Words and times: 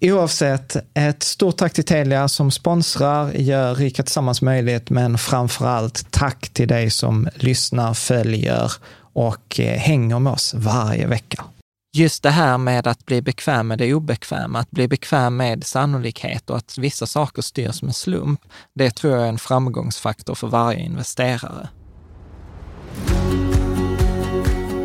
Oavsett, 0.00 0.76
ett 0.94 1.22
stort 1.22 1.56
tack 1.56 1.72
till 1.72 1.84
Telia 1.84 2.28
som 2.28 2.50
sponsrar, 2.50 3.32
gör 3.32 3.74
Rika 3.74 4.02
Tillsammans 4.02 4.42
möjligt, 4.42 4.90
men 4.90 5.18
framför 5.18 5.66
allt 5.66 6.10
tack 6.10 6.48
till 6.48 6.68
dig 6.68 6.90
som 6.90 7.28
lyssnar, 7.34 7.94
följer 7.94 8.72
och 9.12 9.60
eh, 9.60 9.78
hänger 9.78 10.18
med 10.18 10.32
oss 10.32 10.54
varje 10.54 11.06
vecka. 11.06 11.44
Just 11.96 12.22
det 12.22 12.30
här 12.30 12.58
med 12.58 12.86
att 12.86 13.06
bli 13.06 13.22
bekväm 13.22 13.68
med 13.68 13.78
det 13.78 13.94
obekväma, 13.94 14.58
att 14.58 14.70
bli 14.70 14.88
bekväm 14.88 15.36
med 15.36 15.64
sannolikhet 15.64 16.50
och 16.50 16.56
att 16.56 16.78
vissa 16.78 17.06
saker 17.06 17.42
styrs 17.42 17.82
med 17.82 17.96
slump, 17.96 18.40
det 18.74 18.90
tror 18.90 19.12
jag 19.12 19.24
är 19.24 19.28
en 19.28 19.38
framgångsfaktor 19.38 20.34
för 20.34 20.46
varje 20.46 20.80
investerare. 20.80 21.68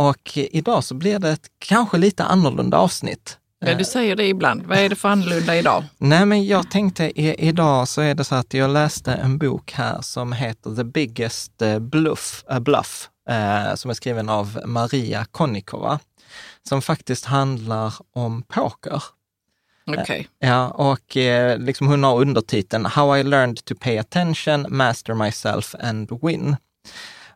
och 0.00 0.30
idag 0.34 0.84
så 0.84 0.94
blir 0.94 1.18
det 1.18 1.30
ett 1.30 1.46
kanske 1.58 1.98
lite 1.98 2.24
annorlunda 2.24 2.78
avsnitt. 2.78 3.38
Ja, 3.58 3.74
du 3.74 3.84
säger 3.84 4.16
det 4.16 4.26
ibland. 4.26 4.62
Vad 4.66 4.78
är 4.78 4.88
det 4.88 4.96
för 4.96 5.08
annorlunda 5.08 5.56
idag? 5.56 5.84
Nej, 5.98 6.26
men 6.26 6.46
jag 6.46 6.70
tänkte 6.70 7.04
i, 7.04 7.48
idag 7.48 7.88
så 7.88 8.00
är 8.00 8.14
det 8.14 8.24
så 8.24 8.34
att 8.34 8.54
jag 8.54 8.70
läste 8.70 9.12
en 9.12 9.38
bok 9.38 9.72
här 9.72 10.00
som 10.00 10.32
heter 10.32 10.76
The 10.76 10.84
Biggest 10.84 11.62
eh, 11.62 11.78
Bluff, 11.78 12.44
uh, 12.52 12.58
Bluff 12.58 13.08
uh, 13.30 13.74
som 13.74 13.90
är 13.90 13.94
skriven 13.94 14.28
av 14.28 14.60
Maria 14.64 15.24
Konnikova, 15.24 15.98
som 16.68 16.82
faktiskt 16.82 17.24
handlar 17.24 17.94
om 18.12 18.42
poker. 18.42 19.02
Okej. 19.86 20.02
Okay. 20.02 20.26
Ja, 20.38 20.68
och 20.68 21.16
liksom 21.58 21.86
hon 21.86 22.04
har 22.04 22.20
undertiteln 22.20 22.86
How 22.86 23.16
I 23.16 23.22
learned 23.22 23.64
to 23.64 23.74
pay 23.80 23.98
attention, 23.98 24.66
master 24.68 25.14
myself 25.14 25.74
and 25.80 26.18
win. 26.22 26.56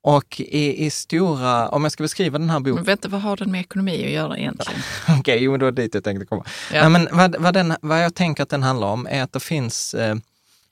Och 0.05 0.41
i, 0.41 0.87
i 0.87 0.91
stora, 0.91 1.69
om 1.69 1.83
jag 1.83 1.93
ska 1.93 2.03
beskriva 2.03 2.39
den 2.39 2.51
här 2.51 2.61
boken... 2.61 2.75
Men 2.75 2.85
vänta, 2.85 3.09
vad 3.09 3.21
har 3.21 3.37
den 3.37 3.51
med 3.51 3.61
ekonomi 3.61 4.05
att 4.05 4.11
göra 4.11 4.39
egentligen? 4.39 4.81
Okej, 5.09 5.21
okay, 5.21 5.39
jo, 5.39 5.57
det 5.57 5.65
var 5.65 5.73
dit 5.73 5.95
jag 5.95 6.05
tänkte 6.05 6.27
komma. 6.27 6.45
Ja. 6.73 6.89
Nej, 6.89 6.91
men 6.91 7.17
vad, 7.17 7.37
vad, 7.39 7.55
den, 7.55 7.75
vad 7.81 8.05
jag 8.05 8.15
tänker 8.15 8.43
att 8.43 8.49
den 8.49 8.63
handlar 8.63 8.89
om 8.89 9.07
är 9.11 9.23
att 9.23 9.33
det 9.33 9.41
finns 9.41 9.95
eh, 9.95 10.17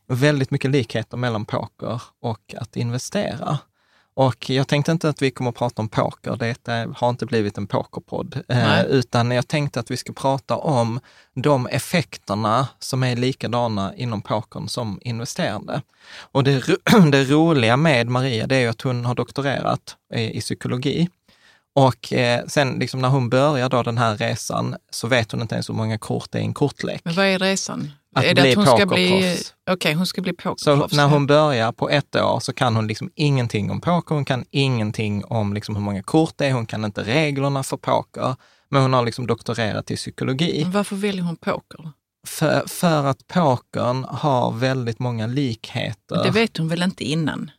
väldigt 0.09 0.51
mycket 0.51 0.71
likheter 0.71 1.17
mellan 1.17 1.45
poker 1.45 2.03
och 2.21 2.55
att 2.57 2.77
investera. 2.77 3.59
Och 4.15 4.51
jag 4.51 4.69
tänkte 4.69 4.93
inte 4.93 5.09
att 5.09 5.23
vi 5.23 5.31
kommer 5.31 5.51
att 5.51 5.57
prata 5.57 5.83
om 5.83 5.89
poker, 5.89 6.37
det 6.37 6.89
har 6.97 7.11
inte 7.11 7.27
blivit 7.27 7.59
en 7.59 7.67
pokerpodd, 7.67 8.43
eh, 8.49 8.83
utan 8.83 9.31
jag 9.31 9.49
tänkte 9.49 9.81
att 9.81 9.91
vi 9.91 9.97
ska 9.97 10.13
prata 10.13 10.57
om 10.57 11.01
de 11.35 11.67
effekterna 11.67 12.69
som 12.79 13.03
är 13.03 13.17
likadana 13.17 13.95
inom 13.97 14.23
pokern 14.23 14.69
som 14.69 14.99
investerande. 15.03 15.83
Och 16.19 16.45
det, 16.45 16.67
det 17.13 17.25
roliga 17.25 17.77
med 17.77 18.09
Maria, 18.09 18.47
det 18.47 18.57
är 18.57 18.69
att 18.69 18.83
hon 18.83 19.05
har 19.05 19.15
doktorerat 19.15 19.97
i, 20.15 20.39
i 20.39 20.41
psykologi. 20.41 21.09
Och 21.75 22.13
eh, 22.13 22.47
sen 22.47 22.79
liksom 22.79 23.01
när 23.01 23.09
hon 23.09 23.29
börjar 23.29 23.69
då 23.69 23.83
den 23.83 23.99
här 23.99 24.17
resan 24.17 24.77
så 24.91 25.09
vet 25.09 25.33
hon 25.33 25.43
inte 25.43 25.55
ens 25.55 25.69
hur 25.69 25.75
många 25.75 25.99
kort 25.99 26.31
det 26.31 26.39
är 26.39 26.43
i 26.43 26.45
en 26.45 26.55
kortlek. 26.55 27.01
Men 27.05 27.15
vad 27.15 27.27
är 27.27 27.39
resan? 27.39 27.91
Att 28.15 28.25
är 28.25 28.35
bli 28.35 28.43
det 28.43 28.51
att 28.51 28.57
hon 28.57 28.67
ska 28.67 28.87
bli, 28.87 29.17
Okej, 29.17 29.73
okay, 29.73 29.95
hon 29.95 30.07
ska 30.07 30.23
bli 30.23 30.33
Så 30.33 30.43
pokerproffs. 30.43 30.97
när 30.97 31.09
hon 31.09 31.27
börjar 31.27 31.73
på 31.73 31.91
ett 31.91 32.17
år 32.17 32.41
så 32.41 32.53
kan 32.53 32.77
hon 32.77 32.87
liksom 32.87 33.11
ingenting 33.15 33.71
om 33.71 33.81
poker, 33.81 34.15
hon 34.15 34.25
kan 34.25 34.45
ingenting 34.51 35.25
om 35.25 35.53
liksom 35.53 35.77
hur 35.77 35.83
många 35.83 36.03
kort 36.03 36.35
det 36.37 36.47
är, 36.47 36.53
hon 36.53 36.67
kan 36.67 36.85
inte 36.85 37.03
reglerna 37.03 37.63
för 37.63 37.77
poker. 37.77 38.37
Men 38.69 38.83
hon 38.83 38.93
har 38.93 39.05
liksom 39.05 39.27
doktorerat 39.27 39.91
i 39.91 39.97
psykologi. 39.97 40.61
Men 40.63 40.73
Varför 40.73 40.97
väljer 40.97 41.23
hon 41.23 41.37
poker? 41.37 41.91
För, 42.27 42.69
för 42.69 43.05
att 43.05 43.27
pokern 43.27 44.05
har 44.05 44.53
väldigt 44.53 44.99
många 44.99 45.27
likheter. 45.27 46.25
Det 46.25 46.31
vet 46.31 46.57
hon 46.57 46.69
väl 46.69 46.83
inte 46.83 47.05
innan? 47.05 47.51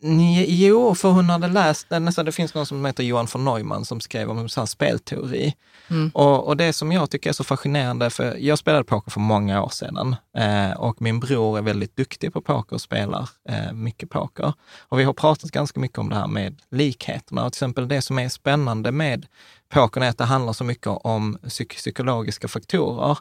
Jo, 0.00 0.94
för 0.94 1.10
hon 1.10 1.30
hade 1.30 1.48
läst, 1.48 1.90
nästan, 1.90 2.24
det 2.24 2.32
finns 2.32 2.54
någon 2.54 2.66
som 2.66 2.84
heter 2.84 3.02
Johan 3.02 3.26
von 3.32 3.44
Neumann 3.44 3.84
som 3.84 4.00
skrev 4.00 4.30
om 4.30 4.48
så 4.48 4.60
här 4.60 4.66
spelteori. 4.66 5.54
Mm. 5.90 6.10
Och, 6.14 6.46
och 6.46 6.56
det 6.56 6.72
som 6.72 6.92
jag 6.92 7.10
tycker 7.10 7.30
är 7.30 7.34
så 7.34 7.44
fascinerande, 7.44 8.10
för 8.10 8.36
jag 8.36 8.58
spelade 8.58 8.84
poker 8.84 9.10
för 9.10 9.20
många 9.20 9.62
år 9.62 9.68
sedan 9.68 10.16
eh, 10.36 10.70
och 10.70 11.02
min 11.02 11.20
bror 11.20 11.58
är 11.58 11.62
väldigt 11.62 11.96
duktig 11.96 12.32
på 12.32 12.40
poker 12.40 12.74
och 12.74 12.80
spelar 12.80 13.28
eh, 13.48 13.72
mycket 13.72 14.10
poker. 14.10 14.52
Och 14.88 14.98
vi 14.98 15.04
har 15.04 15.12
pratat 15.12 15.50
ganska 15.50 15.80
mycket 15.80 15.98
om 15.98 16.08
det 16.08 16.16
här 16.16 16.26
med 16.26 16.60
likheterna. 16.70 17.44
Och 17.44 17.52
till 17.52 17.58
exempel 17.58 17.88
det 17.88 18.02
som 18.02 18.18
är 18.18 18.28
spännande 18.28 18.92
med 18.92 19.26
pokern 19.68 20.02
är 20.02 20.08
att 20.08 20.18
det 20.18 20.24
handlar 20.24 20.52
så 20.52 20.64
mycket 20.64 20.86
om 20.86 21.38
psyk- 21.42 21.76
psykologiska 21.76 22.48
faktorer 22.48 23.18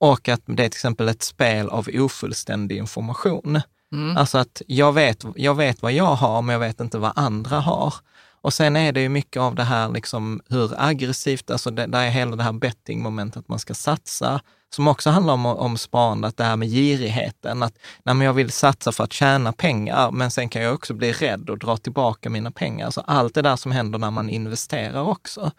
och 0.00 0.28
att 0.28 0.40
det 0.46 0.52
är 0.52 0.56
till 0.56 0.64
exempel 0.66 1.08
ett 1.08 1.22
spel 1.22 1.68
av 1.68 1.88
ofullständig 1.94 2.76
information. 2.76 3.60
Mm. 3.92 4.16
Alltså 4.16 4.38
att 4.38 4.62
jag 4.66 4.92
vet, 4.92 5.24
jag 5.36 5.54
vet 5.54 5.82
vad 5.82 5.92
jag 5.92 6.14
har, 6.14 6.42
men 6.42 6.52
jag 6.52 6.60
vet 6.60 6.80
inte 6.80 6.98
vad 6.98 7.12
andra 7.16 7.60
har. 7.60 7.94
Och 8.42 8.52
sen 8.52 8.76
är 8.76 8.92
det 8.92 9.00
ju 9.00 9.08
mycket 9.08 9.40
av 9.40 9.54
det 9.54 9.64
här 9.64 9.88
liksom 9.88 10.40
hur 10.48 10.72
aggressivt, 10.76 11.50
alltså 11.50 11.70
det, 11.70 11.86
där 11.86 12.02
är 12.02 12.10
hela 12.10 12.36
det 12.36 12.42
här 12.42 12.52
bettingmomentet 12.52 13.36
att 13.36 13.48
man 13.48 13.58
ska 13.58 13.74
satsa, 13.74 14.40
som 14.74 14.88
också 14.88 15.10
handlar 15.10 15.34
om, 15.34 15.46
om 15.46 15.78
sparande, 15.78 16.28
att 16.28 16.36
det 16.36 16.44
här 16.44 16.56
med 16.56 16.68
girigheten, 16.68 17.62
att 17.62 17.78
nej, 18.02 18.14
men 18.14 18.26
jag 18.26 18.32
vill 18.32 18.50
satsa 18.50 18.92
för 18.92 19.04
att 19.04 19.12
tjäna 19.12 19.52
pengar, 19.52 20.10
men 20.10 20.30
sen 20.30 20.48
kan 20.48 20.62
jag 20.62 20.74
också 20.74 20.94
bli 20.94 21.12
rädd 21.12 21.50
och 21.50 21.58
dra 21.58 21.76
tillbaka 21.76 22.30
mina 22.30 22.50
pengar. 22.50 22.86
Alltså 22.86 23.00
allt 23.00 23.34
det 23.34 23.42
där 23.42 23.56
som 23.56 23.72
händer 23.72 23.98
när 23.98 24.10
man 24.10 24.30
investerar 24.30 25.02
också. 25.02 25.50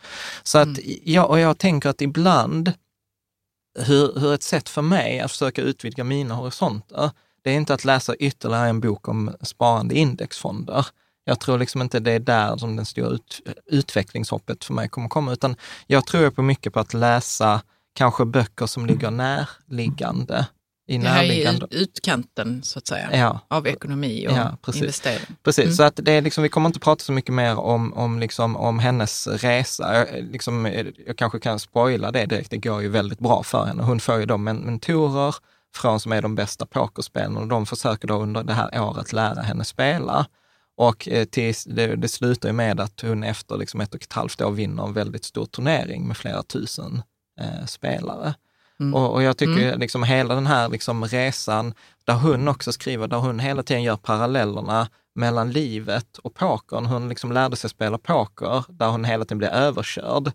Så 0.43 0.57
att 0.57 0.79
jag, 1.03 1.29
och 1.29 1.39
jag 1.39 1.57
tänker 1.57 1.89
att 1.89 2.01
ibland, 2.01 2.73
hur, 3.79 4.19
hur 4.19 4.33
ett 4.33 4.43
sätt 4.43 4.69
för 4.69 4.81
mig 4.81 5.19
att 5.19 5.31
försöka 5.31 5.61
utvidga 5.61 6.03
mina 6.03 6.35
horisonter, 6.35 7.11
det 7.41 7.49
är 7.51 7.55
inte 7.55 7.73
att 7.73 7.85
läsa 7.85 8.15
ytterligare 8.15 8.69
en 8.69 8.79
bok 8.79 9.07
om 9.07 9.35
sparande 9.41 9.95
i 9.95 9.97
indexfonder. 9.97 10.85
Jag 11.23 11.39
tror 11.39 11.57
liksom 11.57 11.81
inte 11.81 11.99
det 11.99 12.11
är 12.11 12.19
där 12.19 12.57
som 12.57 12.75
den 12.75 12.85
stora 12.85 13.09
ut, 13.09 13.41
utvecklingshoppet 13.65 14.63
för 14.63 14.73
mig 14.73 14.89
kommer 14.89 15.09
komma, 15.09 15.33
utan 15.33 15.55
jag 15.87 16.05
tror 16.07 16.29
på 16.29 16.41
mycket 16.41 16.73
på 16.73 16.79
att 16.79 16.93
läsa 16.93 17.61
kanske 17.93 18.25
böcker 18.25 18.65
som 18.65 18.85
ligger 18.85 19.11
närliggande. 19.11 20.45
I 20.87 20.97
Det 20.97 21.07
här 21.07 21.23
är 21.23 21.27
närliggande. 21.27 21.67
ju 21.71 21.77
utkanten 21.77 22.63
så 22.63 22.79
att 22.79 22.87
säga 22.87 23.09
Ja, 23.17 23.39
av 23.47 23.67
ekonomi 23.67 24.27
och 24.27 24.33
Ja, 24.33 24.57
precis. 24.61 24.81
investering. 24.81 25.25
Precis, 25.43 25.63
Mm. 25.63 25.75
så 25.75 25.83
att 25.83 25.99
det 26.03 26.11
är 26.11 26.21
liksom, 26.21 26.43
vi 26.43 26.49
kommer 26.49 26.69
inte 26.69 26.79
prata 26.79 27.03
så 27.03 27.11
mycket 27.11 27.33
mer 27.33 27.59
om, 27.59 27.93
om, 27.93 28.19
liksom, 28.19 28.55
om 28.57 28.79
hennes 28.79 29.27
resa. 29.27 29.95
Jag, 29.97 30.23
liksom, 30.31 30.65
jag 31.07 31.17
kanske 31.17 31.39
kan 31.39 31.59
spoila 31.59 32.11
det 32.11 32.25
direkt, 32.25 32.51
det 32.51 32.57
går 32.57 32.81
ju 32.81 32.87
väldigt 32.89 33.19
bra 33.19 33.43
för 33.43 33.65
henne. 33.65 33.83
Hon 33.83 33.99
får 33.99 34.19
ju 34.19 34.25
då 34.25 34.37
men- 34.37 34.57
mentorer 34.57 35.35
från 35.75 35.99
som 35.99 36.11
är 36.11 36.21
de 36.21 36.35
bästa 36.35 36.65
pokerspelarna 36.65 37.39
och 37.39 37.47
de 37.47 37.65
försöker 37.65 38.07
då 38.07 38.15
under 38.15 38.43
det 38.43 38.53
här 38.53 38.81
året 38.81 39.13
lära 39.13 39.41
henne 39.41 39.63
spela. 39.63 40.25
Och 40.77 41.07
eh, 41.07 41.25
tills, 41.25 41.63
det, 41.63 41.95
det 41.95 42.07
slutar 42.07 42.49
ju 42.49 42.53
med 42.53 42.79
att 42.79 43.01
hon 43.01 43.23
efter 43.23 43.57
liksom 43.57 43.81
ett 43.81 43.95
och 43.95 44.01
ett 44.01 44.13
halvt 44.13 44.41
år 44.41 44.51
vinner 44.51 44.83
en 44.83 44.93
väldigt 44.93 45.25
stor 45.25 45.45
turnering 45.45 46.07
med 46.07 46.17
flera 46.17 46.43
tusen 46.43 47.01
eh, 47.41 47.65
spelare. 47.65 48.33
Mm. 48.79 48.93
Och, 48.93 49.13
och 49.13 49.23
jag 49.23 49.37
tycker 49.37 49.77
liksom 49.77 50.03
hela 50.03 50.35
den 50.35 50.47
här 50.47 50.69
liksom 50.69 51.05
resan, 51.05 51.73
där 52.05 52.13
hon 52.13 52.47
också 52.47 52.71
skriver, 52.71 53.07
där 53.07 53.17
hon 53.17 53.39
hela 53.39 53.63
tiden 53.63 53.83
gör 53.83 53.97
parallellerna 53.97 54.87
mellan 55.15 55.51
livet 55.51 56.17
och 56.17 56.33
pokern. 56.33 56.85
Hon 56.85 57.09
liksom 57.09 57.31
lärde 57.31 57.55
sig 57.55 57.69
spela 57.69 57.97
poker, 57.97 58.65
där 58.69 58.87
hon 58.87 59.05
hela 59.05 59.25
tiden 59.25 59.37
blir 59.37 59.49
överkörd, 59.49 60.31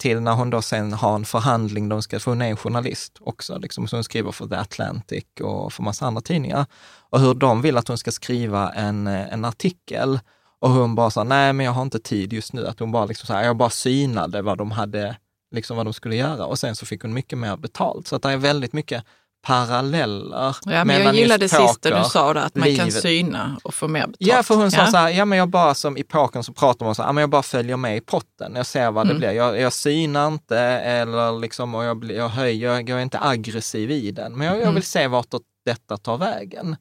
till 0.00 0.20
när 0.20 0.32
hon 0.32 0.50
då 0.50 0.62
sen 0.62 0.92
har 0.92 1.14
en 1.14 1.24
förhandling, 1.24 1.88
de 1.88 2.02
ska, 2.02 2.20
för 2.20 2.30
hon 2.30 2.42
är 2.42 2.48
en 2.50 2.56
journalist 2.56 3.18
också, 3.20 3.58
liksom, 3.58 3.88
så 3.88 3.96
hon 3.96 4.04
skriver 4.04 4.32
för 4.32 4.46
The 4.46 4.54
Atlantic 4.54 5.24
och 5.42 5.72
för 5.72 5.82
massa 5.82 6.06
andra 6.06 6.20
tidningar. 6.20 6.66
Och 7.10 7.20
hur 7.20 7.34
de 7.34 7.62
vill 7.62 7.76
att 7.76 7.88
hon 7.88 7.98
ska 7.98 8.10
skriva 8.10 8.72
en, 8.72 9.06
eh, 9.06 9.32
en 9.32 9.44
artikel. 9.44 10.20
Och 10.60 10.70
hon 10.70 10.94
bara 10.94 11.10
sa, 11.10 11.24
nej 11.24 11.52
men 11.52 11.66
jag 11.66 11.72
har 11.72 11.82
inte 11.82 11.98
tid 11.98 12.32
just 12.32 12.52
nu. 12.52 12.66
Att 12.66 12.80
hon 12.80 12.92
bara 12.92 13.04
liksom 13.04 13.26
så 13.26 13.32
här, 13.32 13.44
jag 13.44 13.56
bara 13.56 13.70
synade 13.70 14.42
vad 14.42 14.58
de 14.58 14.70
hade, 14.70 15.16
liksom 15.54 15.76
vad 15.76 15.86
de 15.86 15.92
skulle 15.92 16.16
göra. 16.16 16.46
Och 16.46 16.58
sen 16.58 16.76
så 16.76 16.86
fick 16.86 17.02
hon 17.02 17.12
mycket 17.12 17.38
mer 17.38 17.56
betalt. 17.56 18.06
Så 18.06 18.16
att 18.16 18.22
det 18.22 18.30
är 18.30 18.36
väldigt 18.36 18.72
mycket 18.72 19.04
paralleller 19.42 20.56
Ja, 20.66 20.84
men 20.84 21.02
jag 21.02 21.14
gillade 21.14 21.38
det 21.38 21.44
just 21.44 21.54
sista 21.56 21.90
poker, 21.90 21.98
du 21.98 22.04
sa, 22.10 22.34
där, 22.34 22.40
att 22.40 22.54
man 22.54 22.76
kan 22.76 22.86
livet. 22.86 23.02
syna 23.02 23.56
och 23.64 23.74
få 23.74 23.88
mer 23.88 24.00
betalt. 24.00 24.16
Ja, 24.18 24.42
för 24.42 24.54
hon 24.54 24.70
sa 24.70 24.76
Ja. 24.80 24.86
så 24.86 24.96
här, 24.96 25.08
ja 25.10 25.24
men 25.24 25.38
jag 25.38 25.48
bara 25.48 25.74
som 25.74 25.96
i 25.96 26.02
pokern 26.02 26.42
så 26.42 26.52
pratar 26.52 26.86
man 26.86 26.94
så 26.94 27.02
här, 27.02 27.08
ja 27.08 27.12
men 27.12 27.20
jag 27.22 27.30
bara 27.30 27.42
följer 27.42 27.76
med 27.76 27.96
i 27.96 28.00
potten, 28.00 28.52
jag 28.56 28.66
ser 28.66 28.90
vad 28.90 29.06
det 29.06 29.10
Mm. 29.10 29.18
blir. 29.18 29.30
Jag, 29.32 29.60
jag 29.60 29.72
synar 29.72 30.28
inte 30.28 30.58
eller 30.58 31.38
liksom, 31.40 31.74
och 31.74 31.84
jag, 31.84 31.96
blir- 31.98 32.16
jag 32.16 32.28
höjer, 32.28 32.70
jag 32.70 32.90
är 32.90 33.02
inte 33.02 33.18
aggressiv 33.20 33.90
i 33.90 34.10
den, 34.10 34.32
men 34.38 34.46
jag, 34.46 34.56
jag 34.56 34.62
Mm. 34.62 34.74
vill 34.74 34.84
se 34.84 35.06
vart 35.06 35.26
detta 35.64 35.96
tar 35.96 36.16
vägen. 36.18 36.76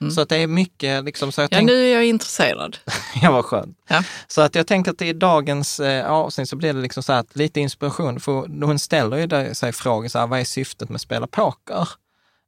Mm. 0.00 0.10
Så 0.10 0.20
att 0.20 0.28
det 0.28 0.36
är 0.36 0.46
mycket, 0.46 1.04
liksom, 1.04 1.32
så 1.32 1.40
jag 1.40 1.44
Ja, 1.52 1.56
tänkte, 1.56 1.74
nu 1.74 1.84
är 1.90 1.94
jag 1.94 2.04
intresserad. 2.04 2.76
ja 3.22 3.30
vad 3.32 3.44
skönt. 3.44 3.78
Ja. 3.88 4.02
Så 4.26 4.40
att 4.42 4.54
jag 4.54 4.66
tänker 4.66 4.90
att 4.90 5.02
i 5.02 5.12
dagens 5.12 5.80
eh, 5.80 6.10
avsnitt 6.10 6.48
så 6.48 6.56
blir 6.56 6.72
det 6.72 6.80
liksom 6.80 7.02
så 7.02 7.12
att 7.12 7.36
lite 7.36 7.60
inspiration, 7.60 8.20
för 8.20 8.32
hon 8.66 8.78
ställer 8.78 9.16
ju 9.46 9.54
sig 9.54 9.72
frågan 9.72 10.10
så 10.10 10.18
här, 10.18 10.26
vad 10.26 10.40
är 10.40 10.44
syftet 10.44 10.88
med 10.88 10.94
att 10.96 11.02
spela 11.02 11.26
poker? 11.26 11.88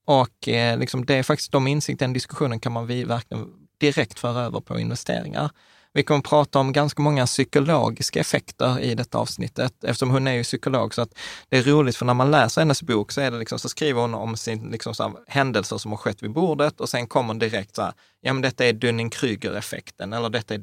Och 0.07 0.49
eh, 0.49 0.79
liksom 0.79 1.07
det 1.07 1.15
är 1.15 1.23
faktiskt 1.23 1.53
de 1.53 1.67
insikterna, 1.67 2.07
den 2.07 2.13
diskussionen 2.13 2.61
kan 2.61 2.73
man 2.73 2.87
vi 2.87 3.05
verkligen 3.05 3.47
direkt 3.79 4.19
föra 4.19 4.41
över 4.41 4.61
på 4.61 4.79
investeringar. 4.79 5.51
Vi 5.97 6.03
kommer 6.03 6.19
att 6.19 6.25
prata 6.25 6.59
om 6.59 6.73
ganska 6.73 7.03
många 7.03 7.27
psykologiska 7.27 8.21
effekter 8.21 8.81
i 8.81 8.95
detta 8.95 9.19
avsnittet, 9.19 9.85
eftersom 9.85 10.11
hon 10.11 10.27
är 10.27 10.33
ju 10.33 10.43
psykolog. 10.43 10.95
Så 10.95 11.03
att 11.03 11.19
det 11.49 11.59
är 11.59 11.63
roligt, 11.63 11.97
för 11.97 12.07
när 12.07 12.15
man 12.15 12.31
läser 12.31 12.61
hennes 12.61 12.83
bok 12.83 13.13
så, 13.13 13.21
är 13.21 13.31
det 13.31 13.39
liksom, 13.39 13.59
så 13.59 13.69
skriver 13.69 14.01
hon 14.01 14.15
om 14.15 14.37
sin, 14.37 14.71
liksom 14.71 14.95
så 14.95 15.03
här, 15.03 15.13
händelser 15.27 15.79
som 15.79 15.91
har 15.91 15.99
skett 15.99 16.23
vid 16.23 16.31
bordet 16.31 16.81
och 16.81 16.89
sen 16.89 17.07
kommer 17.07 17.35
direkt 17.35 17.77
så 17.77 17.83
här, 17.83 17.93
ja 18.21 18.33
men 18.33 18.43
detta 18.43 18.67
är 18.67 18.73
Dunning-Kruger-effekten 18.73 20.13
eller 20.13 20.29
detta 20.29 20.55
är 20.55 20.61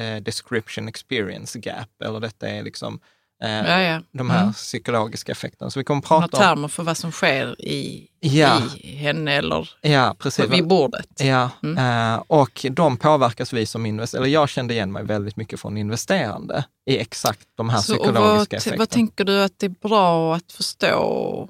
eh, 0.00 0.22
description 0.22 0.88
experience 0.88 1.58
gap 1.58 2.02
eller 2.04 2.20
detta 2.20 2.48
är 2.48 2.62
liksom 2.62 3.00
Ja, 3.48 3.80
ja. 3.80 4.00
de 4.12 4.30
här 4.30 4.40
Mm. 4.42 4.52
psykologiska 4.52 5.32
effekterna. 5.32 5.70
Så 5.70 5.80
vi 5.80 5.84
kommer 5.84 6.02
prata 6.02 6.36
om... 6.36 6.42
termer 6.42 6.68
för 6.68 6.82
vad 6.82 6.96
som 6.96 7.12
sker 7.12 7.60
i, 7.62 8.08
Ja. 8.20 8.60
i 8.76 8.94
henne 8.96 9.32
eller 9.32 9.70
Ja, 9.80 10.16
precis. 10.18 10.44
vid 10.50 10.66
bordet. 10.66 11.06
Ja, 11.18 11.50
Mm. 11.62 12.12
eh, 12.14 12.22
och 12.26 12.66
de 12.70 12.96
påverkas 12.96 13.52
vi 13.52 13.66
som 13.66 13.86
investerare, 13.86 14.24
eller 14.24 14.32
jag 14.34 14.48
kände 14.48 14.74
igen 14.74 14.92
mig 14.92 15.04
väldigt 15.04 15.36
mycket 15.36 15.60
från 15.60 15.76
investerande 15.76 16.64
i 16.90 16.98
exakt 16.98 17.48
de 17.56 17.70
här 17.70 17.78
Så, 17.78 17.92
och 17.92 17.98
psykologiska 18.02 18.26
vad, 18.36 18.52
effekterna. 18.58 18.76
vad 18.76 18.88
tänker 18.90 19.24
du 19.24 19.42
att 19.42 19.58
det 19.58 19.66
är 19.66 19.88
bra 19.88 20.34
att 20.34 20.52
förstå? 20.52 21.48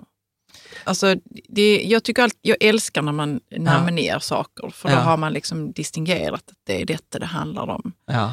Alltså, 0.85 1.15
det, 1.49 1.83
jag, 1.85 2.05
tycker 2.05 2.23
allt, 2.23 2.39
jag 2.43 2.57
älskar 2.61 3.03
när 3.03 3.13
man 3.13 3.41
namnger 3.59 4.19
saker, 4.19 4.71
för 4.71 4.89
då 4.89 4.95
Ja. 4.95 5.01
har 5.01 5.17
man 5.17 5.33
liksom 5.33 5.73
distingerat 5.73 6.43
att 6.51 6.57
det 6.67 6.81
är 6.83 6.87
detta 6.87 7.19
det 7.19 7.27
handlar 7.27 7.71
om. 7.71 7.93
Ja, 8.07 8.33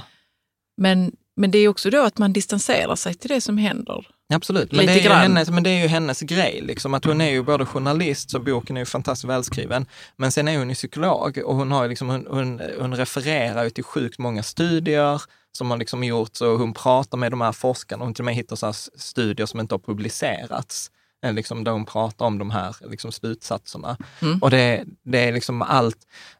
Men, 0.78 1.12
men 1.39 1.51
det 1.51 1.58
är 1.58 1.67
också 1.67 1.89
då 1.89 2.01
att 2.01 2.17
man 2.17 2.34
distanserar 2.34 2.96
sig 2.96 3.13
till 3.13 3.29
det 3.29 3.41
som 3.41 3.58
händer. 3.58 4.08
absolut. 4.34 4.72
Men 4.72 4.86
Lite 4.86 4.93
det, 4.93 5.05
är 5.05 5.15
hennes, 5.15 5.50
men 5.50 5.63
det 5.63 5.69
är 5.69 5.81
ju 5.81 5.88
hennes 5.88 6.22
grej, 6.22 6.62
liksom, 6.62 6.93
att 6.93 7.05
hon 7.05 7.22
är 7.22 7.29
ju 7.29 7.43
både 7.43 7.65
journalist, 7.65 8.31
så 8.31 8.39
boken 8.39 8.77
är 8.77 8.81
ju 8.81 8.86
fantastiskt 8.86 9.29
välskriven, 9.29 9.86
men 10.17 10.31
sen 10.31 10.48
är 10.48 10.58
hon 10.58 10.69
ju 10.69 10.75
psykolog 10.75 11.38
och 11.46 11.55
hon, 11.55 11.72
har 11.72 11.88
liksom, 11.88 12.10
hon, 12.10 12.27
hon, 12.29 12.62
hon 12.79 12.96
refererar 12.96 13.63
ju 13.63 13.69
till 13.69 13.84
sjukt 13.84 14.19
många 14.19 14.43
studier 14.43 15.22
som 15.51 15.72
har 15.72 15.77
liksom 15.77 16.03
gjorts 16.03 16.41
och 16.41 16.60
hon 16.60 16.74
pratar 16.74 17.17
med 17.17 17.31
de 17.31 17.41
här 17.41 17.51
forskarna. 17.51 18.03
Hon 18.05 18.13
till 18.13 18.22
och 18.22 18.25
med 18.25 18.36
hittar 18.36 18.55
så 18.55 18.74
studier 18.96 19.46
som 19.46 19.60
inte 19.60 19.74
har 19.74 19.79
publicerats. 19.79 20.91
Eh, 21.26 21.34
Liksom 21.34 21.64
där 21.64 21.72
hon 21.72 21.86
pratar 21.86 22.26
om 22.26 22.38
de 22.38 22.52
här 22.52 22.76
liksom 22.90 23.12
slutsatserna. 23.12 23.98
Mm. 24.22 24.40
Och 24.40 24.50
det, 24.52 24.84
det 25.04 25.20
är 25.20 25.32
liksom 25.34 25.62
allt. 25.62 25.98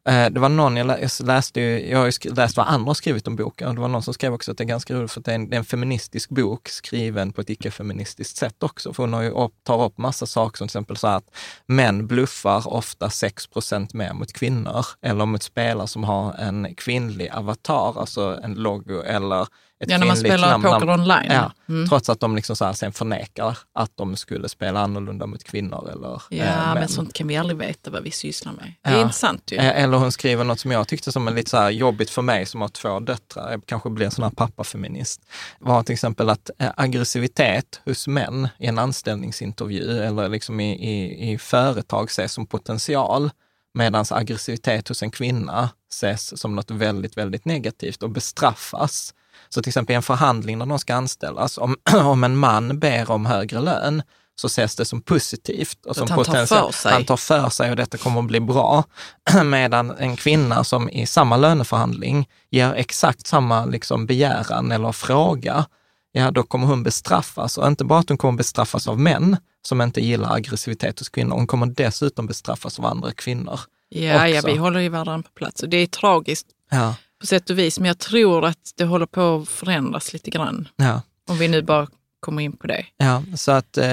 Eh, 0.10 0.30
det 0.30 0.40
var 0.40 0.50
någon, 0.50 0.78
jag 0.78 0.88
lä- 0.88 1.00
jag 1.02 1.28
läste 1.28 1.62
ju, 1.62 1.90
jag 1.90 2.00
har 2.00 2.06
ju 2.06 2.34
läst 2.34 2.58
vad 2.58 2.68
andra 2.68 2.90
har 2.90 2.94
skrivit 2.94 3.28
om 3.28 3.36
boken 3.36 3.68
och 3.68 3.76
det 3.76 3.82
var 3.82 3.88
någon 3.88 4.04
som 4.04 4.14
skrev 4.14 4.34
också 4.34 4.52
att 4.52 4.58
det 4.58 4.64
är 4.64 4.66
ganska 4.66 4.94
roligt 4.94 5.12
för 5.12 5.20
att 5.20 5.26
det 5.26 5.32
är 5.32 5.36
en, 5.36 5.50
det 5.50 5.56
är 5.56 5.60
en 5.60 5.66
feministisk 5.66 6.30
bok 6.30 6.70
skriven 6.70 7.34
på 7.34 7.42
ett 7.42 7.50
icke-feministiskt 7.50 8.38
sätt 8.38 8.64
också. 8.64 8.94
För 8.94 9.04
hon 9.04 9.14
har 9.14 9.22
ju 9.22 9.30
upp, 9.30 9.54
tar 9.64 9.84
upp 9.84 9.98
massa 9.98 10.26
saker 10.26 10.58
som 10.58 10.68
till 10.68 10.72
exempel 10.72 10.98
så 10.98 11.08
att 11.08 11.24
män 11.66 12.08
bluffar 12.08 12.74
ofta 12.74 13.08
6% 13.08 13.90
mer 13.94 14.14
mot 14.14 14.34
kvinnor 14.34 14.86
eller 15.02 15.26
mot 15.26 15.44
spelare 15.44 15.88
som 15.88 16.04
har 16.04 16.34
en 16.34 16.76
kvinnlig 16.76 17.30
avatar, 17.30 18.00
alltså 18.00 18.40
en 18.44 18.54
logo 18.54 19.02
eller 19.02 19.48
ett 19.80 19.90
Ja, 19.90 19.98
när 19.98 20.06
man 20.08 20.18
spelar 20.18 20.50
namn. 20.50 20.64
poker 20.64 20.90
online. 20.90 21.32
Ja, 21.32 21.52
Mm. 21.70 21.90
trots 21.90 22.10
att 22.10 22.20
de 22.20 22.36
liksom 22.36 22.56
så 22.56 22.74
sen 22.74 22.92
förnekar 22.92 23.58
att 23.74 23.92
de 23.96 24.16
skulle 24.16 24.50
spela 24.50 24.80
annorlunda 24.80 25.26
mot 25.26 25.44
kvinnor 25.44 25.90
eller 25.92 26.22
Ja, 26.30 26.44
eh, 26.46 26.74
men 26.74 26.88
sånt 26.88 27.14
kan 27.14 27.28
vi 27.28 27.38
aldrig 27.38 27.58
veta 27.58 27.92
vad 27.92 28.04
vi 28.04 28.12
sysslar 28.12 28.54
med. 28.54 28.74
Det 28.82 28.90
är 28.90 29.02
intressant 29.02 29.52
ju. 29.52 29.58
Eh, 29.58 29.84
Eller 29.84 29.98
hon 29.98 30.12
skriver 30.12 30.44
något 30.44 30.60
som 30.60 30.72
jag 30.72 30.88
tyckte 30.88 31.12
som 31.12 31.28
är 31.28 31.32
lite 31.32 31.50
så 31.50 31.70
jobbigt 31.70 32.10
för 32.10 32.22
mig 32.22 32.46
som 32.46 32.62
har 32.62 32.68
två 32.68 33.00
döttrar, 33.00 33.52
jag 33.52 33.66
kanske 33.66 33.90
blir 33.90 34.06
en 34.06 34.12
sån 34.12 34.24
här 34.24 34.32
pappafeminist, 34.32 35.22
var 35.60 35.84
till 35.84 35.94
exempel 35.94 36.30
att 36.30 36.50
eh, 36.60 36.70
aggressivitet 36.78 37.82
hos 37.86 38.08
män 38.08 38.48
i 38.60 38.66
en 38.68 38.80
anställningsintervju 38.80 40.04
eller 40.04 40.30
liksom 40.30 40.60
i, 40.60 40.72
i, 40.90 41.32
i 41.34 41.38
företag 41.38 42.06
ses 42.10 42.34
som 42.34 42.46
potential, 42.46 43.32
medan 43.74 44.06
aggressivitet 44.10 44.88
hos 44.88 45.04
en 45.04 45.12
kvinna 45.12 45.70
ses 45.92 46.40
som 46.42 46.56
något 46.56 46.72
väldigt, 46.72 47.18
väldigt 47.18 47.46
negativt 47.46 48.04
och 48.04 48.10
bestraffas. 48.10 49.14
Så 49.50 49.62
till 49.62 49.70
exempel 49.70 49.94
i 49.94 49.96
en 49.96 50.04
förhandling 50.04 50.58
när 50.58 50.66
någon 50.66 50.80
ska 50.80 50.96
anställas, 50.96 51.58
om, 51.58 51.76
om 51.94 52.24
en 52.24 52.38
man 52.38 52.80
ber 52.80 53.12
om 53.12 53.26
högre 53.26 53.60
lön, 53.62 54.02
så 54.36 54.48
ses 54.48 54.76
det 54.76 54.86
som 54.86 55.02
positivt. 55.02 55.86
Och 55.86 55.96
som 55.96 56.10
han 56.10 56.26
tar 56.26 56.46
för 56.46 56.72
sig. 56.72 56.92
Han 56.92 57.06
tar 57.06 57.18
för 57.18 57.50
sig 57.50 57.70
och 57.70 57.76
detta 57.76 57.98
kommer 57.98 58.20
att 58.20 58.28
bli 58.28 58.40
bra. 58.40 58.84
Medan 59.46 59.92
en 59.98 60.16
kvinna 60.16 60.64
som 60.64 60.90
i 60.90 61.06
samma 61.06 61.38
löneförhandling 61.38 62.30
ger 62.50 62.74
exakt 62.74 63.28
samma 63.28 63.66
liksom 63.66 64.06
begäran 64.06 64.72
eller 64.72 64.92
fråga, 64.92 65.66
ja 66.12 66.32
då 66.32 66.44
kommer 66.44 66.68
hon 66.68 66.84
bestraffas. 66.84 67.58
Och 67.58 67.68
inte 67.68 67.86
bara 67.86 68.00
att 68.00 68.10
hon 68.10 68.18
kommer 68.18 68.38
bestraffas 68.38 68.88
av 68.88 69.00
män 69.00 69.38
som 69.62 69.82
inte 69.82 70.02
gillar 70.02 70.34
aggressivitet 70.34 71.00
hos 71.00 71.10
kvinnor, 71.10 71.36
hon 71.36 71.48
kommer 71.48 71.66
dessutom 71.66 72.28
bestraffas 72.28 72.80
av 72.80 72.86
andra 72.86 73.12
kvinnor. 73.12 73.60
Ja, 73.90 74.28
ja, 74.28 74.42
vi 74.46 74.56
håller 74.56 74.80
ju 74.80 74.90
varandra 74.90 75.24
på 75.24 75.30
plats. 75.36 75.64
Och 75.64 75.70
det 75.70 75.78
är 75.78 75.88
tragiskt 75.88 76.48
Ja, 76.72 76.96
på 77.20 77.26
sätt 77.26 77.50
och 77.50 77.60
vis, 77.60 77.80
men 77.80 77.88
jag 77.88 77.98
tror 78.00 78.46
att 78.46 78.74
det 78.76 78.84
håller 78.84 79.06
på 79.06 79.36
att 79.42 79.50
förändras 79.50 80.14
lite 80.14 80.30
grann. 80.30 80.68
ja, 80.76 81.02
Om 81.28 81.38
vi 81.38 81.48
nu 81.48 81.62
bara 81.62 81.88
kommer 82.20 82.42
in 82.42 82.58
på 82.58 82.68
det. 82.68 82.86
ja. 82.98 83.24
Så 83.36 83.52
att... 83.52 83.78
Eh, 83.78 83.88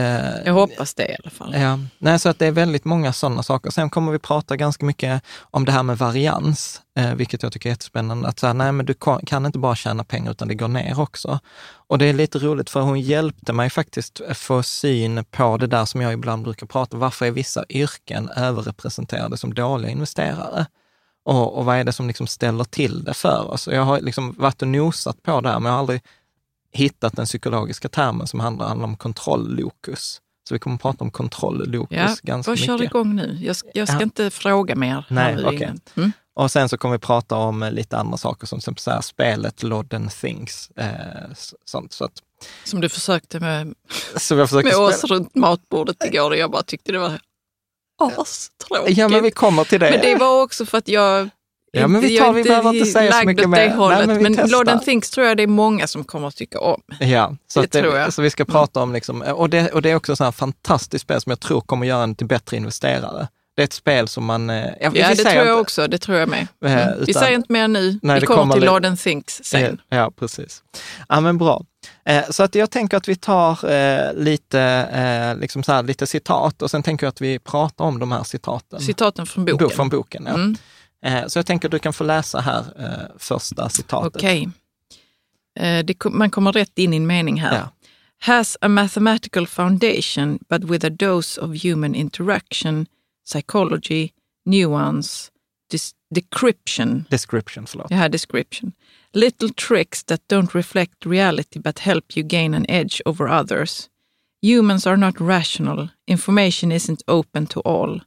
Jag 0.45 0.52
hoppas 0.52 0.95
det 0.95 1.09
i 1.09 1.16
alla 1.23 1.30
fall. 1.30 1.54
Ja, 1.61 1.78
nej, 1.99 2.18
så 2.18 2.28
att 2.28 2.38
det 2.38 2.47
är 2.47 2.50
väldigt 2.52 2.85
många 2.85 3.12
sådana 3.12 3.42
saker. 3.42 3.71
Sen 3.71 3.90
kommer 3.90 4.12
vi 4.12 4.18
prata 4.18 4.56
ganska 4.56 4.87
mycket 4.87 5.23
om 5.40 5.64
det 5.64 5.73
här 5.73 5.83
med 5.83 5.99
varians, 5.99 6.83
eh, 6.99 7.14
vilket 7.14 7.42
jag 7.42 7.52
tycker 7.52 7.68
är 7.68 7.73
jättespännande. 7.73 8.28
Att 8.28 8.38
så 8.38 8.47
här, 8.47 8.54
nej, 8.54 8.73
men 8.73 8.87
du 8.87 8.95
kan, 9.26 9.47
inte 9.47 9.59
bara 9.59 9.76
tjäna 9.76 10.04
pengar 10.04 10.30
utan 10.30 10.49
det 10.49 10.54
går 10.54 10.68
ner 10.68 11.00
också. 11.00 11.38
Och 11.88 11.99
det 11.99 12.06
är 12.06 12.12
lite 12.12 12.38
roligt 12.38 12.71
för 12.71 12.80
hon 12.80 13.00
hjälpte 13.00 13.52
mig 13.52 13.71
faktiskt 13.71 14.21
få 14.35 14.62
syn 14.62 15.25
på 15.30 15.56
det 15.56 15.66
där 15.66 15.85
som 15.85 16.00
jag 16.00 16.12
ibland 16.12 16.45
brukar 16.45 16.66
prata 16.66 16.97
Varför 16.97 17.26
är 17.26 17.30
vissa 17.30 17.64
yrken 17.68 18.28
överrepresenterade 18.37 19.37
som 19.37 19.54
dåliga 19.54 19.90
investerare? 19.90 20.66
Och, 21.26 21.59
och 21.59 21.64
vad 21.64 21.76
är 21.76 21.85
det 21.85 21.92
som 21.92 22.06
liksom 22.09 22.26
ställer 22.26 22.64
till 22.64 23.04
det 23.04 23.14
för 23.14 23.50
oss? 23.50 23.66
Och 23.66 23.75
jag 23.75 23.83
har 23.83 24.00
liksom 24.00 24.33
varit 24.38 24.62
och 24.62 24.68
nosat 24.68 25.23
på 25.23 25.40
det 25.40 25.49
här, 25.49 25.61
men 25.61 25.66
jag 25.66 25.73
har 25.73 25.80
aldrig 25.80 26.02
hittat 26.73 27.16
den 27.16 27.26
psykologiska 27.26 27.88
termen 27.88 28.26
som 28.26 28.40
handlar, 28.40 28.68
handlar 28.68 28.87
om 28.88 28.97
kontrolllokus. 28.97 30.21
Så 30.49 30.54
vi 30.54 30.59
kommer 30.59 30.76
att 30.76 30.83
prata 30.83 31.04
om 31.04 31.11
kontrolllokus 31.11 31.99
Ja, 31.99 32.16
ganska 32.23 32.50
vad 32.50 32.59
kör 32.59 32.73
mycket. 32.73 32.90
igång 32.90 33.16
nu. 33.16 33.38
Jag, 33.40 33.56
ska- 33.56 33.68
jag 33.75 33.88
ska 33.88 33.97
Ja. 33.97 34.02
inte 34.02 34.30
fråga 34.30 34.75
mer. 34.76 35.06
Nej, 35.11 35.33
innan. 35.54 35.80
Mm. 35.97 36.12
Och 36.35 36.50
sen 36.50 36.68
så 36.68 36.78
kommer 36.78 36.92
vi 36.95 36.99
prata 36.99 37.37
om 37.37 37.62
eh, 37.62 37.71
lite 37.73 37.97
andra 37.99 38.16
saker 38.16 38.47
som 38.47 38.59
till 38.59 38.62
exempel 38.62 38.83
så 38.83 38.90
här, 38.90 39.00
spelet 39.00 39.62
Lodden 39.62 40.09
Things. 40.09 40.71
Eh, 40.76 40.90
sånt. 41.64 41.92
Så, 41.92 42.04
att, 42.04 42.12
Som 42.64 42.80
du 42.80 42.88
försökte 42.88 43.40
med, 43.40 43.75
så 44.16 44.35
vi 44.35 44.40
har 44.40 44.47
försökt 44.49 44.64
med 44.64 44.76
oss 44.76 45.04
runt 45.04 45.35
matbordet 45.35 46.04
igår 46.04 46.30
och 46.30 46.37
jag 46.37 46.50
bara 46.50 46.62
tyckte 46.62 46.92
det 46.92 46.99
var 46.99 47.21
astråkigt. 47.99 48.99
Ja, 48.99 49.09
men 49.09 49.23
vi 49.23 49.31
kommer 49.31 49.65
till 49.65 49.81
det. 49.81 49.91
Men 49.91 50.00
det 50.00 50.15
var 50.15 50.43
också 50.43 50.67
för 50.67 50.79
att 50.79 50.88
jag 50.88 51.29
Ja, 51.73 51.87
men 51.88 52.00
vi 52.00 52.19
tar- 52.19 52.33
vi 52.33 52.43
behöver 52.43 52.73
inte 52.75 52.87
säga 52.91 53.12
så 53.12 53.26
mycket 53.26 53.49
mer. 53.50 53.59
det 53.61 53.67
Nej, 53.69 53.76
hållet. 53.76 54.07
men 54.07 54.19
vi 54.19 54.31
men. 54.31 54.50
Lord 54.50 54.69
and 54.69 54.83
Things 54.83 55.11
tror 55.11 55.26
jag 55.26 55.37
det 55.37 55.43
är 55.43 55.47
många 55.47 55.87
som 55.87 56.05
kommer 56.05 56.29
att 56.29 56.37
tycka 56.37 56.61
om. 56.61 56.81
Ja, 57.00 57.37
så, 57.47 57.61
Det 57.61 57.73
det, 57.73 57.81
tror 57.83 57.97
jag. 57.97 58.12
så 58.12 58.23
vi 58.23 58.31
ska 58.31 58.45
prata 58.45 58.81
om, 58.83 58.93
liksom, 58.93 59.23
och, 59.23 59.50
det, 59.50 59.71
och 59.73 59.83
det 59.83 59.91
är 59.91 59.95
också 59.95 60.12
ett 60.25 60.35
fantastiskt 60.37 61.03
spel 61.03 61.21
som 61.21 61.31
jag 61.31 61.41
tror 61.41 61.61
kommer 61.61 61.87
göra 61.87 62.03
en 62.03 62.15
till 62.15 62.26
bättre 62.26 62.57
investerare. 62.57 63.29
Det 63.57 63.62
är 63.62 63.65
ett 63.65 63.73
spel 63.73 64.09
som 64.09 64.25
man... 64.25 64.50
eh, 64.50 64.67
Ja, 64.81 64.91
vi 64.91 65.00
Ja, 65.00 65.09
det 65.09 65.15
tror 65.17 65.35
jag 65.35 65.43
inte- 65.43 65.53
också. 65.53 65.87
Det 65.88 65.99
tror 65.99 66.19
jag 66.19 66.29
med. 66.29 66.47
Eh, 66.65 66.73
Mm. 66.73 66.99
Vi 66.99 67.11
utan- 67.11 67.23
säger 67.23 67.37
inte 67.37 67.53
mer 67.53 67.69
nu. 67.69 67.99
Nej, 68.03 68.21
vi 68.21 68.26
kommer, 68.26 68.41
kommer 68.43 68.55
till 68.55 68.65
Lord 68.65 68.87
and 68.87 69.00
Things 69.00 69.45
sen. 69.45 69.81
Ja, 69.88 70.12
precis. 70.19 70.62
Ja, 71.09 71.21
men 71.21 71.38
bra. 71.38 71.62
Eh, 72.06 72.25
Så 72.30 72.42
att 72.42 72.54
jag 72.54 72.70
tänker 72.70 72.96
att 72.96 73.08
vi 73.08 73.16
tar 73.16 73.70
eh, 73.70 74.14
lite, 74.14 74.60
eh, 74.92 75.40
liksom 75.40 75.62
så 75.62 75.72
här, 75.72 75.82
lite 75.82 76.06
citat 76.06 76.62
och 76.62 76.70
sen 76.70 76.82
tänker 76.82 77.06
jag 77.06 77.08
att 77.10 77.20
vi 77.20 77.38
pratar 77.38 77.84
om 77.84 77.98
de 77.98 78.12
här 78.12 78.22
citaten. 78.22 78.80
Citaten 78.80 79.26
från 79.26 79.44
Bo- 79.44 79.52
boken. 79.56 79.70
Från 79.76 79.88
boken, 79.88 80.25
ja. 80.26 80.34
Mm. 80.34 80.56
Så 81.30 81.38
jag 81.38 81.46
tänker 81.46 81.68
att 81.68 81.72
du 81.72 81.78
kan 81.78 81.92
få 81.92 82.04
läsa 82.04 82.40
här 82.40 82.64
första 83.18 83.68
citatet. 83.68 84.16
Okej. 84.16 84.48
Kom- 85.98 86.18
Man 86.18 86.30
kommer 86.30 86.52
rätt 86.52 86.78
in 86.78 86.92
i 86.92 86.96
en 86.96 87.06
mening 87.06 87.40
här. 87.40 87.54
Ja. 87.58 87.68
Has 88.20 88.56
a 88.60 88.68
mathematical 88.68 89.46
foundation 89.46 90.38
but 90.48 90.64
with 90.64 90.86
a 90.86 90.90
dose 90.90 91.40
of 91.40 91.64
human 91.64 91.94
interaction, 91.94 92.86
psychology, 93.32 94.08
nuance, 94.46 95.30
decryption, 96.14 97.04
Description, 97.10 97.66
förlåt. 97.66 97.90
Yeah, 97.90 98.10
description. 98.10 98.72
Little 99.16 99.49
tricks 99.49 100.02
that 100.02 100.28
don't 100.28 100.54
reflect 100.54 101.06
reality 101.06 101.58
but 101.58 101.78
help 101.78 102.16
you 102.16 102.23
gain 102.23 102.54
an 102.54 102.66
edge 102.68 103.00
over 103.06 103.28
others. 103.28 103.88
Humans 104.42 104.87
are 104.87 104.96
not 104.96 105.20
rational. 105.20 105.88
Information 106.06 106.73
isn't 106.73 107.02
open 107.08 107.46
to 107.46 107.61
all. 107.61 108.00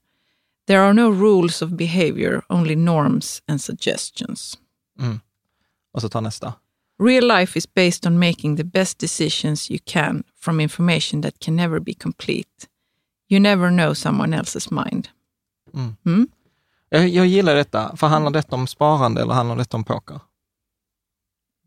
There 0.67 0.81
are 0.81 0.93
no 0.93 1.09
rules 1.09 1.61
of 1.61 1.75
behavior, 1.75 2.41
only 2.49 2.75
norms 2.75 3.41
and 3.47 3.61
suggestions. 3.61 4.57
Och 5.93 6.01
så 6.01 6.09
tar 6.09 6.21
nästa. 6.21 6.53
Real 6.99 7.27
life 7.27 7.57
is 7.57 7.73
based 7.73 8.05
on 8.05 8.19
making 8.19 8.57
the 8.57 8.63
best 8.63 8.99
decisions 8.99 9.71
you 9.71 9.79
can 9.85 10.23
from 10.39 10.59
information 10.59 11.21
that 11.21 11.39
can 11.39 11.55
never 11.55 11.79
be 11.79 11.93
complete. 11.93 12.67
You 13.29 13.39
never 13.39 13.69
know 13.69 13.93
someone 13.93 14.37
else's 14.37 14.71
mind. 14.71 15.07
Mm. 16.05 16.27
Jag, 16.89 17.09
jag 17.09 17.25
gillar 17.25 17.55
detta, 17.55 17.95
för 17.97 18.07
handlar 18.07 18.31
detta 18.31 18.55
om 18.55 18.67
sparande 18.67 19.21
eller 19.21 19.33
handlar 19.33 19.55
detta 19.55 19.77
om 19.77 19.83
poker? 19.83 20.19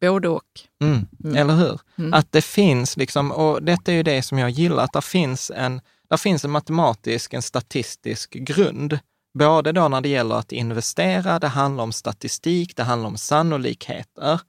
Både 0.03 0.29
och. 0.29 0.61
Mm. 0.83 1.07
Mm. 1.25 1.37
Eller 1.37 1.55
hur? 1.55 1.81
Mm. 1.99 2.15
Att 2.15 2.33
det 2.33 2.43
finns, 2.43 2.97
liksom, 2.97 3.33
och 3.33 3.63
detta 3.63 3.93
är 3.93 3.97
ju 3.97 4.03
det 4.03 4.23
som 4.23 4.39
jag 4.39 4.51
gillar, 4.51 4.85
att 4.85 4.93
det 4.93 5.03
finns 5.03 5.53
en, 5.55 5.81
där 6.11 6.17
finns 6.17 6.45
en 6.45 6.51
matematisk, 6.51 7.35
en 7.35 7.43
statistisk 7.43 8.33
grund. 8.33 8.99
Både 9.39 9.73
då 9.73 9.89
när 9.89 10.01
det 10.01 10.09
gäller 10.09 10.35
att 10.35 10.53
investera, 10.53 11.39
det 11.39 11.49
handlar 11.49 11.85
om 11.85 11.93
statistik, 11.93 12.77
det 12.77 12.83
handlar 12.83 13.09
om 13.09 13.17
sannolikheter. 13.17 14.41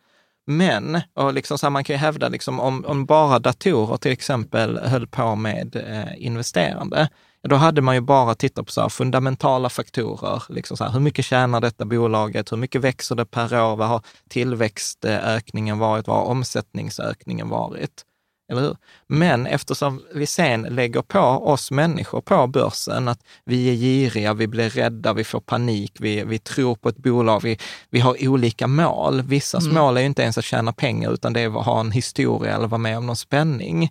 Men, 0.45 1.01
och 1.13 1.33
liksom 1.33 1.57
så 1.57 1.65
här, 1.65 1.72
man 1.72 1.83
kan 1.83 1.93
ju 1.93 1.98
hävda, 1.98 2.29
liksom, 2.29 2.60
om, 2.60 2.86
om 2.86 3.05
bara 3.05 3.39
datorer 3.39 3.98
till 3.98 4.12
exempel 4.12 4.77
höll 4.77 5.07
på 5.07 5.36
med 5.36 5.75
eh, 5.75 6.25
investerande, 6.25 7.10
då 7.50 7.55
hade 7.55 7.81
man 7.81 7.95
ju 7.95 8.01
bara 8.01 8.35
tittat 8.35 8.65
på 8.65 8.71
så 8.71 8.89
fundamentala 8.89 9.69
faktorer. 9.69 10.43
Liksom 10.50 10.77
så 10.77 10.83
här, 10.83 10.91
hur 10.91 11.00
mycket 11.00 11.25
tjänar 11.25 11.62
detta 11.62 11.85
bolaget? 11.85 12.51
Hur 12.51 12.57
mycket 12.57 12.81
växer 12.81 13.15
det 13.15 13.25
per 13.25 13.62
år? 13.62 13.75
Vad 13.75 13.88
har 13.88 14.01
tillväxtökningen 14.29 15.79
varit? 15.79 16.07
Vad 16.07 16.17
har 16.17 16.25
omsättningsökningen 16.25 17.50
varit? 17.50 18.05
Eller 18.51 18.62
hur? 18.62 18.77
Men 19.07 19.45
eftersom 19.45 20.01
vi 20.13 20.25
sen 20.25 20.62
lägger 20.62 21.01
på 21.01 21.19
oss 21.19 21.71
människor 21.71 22.21
på 22.21 22.47
börsen 22.47 23.07
att 23.07 23.19
vi 23.45 23.69
är 23.69 23.75
giriga, 23.75 24.33
vi 24.33 24.47
blir 24.47 24.69
rädda, 24.69 25.13
vi 25.13 25.23
får 25.23 25.39
panik, 25.39 25.97
vi, 26.00 26.23
vi 26.23 26.39
tror 26.39 26.75
på 26.75 26.89
ett 26.89 26.97
bolag, 26.97 27.41
vi, 27.43 27.57
vi 27.89 28.00
har 28.00 28.27
olika 28.27 28.67
mål. 28.67 29.21
Vissas 29.21 29.67
mål 29.67 29.97
är 29.97 30.01
ju 30.01 30.07
inte 30.07 30.21
ens 30.21 30.38
att 30.38 30.45
tjäna 30.45 30.73
pengar, 30.73 31.13
utan 31.13 31.33
det 31.33 31.41
är 31.41 31.59
att 31.59 31.65
ha 31.65 31.79
en 31.79 31.91
historia 31.91 32.55
eller 32.55 32.67
vara 32.67 32.79
med 32.79 32.97
om 32.97 33.05
någon 33.05 33.15
spänning. 33.15 33.89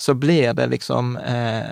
Så 0.00 0.14
blir 0.14 0.54
det 0.54 0.66
liksom, 0.66 1.16
eh, 1.16 1.64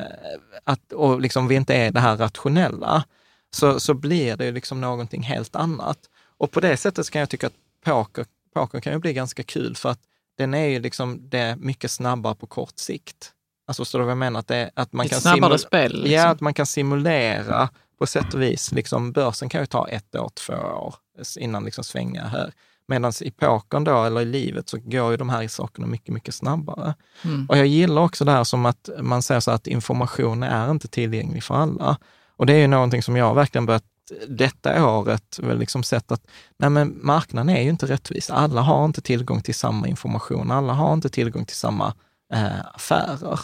att, 0.65 0.93
och 0.93 1.21
liksom 1.21 1.49
vi 1.49 1.55
inte 1.55 1.75
är 1.75 1.91
det 1.91 2.01
här 2.01 2.17
rationella, 2.17 3.05
så, 3.51 3.81
så 3.81 3.95
blir 3.95 4.37
det 4.37 4.45
ju 4.45 4.53
liksom 4.53 4.81
någonting 4.81 5.23
helt 5.23 5.57
annat. 5.57 5.99
Och 6.39 6.51
på 6.51 6.61
det 6.61 6.77
sättet 6.77 7.11
kan 7.11 7.21
jag 7.21 7.31
tycka 7.31 7.47
att 7.47 7.57
poker, 7.85 8.27
poker 8.55 8.81
kan 8.81 8.93
ju 8.93 8.99
bli 8.99 9.13
ganska 9.13 9.43
kul, 9.43 9.77
för 9.77 9.89
att 9.89 10.01
den 10.39 10.55
är 10.55 10.67
ju 10.67 10.81
liksom 10.81 11.29
det 11.29 11.57
mycket 11.57 11.91
snabbare 11.91 12.35
på 12.35 12.47
kort 12.47 12.79
sikt. 12.79 13.33
Alltså 13.67 13.85
förstår 13.85 13.99
du 13.99 14.05
vad 14.05 14.11
jag 14.11 14.19
menar? 14.19 14.41
Att, 14.41 14.49
det, 14.49 14.71
att 14.75 14.93
man 14.93 15.07
Ett 15.07 15.13
kan 15.13 15.21
snabbare 15.21 15.59
spel. 15.59 15.93
Liksom. 15.93 16.13
Ja, 16.13 16.29
att 16.29 16.41
man 16.41 16.55
kan 16.55 16.67
simulera 16.67 17.69
på 17.99 18.07
sätt 18.07 18.35
och 18.35 18.43
vis. 18.43 18.73
Liksom, 18.73 19.13
börsen 19.13 19.49
kan 19.49 19.61
ju 19.61 19.67
ta 19.67 19.89
ett 19.89 20.15
år, 20.15 20.31
två 20.35 20.55
år 20.55 20.95
innan 21.39 21.65
liksom 21.65 21.85
svänga 21.85 22.25
här. 22.25 22.53
Medan 22.91 23.13
i 23.21 23.31
pokern 23.31 23.85
då, 23.85 24.05
eller 24.05 24.21
i 24.21 24.25
livet, 24.25 24.69
så 24.69 24.79
går 24.79 25.11
ju 25.11 25.17
de 25.17 25.29
här 25.29 25.49
sakerna 25.49 25.87
mycket, 25.87 26.15
mycket 26.15 26.35
snabbare. 26.35 26.95
Mm. 27.23 27.47
Och 27.49 27.59
jag 27.59 27.67
gillar 27.67 28.03
också 28.03 28.25
det 28.25 28.33
här 28.33 28.45
som 28.45 28.67
att 28.67 28.89
man 29.01 29.23
säger 29.23 29.41
så 29.41 29.51
att 29.51 29.67
information 29.67 30.43
är 30.43 30.71
inte 30.71 30.89
tillgänglig 30.89 31.45
för 31.45 31.55
alla. 31.55 31.97
Och 32.37 32.47
det 32.47 32.53
är 32.53 32.59
ju 32.59 32.67
någonting 32.67 33.03
som 33.03 33.17
jag 33.17 33.35
verkligen 33.35 33.67
börjat 33.67 33.85
detta 34.29 34.87
året 34.87 35.41
liksom 35.43 35.83
sett 35.83 36.13
att 36.13 36.27
nej 36.59 36.71
men 36.71 36.99
marknaden 37.03 37.57
är 37.57 37.63
ju 37.63 37.69
inte 37.69 37.87
rättvis. 37.87 38.31
Alla 38.31 38.61
har 38.61 38.85
inte 38.85 39.01
tillgång 39.01 39.43
till 39.43 39.55
samma 39.55 39.89
information. 39.89 40.51
Alla 40.51 40.73
har 40.73 40.93
inte 40.93 41.09
tillgång 41.09 41.45
till 41.45 41.57
samma 41.57 41.95
eh, 42.33 42.61
affärer. 42.75 43.41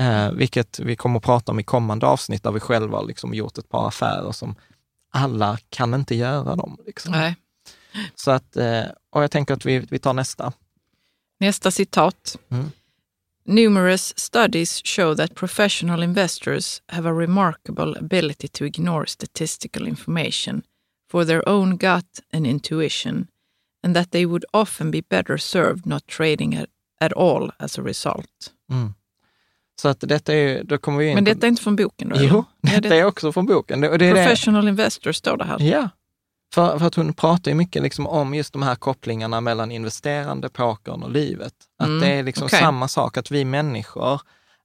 Eh, 0.00 0.30
vilket 0.30 0.78
vi 0.78 0.96
kommer 0.96 1.16
att 1.16 1.24
prata 1.24 1.52
om 1.52 1.60
i 1.60 1.62
kommande 1.62 2.06
avsnitt 2.06 2.42
där 2.42 2.52
vi 2.52 2.60
själva 2.60 2.98
har 2.98 3.04
liksom 3.04 3.34
gjort 3.34 3.58
ett 3.58 3.68
par 3.68 3.88
affärer 3.88 4.32
som 4.32 4.54
alla 5.12 5.58
kan 5.70 5.94
inte 5.94 6.14
göra 6.14 6.56
dem. 6.56 6.78
Liksom. 6.86 7.12
Nej. 7.12 7.36
Så 8.14 8.30
att, 8.30 8.56
eh, 8.56 8.82
och 9.10 9.22
jag 9.22 9.30
tänker 9.30 9.54
att 9.54 9.66
vi, 9.66 9.78
vi 9.78 9.98
tar 9.98 10.12
nästa. 10.12 10.52
Nästa 11.40 11.70
citat. 11.70 12.36
Mm. 12.50 12.70
Numerous 13.44 14.18
studies 14.18 14.82
show 14.84 15.16
that 15.16 15.34
professional 15.34 16.02
investors 16.02 16.82
have 16.88 17.08
a 17.10 17.12
remarkable 17.12 17.98
ability 17.98 18.48
to 18.48 18.64
ignore 18.64 19.06
statistical 19.06 19.88
information 19.88 20.62
for 21.10 21.24
their 21.24 21.48
own 21.48 21.76
gut 21.76 22.20
and 22.32 22.46
intuition, 22.46 23.26
and 23.84 23.94
that 23.96 24.10
they 24.10 24.26
would 24.26 24.44
often 24.52 24.90
be 24.90 25.02
better 25.08 25.36
served 25.36 25.86
not 25.86 26.06
trading 26.06 26.54
at, 26.56 26.66
at 27.00 27.12
all 27.12 27.52
as 27.58 27.78
a 27.78 27.82
result. 27.82 28.52
Mm. 28.70 28.94
Så 29.80 29.88
att 29.88 30.00
detta 30.00 30.34
är 30.34 30.64
då 30.64 30.78
kommer 30.78 30.98
vi 30.98 31.08
in 31.08 31.14
Men 31.14 31.24
på- 31.24 31.30
detta 31.34 31.46
är 31.46 31.48
inte 31.48 31.62
från 31.62 31.76
boken? 31.76 32.08
Då? 32.08 32.16
Jo, 32.18 32.44
detta 32.62 32.80
det- 32.88 32.96
är 32.96 33.04
också 33.04 33.32
från 33.32 33.46
boken. 33.46 33.80
Det- 33.80 33.88
det 33.88 34.06
är 34.06 34.14
det. 34.14 34.24
Professional 34.24 34.68
investor 34.68 35.12
står 35.12 35.36
det 35.36 35.44
här. 35.44 35.60
Ja, 35.60 35.88
För, 36.56 36.78
för 36.78 36.86
att 36.86 36.94
hon 36.94 37.12
pratar 37.12 37.50
ju 37.50 37.54
mycket 37.54 37.82
liksom 37.82 38.06
om 38.06 38.34
just 38.34 38.52
de 38.52 38.62
här 38.62 38.74
kopplingarna 38.74 39.40
mellan 39.40 39.70
investerande, 39.72 40.48
pokern 40.48 41.02
och 41.02 41.10
livet. 41.10 41.52
Att 41.78 41.86
Mm, 41.86 42.00
det 42.00 42.06
är 42.08 42.22
liksom 42.22 42.44
okej. 42.46 42.60
samma 42.60 42.88
sak, 42.88 43.16
att 43.16 43.30
vi 43.30 43.44
människor, 43.44 44.20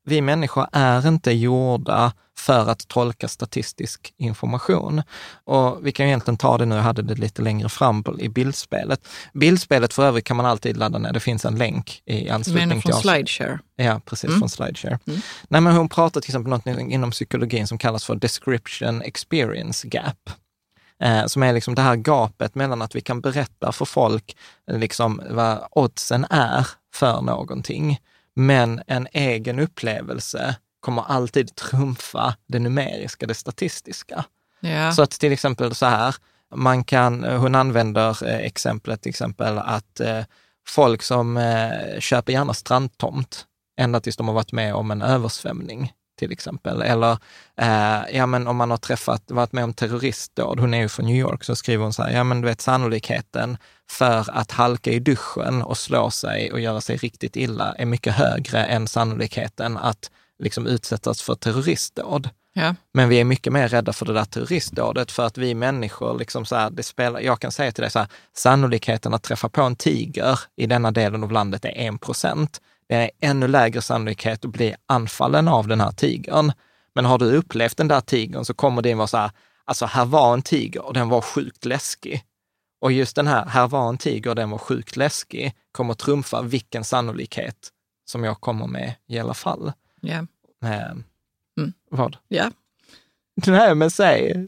vi 0.06 0.22
människor 0.22 0.68
är 0.72 1.08
inte 1.08 1.32
gjorda 1.32 2.14
för 2.38 2.70
att 2.70 2.88
tolka 2.88 3.28
statistisk 3.28 4.14
information. 4.18 5.02
Och 5.44 5.86
vi 5.86 5.92
kan 5.92 6.06
ju 6.06 6.10
egentligen 6.10 6.38
ta 6.38 6.58
det 6.58 6.66
nu, 6.66 6.76
jag 6.76 6.82
hade 6.84 7.02
det 7.02 7.16
lite 7.16 7.42
längre 7.42 7.70
fram 7.70 8.04
på, 8.04 8.20
i 8.20 8.30
bildspelet. 8.30 9.08
Bildspelet 9.34 9.94
för 9.94 10.04
övrigt 10.06 10.26
kan 10.26 10.38
man 10.38 10.46
alltid 10.46 10.78
ladda 10.78 11.00
ner, 11.00 11.14
det 11.14 11.20
finns 11.20 11.46
en 11.46 11.56
länk 11.56 12.02
i 12.06 12.30
anslutning 12.30 12.68
Men 12.68 12.82
från 12.82 12.82
till 12.82 12.94
oss. 12.94 13.02
Slideshare. 13.02 13.60
Ja, 13.76 14.02
precis, 14.06 14.28
Mm. 14.30 14.40
från 14.40 14.50
Slideshare. 14.50 15.00
Nej, 15.48 15.62
men 15.62 15.76
hon 15.76 15.90
pratar 15.90 16.22
till 16.22 16.30
exempel 16.30 16.50
något 16.50 16.66
inom 16.92 17.12
psykologin 17.12 17.68
som 17.68 17.78
kallas 17.78 18.06
för 18.06 18.16
description 18.16 19.02
experience 19.02 19.88
gap. 19.88 20.30
Eh, 21.02 21.26
som 21.26 21.44
är 21.44 21.54
liksom 21.54 21.76
det 21.76 21.82
här 21.82 21.96
gapet 21.96 22.56
mellan 22.56 22.82
att 22.82 22.96
vi 22.96 23.02
kan 23.02 23.22
berätta 23.22 23.72
för 23.72 23.86
folk 23.86 24.38
eh, 24.72 24.78
liksom 24.78 25.22
vad 25.30 25.68
oddsen 25.72 26.26
är 26.30 26.68
för 26.94 27.22
någonting, 27.22 28.00
men 28.36 28.82
en 28.88 29.08
egen 29.12 29.60
upplevelse 29.60 30.56
kommer 30.80 31.02
alltid 31.02 31.56
trumfa 31.56 32.36
det 32.48 32.60
numeriska, 32.60 33.28
det 33.28 33.34
statistiska. 33.34 34.26
Ja. 34.60 34.92
Så 34.92 35.02
att 35.02 35.12
till 35.12 35.32
exempel 35.32 35.76
så 35.76 35.86
här, 35.86 36.16
man 36.56 36.84
kan, 36.84 37.24
hon 37.24 37.56
använder 37.56 38.28
eh, 38.28 38.40
exemplet 38.40 39.02
till 39.02 39.10
exempel 39.10 39.58
att 39.58 40.00
eh, 40.00 40.24
folk 40.68 41.04
som 41.04 41.38
eh, 41.38 42.00
köper 42.00 42.34
gärna 42.34 42.54
strandtomt 42.54 43.46
ända 43.80 44.00
tills 44.00 44.18
de 44.18 44.28
har 44.28 44.36
varit 44.36 44.52
med 44.52 44.76
om 44.76 44.92
en 44.92 45.02
översvämning 45.02 45.94
till 46.22 46.32
exempel. 46.32 46.82
Eller 46.82 47.18
eh, 47.58 48.18
ja, 48.18 48.26
men 48.26 48.48
om 48.48 48.58
man 48.58 48.72
har 48.72 48.78
träffat, 48.78 49.24
varit 49.32 49.52
med 49.52 49.64
om 49.64 49.74
terroristdåd, 49.74 50.60
hon 50.60 50.74
är 50.74 50.82
ju 50.82 50.90
från 50.90 51.06
New 51.06 51.16
York, 51.16 51.44
så 51.44 51.56
skriver 51.56 51.84
hon 51.84 51.94
så 51.94 52.04
här, 52.04 52.12
ja 52.12 52.24
men 52.24 52.42
du 52.42 52.48
vet 52.48 52.62
sannolikheten 52.62 53.58
för 53.90 54.30
att 54.30 54.52
halka 54.52 54.92
i 54.92 55.00
duschen 55.00 55.62
och 55.62 55.78
slå 55.78 56.12
sig 56.12 56.52
och 56.52 56.60
göra 56.60 56.82
sig 56.82 56.98
riktigt 56.98 57.36
illa 57.36 57.76
är 57.78 57.86
mycket 57.86 58.14
högre 58.14 58.66
än 58.66 58.88
sannolikheten 58.88 59.78
att 59.78 60.12
liksom 60.40 60.68
utsättas 60.68 61.22
för 61.22 61.36
terroristdåd. 61.36 62.30
ja. 62.54 62.76
Men 62.94 63.10
vi 63.10 63.20
är 63.20 63.24
mycket 63.24 63.54
mer 63.54 63.68
rädda 63.68 63.94
för 63.94 64.06
det 64.06 64.14
där 64.14 64.26
terroristdådet 64.26 65.12
för 65.12 65.26
att 65.26 65.38
vi 65.38 65.56
människor, 65.56 66.20
liksom 66.20 66.46
så 66.46 66.56
här, 66.56 66.70
det 66.70 66.84
spelar, 66.84 67.20
jag 67.20 67.40
kan 67.40 67.52
säga 67.52 67.72
till 67.72 67.82
dig 67.82 67.92
så 67.92 68.00
här, 68.00 68.08
sannolikheten 68.34 69.14
att 69.14 69.24
träffa 69.24 69.50
på 69.50 69.62
en 69.62 69.76
tiger 69.76 70.40
i 70.56 70.68
denna 70.68 70.92
delen 70.92 71.24
av 71.24 71.32
landet 71.32 71.66
är 71.66 71.70
en 71.70 71.98
procent. 71.98 72.62
Det 72.92 72.98
är 72.98 73.12
ännu 73.20 73.48
lägre 73.48 73.82
sannolikhet 73.82 74.46
att 74.46 74.52
bli 74.52 74.76
anfallen 74.86 75.48
av 75.48 75.68
den 75.68 75.82
här 75.82 75.92
tigern. 75.92 76.52
Men 76.96 77.06
har 77.06 77.18
du 77.20 77.36
upplevt 77.36 77.78
den 77.78 77.88
där 77.88 78.02
tigern 78.02 78.46
så 78.46 78.54
kommer 78.54 78.82
det 78.82 78.94
vara 78.94 79.08
så 79.08 79.18
här, 79.18 79.32
alltså 79.66 79.86
här 79.86 80.06
var 80.06 80.34
en 80.34 80.42
tiger 80.42 80.86
och 80.86 80.94
den 80.94 81.10
var 81.10 81.22
sjukt 81.22 81.66
läskig. 81.66 82.24
Och 82.82 82.92
just 82.92 83.16
den 83.16 83.28
här, 83.28 83.46
här 83.46 83.68
var 83.68 83.90
en 83.90 83.98
tiger 83.98 84.30
och 84.30 84.36
den 84.36 84.50
var 84.50 84.58
sjukt 84.58 84.96
läskig, 84.96 85.54
kommer 85.72 85.94
trumfa 85.94 86.42
vilken 86.42 86.84
sannolikhet 86.84 87.70
som 88.06 88.24
jag 88.24 88.42
kommer 88.42 88.68
med 88.68 88.94
i 89.08 89.20
alla 89.20 89.34
fall. 89.34 89.72
Ja. 90.02 90.26
Eh, 90.64 90.92
Mm. 91.58 91.74
Vad? 91.90 92.18
ja. 92.28 92.52
Nej, 93.48 93.76
men 93.76 93.92
säg. 93.92 94.48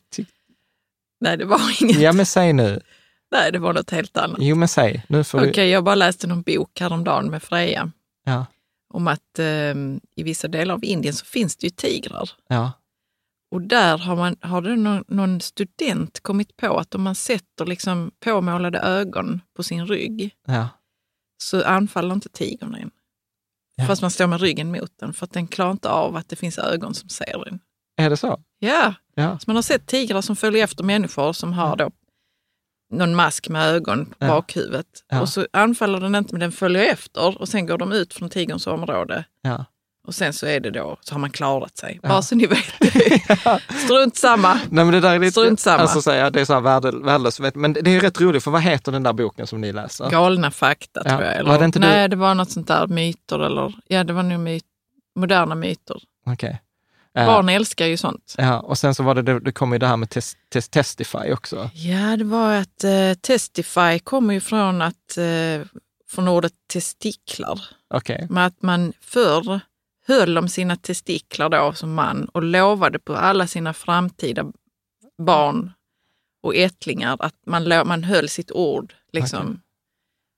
Nej, 1.19 1.37
det 1.37 1.45
var 1.45 1.61
inget. 1.81 1.99
Ja, 1.99 2.13
men 2.13 2.25
säg 2.25 2.53
nu. 2.53 2.81
Nej, 3.31 3.51
det 3.51 3.59
var 3.59 3.73
något 3.73 3.89
helt 3.89 4.17
annat. 4.17 4.37
Jo, 4.41 4.55
men 4.55 4.67
säg. 4.67 5.05
Nu 5.09 5.23
får 5.23 5.39
Okej, 5.39 5.51
du... 5.53 5.65
jag 5.65 5.83
bara 5.83 5.95
läste 5.95 6.27
någon 6.27 6.41
bok 6.41 6.79
häromdagen 6.79 7.29
med 7.29 7.43
Freja 7.43 7.91
Ja, 8.23 8.45
om 8.93 9.07
att 9.07 9.39
eh, 9.39 9.75
i 10.15 10.23
vissa 10.23 10.47
delar 10.47 10.75
av 10.75 10.85
Indien 10.85 11.13
så 11.13 11.25
finns 11.25 11.55
det 11.55 11.67
ju 11.67 11.71
tigrar. 11.71 12.29
ja, 12.47 12.71
Och 13.51 13.61
där 13.61 13.97
har, 13.97 14.15
man, 14.15 14.35
har 14.41 14.61
det 14.61 14.75
någon, 14.75 15.03
någon 15.07 15.41
student 15.41 16.19
kommit 16.19 16.57
på 16.57 16.77
att 16.77 16.95
om 16.95 17.03
man 17.03 17.15
sätter 17.15 17.65
liksom 17.65 18.11
påmålade 18.19 18.79
ögon 18.79 19.41
på 19.55 19.63
sin 19.63 19.87
rygg 19.87 20.35
ja. 20.47 20.69
så 21.37 21.63
anfaller 21.63 22.13
inte 22.13 22.29
tigern 22.29 22.75
en. 22.75 22.91
Ja. 23.75 23.87
Fast 23.87 24.01
man 24.01 24.11
står 24.11 24.27
med 24.27 24.41
ryggen 24.41 24.71
mot 24.71 24.91
den 24.99 25.13
för 25.13 25.25
att 25.25 25.33
den 25.33 25.47
klarar 25.47 25.71
inte 25.71 25.89
av 25.89 26.15
att 26.15 26.29
det 26.29 26.35
finns 26.35 26.57
ögon 26.57 26.93
som 26.93 27.09
ser 27.09 27.45
den. 27.45 27.59
Är 27.97 28.09
det 28.09 28.17
så? 28.17 28.43
Ja, 28.59 28.93
Ja, 29.15 29.39
så 29.39 29.43
man 29.47 29.55
har 29.55 29.63
sett 29.63 29.87
tigrar 29.87 30.21
som 30.21 30.35
följer 30.35 30.63
efter 30.63 30.83
människor 30.83 31.33
som 31.33 31.53
har 31.53 31.75
då 31.75 31.91
någon 32.93 33.15
mask 33.15 33.49
med 33.49 33.67
ögon 33.75 34.05
på 34.05 34.13
Ja. 34.19 34.27
bakhuvudet. 34.27 34.85
Ja. 35.09 35.21
Och 35.21 35.29
så 35.29 35.47
anfaller 35.53 35.99
den 35.99 36.15
inte 36.15 36.33
men 36.33 36.39
den 36.39 36.51
följer 36.51 36.83
efter 36.93 37.41
och 37.41 37.47
sen 37.49 37.65
går 37.65 37.77
de 37.77 37.91
ut 37.91 38.13
från 38.13 38.29
tigerns 38.29 38.67
område. 38.67 39.25
ja. 39.41 39.65
Och 40.07 40.15
sen 40.15 40.33
så 40.33 40.45
är 40.45 40.59
det 40.59 40.71
då, 40.71 40.97
så 41.01 41.13
har 41.15 41.19
man 41.19 41.29
klarat 41.29 41.77
sig. 41.77 41.99
Ja. 42.03 42.09
Bara 42.09 42.21
så 42.21 42.35
ni 42.35 42.45
vet. 42.45 42.65
Strunt 43.85 44.15
samma. 44.17 44.53
Nej, 44.53 44.85
men 44.85 44.91
det 44.91 44.99
där 44.99 45.13
är 45.15 45.19
lite... 45.19 45.31
Strunt 45.31 45.59
samma. 45.59 45.77
Alltså, 45.81 46.01
så 46.01 46.11
här, 46.11 46.31
det 46.31 46.41
är 46.41 46.45
så 46.45 46.53
här 46.53 46.61
värde, 46.61 46.91
värdelöst. 46.91 47.39
Men 47.55 47.73
det 47.73 47.87
är 47.95 47.99
rätt 48.01 48.21
roligt, 48.21 48.43
för 48.43 48.51
vad 48.51 48.61
heter 48.61 48.91
den 48.91 49.03
där 49.03 49.13
boken 49.13 49.47
som 49.47 49.61
ni 49.61 49.71
läser? 49.73 50.09
Galna 50.09 50.51
fakta 50.51 51.01
Ja. 51.05 51.09
tror 51.09 51.23
jag. 51.23 51.35
Eller, 51.35 51.49
Var 51.51 51.59
det 51.59 51.65
inte 51.65 51.79
du- 51.79 51.87
nej, 51.87 52.09
det 52.09 52.15
var 52.15 52.35
något 52.35 52.51
sånt 52.51 52.67
där 52.67 52.87
myter 52.87 53.39
eller, 53.39 53.73
ja 53.87 54.03
det 54.03 54.13
var 54.13 54.23
nog 54.23 54.39
myt, 54.39 54.63
moderna 55.15 55.55
myter. 55.55 55.97
Okej. 56.25 56.49
Eh, 56.49 56.55
Barn 57.15 57.49
älskar 57.49 57.85
ju 57.85 57.97
sånt. 57.97 58.35
Ja, 58.37 58.59
och 58.59 58.77
sen 58.77 58.95
så 58.95 59.03
var 59.03 59.15
det, 59.15 59.21
det, 59.21 59.39
det 59.39 59.51
kom 59.51 59.73
ju 59.73 59.79
det 59.79 59.87
här 59.87 59.97
med 59.97 60.09
tes, 60.09 60.35
tes, 60.53 60.69
Testify 60.69 61.31
också. 61.33 61.69
Ja, 61.73 62.17
det 62.17 62.23
var 62.23 62.53
att 62.53 62.83
eh, 62.83 63.13
testify 63.21 63.99
kommer 64.03 64.33
ju 64.33 64.39
från, 64.39 64.81
att, 64.81 65.17
eh, 65.17 65.67
från 66.09 66.27
ordet 66.27 66.53
testiklar. 66.73 67.61
Okej. 67.93 68.27
Med 68.29 68.45
att 68.45 68.61
man 68.61 68.93
förr 69.01 69.59
höll 70.07 70.37
om 70.37 70.49
sina 70.49 70.75
testiklar 70.75 71.49
då 71.49 71.73
som 71.73 71.93
man 71.93 72.25
och 72.25 72.43
lovade 72.43 72.99
på 72.99 73.15
alla 73.15 73.47
sina 73.47 73.73
framtida 73.73 74.45
barn 75.17 75.71
och 76.43 76.55
ättlingar 76.55 77.17
att 77.19 77.35
man, 77.45 77.63
lo- 77.63 77.85
man 77.85 78.03
höll 78.03 78.29
sitt 78.29 78.51
ord 78.51 78.93
liksom, 79.13 79.61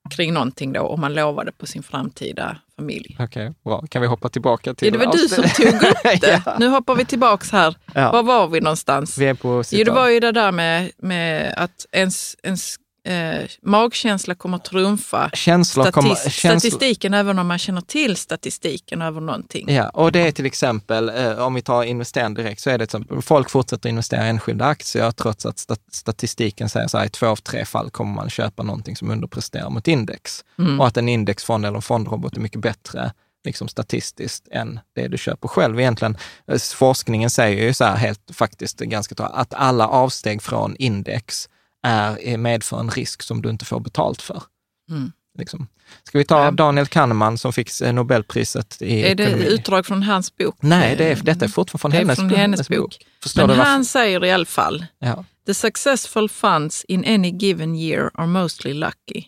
kring 0.10 0.34
någonting 0.34 0.74
då 0.74 0.82
och 0.82 1.00
man 1.00 1.14
lovade 1.14 1.52
på 1.52 1.66
sin 1.66 1.84
framtida 1.84 2.58
familj. 2.76 3.18
Okej, 3.20 3.54
bra. 3.64 3.84
Kan 3.90 4.02
vi 4.02 4.08
hoppa 4.08 4.30
tillbaka 4.30 4.74
till... 4.74 4.88
Ja, 4.88 5.00
det 5.00 5.06
var 5.06 5.14
du 5.14 5.18
som 5.30 5.44
tog 5.44 5.68
upp 5.90 6.04
det. 6.22 6.42
ja. 6.46 6.56
Nu 6.60 6.68
hoppar 6.68 6.96
vi 6.96 7.06
tillbaks 7.06 7.52
här. 7.52 7.76
Ja. 7.94 8.12
Var 8.12 8.24
var 8.24 8.48
vi 8.48 8.62
någonstans? 8.62 9.18
Vi 9.18 9.26
är 9.26 9.34
på 9.34 9.64
Jo, 9.72 9.84
det 9.84 9.92
var 9.92 10.10
ju 10.10 10.20
det 10.20 10.32
där 10.32 10.52
med, 10.52 10.92
med 10.98 11.54
att 11.58 11.86
ens, 11.92 12.36
ens 12.44 12.76
eh, 13.06 13.48
magkänsla 13.62 14.36
kommer 14.36 14.58
trumfa 14.58 15.30
Känslor 15.34 15.92
kommer... 15.92 16.16
statistiken 16.16 17.14
även 17.14 17.40
om 17.40 17.48
man 17.48 17.60
känner 17.60 17.82
till 17.82 18.16
statistiken 18.16 19.02
över 19.02 19.22
någonting. 19.22 19.74
Ja, 19.74 19.90
och 19.90 20.12
det 20.12 20.28
är 20.28 20.32
till 20.32 20.46
exempel, 20.46 21.10
eh, 21.10 21.40
om 21.40 21.54
vi 21.54 21.62
tar 21.62 21.84
investerande 21.84 22.44
direkt, 22.44 22.62
så 22.62 22.70
är 22.70 22.78
det 22.78 22.84
exempel, 22.84 23.22
folk 23.22 23.50
fortsätter 23.50 23.90
investera 23.90 24.26
i 24.26 24.30
enskilda 24.30 24.66
aktier 24.66 25.12
trots 25.12 25.46
att 25.46 25.58
stat- 25.58 25.92
statistiken 25.92 26.70
säger 26.70 26.88
så 26.88 26.98
här, 26.98 27.06
i 27.06 27.10
två 27.10 27.28
av 27.28 27.36
tre 27.36 27.66
fall 27.66 27.90
kommer 27.90 28.14
man 28.14 28.30
köpa 28.30 28.64
någonting 28.64 28.96
som 28.96 29.12
underpresterar 29.12 29.70
mot 29.70 29.88
index. 29.88 30.46
Mm. 30.60 30.80
Och 30.80 30.88
att 30.88 30.98
en 30.98 31.10
indexfond 31.10 31.66
eller 31.66 31.76
en 31.76 31.82
fondrobot 31.82 32.38
är 32.38 32.42
mycket 32.42 32.62
bättre 32.62 33.12
liksom 33.46 33.68
statistiskt 33.68 34.48
än 34.52 34.80
det 34.96 35.08
du 35.08 35.18
köper 35.18 35.48
själv. 35.48 35.80
Egentligen, 35.80 36.18
eh, 36.48 36.58
forskningen 36.58 37.30
säger 37.30 37.64
ju 37.64 37.74
så 37.74 37.84
här 37.84 37.96
helt 37.96 38.32
faktiskt 38.34 38.80
ganska 38.80 39.16
bra, 39.16 39.26
att 39.26 39.54
alla 39.54 39.88
avsteg 39.88 40.42
från 40.42 40.76
index 40.76 41.50
är, 41.86 42.38
medför 42.38 42.80
en 42.80 42.90
risk 42.90 43.24
som 43.24 43.42
du 43.42 43.50
inte 43.50 43.66
får 43.66 43.80
betalt 43.80 44.22
för. 44.22 44.44
Mm. 44.92 45.12
Liksom. 45.38 45.68
Ska 46.04 46.18
vi 46.18 46.26
ta. 46.26 46.52
Daniel 46.52 46.88
Kahneman 46.88 47.38
som 47.38 47.54
fick 47.54 47.82
eh, 47.82 47.94
Nobelpriset 47.94 48.82
i 48.82 49.02
Är 49.04 49.16
det 49.16 49.24
ekonomi? 49.24 49.46
utdrag 49.46 49.86
från 49.86 50.04
hans 50.04 50.36
bok? 50.38 50.56
Nej, 50.60 50.96
det 50.96 51.06
är, 51.12 51.16
detta 51.16 51.46
är 51.46 51.50
fortfarande 51.50 51.80
från 51.82 51.92
Det 51.92 51.98
hennes, 51.98 52.20
från 52.20 52.30
hennes 52.30 52.70
bok. 52.70 52.98
Förstår 53.24 53.48
Men 53.48 53.60
han 53.60 53.86
säger 53.86 54.26
i 54.26 54.32
alla 54.32 54.46
fall, 54.46 54.86
Ja. 55.00 55.26
the 55.46 55.54
successful 55.54 56.30
funds 56.30 56.86
in 56.88 57.06
any 57.06 57.30
given 57.32 57.76
year 57.76 58.12
are 58.14 58.28
mostly 58.28 58.74
lucky. 58.74 59.24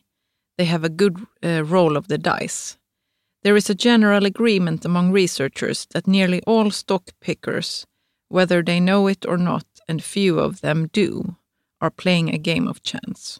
They 0.57 0.67
have 0.67 0.87
a 0.87 0.89
good 0.89 1.17
uh, 1.45 1.49
roll 1.73 1.97
of 1.97 2.07
the 2.07 2.17
dice. 2.17 2.75
There 3.43 3.57
is 3.57 3.69
a 3.69 3.75
general 3.79 4.25
agreement 4.25 4.85
among 4.85 5.15
researchers 5.15 5.87
that 5.87 6.07
nearly 6.07 6.41
all 6.45 6.71
stock 6.71 7.03
pickers, 7.25 7.85
whether 8.33 8.63
they 8.63 8.79
know 8.79 9.09
it 9.09 9.25
or 9.25 9.37
not, 9.37 9.65
and 9.87 10.03
few 10.03 10.39
of 10.39 10.61
them 10.61 10.87
do, 10.93 11.35
are 11.79 11.89
playing 11.91 12.35
a 12.35 12.37
game 12.37 12.69
of 12.71 12.77
chance. 12.83 13.39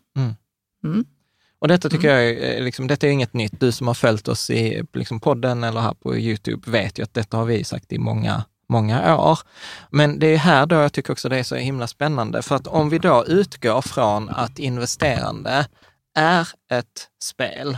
Och 1.60 1.68
detta 1.68 1.90
tycker 1.90 2.10
Mm. 2.10 2.22
jag 2.24 2.30
är, 2.58 2.62
liksom, 2.62 2.88
detta 2.88 3.08
är 3.08 3.12
inget 3.12 3.34
nytt. 3.34 3.60
Du 3.60 3.72
som 3.72 3.88
har 3.88 3.94
följt 3.94 4.28
oss 4.28 4.50
i 4.50 4.84
liksom, 4.94 5.20
podden 5.20 5.64
eller 5.64 5.82
här 5.82 5.94
på 5.94 6.16
Youtube 6.18 6.72
vet 6.72 7.00
ju 7.00 7.04
att 7.04 7.14
detta 7.14 7.38
har 7.38 7.46
vi 7.46 7.64
sagt 7.64 7.92
i 7.94 7.98
många, 7.98 8.44
många 8.70 9.18
år. 9.18 9.40
Men 9.92 10.20
det 10.20 10.28
är 10.28 10.38
här 10.38 10.66
då 10.66 10.76
jag 10.76 10.94
tycker 10.94 11.14
också 11.14 11.30
det 11.30 11.38
är 11.38 11.44
så 11.44 11.56
himla 11.56 11.88
spännande. 11.88 12.42
För 12.42 12.56
att 12.56 12.68
om 12.68 12.90
vi 12.90 13.00
då 13.00 13.26
utgår 13.28 13.82
från 13.82 14.30
att 14.30 14.60
investerande 14.60 15.68
är 16.16 16.48
ett 16.72 17.08
spel, 17.24 17.78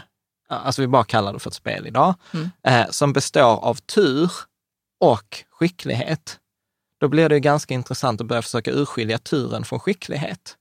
alltså 0.49 0.81
vi 0.81 0.87
bara 0.87 1.03
kallar 1.03 1.33
det 1.33 1.39
för 1.39 1.49
ett 1.49 1.53
spel 1.55 1.87
idag, 1.87 2.13
Mm. 2.33 2.49
eh, 2.63 2.89
som 2.89 3.13
består 3.13 3.65
av 3.65 3.75
tur 3.75 4.31
och 4.99 5.43
skicklighet, 5.49 6.37
då 6.99 7.07
blir 7.07 7.29
det 7.29 7.35
ju 7.35 7.41
ganska 7.41 7.73
intressant 7.73 8.21
att 8.21 8.27
börja 8.27 8.41
försöka 8.41 8.71
urskilja 8.71 9.17
turen 9.17 9.65
från 9.65 9.79
skicklighet. 9.79 10.55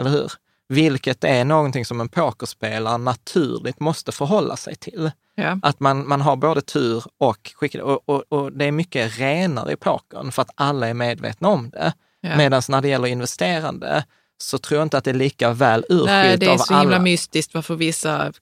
Eller 0.00 0.10
hur? 0.10 0.32
Vilket 0.68 1.24
är 1.24 1.44
någonting 1.44 1.84
som 1.84 2.00
en 2.00 2.08
pokerspelare 2.08 2.98
naturligt 2.98 3.80
måste 3.80 4.12
förhålla 4.12 4.56
sig 4.56 4.76
till. 4.76 5.10
Ja. 5.34 5.58
Att 5.62 5.80
man, 5.80 6.08
man 6.08 6.20
har 6.20 6.36
både 6.36 6.60
tur 6.60 7.04
och 7.18 7.52
skicklighet. 7.54 7.86
Och, 7.86 8.08
och, 8.08 8.24
och 8.28 8.52
det 8.52 8.64
är 8.64 8.72
mycket 8.72 9.18
renare 9.18 9.72
i 9.72 9.76
pokern 9.76 10.32
för 10.32 10.42
att 10.42 10.50
alla 10.54 10.88
är 10.88 10.94
medvetna 10.94 11.48
om 11.48 11.70
det. 11.70 11.92
Ja. 12.20 12.36
Medan 12.36 12.62
när 12.68 12.80
det 12.80 12.88
gäller 12.88 13.08
investerande 13.08 14.04
så 14.42 14.58
tror 14.58 14.78
jag 14.78 14.86
inte 14.86 14.98
att 14.98 15.04
det 15.04 15.10
är 15.10 15.14
lika 15.14 15.52
väl 15.52 15.84
urskilt 15.88 16.06
Nej, 16.06 16.36
det 16.38 16.46
är 16.46 16.50
av 16.50 16.58
så 16.58 16.74
alla. 16.74 16.80
himla 16.82 16.98
mystiskt 16.98 17.54
varför 17.54 17.74
vissa, 17.74 18.32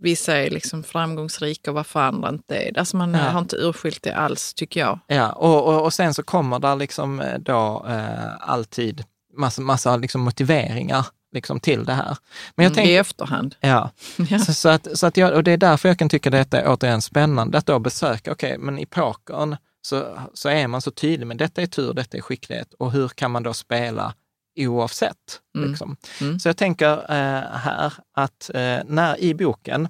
vissa 0.00 0.36
är 0.36 0.50
liksom 0.50 0.82
framgångsrika 0.82 1.70
och 1.70 1.74
varför 1.74 2.00
andra 2.00 2.28
inte 2.28 2.56
är 2.56 2.72
det. 2.72 2.80
Alltså 2.80 2.96
man 2.96 3.14
Ja. 3.14 3.20
har 3.20 3.38
inte 3.40 3.56
urskilt 3.56 4.02
det 4.02 4.14
alls, 4.16 4.54
tycker 4.54 4.80
jag. 4.80 4.98
Ja, 5.06 5.32
och, 5.32 5.66
och, 5.68 5.84
och 5.84 5.92
sen 5.94 6.14
så 6.14 6.22
kommer 6.22 6.58
där 6.58 6.76
liksom 6.76 7.20
eh, 7.20 7.38
då 7.38 7.86
eh, 7.88 8.50
alltid 8.50 9.04
massa, 9.36 9.62
massa 9.62 9.96
liksom 9.96 10.20
motiveringar 10.20 11.06
liksom 11.34 11.60
till 11.60 11.84
det 11.84 11.92
här. 11.94 12.16
Men 12.54 12.64
jag 12.64 12.70
Mm, 12.70 12.74
tänker, 12.74 12.92
I 12.92 12.96
efterhand. 12.96 13.54
ja, 13.60 13.90
Ja. 14.30 14.38
Så, 14.38 14.54
så, 14.54 14.68
att, 14.68 14.98
så 14.98 15.06
att 15.06 15.16
jag, 15.16 15.34
och 15.34 15.44
det 15.44 15.50
är 15.52 15.56
därför 15.56 15.88
jag 15.88 15.98
kan 15.98 16.08
tycka 16.08 16.30
detta 16.30 16.60
är 16.60 16.68
återigen 16.72 17.02
spännande, 17.02 17.58
att 17.58 17.66
då 17.66 17.78
besöka, 17.78 18.32
okej, 18.32 18.58
men 18.58 18.78
i 18.78 18.86
pokern 18.86 19.56
så, 19.82 20.18
så 20.34 20.48
är 20.48 20.66
man 20.66 20.80
så 20.82 20.90
tydlig 20.90 21.26
med 21.26 21.36
detta 21.38 21.62
är 21.62 21.66
tur, 21.66 21.94
detta 21.94 22.16
är 22.16 22.20
skicklighet 22.20 22.74
och 22.78 22.92
hur 22.92 23.08
kan 23.08 23.30
man 23.30 23.42
då 23.42 23.52
spela 23.54 24.14
oavsett? 24.56 25.40
Mm. 25.56 25.70
Liksom. 25.70 25.96
Mm. 26.20 26.40
Så 26.40 26.48
jag 26.48 26.56
tänker 26.56 26.92
eh, 26.92 27.58
här 27.58 27.92
att 28.16 28.50
eh, 28.54 28.78
när 28.86 29.20
i 29.20 29.34
boken 29.34 29.88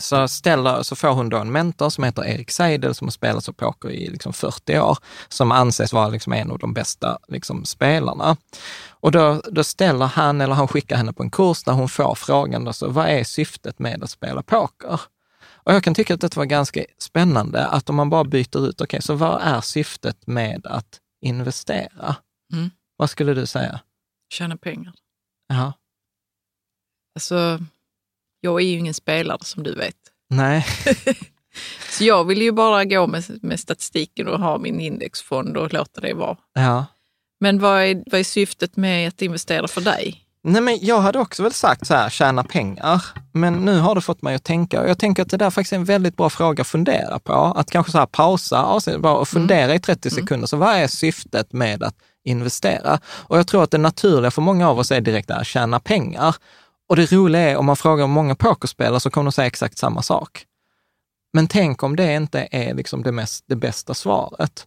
så, 0.00 0.28
ställer, 0.28 0.82
så 0.82 0.96
får 0.96 1.08
hon 1.08 1.28
då 1.28 1.38
en 1.38 1.52
mentor 1.52 1.90
som 1.90 2.04
heter 2.04 2.24
Erik 2.24 2.50
Seidel 2.50 2.94
som 2.94 3.06
har 3.06 3.12
spelat 3.12 3.44
så 3.44 3.52
poker 3.52 3.90
i 3.90 4.10
liksom 4.10 4.32
40 4.32 4.78
år, 4.78 4.98
som 5.28 5.52
anses 5.52 5.92
vara 5.92 6.08
liksom 6.08 6.32
en 6.32 6.50
av 6.50 6.58
de 6.58 6.72
bästa 6.72 7.18
liksom 7.28 7.64
spelarna. 7.64 8.36
Och 8.90 9.12
då, 9.12 9.42
då 9.50 9.64
ställer 9.64 10.06
han, 10.06 10.40
eller 10.40 10.54
han 10.54 10.68
skickar 10.68 10.96
henne 10.96 11.12
på 11.12 11.22
en 11.22 11.30
kurs 11.30 11.64
där 11.64 11.72
hon 11.72 11.88
får 11.88 12.14
frågan, 12.14 12.64
då, 12.64 12.72
så, 12.72 12.88
vad 12.88 13.06
är 13.06 13.24
syftet 13.24 13.78
med 13.78 14.02
att 14.02 14.10
spela 14.10 14.42
poker? 14.42 15.00
Och 15.64 15.74
jag 15.74 15.84
kan 15.84 15.94
tycka 15.94 16.14
att 16.14 16.20
det 16.20 16.36
var 16.36 16.44
ganska 16.44 16.84
spännande 16.98 17.66
att 17.66 17.90
om 17.90 17.96
man 17.96 18.10
bara 18.10 18.24
byter 18.24 18.68
ut, 18.68 18.80
okej, 18.80 19.02
så 19.02 19.14
vad 19.14 19.40
är 19.42 19.60
syftet 19.60 20.26
med 20.26 20.66
att 20.66 21.00
investera? 21.20 22.16
Mm. 22.52 22.70
Vad 23.02 23.10
skulle 23.10 23.34
du 23.34 23.46
säga? 23.46 23.80
Tjäna 24.32 24.56
pengar. 24.56 24.94
Ja. 25.48 25.72
Alltså, 27.14 27.58
jag 28.40 28.60
är 28.60 28.64
ju 28.64 28.78
ingen 28.78 28.94
spelare 28.94 29.38
som 29.44 29.62
du 29.62 29.74
vet. 29.74 29.96
Nej, 30.30 30.66
Så 31.90 32.04
jag 32.04 32.24
vill 32.24 32.42
ju 32.42 32.52
bara 32.52 32.84
gå 32.84 33.06
med, 33.06 33.24
med 33.42 33.60
statistiken 33.60 34.28
och 34.28 34.38
ha 34.38 34.58
min 34.58 34.80
indexfond 34.80 35.56
och 35.56 35.72
låta 35.72 36.00
det 36.00 36.14
vara. 36.14 36.36
ja. 36.52 36.86
Men 37.40 37.58
vad 37.58 37.82
är, 37.82 38.02
vad 38.06 38.20
är 38.20 38.24
syftet 38.24 38.76
med 38.76 39.08
att 39.08 39.22
investera 39.22 39.68
för 39.68 39.80
dig? 39.80 40.24
Nej, 40.42 40.62
men 40.62 40.78
jag 40.80 41.00
hade 41.00 41.18
också 41.18 41.42
väl 41.42 41.52
sagt 41.52 41.86
så 41.86 41.94
här, 41.94 42.10
tjäna 42.10 42.44
pengar. 42.44 43.02
Men 43.32 43.54
nu 43.54 43.78
har 43.78 43.94
det 43.94 44.00
fått 44.00 44.22
mig 44.22 44.34
att 44.34 44.44
tänka. 44.44 44.80
Och 44.80 44.88
jag 44.88 44.98
tänker 44.98 45.22
att 45.22 45.30
det 45.30 45.36
där 45.36 45.50
faktiskt 45.50 45.72
är 45.72 45.76
en 45.76 45.84
väldigt 45.84 46.16
bra 46.16 46.30
fråga 46.30 46.60
att 46.60 46.66
fundera 46.66 47.18
på. 47.18 47.32
Att 47.32 47.70
kanske 47.70 47.92
så 47.92 47.98
här 47.98 48.06
pausa 48.06 48.64
och 49.02 49.28
fundera 49.28 49.74
i 49.74 49.80
30 49.80 50.10
sekunder. 50.10 50.46
Så 50.46 50.56
vad 50.56 50.74
är 50.74 50.86
syftet 50.86 51.52
med 51.52 51.82
att 51.82 51.96
investera? 52.24 53.00
Och 53.06 53.38
jag 53.38 53.46
tror 53.46 53.62
att 53.62 53.70
det 53.70 53.78
naturliga 53.78 54.30
för 54.30 54.42
många 54.42 54.68
av 54.68 54.78
oss 54.78 54.90
är 54.92 55.00
direkt 55.00 55.30
att 55.30 55.46
tjäna 55.46 55.80
pengar. 55.80 56.36
Och 56.88 56.96
det 56.96 57.12
roliga 57.12 57.42
är, 57.42 57.56
om 57.56 57.66
man 57.66 57.76
frågar 57.76 58.06
många 58.06 58.34
pokerspelare 58.34 59.00
så 59.00 59.10
kommer 59.10 59.24
de 59.24 59.32
säga 59.32 59.46
exakt 59.46 59.78
samma 59.78 60.02
sak. 60.02 60.44
Men 61.32 61.46
tänk 61.48 61.82
om 61.82 61.96
det 61.96 62.14
inte 62.14 62.48
är 62.50 62.74
liksom 62.74 63.02
det, 63.02 63.12
mest, 63.12 63.44
det 63.48 63.56
bästa 63.56 63.94
svaret. 63.94 64.66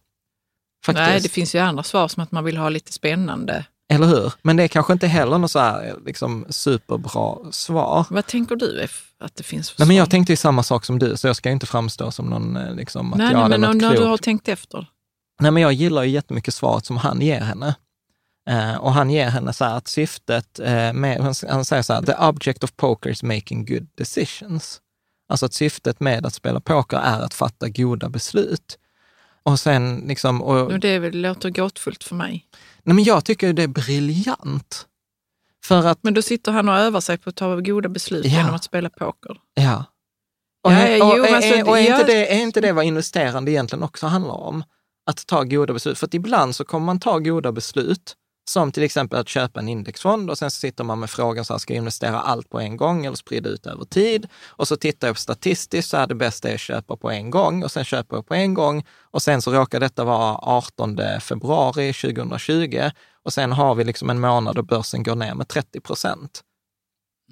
Faktiskt. 0.86 1.08
Nej, 1.08 1.20
det 1.20 1.28
finns 1.28 1.54
ju 1.54 1.58
andra 1.58 1.82
svar 1.82 2.08
som 2.08 2.22
att 2.22 2.32
man 2.32 2.44
vill 2.44 2.56
ha 2.56 2.68
lite 2.68 2.92
spännande. 2.92 3.64
Eller 3.92 4.06
hur? 4.06 4.32
Men 4.42 4.56
det 4.56 4.62
är 4.62 4.68
kanske 4.68 4.92
inte 4.92 5.06
heller 5.06 5.38
något 5.38 5.50
så 5.50 5.58
här 5.58 5.96
liksom 6.06 6.46
superbra 6.50 7.52
svar. 7.52 8.06
Vad 8.10 8.26
tänker 8.26 8.56
du 8.56 8.86
att 9.20 9.36
det 9.36 9.42
finns 9.42 9.70
för 9.70 9.80
Nej, 9.80 9.86
men 9.88 9.96
jag 9.96 10.06
svar? 10.06 10.10
tänkte 10.10 10.32
ju 10.32 10.36
samma 10.36 10.62
sak 10.62 10.84
som 10.84 10.98
du, 10.98 11.16
så 11.16 11.26
jag 11.26 11.36
ska 11.36 11.50
inte 11.50 11.66
framstå 11.66 12.10
som 12.10 12.26
någon, 12.26 12.56
eh, 12.56 12.74
liksom, 12.74 13.12
att 13.12 13.18
Nej, 13.18 13.26
jag 13.26 13.32
nej, 13.32 13.42
hade 13.42 13.58
men 13.58 13.60
något 13.70 13.76
när 13.82 13.90
du 13.90 13.98
har 13.98 14.06
klokt. 14.06 14.24
tänkt 14.24 14.48
efter. 14.48 14.86
Nej, 15.40 15.50
men 15.50 15.62
jag 15.62 15.72
gillar 15.72 16.02
ju 16.02 16.10
jättemycket 16.10 16.54
svaret 16.54 16.86
som 16.86 16.96
han 16.96 17.20
ger 17.20 17.40
henne. 17.40 17.74
Eh, 18.48 18.74
och 18.76 18.92
han 18.92 19.10
ger 19.10 19.28
henne 19.28 19.52
så 19.52 19.64
här 19.64 19.76
att 19.76 19.88
syftet 19.88 20.58
eh, 20.58 20.92
med, 20.92 21.34
han, 21.48 21.64
säger 21.64 21.82
så 21.82 21.92
här, 21.92 22.02
the 22.02 22.14
object 22.14 22.64
of 22.64 22.76
poker 22.76 23.10
is 23.10 23.22
making 23.22 23.64
good 23.64 23.86
decisions. 23.94 24.80
Alltså 25.28 25.46
att 25.46 25.54
syftet 25.54 26.00
med 26.00 26.26
att 26.26 26.34
spela 26.34 26.60
poker 26.60 26.96
är 26.96 27.20
att 27.20 27.34
fatta 27.34 27.68
goda 27.68 28.08
beslut. 28.08 28.78
Och 29.42 29.60
sen 29.60 30.04
liksom, 30.08 30.42
och, 30.42 30.80
det 30.80 30.88
är 30.88 30.98
väl, 30.98 31.20
låter 31.20 31.50
gåtfullt 31.50 32.04
för 32.04 32.14
mig. 32.14 32.46
nej 32.82 32.94
men 32.94 33.04
jag 33.04 33.24
tycker 33.24 33.52
det 33.52 33.62
är 33.62 33.68
briljant. 33.68 34.86
För 35.64 35.86
att 35.86 35.98
Men 36.02 36.14
då 36.14 36.22
sitter 36.22 36.52
han 36.52 36.68
och 36.68 36.74
övar 36.74 37.00
sig 37.00 37.18
på 37.18 37.30
att 37.30 37.36
ta 37.36 37.56
goda 37.60 37.88
beslut 37.88 38.24
Ja. 38.24 38.30
genom 38.30 38.54
att 38.54 38.64
spela 38.64 38.90
poker. 38.90 39.36
Ja. 39.54 39.84
Och, 40.64 40.72
Ja, 40.72 40.76
är, 40.76 40.96
ja, 40.96 41.04
och, 41.12 41.18
jo, 41.18 41.24
är, 41.24 41.58
är, 41.58 41.68
och 41.68 41.78
är, 41.78 41.90
ja. 41.90 42.00
inte 42.00 42.06
det, 42.12 42.34
är 42.34 42.42
inte 42.42 42.60
det 42.60 42.72
vad 42.72 42.84
investerande 42.84 43.50
egentligen 43.50 43.82
också 43.82 44.06
handlar 44.06 44.34
om? 44.34 44.64
Att 45.06 45.26
ta 45.26 45.44
goda 45.44 45.72
beslut. 45.72 45.98
För 45.98 46.06
att 46.06 46.14
ibland 46.14 46.56
så 46.56 46.64
kommer 46.64 46.86
man 46.86 47.00
ta 47.00 47.18
goda 47.18 47.52
beslut, 47.52 48.16
som 48.50 48.72
till 48.72 48.82
exempel 48.82 49.18
att 49.18 49.28
köpa 49.28 49.60
en 49.60 49.68
indexfond 49.68 50.30
och 50.30 50.38
sen 50.38 50.50
så 50.50 50.60
sitter 50.60 50.84
man 50.84 51.00
med 51.00 51.10
frågan, 51.10 51.44
så 51.44 51.54
här, 51.54 51.58
ska 51.58 51.74
jag 51.74 51.78
investera 51.78 52.20
allt 52.20 52.50
på 52.50 52.60
en 52.60 52.76
gång 52.76 53.06
eller 53.06 53.16
sprida 53.16 53.48
ut 53.48 53.66
över 53.66 53.84
tid? 53.84 54.28
Och 54.46 54.68
så 54.68 54.76
tittar 54.76 55.08
jag 55.08 55.16
på 55.16 55.20
statistiskt 55.20 55.90
så 55.90 55.96
är 55.96 56.06
det 56.06 56.14
bästa 56.14 56.48
är 56.48 56.54
att 56.54 56.60
köpa 56.60 56.96
på 56.96 57.10
en 57.10 57.30
gång 57.30 57.64
och 57.64 57.70
sen 57.70 57.84
köper 57.84 58.16
jag 58.16 58.26
på 58.26 58.34
en 58.34 58.54
gång 58.54 58.84
och 59.00 59.22
sen 59.22 59.42
så 59.42 59.52
råkar 59.52 59.80
detta 59.80 60.04
vara 60.04 60.38
18 60.42 60.98
februari 61.20 61.92
2020 61.92 62.90
och 63.22 63.32
sen 63.32 63.52
har 63.52 63.74
vi 63.74 63.84
liksom 63.84 64.10
en 64.10 64.20
månad 64.20 64.54
då 64.54 64.62
börsen 64.62 65.02
går 65.02 65.16
ner 65.16 65.34
med 65.34 65.48
30 65.48 65.80
procent. 65.80 66.42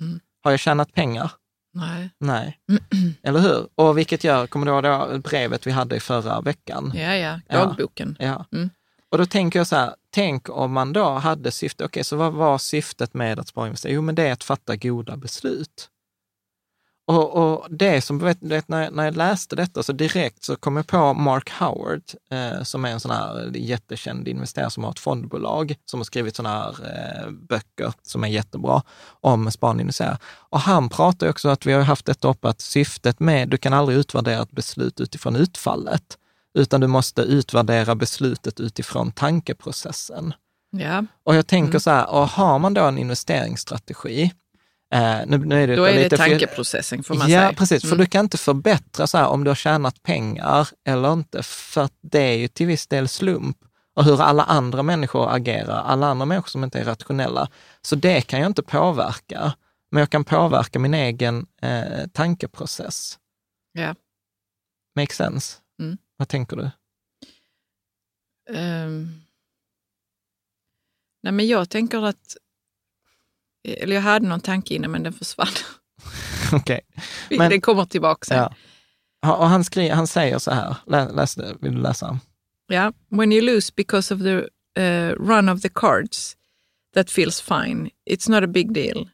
Mm. 0.01 0.21
Har 0.43 0.51
jag 0.51 0.61
tjänat 0.61 0.93
pengar? 0.93 1.31
Nej. 1.75 2.11
Nej, 2.19 2.59
eller 3.23 3.41
hur? 3.41 3.69
Och 3.75 3.99
vilket 3.99 4.25
gör, 4.25 4.47
kommer 4.47 4.67
du 4.67 4.73
ihåg 4.73 4.83
det 4.83 5.19
brevet 5.19 5.67
vi 5.67 5.71
hade 5.71 5.97
i 5.97 6.01
förra 6.01 6.41
veckan? 6.41 6.93
Ja, 6.95 7.15
ja, 7.15 7.41
dagboken. 7.51 8.17
Ja. 8.21 8.45
Mm. 8.53 8.71
Och 9.11 9.19
då 9.19 9.27
tänker 9.27 9.59
jag 9.59 9.67
så 9.67 9.77
här, 9.77 9.95
tänk 10.11 10.49
om 10.49 10.73
man 10.73 10.93
då 10.93 11.11
hade 11.11 11.51
syfte, 11.51 11.85
okej, 11.85 12.05
så 12.05 12.17
vad 12.17 12.33
var 12.33 12.59
syftet 12.59 13.15
med 13.15 13.39
att 13.39 13.49
spara 13.49 13.63
och 13.63 13.67
investera? 13.67 13.93
Jo, 13.93 14.03
men 14.03 14.15
det 14.15 14.29
är 14.29 14.33
att 14.33 14.45
fatta 14.45 14.77
goda 14.77 15.17
beslut. 15.17 15.89
Och, 17.07 17.37
och 17.37 17.67
det 17.71 18.01
som, 18.01 18.19
vet, 18.19 18.43
när, 18.69 18.91
när 18.91 19.05
jag 19.05 19.17
läste 19.17 19.57
detta 19.57 19.83
så 19.83 19.93
direkt 19.93 20.45
så 20.45 20.57
kom 20.57 20.77
jag 20.77 20.87
på 20.87 21.15
Mark 21.15 21.51
Howard, 21.51 22.03
eh, 22.31 22.63
som 22.63 22.85
är 22.85 22.89
en 22.91 23.01
sån 23.01 23.11
här 23.11 23.51
jättekänd 23.57 24.29
investerare 24.29 24.71
som 24.71 24.85
har 24.85 24.91
ett 24.91 24.99
fondbolag, 24.99 25.75
som 25.85 26.01
har 26.01 26.05
skrivit 26.05 26.37
såna 26.37 26.49
här 26.49 26.71
eh, 26.71 27.31
böcker 27.31 27.93
som 28.03 28.25
är 28.25 28.29
jättebra 28.29 28.83
om 29.21 29.51
sparande 29.51 29.81
och 29.81 29.85
investera. 29.85 30.19
Och 30.51 30.61
han 30.61 30.89
pratar 30.89 31.29
också 31.29 31.49
att 31.49 31.67
vi 31.67 31.73
har 31.73 31.83
haft 31.83 32.07
detta 32.07 32.29
uppe, 32.29 32.49
att 32.49 32.61
syftet 32.61 33.21
med, 33.21 33.49
du 33.49 33.57
kan 33.57 33.73
aldrig 33.73 33.99
utvärdera 33.99 34.43
ett 34.43 34.51
beslut 34.53 35.01
utifrån 35.01 35.37
utfallet, 35.37 36.19
utan 36.59 36.81
du 36.81 36.87
måste 36.87 37.23
utvärdera 37.23 37.95
beslutet 37.95 38.61
utifrån 38.61 39.13
tankeprocessen. 39.13 40.35
Ja, 40.71 41.05
Och 41.25 41.35
jag 41.35 41.47
tänker 41.47 41.69
Mm. 41.71 41.81
så 41.81 41.91
här, 41.91 42.11
och 42.11 42.29
har 42.29 42.59
man 42.59 42.75
då 42.75 42.85
en 42.85 42.99
investeringsstrategi, 42.99 44.33
eh, 44.95 45.21
nu, 45.27 45.39
nu 45.39 45.63
är 45.63 45.67
det 45.67 45.77
då 45.77 45.85
är 45.85 46.09
det 46.09 46.17
tankeprocessen 46.17 47.03
får 47.03 47.15
man 47.15 47.31
ja, 47.31 47.41
säga. 47.41 47.53
precis. 47.53 47.83
För 47.83 47.89
Mm. 47.89 47.99
du 47.99 48.07
kan 48.07 48.25
inte 48.25 48.39
förbättra 48.39 49.07
så 49.07 49.19
här 49.19 49.27
om 49.29 49.45
du 49.45 49.51
har 49.51 49.55
tjänat 49.55 50.03
pengar 50.03 50.69
eller 50.87 51.13
inte, 51.13 51.43
för 51.43 51.89
det 52.03 52.19
är 52.21 52.37
ju 52.37 52.49
till 52.49 52.67
viss 52.67 52.87
del 52.87 53.09
slump 53.09 53.57
och 53.97 54.05
hur 54.05 54.23
alla 54.23 54.43
andra 54.45 54.83
människor 54.83 55.35
agerar, 55.35 55.83
alla 55.83 56.07
andra 56.07 56.27
människor 56.27 56.49
som 56.49 56.65
inte 56.65 56.81
är 56.81 56.85
rationella. 56.85 57.49
Så 57.83 57.97
det 57.97 58.21
kan 58.23 58.41
jag 58.41 58.47
inte 58.47 58.63
påverka, 58.63 59.53
men 59.91 60.01
jag 60.01 60.11
kan 60.11 60.25
påverka 60.25 60.79
min 60.79 60.95
egen 60.95 61.47
eh, 61.63 62.07
tankeprocess. 62.13 63.19
Ja. 63.73 63.95
Make 64.97 65.15
sense? 65.15 65.57
Mm. 65.83 65.99
Vad 66.17 66.29
tänker 66.29 66.57
du? 66.57 66.71
Ehm. 68.51 69.09
nej, 71.23 71.33
men 71.33 71.47
jag 71.47 71.71
tänker 71.71 72.03
att... 72.03 72.37
Eller 73.65 73.95
jag 73.95 74.03
hade 74.03 74.27
någon 74.29 74.41
tanke 74.41 74.75
innan, 74.75 74.91
men 74.91 75.03
den 75.03 75.13
försvann. 75.13 75.47
Okej. 76.53 76.81
Men- 77.31 77.51
det 77.51 77.61
kommer 77.61 77.85
tillbaka 77.85 78.25
sen. 78.25 78.37
Ja. 78.37 78.55
Ja, 79.23 79.37
Och 79.37 79.49
han, 79.49 79.65
skri, 79.65 79.89
han 79.89 80.07
säger 80.07 80.39
så 80.39 80.51
här, 80.51 80.77
Lä, 80.87 81.09
läs 81.13 81.39
vill 81.39 81.75
du 81.75 81.81
läsa? 81.81 82.19
Yeah. 82.73 82.93
When 83.09 83.33
you 83.33 83.43
lose 83.43 83.73
because 83.77 84.15
of 84.15 84.21
the 84.21 84.37
uh, 84.81 85.15
run 85.29 85.49
of 85.49 85.61
the 85.63 85.69
cards, 85.69 86.37
that 86.95 87.11
feels 87.11 87.41
fine. 87.41 87.91
It's 88.11 88.31
not 88.31 88.45
a 88.45 88.47
big 88.47 88.73
deal. 88.75 89.09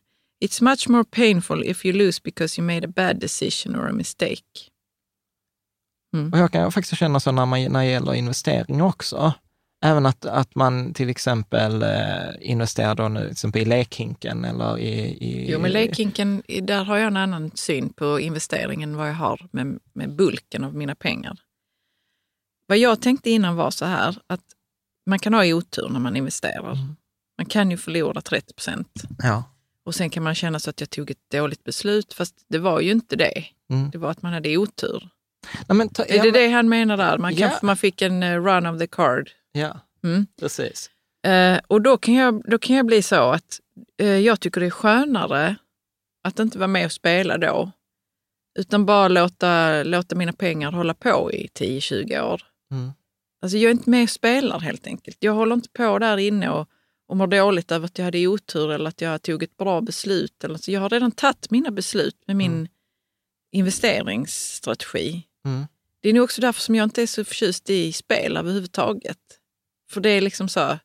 It's 0.44 0.62
much 0.62 0.88
more 0.88 1.04
painful 1.04 1.64
if 1.64 1.84
you 1.86 1.96
lose 1.96 2.22
because 2.24 2.60
you 2.60 2.66
made 2.66 2.86
a 2.86 2.92
bad 2.96 3.20
decision 3.20 3.76
or 3.76 3.88
a 3.88 3.92
mistake. 3.92 4.42
Och 6.32 6.38
jag 6.38 6.52
kan 6.52 6.72
faktiskt 6.72 6.98
känna 6.98 7.20
så 7.20 7.32
när, 7.32 7.46
man, 7.46 7.64
när 7.72 7.80
det 7.80 7.90
gäller 7.90 8.14
investeringar 8.14 8.84
också. 8.84 9.34
Även 9.82 10.06
att, 10.06 10.24
att 10.24 10.54
man 10.54 10.94
till 10.94 11.08
exempel 11.10 11.82
eh, 11.82 11.88
investerar 12.40 12.94
då 12.94 13.08
nu, 13.08 13.20
till 13.20 13.30
exempel 13.30 13.62
i 13.62 13.64
lekhinken 13.64 14.44
eller 14.44 14.78
i... 14.78 14.90
i 15.00 15.50
Jo, 15.52 15.58
men 15.58 15.72
lekhinken, 15.72 16.42
där 16.62 16.84
har 16.84 16.96
jag 16.96 17.06
en 17.06 17.16
annan 17.16 17.50
syn 17.54 17.92
på 17.92 18.20
investeringen 18.20 18.90
än 18.90 18.96
vad 18.96 19.08
jag 19.08 19.14
har 19.14 19.48
med, 19.52 19.78
med 19.92 20.16
bulken 20.16 20.64
av 20.64 20.74
mina 20.74 20.94
pengar. 20.94 21.36
Vad 22.66 22.78
jag 22.78 23.02
tänkte 23.02 23.30
innan 23.30 23.56
var 23.56 23.70
så 23.70 23.84
här, 23.84 24.16
att 24.26 24.44
man 25.06 25.18
kan 25.18 25.34
ha 25.34 25.44
otur 25.46 25.88
när 25.88 26.00
man 26.00 26.16
investerar. 26.16 26.78
Man 27.38 27.46
kan 27.48 27.70
ju 27.70 27.76
förlora 27.76 28.20
30 28.20 28.54
procent. 28.54 29.02
Ja. 29.18 29.44
Och 29.84 29.94
sen 29.94 30.10
kan 30.10 30.22
man 30.22 30.34
känna 30.34 30.58
så 30.58 30.70
att 30.70 30.80
jag 30.80 30.90
tog 30.90 31.10
ett 31.10 31.30
dåligt 31.32 31.64
beslut, 31.64 32.12
fast 32.12 32.34
det 32.48 32.58
var 32.58 32.80
ju 32.80 32.90
inte 32.90 33.16
det. 33.16 33.44
Mm. 33.70 33.90
Det 33.90 33.98
var 33.98 34.10
att 34.10 34.22
man 34.22 34.32
hade 34.32 34.56
otur. 34.56 35.08
Nej, 35.68 35.88
ta, 35.88 36.04
Är 36.04 36.16
ja, 36.16 36.22
det 36.22 36.32
men- 36.32 36.40
det 36.40 36.48
han 36.48 36.68
menar 36.68 36.96
där? 36.96 37.18
Man, 37.18 37.36
kan, 37.36 37.48
Ja. 37.50 37.58
man 37.62 37.76
fick 37.76 38.02
en 38.02 38.22
eh, 38.22 38.42
run 38.44 38.66
of 38.66 38.78
the 38.78 38.86
card. 38.86 39.30
Ja, 39.52 39.80
Mm. 40.04 40.26
precis. 40.40 40.90
Eh, 41.26 41.60
och 41.66 41.82
då 41.82 41.96
kan, 41.96 42.14
jag, 42.14 42.42
då 42.50 42.58
kan 42.58 42.76
jag 42.76 42.86
bli 42.86 43.02
så 43.02 43.30
att 43.30 43.60
eh, 43.98 44.18
jag 44.18 44.40
tycker 44.40 44.60
det 44.60 44.66
är 44.66 44.70
skönare 44.70 45.56
att 46.24 46.38
inte 46.38 46.58
vara 46.58 46.68
med 46.68 46.84
och 46.86 46.92
spela 46.92 47.38
då. 47.38 47.70
Utan 48.58 48.86
bara 48.86 49.08
låta, 49.08 49.82
låta 49.82 50.16
mina 50.16 50.32
pengar 50.32 50.72
hålla 50.72 50.94
på 50.94 51.32
i 51.32 51.46
10-20 51.54 52.20
år. 52.20 52.42
Mm. 52.72 52.90
Alltså 53.42 53.56
jag 53.58 53.68
är 53.68 53.72
inte 53.74 53.90
med 53.90 54.02
och 54.02 54.10
spelar 54.10 54.60
helt 54.60 54.86
enkelt. 54.86 55.16
Jag 55.20 55.32
håller 55.32 55.54
inte 55.54 55.68
på 55.68 55.98
där 55.98 56.16
inne 56.16 56.50
och, 56.50 56.68
och 57.08 57.16
mår 57.16 57.26
dåligt 57.26 57.72
över 57.72 57.86
att 57.86 57.98
jag 57.98 58.04
hade 58.04 58.26
otur 58.26 58.72
eller 58.72 58.88
att 58.88 59.00
jag 59.00 59.22
tog 59.22 59.42
ett 59.42 59.56
bra 59.56 59.80
beslut. 59.80 60.44
Eller, 60.44 60.58
så 60.58 60.70
jag 60.70 60.80
har 60.80 60.88
redan 60.90 61.10
tagit 61.10 61.50
mina 61.50 61.70
beslut 61.70 62.16
med 62.26 62.36
min 62.36 62.52
Mm. 62.52 62.68
investeringsstrategi. 63.52 65.26
Mm. 65.44 65.66
Det 66.00 66.08
är 66.08 66.12
nog 66.12 66.24
också 66.24 66.40
därför 66.40 66.60
som 66.60 66.74
jag 66.74 66.84
inte 66.84 67.02
är 67.02 67.06
så 67.06 67.24
förtjust 67.24 67.70
i 67.70 67.92
spel 67.92 68.36
överhuvudtaget. 68.36 69.18
För 69.90 70.00
det 70.00 70.10
är 70.10 70.20
liksom 70.20 70.48
så, 70.48 70.78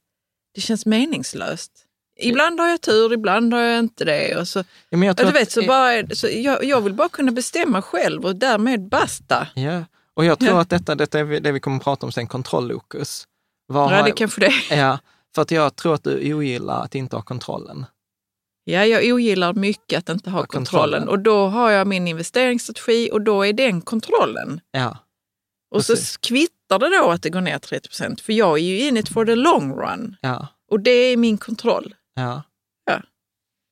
det 0.55 0.61
känns 0.61 0.85
meningslöst. 0.85 1.71
Ibland 2.19 2.59
har 2.59 2.67
jag 2.67 2.81
tur, 2.81 3.13
ibland 3.13 3.53
har 3.53 3.61
jag 3.61 3.79
inte 3.79 4.05
det. 4.05 4.37
Och 4.37 4.47
så, 4.47 4.59
Ja, 4.89 4.97
men 4.97 5.07
jag 5.07 5.15
du 5.15 5.31
vet, 5.31 5.57
att- 5.57 5.67
bara, 5.67 6.15
så 6.15 6.27
jag, 6.27 6.63
jag 6.63 6.81
vill 6.81 6.93
bara 6.93 7.09
kunna 7.09 7.31
bestämma 7.31 7.81
själv 7.81 8.25
och 8.25 8.35
därmed 8.35 8.89
basta. 8.89 9.47
Ja, 9.55 9.83
och 10.13 10.25
jag 10.25 10.39
tror 10.39 10.51
Ja. 10.51 10.61
att 10.61 10.69
detta, 10.69 10.95
detta 10.95 11.19
är 11.19 11.25
det 11.39 11.51
vi 11.51 11.59
kommer 11.59 11.77
att 11.77 11.83
prata 11.83 12.05
om 12.05 12.11
sen, 12.11 12.27
kontrollokus. 12.27 13.27
Ja, 13.73 14.03
det 14.05 14.11
kanske 14.11 14.41
det. 14.41 14.75
Ja, 14.75 14.99
för 15.35 15.41
att 15.41 15.51
jag 15.51 15.75
tror 15.75 15.93
att 15.93 16.03
du 16.03 16.33
ogillar 16.33 16.83
att 16.83 16.95
inte 16.95 17.15
ha 17.15 17.23
kontrollen. 17.23 17.85
Ja, 18.63 18.85
jag 18.85 19.13
ogillar 19.13 19.53
mycket 19.53 19.97
att 19.99 20.09
inte 20.09 20.29
ha 20.29 20.45
kontrollen. 20.45 20.65
kontrollen. 20.91 21.09
Och 21.09 21.19
då 21.19 21.47
har 21.47 21.71
jag 21.71 21.87
min 21.87 22.07
investeringsstrategi 22.07 23.09
och 23.13 23.21
då 23.21 23.45
är 23.45 23.53
den 23.53 23.81
kontrollen. 23.81 24.61
Ja, 24.71 24.97
Och 25.71 25.77
Precis. 25.79 25.99
så 25.99 26.19
kvittar 26.69 26.79
det 26.89 26.97
då 26.97 27.11
att 27.11 27.21
det 27.21 27.29
går 27.29 27.41
ner 27.41 27.59
30 27.59 27.89
procent, 27.89 28.21
för 28.21 28.33
jag 28.33 28.57
är 28.59 28.63
ju 28.63 28.79
in 28.87 28.97
it 28.97 29.09
for 29.09 29.25
the 29.25 29.35
long 29.35 29.73
run. 29.73 30.15
ja, 30.21 30.47
Och 30.71 30.79
det 30.79 30.91
är 30.91 31.17
min 31.17 31.37
kontroll. 31.37 31.95
ja. 32.15 32.43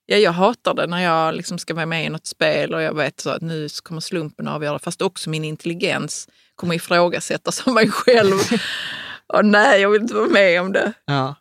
Ja, 0.05 0.17
jag 0.17 0.31
hatar 0.31 0.73
det 0.73 0.87
när 0.87 1.03
jag 1.03 1.35
liksom 1.35 1.57
ska 1.57 1.73
vara 1.73 1.85
med 1.85 2.05
i 2.05 2.09
något 2.09 2.25
spel 2.27 2.73
och 2.73 2.81
jag 2.81 2.95
vet 2.95 3.19
så 3.19 3.29
att 3.29 3.41
nu 3.41 3.67
kommer 3.83 4.01
slumpen 4.01 4.47
avgöra. 4.47 4.79
Fast 4.79 5.01
också 5.01 5.29
min 5.29 5.43
intelligens 5.43 6.27
kommer 6.55 6.75
ifrågasättas 6.75 7.67
av 7.67 7.73
mig 7.73 7.91
själv. 7.91 8.33
Och 9.33 9.45
nej, 9.45 9.81
jag 9.81 9.89
vill 9.89 10.01
inte 10.01 10.13
vara 10.15 10.29
med 10.29 10.61
om 10.61 10.71
det. 10.71 10.93
ja. 11.05 11.35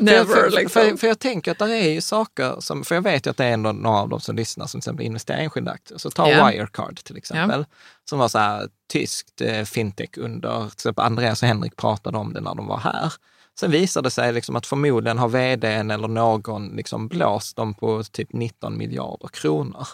Never. 0.00 0.24
för, 0.24 0.34
för, 0.34 0.50
liksom. 0.50 0.82
för, 0.82 0.96
för 0.96 1.06
jag 1.06 1.18
tänker 1.18 1.50
att 1.52 1.58
det 1.58 1.64
är 1.76 1.90
ju 1.90 2.00
saker 2.00 2.56
som, 2.60 2.84
för 2.84 2.94
jag 2.94 3.02
vet 3.02 3.26
ju 3.26 3.30
att 3.30 3.36
det 3.36 3.44
är 3.44 3.52
ändå 3.52 3.72
några 3.72 3.98
av 3.98 4.08
dem 4.08 4.20
som 4.20 4.36
lyssnar 4.36 4.66
som 4.66 4.80
till 4.80 4.88
exempel 4.88 5.06
investerar 5.06 5.38
i 5.40 5.44
enskilda 5.44 5.70
aktier. 5.70 5.98
Så 5.98 6.10
ta 6.10 6.30
Ja. 6.30 6.46
Wirecard 6.46 6.96
till 7.04 7.16
exempel, 7.16 7.64
som 8.10 8.18
var 8.18 8.28
så 8.28 8.38
här 8.38 8.68
tyskt 8.92 9.40
eh, 9.40 9.64
fintech 9.64 10.10
under, 10.16 10.60
till 10.60 10.72
exempel 10.74 11.04
Andreas 11.04 11.42
och 11.42 11.48
Henrik 11.48 11.76
pratade 11.76 12.18
om 12.18 12.32
det 12.32 12.40
när 12.40 12.54
de 12.54 12.66
var 12.66 12.78
här. 12.78 13.12
Sen 13.60 13.70
visade 13.70 14.06
det 14.06 14.10
sig 14.10 14.32
liksom 14.32 14.56
att 14.56 14.66
förmodligen 14.66 15.18
har 15.18 15.28
vdn 15.28 15.90
eller 15.90 16.08
någon 16.08 16.68
liksom 16.68 17.08
blåst 17.08 17.56
dem 17.56 17.74
på 17.74 18.02
typ 18.02 18.32
19 18.32 18.78
miljarder 18.78 19.28
kronor. 19.28 19.86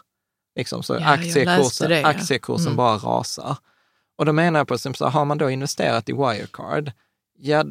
Liksom, 0.56 0.82
så 0.82 0.94
Ja, 0.94 1.06
aktiekursen, 1.08 1.90
det, 1.90 2.00
ja. 2.00 2.06
aktiekursen 2.08 2.66
Mm. 2.66 2.76
bara 2.76 2.96
rasar. 2.96 3.56
Och 4.18 4.26
då 4.26 4.32
menar 4.32 4.60
jag 4.60 4.68
på 4.68 4.78
så 4.78 5.06
har 5.06 5.24
man 5.24 5.38
då 5.38 5.50
investerat 5.50 6.08
i 6.08 6.12
Wirecard, 6.12 6.92
ja, 7.38 7.64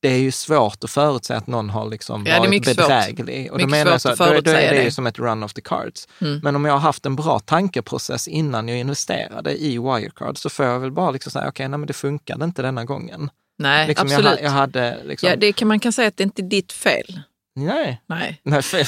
det 0.00 0.08
är 0.08 0.18
ju 0.18 0.32
svårt 0.32 0.84
att 0.84 0.90
förutse 0.90 1.34
att 1.34 1.46
någon 1.46 1.70
har 1.70 1.88
liksom 1.90 2.26
Ja, 2.26 2.38
varit 2.38 2.64
svårt. 2.64 2.76
bedräglig. 2.76 3.52
Och 3.52 3.58
då 3.58 3.66
Mycket 3.66 3.70
menar 3.70 3.90
jag 3.92 4.00
svårt 4.00 4.16
så, 4.16 4.24
att 4.24 4.34
då, 4.34 4.40
då 4.40 4.50
är 4.50 4.70
det 4.74 4.82
ju 4.82 4.90
som 4.90 5.06
ett 5.06 5.18
run 5.18 5.42
of 5.42 5.52
the 5.54 5.60
cards. 5.60 6.08
Mm. 6.20 6.40
Men 6.42 6.56
om 6.56 6.64
jag 6.64 6.72
har 6.72 6.80
haft 6.80 7.06
en 7.06 7.16
bra 7.16 7.38
tankeprocess 7.38 8.28
innan 8.28 8.68
jag 8.68 8.78
investerade 8.78 9.62
i 9.62 9.78
Wirecard 9.78 10.38
så 10.38 10.50
får 10.50 10.66
jag 10.66 10.80
väl 10.80 10.92
bara 10.92 11.10
liksom 11.10 11.32
säga, 11.32 11.48
okej, 11.48 11.68
nej 11.68 11.78
men 11.78 11.86
det 11.86 11.92
funkade 11.92 12.44
inte 12.44 12.62
denna 12.62 12.84
gången. 12.84 13.30
nej, 13.58 13.88
Liksom 13.88 14.08
jag, 14.08 14.14
absolut. 14.18 14.38
ha- 14.38 14.44
jag 14.44 14.50
hade 14.50 14.98
liksom, 15.04 15.28
ja, 15.28 15.36
det 15.36 15.52
kan 15.52 15.68
man 15.68 15.80
kan 15.80 15.92
säga 15.92 16.08
att 16.08 16.16
det 16.16 16.22
inte 16.24 16.42
är 16.42 16.48
ditt 16.48 16.72
fel. 16.72 17.20
nej, 17.56 18.02
Nej. 18.06 18.40
Nej, 18.42 18.62
fel. 18.62 18.86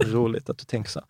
Roligt 0.12 0.50
att 0.50 0.58
du 0.58 0.64
tänker 0.64 0.90
så. 0.90 1.00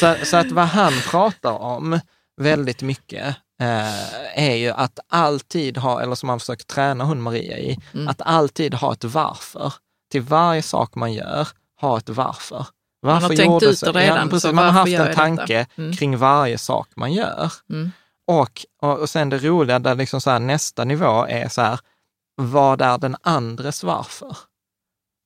så. 0.00 0.14
Så 0.24 0.36
att 0.36 0.52
vad 0.52 0.66
han 0.66 0.92
pratar 1.10 1.52
om 1.52 2.00
väldigt 2.40 2.82
mycket 2.82 3.36
eh, 3.60 4.48
är 4.50 4.54
ju 4.54 4.70
att 4.70 4.98
alltid 5.08 5.76
ha, 5.78 6.00
eller 6.02 6.14
som 6.14 6.28
han 6.28 6.40
försöker 6.40 6.64
träna 6.64 7.04
hon 7.04 7.22
Maria 7.22 7.58
i, 7.58 7.78
Mm. 7.94 8.08
att 8.08 8.20
alltid 8.24 8.74
ha 8.74 8.92
ett 8.92 9.04
varför. 9.04 9.72
Till 10.10 10.22
varje 10.22 10.62
sak 10.62 10.94
man 10.94 11.12
gör, 11.12 11.48
ha 11.80 11.98
ett 11.98 12.08
varför. 12.08 12.66
Man 13.02 13.14
har 13.14 13.20
Varför 13.20 13.36
tänkt 13.36 13.62
ut 13.62 13.80
det 13.80 13.92
redan, 13.92 14.16
Ja, 14.24 14.30
precis, 14.30 14.52
man 14.52 14.64
har 14.64 14.72
varför 14.72 14.96
haft 14.98 15.08
en 15.08 15.14
tanke? 15.14 15.66
Mm. 15.76 15.92
kring 15.96 16.16
varje 16.18 16.58
sak 16.58 16.88
man 16.96 17.12
gör. 17.12 17.52
Mm. 17.70 17.90
Och, 18.26 18.64
och, 18.82 18.98
och 18.98 19.10
sen 19.10 19.28
det 19.28 19.38
roliga, 19.38 19.78
där 19.78 19.94
liksom 19.94 20.20
så 20.20 20.30
här, 20.30 20.38
nästa 20.38 20.84
nivå 20.84 21.26
är 21.28 21.48
så 21.48 21.60
här, 21.60 21.80
vad 22.36 22.82
är 22.82 22.98
den 22.98 23.16
andres 23.22 23.84
varför? 23.84 24.36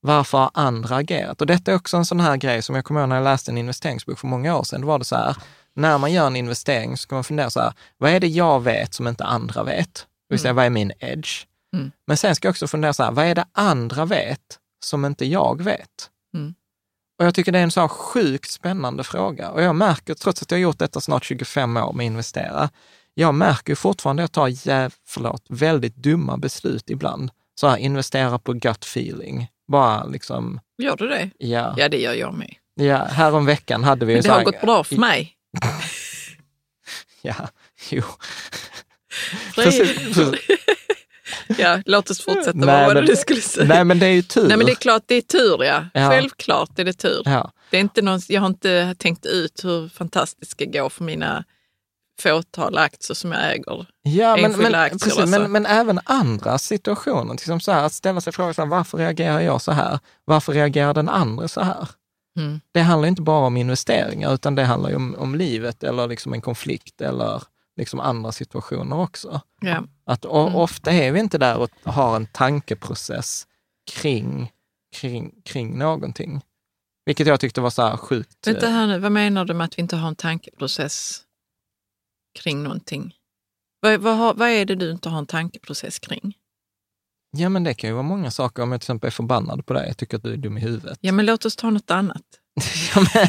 Varför 0.01 0.37
har 0.37 0.51
andra 0.53 0.95
agerat? 0.95 1.41
Och 1.41 1.47
detta 1.47 1.71
är 1.71 1.75
också 1.75 1.97
en 1.97 2.05
sån 2.05 2.19
här 2.19 2.37
grej 2.37 2.61
som 2.61 2.75
jag 2.75 2.85
kommer 2.85 2.99
ihåg 2.99 3.09
när 3.09 3.15
jag 3.15 3.23
läste 3.23 3.51
en 3.51 3.57
investeringsbok 3.57 4.19
för 4.19 4.27
många 4.27 4.57
år 4.57 4.63
sedan. 4.63 4.81
Då 4.81 4.87
var 4.87 4.99
det 4.99 5.05
så 5.05 5.15
här, 5.15 5.35
när 5.75 5.97
man 5.97 6.11
gör 6.13 6.27
en 6.27 6.35
investering 6.35 6.97
så 6.97 7.01
ska 7.01 7.15
man 7.15 7.23
fundera 7.23 7.49
så 7.49 7.59
här, 7.59 7.73
vad 7.97 8.11
är 8.11 8.19
det 8.19 8.27
jag 8.27 8.63
vet 8.63 8.93
som 8.93 9.07
inte 9.07 9.23
andra 9.23 9.63
vet? 9.63 9.93
Det 10.29 10.33
vill 10.35 10.39
säga, 10.39 10.53
vad 10.53 10.65
är 10.65 10.69
min 10.69 10.91
edge? 10.99 11.45
Mm. 11.75 11.91
Men 12.07 12.17
sen 12.17 12.35
ska 12.35 12.47
jag 12.47 12.51
också 12.51 12.67
fundera 12.67 12.93
så 12.93 13.03
här, 13.03 13.11
vad 13.11 13.25
är 13.25 13.35
det 13.35 13.45
andra 13.51 14.05
vet 14.05 14.59
som 14.85 15.05
inte 15.05 15.25
jag 15.25 15.61
vet? 15.63 16.09
Mm. 16.35 16.53
Och 17.19 17.25
jag 17.25 17.35
tycker 17.35 17.51
det 17.51 17.59
är 17.59 17.63
en 17.63 17.71
så 17.71 17.87
sjukt 17.87 18.51
spännande 18.51 19.03
fråga. 19.03 19.49
Och 19.49 19.61
jag 19.61 19.75
märker, 19.75 20.13
trots 20.13 20.41
att 20.41 20.51
jag 20.51 20.57
har 20.57 20.61
gjort 20.61 20.79
detta 20.79 21.01
snart 21.01 21.23
25 21.25 21.77
år 21.77 21.93
med 21.93 22.01
att 22.03 22.05
investera, 22.05 22.69
jag 23.13 23.33
märker 23.35 23.75
fortfarande 23.75 24.23
att 24.23 24.35
jag 24.37 24.43
tar, 24.43 24.67
jäv, 24.67 24.93
förlåt, 25.07 25.45
väldigt 25.49 25.95
dumma 25.95 26.37
beslut 26.37 26.89
ibland. 26.89 27.31
Så 27.59 27.67
här, 27.67 27.77
investera 27.77 28.39
på 28.39 28.53
gut 28.53 28.83
feeling. 28.83 29.47
Bara 29.67 30.03
liksom, 30.05 30.59
Gör 30.77 30.95
du 30.97 31.07
det? 31.07 31.29
ja. 31.37 31.75
Ja, 31.77 31.89
det 31.89 31.97
gör 31.97 32.13
jag 32.13 32.33
med. 32.33 32.55
ja 32.75 32.97
härom 33.05 33.45
veckan 33.45 33.83
hade 33.83 34.05
vi 34.05 34.13
Men 34.13 34.21
det 34.21 34.27
så 34.27 34.31
har 34.31 34.37
här- 34.37 34.45
gått 34.45 34.61
bra 34.61 34.83
för 34.83 34.95
mig. 34.95 35.33
Ja, 37.25 37.49
jo. 37.89 38.01
Precis, 39.55 39.95
precis. 39.97 40.57
ja, 41.57 41.81
låt 41.85 42.09
oss 42.09 42.21
fortsätta. 42.21 42.51
Nej, 42.53 42.67
Vad 42.67 42.85
var 42.85 43.01
det 43.01 43.07
du 43.07 43.15
skulle 43.15 43.41
säga? 43.41 43.67
Nej, 43.67 43.83
men 43.83 43.99
det 43.99 44.05
är 44.05 44.11
ju 44.11 44.21
tur. 44.21 44.47
Nej, 44.47 44.57
men 44.57 44.65
det 44.65 44.71
är 44.71 44.75
klart 44.75 45.03
det 45.05 45.15
är 45.15 45.21
tur, 45.21 45.63
ja. 45.63 45.85
Ja. 45.93 46.09
Självklart 46.09 46.79
är 46.79 46.83
det 46.85 46.93
tur. 46.93 47.21
ja. 47.25 47.51
Det 47.69 47.77
är 47.77 47.81
inte 47.81 48.01
någon, 48.01 48.21
jag 48.27 48.41
har 48.41 48.47
inte 48.47 48.95
tänkt 48.99 49.25
ut 49.25 49.63
hur 49.63 49.89
fantastiskt 49.89 50.39
det 50.57 50.65
ska 50.65 50.79
gå 50.79 50.89
för 50.89 51.03
mina 51.03 51.43
fåtal 52.19 52.77
aktier 52.77 53.15
som 53.15 53.31
jag 53.31 53.53
äger. 53.53 53.85
Ja, 54.01 54.37
men, 54.37 54.51
men, 54.51 54.75
aktier 54.75 54.99
precis, 54.99 55.19
alltså. 55.19 55.39
men, 55.39 55.51
men 55.51 55.65
även 55.65 55.99
andra 56.03 56.57
situationer. 56.57 57.33
Exempel 57.33 57.61
så 57.61 57.71
här, 57.71 57.83
att 57.83 57.93
ställa 57.93 58.21
sig 58.21 58.33
frågan, 58.33 58.53
så 58.53 58.61
här, 58.61 58.69
varför 58.69 58.97
reagerar 58.97 59.39
jag 59.39 59.61
så 59.61 59.71
här? 59.71 59.99
Varför 60.25 60.53
reagerar 60.53 60.93
den 60.93 61.09
andra 61.09 61.47
så 61.47 61.61
här? 61.61 61.87
Mm. 62.37 62.61
Det 62.71 62.81
handlar 62.81 63.07
inte 63.07 63.21
bara 63.21 63.45
om 63.45 63.57
investeringar, 63.57 64.33
utan 64.33 64.55
det 64.55 64.63
handlar 64.63 64.89
ju 64.89 64.95
om, 64.95 65.15
om 65.15 65.35
livet 65.35 65.83
eller 65.83 66.07
liksom 66.07 66.33
en 66.33 66.41
konflikt 66.41 67.01
eller 67.01 67.43
liksom 67.75 67.99
andra 67.99 68.31
situationer 68.31 68.99
också. 68.99 69.41
Ja. 69.61 69.83
Att, 70.05 70.25
Mm. 70.25 70.55
Ofta 70.55 70.91
är 70.91 71.11
vi 71.11 71.19
inte 71.19 71.37
där 71.37 71.57
och 71.57 71.69
har 71.83 72.15
en 72.15 72.25
tankeprocess 72.25 73.47
kring, 73.91 74.51
kring, 74.95 75.41
kring 75.45 75.77
någonting. 75.77 76.41
Vilket 77.05 77.27
jag 77.27 77.39
tyckte 77.39 77.61
var 77.61 77.69
så 77.69 77.81
här 77.81 77.97
sjukt. 77.97 78.47
Vänta 78.47 78.65
eh, 78.65 78.71
här 78.71 78.87
nu, 78.87 78.99
vad 78.99 79.11
menar 79.11 79.45
du 79.45 79.53
med 79.53 79.65
att 79.65 79.77
vi 79.77 79.81
inte 79.81 79.95
har 79.95 80.07
en 80.07 80.15
tankeprocess 80.15 81.21
kring 82.39 82.63
någonting? 82.63 83.15
Vad, 83.79 84.01
vad, 84.01 84.37
vad 84.37 84.49
är 84.49 84.65
det 84.65 84.75
du 84.75 84.91
inte 84.91 85.09
har 85.09 85.19
en 85.19 85.25
tankeprocess 85.25 85.99
kring? 85.99 86.37
Ja, 87.35 87.49
men 87.49 87.63
det 87.63 87.73
kan 87.73 87.89
ju 87.89 87.93
vara 87.93 88.03
många 88.03 88.31
saker. 88.31 88.63
Om 88.63 88.71
jag 88.71 88.81
till 88.81 88.85
exempel 88.85 89.07
är 89.07 89.11
förbannad 89.11 89.65
på 89.65 89.73
dig, 89.73 89.87
jag 89.87 89.97
tycker 89.97 90.17
att 90.17 90.23
du 90.23 90.33
är 90.33 90.37
dum 90.37 90.57
i 90.57 90.61
huvudet. 90.61 90.97
Ja, 91.01 91.11
men 91.11 91.25
låt 91.25 91.45
oss 91.45 91.55
ta 91.55 91.69
något 91.69 91.91
annat. 91.91 92.23
Ja 92.95 93.01
men, 93.13 93.27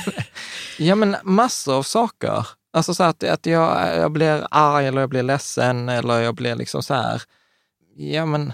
ja, 0.79 0.95
men 0.95 1.17
massor 1.23 1.75
av 1.75 1.83
saker. 1.83 2.47
Alltså 2.73 2.95
så 2.95 3.03
att, 3.03 3.25
att 3.25 3.47
jag, 3.47 3.97
jag 3.97 4.13
blir 4.13 4.47
arg 4.51 4.87
eller 4.87 5.01
jag 5.01 5.11
blir 5.11 5.23
ledsen 5.23 5.89
eller 5.89 6.21
jag 6.21 6.35
blir 6.35 6.55
liksom 6.55 6.83
så 6.83 6.95
här. 6.95 7.23
Ja, 7.97 8.27
men 8.27 8.53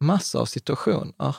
massor 0.00 0.40
av 0.40 0.46
situationer. 0.46 1.36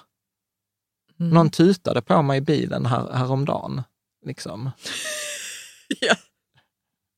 Mm. 1.20 1.34
Någon 1.34 1.50
tutade 1.50 2.02
på 2.02 2.22
mig 2.22 2.38
i 2.38 2.42
bilen 2.42 2.86
här, 2.86 3.14
häromdagen. 3.14 3.84
Liksom. 4.26 4.72
Ja. 6.02 6.16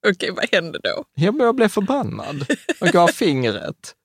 Okej, 0.07 0.31
vad 0.31 0.49
händer 0.51 0.79
då? 0.83 1.03
Jag, 1.13 1.41
jag 1.41 1.55
blev 1.55 1.67
förbannad 1.67 2.45
och 2.81 2.87
gav 2.87 3.07
fingret. 3.07 3.95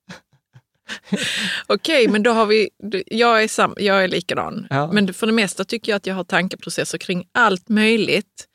Okej, 1.67 2.07
men 2.07 2.23
då 2.23 2.31
har 2.31 2.45
vi, 2.45 2.69
jag 3.05 3.43
är, 3.43 3.47
sam, 3.47 3.73
jag 3.77 4.03
är 4.03 4.07
likadan. 4.07 4.67
Ja. 4.69 4.91
Men 4.91 5.13
för 5.13 5.27
det 5.27 5.33
mesta 5.33 5.65
tycker 5.65 5.91
jag 5.91 5.97
att 5.97 6.07
jag 6.07 6.15
har 6.15 6.23
tankeprocesser 6.23 6.97
kring 6.97 7.25
allt 7.31 7.69
möjligt 7.69 8.45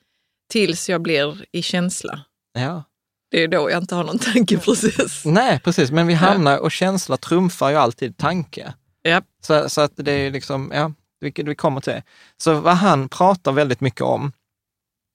tills 0.51 0.89
jag 0.89 1.03
blir 1.03 1.45
i 1.53 1.63
känsla. 1.63 2.21
Ja. 2.53 2.85
Det 3.31 3.43
är 3.43 3.49
då 3.49 3.71
jag 3.71 3.83
inte 3.83 3.95
har 3.95 4.05
någon 4.05 4.19
tankeprocess. 4.19 5.25
Nej, 5.25 5.61
precis. 5.61 5.91
Men 5.91 6.07
vi 6.07 6.15
hamnar, 6.15 6.59
och 6.59 6.73
känsla 6.73 7.17
trumfar 7.17 7.71
ju 7.71 7.77
alltid 7.77 8.17
tanke. 8.17 8.75
Ja. 9.03 9.23
Så, 9.47 9.69
så 9.69 9.81
att 9.81 9.93
det 9.97 10.13
är 10.13 10.31
liksom, 10.31 10.71
ja, 10.75 10.93
vilket 11.21 11.47
vi 11.47 11.55
kommer 11.55 11.81
till. 11.81 12.03
Så 12.37 12.55
vad 12.55 12.77
han 12.77 13.09
pratar 13.09 13.53
väldigt 13.53 13.81
mycket 13.81 14.01
om, 14.01 14.33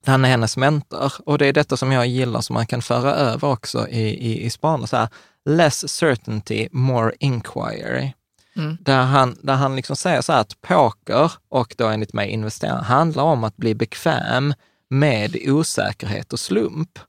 han 0.06 0.25
är 0.25 0.30
hennes 0.30 0.58
mentor 0.58 1.13
och 1.25 1.38
det 1.38 1.45
är 1.45 1.54
detta 1.54 1.78
som 1.78 1.91
jag 1.91 2.08
gillar 2.08 2.41
som 2.41 2.54
man 2.54 2.67
kan 2.67 2.82
föra 2.82 3.15
över 3.15 3.47
också 3.47 3.88
i, 3.88 4.01
i, 4.01 4.45
i. 4.45 4.49
Så 4.49 4.67
här, 4.91 5.08
less 5.45 5.89
certainty, 5.91 6.67
more 6.71 7.13
inquiry. 7.19 8.13
Mm. 8.55 8.77
Där 8.81 9.01
han, 9.01 9.38
där 9.41 9.53
han 9.53 9.75
liksom 9.75 9.95
säger 9.95 10.21
så 10.21 10.34
här 10.34 10.41
att 10.41 10.62
poker 10.62 11.31
och 11.49 11.75
då 11.77 11.88
enligt 11.88 12.13
mig 12.13 12.29
investera 12.29 12.81
handlar 12.81 13.23
om 13.23 13.43
att 13.43 13.58
bli 13.58 13.75
bekväm 13.75 14.53
med 14.89 15.38
osäkerhet 15.47 16.34
och 16.34 16.39
slump. 16.39 16.99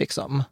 Liksom. 0.00 0.44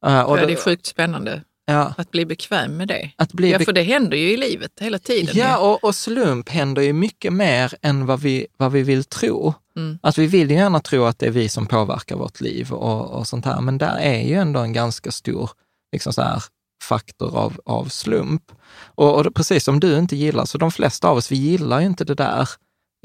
Och 0.00 0.38
ja, 0.38 0.46
det 0.46 0.52
är 0.52 0.56
sjukt 0.56 0.86
spännande 0.86 1.42
ja, 1.66 1.94
att 1.96 2.10
bli 2.10 2.26
bekväm 2.26 2.76
med 2.76 2.88
det. 2.88 3.10
att 3.16 3.32
bli 3.32 3.50
Ja, 3.50 3.58
för 3.58 3.72
det 3.72 3.82
händer 3.82 4.16
ju 4.16 4.30
i 4.30 4.36
livet 4.36 4.72
hela 4.80 4.98
tiden. 4.98 5.36
Ja, 5.36 5.58
och, 5.58 5.84
och 5.84 5.94
slump 5.94 6.48
händer 6.48 6.82
ju 6.82 6.92
mycket 6.92 7.32
mer 7.32 7.74
än 7.82 8.06
vad 8.06 8.20
vi, 8.20 8.46
vad 8.56 8.72
vi 8.72 8.82
vill 8.82 9.04
tro. 9.04 9.54
Mm. 9.76 9.98
Att 10.02 10.18
vi 10.18 10.26
vill 10.26 10.50
ju 10.50 10.56
gärna 10.56 10.80
tro 10.80 11.04
att 11.04 11.18
det 11.18 11.26
är 11.26 11.30
vi 11.30 11.48
som 11.48 11.66
påverkar 11.66 12.16
vårt 12.16 12.40
liv 12.40 12.72
och, 12.72 13.10
och 13.10 13.26
sånt 13.26 13.44
här, 13.44 13.60
men 13.60 13.78
där 13.78 13.96
är 13.96 14.20
ju 14.20 14.34
ändå 14.34 14.60
en 14.60 14.72
ganska 14.72 15.10
stor 15.10 15.50
liksom 15.92 16.12
så 16.12 16.22
här, 16.22 16.42
faktor 16.82 17.36
av, 17.36 17.60
av 17.64 17.84
slump. 17.84 18.52
Och, 18.94 19.20
och 19.20 19.34
precis 19.34 19.64
som 19.64 19.80
du 19.80 19.98
inte 19.98 20.16
gillar, 20.16 20.44
så 20.44 20.58
de 20.58 20.70
flesta 20.70 21.08
av 21.08 21.16
oss, 21.16 21.32
vi 21.32 21.36
gillar 21.36 21.80
ju 21.80 21.86
inte 21.86 22.04
det 22.04 22.14
där 22.14 22.48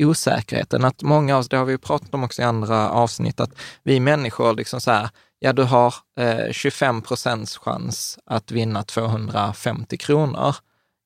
osäkerheten. 0.02 0.86
Att 0.86 1.02
många 1.02 1.36
av 1.36 1.40
oss, 1.40 1.50
det 1.50 1.58
har 1.58 1.66
vi 1.66 1.72
ju 1.72 1.78
pratat 1.78 2.14
om 2.14 2.24
också 2.24 2.42
i 2.42 2.46
andra 2.46 2.90
avsnitt, 2.90 3.40
att 3.40 3.52
vi 3.84 4.00
människor 4.00 4.54
liksom 4.54 4.82
så 4.82 4.92
här, 4.92 5.10
ja 5.40 5.54
du 5.54 5.64
har 5.64 5.94
eh, 6.20 6.52
25 6.52 7.02
procents 7.02 7.58
chans 7.58 8.20
att 8.26 8.52
vinna 8.52 8.84
250 8.84 9.98
kronor 9.98 10.56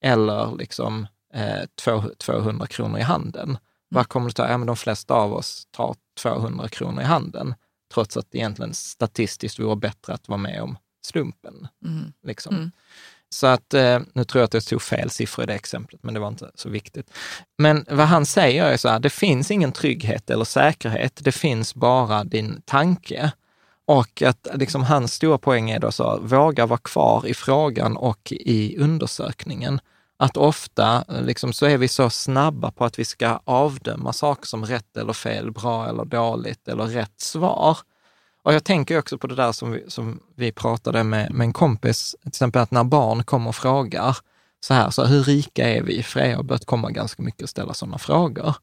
eller 0.04 0.58
liksom 0.58 1.08
eh, 1.34 1.66
två- 1.84 2.12
200 2.18 2.68
kronor 2.68 3.00
i 3.00 3.04
handen. 3.04 3.58
Vad 3.90 4.08
kommer 4.08 4.28
du 4.28 4.34
ta? 4.34 4.50
Ja, 4.50 4.58
men 4.58 4.68
de 4.68 4.76
flesta 4.76 5.14
av 5.14 5.34
oss 5.34 5.68
tar 5.72 5.96
200 6.20 6.68
kronor 6.68 7.02
i 7.02 7.06
handen, 7.06 7.56
trots 7.94 8.18
att 8.18 8.32
det 8.32 8.38
egentligen 8.38 8.74
statistiskt 8.74 9.60
vore 9.60 9.76
bättre 9.76 10.14
att 10.14 10.28
vara 10.28 10.38
med 10.38 10.62
om 10.62 10.78
slumpen. 11.02 11.68
Mm. 11.86 12.14
Liksom. 12.24 12.56
Mm. 12.56 12.72
Så 13.30 13.48
att, 13.48 13.74
eh, 13.74 14.00
nu 14.14 14.24
tror 14.24 14.40
jag 14.40 14.46
att 14.46 14.54
jag 14.54 14.66
tog 14.66 14.82
fel 14.82 15.10
siffror 15.10 15.44
i 15.44 15.48
det 15.48 15.54
exemplet, 15.54 16.04
men 16.04 16.14
det 16.14 16.20
var 16.20 16.28
inte 16.28 16.52
så 16.56 16.70
viktigt. 16.70 17.12
Men 17.58 17.86
vad 17.90 18.08
han 18.08 18.26
säger 18.26 18.66
är 18.66 18.78
så 18.78 18.90
här, 18.90 19.00
det 19.00 19.10
finns 19.10 19.52
ingen 19.52 19.72
trygghet 19.72 20.30
eller 20.30 20.46
säkerhet, 20.46 21.20
det 21.24 21.32
finns 21.32 21.76
bara 21.76 22.24
din 22.24 22.62
tanke. 22.66 23.32
Och 23.86 24.22
att 24.22 24.48
liksom, 24.54 24.84
hans 24.84 25.14
stora 25.14 25.38
poäng 25.38 25.70
är 25.70 25.80
då 25.80 25.92
så, 25.92 26.20
våga 26.22 26.66
vara 26.66 26.80
kvar 26.80 27.28
i 27.28 27.34
frågan 27.34 27.98
och 27.98 28.32
i 28.32 28.78
undersökningen. 28.78 29.80
Att 30.18 30.38
ofta 30.38 31.04
liksom, 31.22 31.54
så 31.54 31.66
är 31.66 31.78
vi 31.78 31.88
så 31.88 32.10
snabba 32.10 32.72
på 32.72 32.86
att 32.86 33.00
vi 33.00 33.06
ska 33.06 33.40
avdöma 33.44 34.14
saker 34.14 34.48
som 34.48 34.66
rätt 34.66 34.98
eller 34.98 35.14
fel, 35.14 35.52
bra 35.52 35.90
eller 35.90 36.06
dåligt 36.06 36.68
eller 36.68 36.86
rätt 36.86 37.22
svar. 37.22 37.78
Och 38.44 38.54
jag 38.54 38.64
tänker 38.64 39.00
också 39.00 39.18
på 39.18 39.28
det 39.28 39.36
där 39.36 39.52
som 39.52 39.72
vi, 39.72 39.84
som 39.88 40.20
vi 40.36 40.52
pratade 40.52 41.04
med, 41.04 41.32
med 41.34 41.46
en 41.46 41.54
kompis, 41.54 42.16
till 42.22 42.28
exempel 42.28 42.62
att 42.62 42.72
när 42.72 42.84
barn 42.84 43.24
kommer 43.24 43.48
och 43.50 43.56
frågar 43.56 44.18
så 44.60 44.74
här, 44.74 44.90
så 44.90 45.06
hur 45.06 45.24
rika 45.24 45.70
är 45.70 45.82
vi? 45.82 46.04
Freja 46.04 46.36
har 46.36 46.44
börjat 46.44 46.66
komma 46.66 46.92
ganska 46.92 47.24
mycket 47.24 47.42
och 47.44 47.50
ställa 47.50 47.74
sådana 47.74 47.98
frågor. 47.98 48.56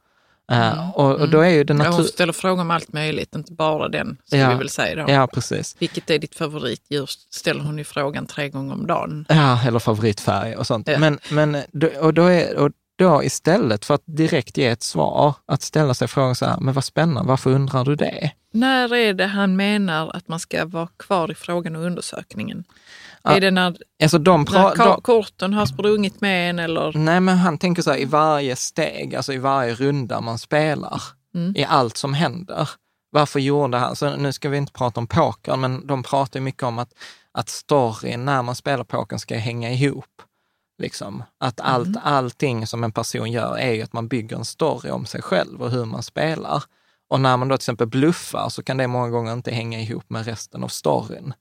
Eh, 0.53 0.91
och, 0.91 1.15
och 1.21 1.29
då 1.29 1.41
är 1.41 1.49
ju 1.49 1.65
det 1.65 1.75
Ja, 1.75 1.79
hon 1.83 1.91
natur... 1.91 2.05
ställer 2.05 2.33
frågor 2.33 2.61
om 2.63 2.71
allt 2.71 2.93
möjligt, 2.93 3.35
inte 3.35 3.53
bara 3.53 3.89
den, 3.89 4.17
ska 4.25 4.37
Ja. 4.37 4.49
vi 4.51 4.55
väl 4.55 4.69
säga 4.69 5.07
då. 5.07 5.13
Ja, 5.13 5.27
precis. 5.27 5.77
Vilket 5.79 6.11
är 6.11 6.19
ditt 6.19 6.35
favoritdjur? 6.35 7.11
Ställer 7.31 7.65
hon 7.65 7.79
ju 7.79 7.85
frågan 7.85 8.27
tre 8.27 8.49
gånger 8.49 8.75
om 8.75 8.87
dagen. 8.87 9.27
Ja, 9.29 9.61
eller 9.67 9.79
favoritfärg 9.79 10.57
och 10.57 10.67
sånt. 10.67 10.89
Ja. 10.89 10.99
Men, 10.99 11.19
men 11.31 11.57
och 12.01 12.15
då, 12.15 12.23
är, 12.25 12.57
och 12.57 12.71
då 12.99 13.23
istället 13.23 13.85
för 13.85 13.95
att 13.95 14.03
direkt 14.07 14.57
ge 14.57 14.67
ett 14.67 14.83
svar, 14.83 15.35
att 15.47 15.63
ställa 15.63 15.95
sig 15.95 16.09
frågan 16.09 16.35
så 16.35 16.45
här, 16.47 16.57
men 16.61 16.75
vad 16.75 16.85
spännande, 16.85 17.29
varför 17.29 17.51
undrar 17.51 17.85
du 17.85 17.95
det? 17.97 18.31
När 18.53 18.95
är 18.95 19.15
det 19.15 19.27
han 19.27 19.57
menar 19.57 20.11
att 20.17 20.29
man 20.29 20.41
ska 20.41 20.65
vara 20.67 20.89
kvar 20.97 21.31
i 21.31 21.35
frågan 21.35 21.77
och 21.77 21.83
undersökningen? 21.83 22.65
Ja, 23.23 23.31
är 23.31 23.41
det 23.41 23.51
när, 23.51 23.77
Alltså 24.03 24.19
de, 24.19 24.47
när 24.51 24.77
de, 24.77 25.01
korten 25.03 25.53
har 25.55 25.67
sprungit 25.67 26.21
med 26.21 26.51
en 26.51 26.59
eller? 26.59 26.93
Nej, 26.99 27.21
men 27.21 27.37
han 27.37 27.59
tänker 27.59 27.83
så 27.83 27.91
här, 27.91 27.99
i 27.99 28.05
varje 28.05 28.57
steg, 28.57 29.15
alltså 29.15 29.33
i 29.33 29.39
varje 29.39 29.75
runda 29.75 30.21
man 30.21 30.39
spelar, 30.39 31.03
Mm. 31.35 31.57
i 31.57 31.65
allt 31.65 31.97
som 31.97 32.15
händer. 32.15 32.71
Varför 33.11 33.41
gjorde 33.41 33.77
han, 33.79 33.97
så 33.97 34.17
nu 34.17 34.33
ska 34.33 34.49
vi 34.49 34.57
inte 34.57 34.73
prata 34.73 35.01
om 35.01 35.07
poker, 35.07 35.57
men 35.57 35.87
de 35.87 36.03
pratar 36.03 36.41
mycket 36.41 36.63
om 36.63 36.79
att, 36.79 36.93
att 37.33 37.49
storyn 37.49 38.25
när 38.25 38.43
man 38.43 38.55
spelar 38.55 38.85
poker 38.85 39.17
ska 39.17 39.37
hänga 39.37 39.71
ihop. 39.73 40.23
Liksom. 40.83 41.23
Att 41.41 41.61
allt, 41.61 41.87
Mm. 41.89 42.01
allting 42.05 42.67
som 42.67 42.85
en 42.85 42.93
person 42.93 43.33
gör 43.33 43.57
är 43.59 43.73
ju 43.73 43.83
att 43.83 43.93
man 43.93 44.09
bygger 44.09 44.37
en 44.37 44.45
story 44.45 44.91
om 44.91 45.07
sig 45.07 45.23
själv 45.23 45.63
och 45.63 45.71
hur 45.71 45.85
man 45.85 46.03
spelar. 46.03 46.63
Och 47.09 47.21
när 47.21 47.37
man 47.37 47.49
då 47.49 47.57
till 47.57 47.63
exempel 47.63 47.87
bluffar 47.87 48.49
så 48.49 48.63
kan 48.63 48.77
det 48.77 48.87
många 48.87 49.09
gånger 49.09 49.33
inte 49.33 49.51
hänga 49.51 49.81
ihop 49.81 50.11
med 50.11 50.25
resten 50.27 50.65
av 50.65 50.69
storyn. 50.69 51.35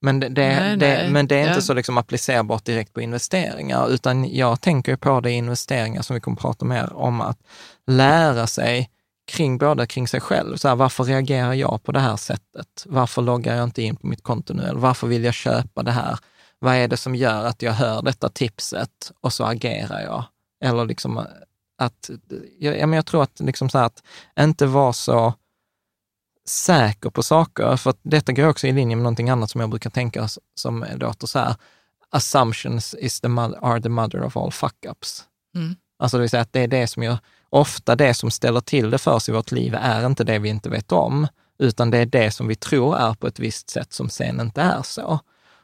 Men 0.00 0.20
det, 0.20 0.28
det, 0.28 0.46
Nej, 0.60 0.76
det, 0.76 0.86
nej. 0.88 1.10
men 1.10 1.26
det 1.26 1.34
är 1.36 1.40
inte 1.42 1.54
Ja. 1.54 1.60
så 1.60 1.74
liksom 1.74 1.98
applicerbart 1.98 2.64
direkt 2.64 2.92
på 2.92 3.00
investeringar, 3.00 3.88
utan 3.90 4.34
jag 4.34 4.60
tänker 4.60 4.96
på 4.96 5.20
det 5.20 5.30
i 5.30 5.34
investeringar 5.34 6.02
som 6.02 6.14
vi 6.14 6.20
kommer 6.20 6.36
att 6.36 6.42
prata 6.42 6.64
mer 6.64 6.92
om, 6.92 7.20
att 7.20 7.38
lära 7.86 8.46
sig 8.46 8.90
kring 9.32 9.58
både 9.58 9.86
kring 9.86 10.08
sig 10.08 10.20
själv. 10.20 10.56
Så 10.56 10.68
här, 10.68 10.76
varför 10.76 11.04
reagerar 11.04 11.52
jag 11.54 11.82
på 11.82 11.92
det 11.92 12.00
här 12.00 12.16
sättet? 12.16 12.84
Varför 12.86 13.22
loggar 13.22 13.54
jag 13.56 13.64
inte 13.64 13.82
in 13.82 13.96
på 13.96 14.06
mitt 14.06 14.22
konto 14.22 14.54
nu? 14.54 14.62
Eller 14.62 14.80
varför 14.80 15.06
vill 15.06 15.24
jag 15.24 15.34
köpa 15.34 15.82
det 15.82 15.90
här? 15.92 16.18
Vad 16.58 16.74
är 16.74 16.88
det 16.88 16.96
som 16.96 17.14
gör 17.14 17.44
att 17.44 17.62
jag 17.62 17.72
hör 17.72 18.02
detta 18.02 18.28
tipset 18.28 19.12
och 19.20 19.32
så 19.32 19.44
agerar 19.44 20.00
jag? 20.00 20.24
Eller 20.64 20.84
liksom 20.84 21.26
att, 21.78 22.10
jag, 22.58 22.78
ja, 22.78 22.86
men 22.86 22.96
jag 22.96 23.06
tror 23.06 23.22
att, 23.22 23.40
liksom 23.40 23.70
så 23.70 23.78
att 23.78 24.02
inte 24.40 24.66
vara 24.66 24.92
så 24.92 25.34
säker 26.48 27.10
på 27.10 27.22
saker, 27.22 27.76
för 27.76 27.90
att 27.90 27.98
detta 28.02 28.32
går 28.32 28.48
också 28.48 28.66
i 28.66 28.72
linje 28.72 28.96
med 28.96 29.02
någonting 29.02 29.30
annat 29.30 29.50
som 29.50 29.60
jag 29.60 29.70
brukar 29.70 29.90
tänka 29.90 30.28
som 30.54 30.86
låter 30.96 31.26
så 31.26 31.38
här, 31.38 31.54
assumptions 32.10 32.94
is 32.94 33.20
the 33.20 33.28
mother, 33.28 33.58
are 33.62 33.80
the 33.80 33.88
mother 33.88 34.22
of 34.22 34.36
all 34.36 34.50
fuck-ups. 34.50 35.22
Mm. 35.54 35.76
Alltså 35.98 36.16
det 36.16 36.20
vill 36.20 36.30
säga 36.30 36.42
att 36.42 36.52
det 36.52 36.60
är 36.60 36.68
det 36.68 36.86
som 36.86 37.02
gör, 37.02 37.18
ofta 37.50 37.96
det 37.96 38.14
som 38.14 38.30
ställer 38.30 38.60
till 38.60 38.90
det 38.90 38.98
för 38.98 39.14
oss 39.14 39.28
i 39.28 39.32
vårt 39.32 39.52
liv 39.52 39.74
är 39.80 40.06
inte 40.06 40.24
det 40.24 40.38
vi 40.38 40.48
inte 40.48 40.70
vet 40.70 40.92
om, 40.92 41.26
utan 41.58 41.90
det 41.90 41.98
är 41.98 42.06
det 42.06 42.30
som 42.30 42.48
vi 42.48 42.54
tror 42.54 42.96
är 42.96 43.14
på 43.14 43.26
ett 43.26 43.38
visst 43.38 43.70
sätt 43.70 43.92
som 43.92 44.08
sen 44.08 44.40
inte 44.40 44.62
är 44.62 44.82
så. 44.82 45.20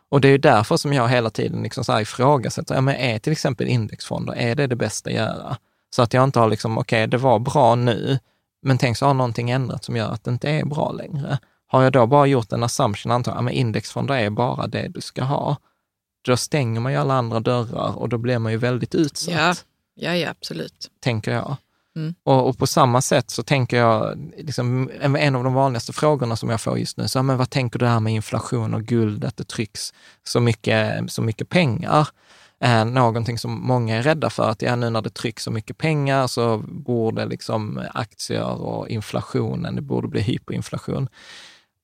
Och 0.08 0.20
det 0.20 0.28
är 0.28 0.32
ju 0.32 0.38
därför 0.38 0.76
som 0.76 0.92
jag 0.92 1.08
hela 1.08 1.30
tiden 1.30 1.62
liksom 1.62 1.84
så 1.84 1.92
här 1.92 2.00
ifrågasätter, 2.00 2.74
ja, 2.74 2.80
men 2.80 2.94
är 2.94 3.18
till 3.18 3.32
exempel 3.32 3.68
indexfonder, 3.68 4.34
är 4.34 4.54
det 4.54 4.66
det 4.66 4.76
bästa 4.76 5.10
att 5.10 5.16
göra? 5.16 5.56
Så 5.94 6.02
att 6.02 6.14
jag 6.14 6.24
inte 6.24 6.38
har 6.38 6.48
liksom, 6.48 6.78
okej, 6.78 7.06
det 7.06 7.16
var 7.16 7.38
bra 7.38 7.74
nu, 7.74 8.18
men 8.62 8.78
tänk 8.78 8.96
så 8.96 9.06
har 9.06 9.14
någonting 9.14 9.50
ändrat 9.50 9.84
som 9.84 9.96
gör 9.96 10.10
att 10.10 10.24
det 10.24 10.30
inte 10.30 10.50
är 10.50 10.64
bra 10.64 10.92
längre. 10.92 11.38
Har 11.66 11.82
jag 11.82 11.92
då 11.92 12.06
bara 12.06 12.26
gjort 12.26 12.52
en 12.52 12.62
assumption, 12.62 13.12
antar 13.12 13.34
jag, 13.34 13.52
indexfonder 13.52 14.14
är 14.14 14.30
bara 14.30 14.66
det 14.66 14.88
du 14.88 15.00
ska 15.00 15.24
ha, 15.24 15.56
då 16.24 16.36
stänger 16.36 16.80
man 16.80 16.92
ju 16.92 16.98
alla 16.98 17.14
andra 17.14 17.40
dörrar 17.40 17.98
och 17.98 18.08
då 18.08 18.18
blir 18.18 18.38
man 18.38 18.52
ju 18.52 18.58
väldigt 18.58 18.94
utsatt 18.94 19.34
Ja, 19.34 19.54
ja, 19.94 20.16
ja 20.16 20.30
absolut. 20.30 20.90
tänker 21.00 21.32
jag. 21.32 21.56
Mm. 21.96 22.14
Och, 22.22 22.48
och 22.48 22.58
på 22.58 22.66
samma 22.66 23.02
sätt 23.02 23.30
så 23.30 23.42
tänker 23.42 23.76
jag, 23.76 24.18
liksom, 24.38 24.90
en, 25.00 25.16
en 25.16 25.36
av 25.36 25.44
de 25.44 25.54
vanligaste 25.54 25.92
frågorna 25.92 26.36
som 26.36 26.50
jag 26.50 26.60
får 26.60 26.78
just 26.78 26.96
nu, 26.96 27.08
så, 27.08 27.22
men 27.22 27.38
vad 27.38 27.50
tänker 27.50 27.78
du 27.78 27.86
här 27.86 28.00
med 28.00 28.12
inflation 28.12 28.74
och 28.74 28.82
guld, 28.82 29.24
att 29.24 29.36
det 29.36 29.44
trycks 29.44 29.94
så 30.24 30.40
mycket, 30.40 31.12
så 31.12 31.22
mycket 31.22 31.48
pengar? 31.48 32.08
Eh, 32.64 32.84
någonting 32.84 33.38
som 33.38 33.66
många 33.66 33.96
är 33.96 34.02
rädda 34.02 34.30
för, 34.30 34.50
att 34.50 34.62
ja, 34.62 34.76
nu 34.76 34.90
när 34.90 35.02
det 35.02 35.10
trycks 35.10 35.42
så 35.42 35.50
mycket 35.50 35.78
pengar 35.78 36.26
så 36.26 36.58
borde 36.68 37.26
liksom 37.26 37.82
aktier 37.94 38.62
och 38.62 38.88
inflationen, 38.88 39.76
det 39.76 39.82
borde 39.82 40.08
bli 40.08 40.20
hyperinflation. 40.20 41.08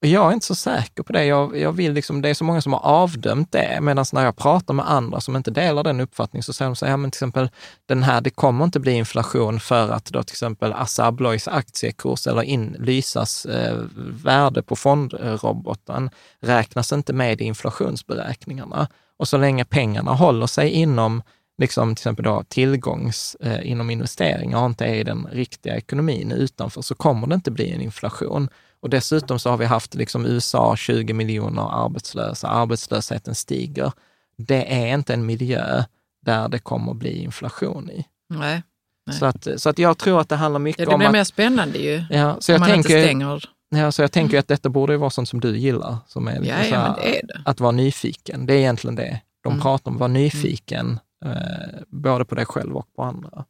Och 0.03 0.07
Jag 0.07 0.29
är 0.29 0.35
inte 0.35 0.47
så 0.47 0.55
säker 0.55 1.03
på 1.03 1.13
det. 1.13 1.25
Jag, 1.25 1.57
jag 1.57 1.73
vill 1.73 1.93
liksom, 1.93 2.23
det 2.23 2.29
är 2.29 2.35
så 2.35 2.45
många 2.45 2.61
som 2.61 2.73
har 2.73 2.81
avdömt 2.81 3.53
det, 3.53 3.79
medan 3.81 4.05
när 4.13 4.25
jag 4.25 4.37
pratar 4.37 4.75
med 4.75 4.91
andra 4.91 5.21
som 5.21 5.37
inte 5.37 5.51
delar 5.51 5.85
den 5.85 6.01
uppfattningen 6.01 6.43
så 6.43 6.53
säger 6.53 6.69
de 6.69 6.77
så 6.77 6.87
här, 6.87 6.93
ja, 6.93 6.97
men 6.97 7.11
till 7.11 7.19
exempel 7.19 7.51
den 7.87 8.03
här, 8.03 8.21
det 8.21 8.31
kommer 8.31 8.65
inte 8.65 8.81
bli 8.81 8.93
inflation 8.93 9.61
för 9.61 9.89
att 9.89 10.05
då 10.05 10.23
till 10.23 10.35
exempel 10.35 10.73
Assa 10.73 11.07
Abloys 11.07 11.49
aktiekurs 11.49 12.27
eller 12.27 12.43
in, 12.43 12.77
Lysas 12.79 13.47
eh, 13.47 13.79
värde 14.25 14.63
på 14.63 14.77
fondroboten 14.77 16.11
räknas 16.41 16.93
inte 16.93 17.13
med 17.13 17.41
i 17.41 17.45
inflationsberäkningarna. 17.45 18.89
Och 19.21 19.29
så 19.29 19.39
länge 19.39 19.65
pengarna 19.65 20.13
håller 20.13 20.47
sig 20.47 20.71
inom 20.71 21.23
liksom 21.59 21.95
till 21.95 22.01
exempel 22.01 22.25
då 22.25 22.45
tillgångs 22.49 23.37
eh, 23.41 23.71
inom 23.71 23.91
investeringar 23.91 24.59
och 24.59 24.67
inte 24.67 24.85
är 24.85 24.95
i 24.95 25.05
den 25.05 25.29
riktiga 25.33 25.77
ekonomin 25.77 26.33
utanför 26.33 26.83
så 26.83 26.95
kommer 26.95 27.27
det 27.27 27.35
inte 27.35 27.51
bli 27.51 27.73
en 27.73 27.81
inflation. 27.81 28.49
Och 28.81 28.91
dessutom 28.91 29.39
så 29.39 29.51
har 29.51 29.57
vi 29.57 29.65
haft 29.65 29.95
liksom 29.95 30.27
USA 30.27 30.77
20 30.77 31.13
miljoner 31.13 31.85
arbetslösa, 31.85 32.49
arbetslösheten 32.49 33.35
stiger. 33.35 33.93
Det 34.37 34.75
är 34.75 34.95
inte 34.95 35.15
en 35.15 35.27
miljö 35.27 35.85
där 36.23 36.49
det 36.49 36.59
kommer 36.59 36.95
bli 36.95 37.23
inflation 37.23 37.91
i. 37.91 38.05
Nej. 38.29 38.63
Nej. 39.07 39.17
Så 39.17 39.27
att, 39.27 39.47
så 39.57 39.69
att 39.69 39.79
jag 39.79 39.99
tror 39.99 40.21
att 40.21 40.29
det 40.29 40.37
handlar 40.37 40.61
Ja, 40.61 40.65
mycket 40.65 40.87
det 40.89 40.95
om 40.95 40.99
blir 40.99 41.09
att... 41.09 41.13
mer 41.13 41.25
spännande 41.25 41.79
ju. 41.79 42.05
Ja, 42.11 42.37
så 42.41 42.53
om 42.53 42.55
jag 42.55 42.61
man 42.61 42.77
inte 42.77 42.89
tänker, 42.89 43.05
stänger. 43.05 43.45
Ja, 43.71 43.93
så 43.93 44.03
jag 44.03 44.13
tänker 44.13 44.39
att 44.39 44.49
detta 44.49 44.69
borde 44.69 44.97
vara 44.97 45.11
sånt 45.11 45.29
som 45.29 45.41
du 45.41 45.59
gillar, 45.59 45.97
som 46.07 46.29
är 46.29 46.35
Ja, 46.35 46.41
ja, 46.45 46.55
här, 46.55 46.89
men 46.89 46.95
det 47.01 47.19
är 47.21 47.27
det. 47.27 47.43
att 47.45 47.61
vara 47.61 47.73
nyfiken. 47.73 48.47
Det 48.47 48.55
är 48.55 48.59
egentligen 48.59 48.95
det 48.97 49.21
de 49.43 49.53
Mm. 49.53 49.63
pratar 49.63 49.91
om, 49.91 49.99
vara 49.99 50.09
nyfiken, 50.09 50.99
eh, 51.25 51.81
både 51.89 52.25
på 52.25 52.35
dig 52.35 52.47
själv 52.47 52.77
och 52.77 52.95
på 52.95 53.03
andra. 53.03 53.45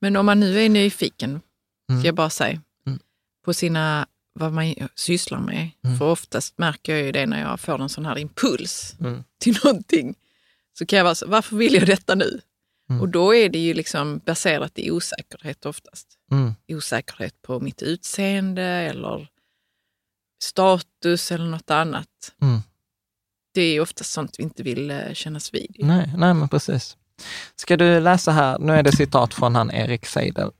Men 0.00 0.16
om 0.16 0.26
man 0.26 0.40
nu 0.40 0.60
är 0.60 0.68
nyfiken, 0.68 1.30
Mm. 1.90 2.00
ska 2.00 2.08
jag 2.08 2.14
bara 2.14 2.30
säga, 2.30 2.60
Mm. 2.86 2.98
på 3.44 3.54
sina, 3.54 4.06
vad 4.32 4.52
man 4.52 4.74
sysslar 4.94 5.40
med. 5.40 5.70
Mm. 5.84 5.98
För 5.98 6.04
oftast 6.04 6.58
märker 6.58 6.92
jag 6.96 7.02
ju 7.06 7.12
det 7.12 7.26
när 7.26 7.40
jag 7.40 7.60
får 7.60 7.82
en 7.82 7.88
sån 7.88 8.06
här 8.06 8.18
impuls 8.18 8.96
Mm. 9.00 9.24
till 9.38 9.56
någonting. 9.64 10.14
Så 10.78 10.86
kan 10.86 10.96
jag 10.96 11.04
vara 11.04 11.14
så, 11.14 11.26
varför 11.28 11.56
vill 11.56 11.74
jag 11.74 11.86
detta 11.86 12.14
nu? 12.14 12.40
Och 13.00 13.08
då 13.08 13.34
är 13.34 13.48
det 13.48 13.58
ju 13.58 13.74
liksom 13.74 14.18
baserat 14.26 14.78
i 14.78 14.90
osäkerhet 14.90 15.66
oftast. 15.66 16.08
Mm. 16.32 16.54
Osäkerhet 16.68 17.42
på 17.42 17.60
mitt 17.60 17.82
utseende 17.82 18.62
eller 18.62 19.28
status 20.42 21.32
eller 21.32 21.44
något 21.44 21.70
annat. 21.70 22.32
Mm. 22.42 22.60
Det 23.54 23.62
är 23.62 23.80
oftast 23.80 24.12
sånt 24.12 24.34
vi 24.38 24.42
inte 24.42 24.62
vill 24.62 24.90
eh, 24.90 25.12
kännas 25.12 25.54
vid. 25.54 25.76
Nej, 25.78 26.12
nej, 26.16 26.34
men 26.34 26.48
precis. 26.48 26.96
Ska 27.56 27.76
du 27.76 28.00
läsa 28.00 28.32
här, 28.32 28.58
nu 28.58 28.72
är 28.72 28.82
det 28.82 28.96
citat 28.96 29.34
från 29.34 29.54
han 29.54 29.70
Erik 29.70 30.06
Seidel. 30.06 30.50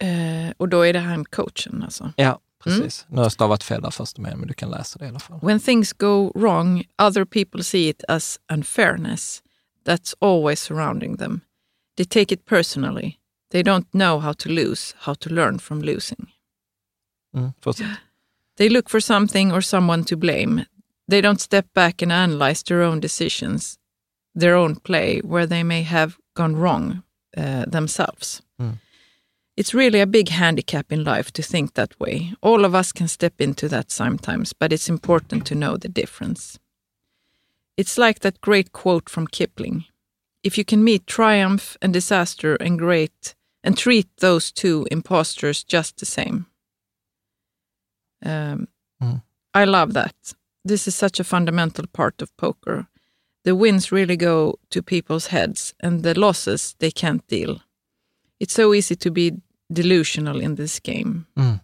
Eh, 0.00 0.52
och 0.56 0.68
då 0.68 0.82
är 0.82 0.92
det 0.92 0.98
han 0.98 1.24
coachen 1.24 1.82
alltså. 1.82 2.12
Ja, 2.16 2.40
precis. 2.64 3.06
Nu 3.08 3.16
har 3.16 3.24
jag 3.24 3.32
stavat 3.32 3.64
fel 3.64 3.82
där 3.82 3.90
först 3.90 4.18
med, 4.18 4.38
men 4.38 4.48
du 4.48 4.54
kan 4.54 4.70
läsa 4.70 4.98
det 4.98 5.04
i 5.04 5.08
alla 5.08 5.18
fall. 5.18 5.40
When 5.42 5.60
things 5.60 5.92
go 5.92 6.32
wrong, 6.34 6.84
other 7.02 7.24
people 7.24 7.64
see 7.64 7.88
it 7.88 8.04
as 8.08 8.40
unfairness 8.52 9.42
that's 9.88 10.14
always 10.20 10.60
surrounding 10.60 11.16
them. 11.16 11.40
They 11.96 12.04
take 12.04 12.34
it 12.34 12.44
personally. 12.44 13.18
They 13.50 13.62
don't 13.62 13.86
know 13.90 14.20
how 14.20 14.32
to 14.32 14.48
lose, 14.48 14.94
how 14.98 15.14
to 15.14 15.30
learn 15.30 15.58
from 15.58 15.82
losing. 15.82 16.26
Mm, 17.34 17.52
fortsätt. 17.60 17.86
They 18.58 18.68
look 18.68 18.88
for 18.88 19.00
something 19.00 19.52
or 19.52 19.62
someone 19.62 20.04
to 20.04 20.16
blame. 20.16 20.66
They 21.06 21.20
don't 21.20 21.40
step 21.40 21.66
back 21.74 22.02
and 22.02 22.12
analyze 22.12 22.62
their 22.62 22.82
own 22.82 23.00
decisions, 23.00 23.78
their 24.34 24.56
own 24.56 24.76
play, 24.76 25.20
where 25.20 25.46
they 25.46 25.62
may 25.62 25.82
have 25.82 26.18
gone 26.34 26.56
wrong 26.56 27.02
uh, 27.36 27.64
themselves. 27.66 28.42
It's 29.56 29.74
really 29.74 30.00
a 30.00 30.06
big 30.06 30.28
handicap 30.28 30.92
in 30.92 31.04
life 31.04 31.32
to 31.32 31.42
think 31.42 31.74
that 31.74 31.98
way. 31.98 32.32
All 32.42 32.64
of 32.64 32.74
us 32.74 32.92
can 32.92 33.08
step 33.08 33.40
into 33.40 33.68
that 33.68 33.90
sometimes, 33.90 34.52
but 34.52 34.72
it's 34.72 34.88
important 34.88 35.46
to 35.46 35.54
know 35.54 35.76
the 35.76 35.88
difference. 35.88 36.58
It's 37.76 37.96
like 37.98 38.20
that 38.20 38.40
great 38.40 38.72
quote 38.72 39.08
from 39.08 39.28
Kipling 39.28 39.84
If 40.42 40.58
you 40.58 40.64
can 40.64 40.84
meet 40.84 41.06
triumph 41.06 41.76
and 41.80 41.92
disaster 41.92 42.56
and 42.56 42.78
great 42.78 43.34
and 43.62 43.76
treat 43.76 44.08
those 44.18 44.52
two 44.52 44.86
impostors 44.90 45.64
just 45.64 45.98
the 45.98 46.06
same. 46.06 46.46
Um, 48.26 48.66
I 49.54 49.64
love 49.64 49.94
that. 49.94 50.34
This 50.68 50.88
is 50.88 50.96
such 50.96 51.20
a 51.20 51.24
fundamental 51.24 51.86
part 51.86 52.22
of 52.22 52.36
poker. 52.36 52.86
The 53.44 53.52
wins 53.52 53.92
really 53.92 54.16
go 54.16 54.56
to 54.68 54.82
people's 54.82 55.28
heads, 55.28 55.74
and 55.82 56.02
the 56.02 56.14
losses 56.14 56.74
they 56.78 56.90
can't 56.90 57.26
deal. 57.28 57.60
It's 58.40 58.54
so 58.54 58.74
easy 58.74 58.96
to 58.96 59.10
be 59.10 59.32
delusional 59.74 60.40
in 60.42 60.56
this 60.56 60.80
game. 60.80 61.24
Mm. 61.36 61.58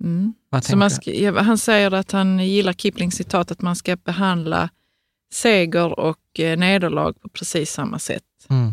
Mm. 0.00 0.34
Så 0.62 0.76
man 0.76 0.90
ska, 0.90 1.40
han 1.40 1.58
säger 1.58 1.94
att 1.94 2.12
han 2.12 2.38
gillar 2.38 2.72
Kiplings 2.72 3.14
citat 3.14 3.50
att 3.50 3.62
man 3.62 3.76
ska 3.76 3.96
behandla 3.96 4.70
seger 5.32 5.98
och 5.98 6.40
eh, 6.40 6.58
nederlag 6.58 7.12
på 7.20 7.28
precis 7.28 7.72
samma 7.72 7.98
sätt. 7.98 8.46
Mm. 8.48 8.72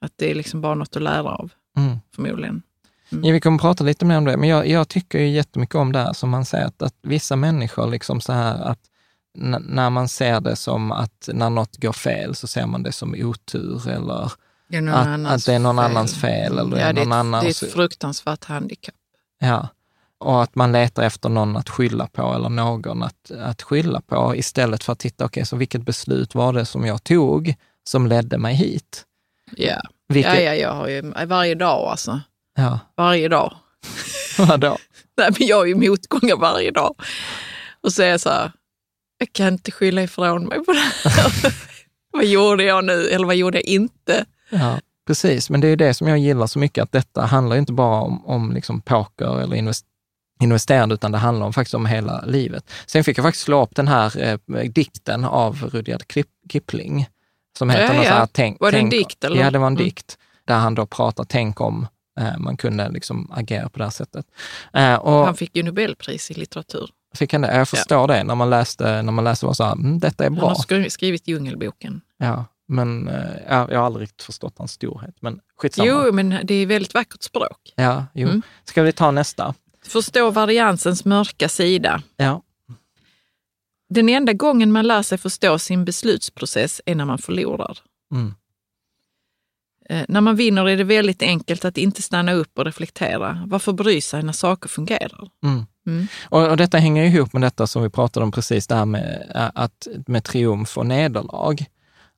Att 0.00 0.12
det 0.16 0.30
är 0.30 0.34
liksom 0.34 0.60
bara 0.60 0.74
något 0.74 0.96
att 0.96 1.02
lära 1.02 1.30
av, 1.30 1.52
Mm. 1.76 1.96
förmodligen. 2.14 2.62
Ja, 3.10 3.32
vi 3.32 3.40
kommer 3.40 3.58
prata 3.58 3.84
lite 3.84 4.04
mer 4.04 4.18
om 4.18 4.24
det, 4.24 4.36
men 4.36 4.48
jag, 4.48 4.68
jag 4.68 4.88
tycker 4.88 5.18
ju 5.18 5.28
jättemycket 5.28 5.74
om 5.74 5.92
det 5.92 5.98
här 5.98 6.12
som 6.12 6.30
man 6.30 6.44
säger, 6.44 6.66
att, 6.66 6.82
att 6.82 6.94
vissa 7.02 7.36
människor 7.36 7.90
liksom 7.90 8.20
så 8.20 8.32
här 8.32 8.62
att 8.62 8.80
när 9.38 9.90
man 9.90 10.08
ser 10.08 10.40
det 10.40 10.56
som 10.56 10.92
att 10.92 11.28
när 11.32 11.50
något 11.50 11.76
går 11.76 11.92
fel 11.92 12.34
så 12.34 12.46
ser 12.46 12.66
man 12.66 12.82
det 12.82 12.92
som 12.92 13.14
otur 13.18 13.88
eller 13.88 14.32
Det 14.68 14.78
att, 14.78 15.26
att 15.26 15.46
det 15.46 15.54
är 15.54 15.58
någon 15.58 15.78
annans 15.78 16.20
fel 16.20 16.58
eller 16.58 16.78
Ja, 16.78 16.92
det, 16.92 17.00
är 17.00 17.04
någon 17.04 17.12
ett, 17.12 17.14
annans... 17.14 17.42
det 17.44 17.66
är 17.66 17.68
ett 17.68 17.74
fruktansvärt 17.74 18.44
handikapp. 18.44 18.94
Ja, 19.38 19.68
och 20.18 20.42
att 20.42 20.54
man 20.54 20.72
letar 20.72 21.02
efter 21.02 21.28
någon 21.28 21.56
att 21.56 21.68
skylla 21.68 22.06
på 22.06 22.34
eller 22.34 22.48
någon 22.48 23.02
att, 23.02 23.30
att 23.30 23.62
skylla 23.62 24.00
på 24.00 24.36
istället 24.36 24.84
för 24.84 24.92
att 24.92 24.98
titta, 24.98 25.24
okej, 25.24 25.46
så 25.46 25.56
vilket 25.56 25.82
beslut 25.82 26.34
var 26.34 26.52
det 26.52 26.64
som 26.64 26.86
jag 26.86 27.04
tog 27.04 27.54
som 27.84 28.06
ledde 28.06 28.38
mig 28.38 28.54
hit? 28.54 29.04
Ja. 29.56 29.80
Vilket, 30.08 30.34
ja, 30.34 30.40
ja, 30.40 30.54
jag 30.54 30.74
har 30.74 30.88
ju 30.88 31.12
varje 31.26 31.54
dag 31.54 31.90
alltså. 31.90 32.20
Ja. 32.58 32.78
Varje 32.96 33.28
dag. 33.28 33.52
vadå? 34.38 34.76
Nej, 35.16 35.30
men 35.38 35.48
jag 35.48 35.56
har 35.56 35.64
ju 35.66 35.74
motgångar 35.74 36.36
varje 36.36 36.70
dag. 36.70 36.94
Och 37.82 37.92
så 37.92 38.02
är 38.02 38.06
jag 38.08 38.20
så 38.20 38.30
här, 38.30 38.52
jag 39.18 39.32
kan 39.32 39.48
inte 39.48 39.70
skylla 39.70 40.02
ifrån 40.02 40.44
mig 40.44 40.64
på 40.64 40.72
det 40.72 40.78
här. 41.10 41.54
vad 42.12 42.24
gjorde 42.24 42.64
jag 42.64 42.84
nu? 42.84 43.08
Eller 43.08 43.26
vad 43.26 43.36
gjorde 43.36 43.58
jag 43.58 43.64
inte? 43.64 44.24
Ja, 44.50 44.80
precis. 45.06 45.50
Men 45.50 45.60
det 45.60 45.68
är 45.68 45.76
det 45.76 45.94
som 45.94 46.08
jag 46.08 46.18
gillar 46.18 46.46
så 46.46 46.58
mycket, 46.58 46.82
att 46.82 46.92
detta 46.92 47.22
handlar 47.26 47.56
inte 47.56 47.72
bara 47.72 48.00
om, 48.00 48.26
om 48.26 48.52
liksom 48.52 48.80
poker 48.80 49.40
eller 49.40 49.56
invest, 49.56 49.84
investerande, 50.42 50.94
utan 50.94 51.12
det 51.12 51.18
handlar 51.18 51.46
om, 51.46 51.52
faktiskt 51.52 51.74
om 51.74 51.86
hela 51.86 52.24
livet. 52.26 52.70
Sen 52.86 53.04
fick 53.04 53.18
jag 53.18 53.24
faktiskt 53.24 53.44
slå 53.44 53.62
upp 53.62 53.74
den 53.76 53.88
här 53.88 54.20
eh, 54.22 54.38
dikten 54.70 55.24
av 55.24 55.62
Rudyard 55.72 56.02
Kip- 56.02 56.48
Kipling, 56.52 57.08
som 57.58 57.70
heter 57.70 57.84
Ja, 57.84 57.92
något 57.92 58.04
ja. 58.04 58.10
här, 58.12 58.28
tänk, 58.32 58.60
Var 58.60 58.72
det 58.72 58.78
en 58.78 58.90
tänk- 58.90 59.08
dikt, 59.08 59.24
eller? 59.24 59.40
Ja, 59.40 59.50
det 59.50 59.58
var 59.58 59.66
en 59.66 59.72
Mm. 59.72 59.84
dikt, 59.84 60.18
där 60.44 60.54
han 60.58 60.74
då 60.74 60.86
pratar, 60.86 61.24
tänk 61.24 61.60
om 61.60 61.86
man 62.38 62.56
kunde 62.56 62.88
liksom 62.90 63.30
agera 63.32 63.68
på 63.68 63.78
det 63.78 63.84
här 63.84 63.90
sättet. 63.90 64.26
Eh, 64.72 64.94
och 64.94 65.24
Han 65.24 65.34
fick 65.36 65.56
ju 65.56 65.62
Nobelpris 65.62 66.30
i 66.30 66.34
litteratur. 66.34 66.90
fick 67.14 67.32
han 67.32 67.40
det? 67.42 67.56
Jag 67.56 67.68
förstår 67.68 68.08
det, 68.08 68.24
när 68.24 68.34
man 68.34 68.50
läste, 68.50 69.02
när 69.02 69.12
man 69.12 69.24
läste 69.24 69.46
var 69.46 69.52
så 69.54 69.64
här, 69.64 69.72
mm, 69.72 69.98
detta 69.98 70.24
är 70.24 70.28
Han 70.30 70.38
bra. 70.38 70.48
har 70.48 70.54
skri- 70.54 70.90
skrivit 70.90 71.28
Djungelboken. 71.28 72.00
Ja, 72.18 72.44
men 72.68 73.08
eh, 73.08 73.24
ja, 73.48 73.68
jag 73.70 73.78
har 73.78 73.86
aldrig 73.86 74.08
förstått 74.20 74.54
hans 74.58 74.72
storhet, 74.72 75.14
men 75.20 75.40
skitsamma. 75.56 75.88
Jo, 75.88 76.12
men 76.12 76.38
det 76.44 76.54
är 76.54 76.66
väldigt 76.66 76.94
vackert 76.94 77.22
språk. 77.22 77.72
Ja, 77.76 78.06
jo. 78.14 78.28
Mm. 78.28 78.42
Ska 78.64 78.82
vi 78.82 78.92
ta 78.92 79.10
nästa? 79.10 79.54
Förstå 79.86 80.30
variansens 80.30 81.04
mörka 81.04 81.48
sida. 81.48 82.02
Ja. 82.16 82.42
Den 83.90 84.08
enda 84.08 84.32
gången 84.32 84.72
man 84.72 84.86
lär 84.86 85.02
sig 85.02 85.18
förstå 85.18 85.58
sin 85.58 85.84
beslutsprocess 85.84 86.80
är 86.86 86.94
när 86.94 87.04
man 87.04 87.18
förlorar. 87.18 87.78
Mm. 88.12 88.34
Eh, 89.88 90.04
när 90.08 90.20
man 90.20 90.36
vinner 90.36 90.68
är 90.68 90.76
det 90.76 90.84
väldigt 90.84 91.22
enkelt 91.22 91.64
att 91.64 91.78
inte 91.78 92.02
stanna 92.02 92.32
upp 92.32 92.58
och 92.58 92.64
reflektera. 92.64 93.44
Varför 93.46 93.72
bry 93.72 94.00
sig 94.00 94.22
när 94.22 94.32
saker 94.32 94.68
fungerar? 94.68 95.28
Mm. 95.44 95.66
Mm. 95.86 96.06
Och, 96.28 96.48
och 96.48 96.56
detta 96.56 96.78
hänger 96.78 97.04
ihop 97.04 97.32
med 97.32 97.42
detta 97.42 97.66
som 97.66 97.82
vi 97.82 97.90
pratade 97.90 98.24
om 98.24 98.32
precis, 98.32 98.66
det 98.66 98.74
här 98.74 98.84
med, 98.84 99.32
att, 99.54 99.88
med 100.06 100.24
triumf 100.24 100.78
och 100.78 100.86
nederlag. 100.86 101.64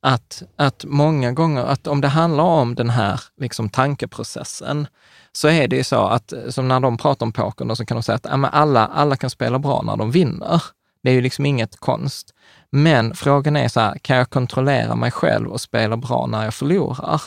Att, 0.01 0.43
att 0.55 0.85
många 0.87 1.31
gånger, 1.31 1.65
att 1.65 1.87
om 1.87 2.01
det 2.01 2.07
handlar 2.07 2.43
om 2.43 2.75
den 2.75 2.89
här 2.89 3.21
liksom, 3.37 3.69
tankeprocessen, 3.69 4.87
så 5.31 5.47
är 5.47 5.67
det 5.67 5.75
ju 5.75 5.83
så 5.83 6.07
att, 6.07 6.33
som 6.49 6.67
när 6.67 6.79
de 6.79 6.97
pratar 6.97 7.25
om 7.25 7.31
poker, 7.31 7.65
då, 7.65 7.75
så 7.75 7.85
kan 7.85 7.97
de 7.97 8.03
säga 8.03 8.15
att 8.15 8.25
ja, 8.29 8.47
alla, 8.47 8.87
alla 8.87 9.15
kan 9.15 9.29
spela 9.29 9.59
bra 9.59 9.81
när 9.81 9.97
de 9.97 10.11
vinner. 10.11 10.63
Det 11.03 11.09
är 11.09 11.13
ju 11.13 11.21
liksom 11.21 11.45
inget 11.45 11.79
konst. 11.79 12.33
Men 12.71 13.15
frågan 13.15 13.55
är 13.55 13.67
så 13.67 13.79
här, 13.79 13.97
kan 13.97 14.17
jag 14.17 14.29
kontrollera 14.29 14.95
mig 14.95 15.11
själv 15.11 15.49
och 15.49 15.61
spela 15.61 15.97
bra 15.97 16.27
när 16.27 16.43
jag 16.43 16.53
förlorar? 16.53 17.21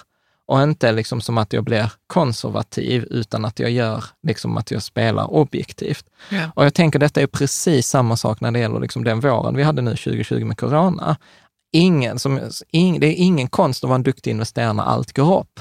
Och 0.47 0.63
inte 0.63 0.93
liksom 0.93 1.21
som 1.21 1.39
att 1.39 1.53
jag 1.53 1.65
blir 1.65 1.93
konservativ, 2.07 3.07
utan 3.11 3.45
att 3.45 3.59
jag 3.59 3.71
gör 3.71 4.05
liksom 4.23 4.57
att 4.57 4.71
jag 4.71 4.83
spelar 4.83 5.35
objektivt. 5.35 6.05
Ja. 6.31 6.51
Och 6.55 6.65
jag 6.65 6.75
tänker 6.75 6.99
detta 6.99 7.21
är 7.21 7.27
precis 7.27 7.89
samma 7.89 8.17
sak 8.17 8.41
när 8.41 8.51
det 8.51 8.59
gäller 8.59 8.81
liksom 8.81 9.05
den 9.05 9.21
våren 9.21 9.57
vi 9.57 9.63
hade 9.63 9.83
nu 9.83 9.91
2020 9.91 10.45
med 10.45 10.59
corona. 10.59 11.17
Ingen 11.73 12.19
som, 12.19 12.41
ing, 12.69 13.01
det 13.01 13.07
är 13.07 13.15
ingen 13.15 13.49
konst 13.49 13.85
att 13.85 13.89
vara 13.89 13.97
en 13.97 14.03
duktig 14.03 14.31
investerare 14.31 14.73
när 14.73 14.85
allt 14.85 15.13
går 15.13 15.39
upp. 15.41 15.61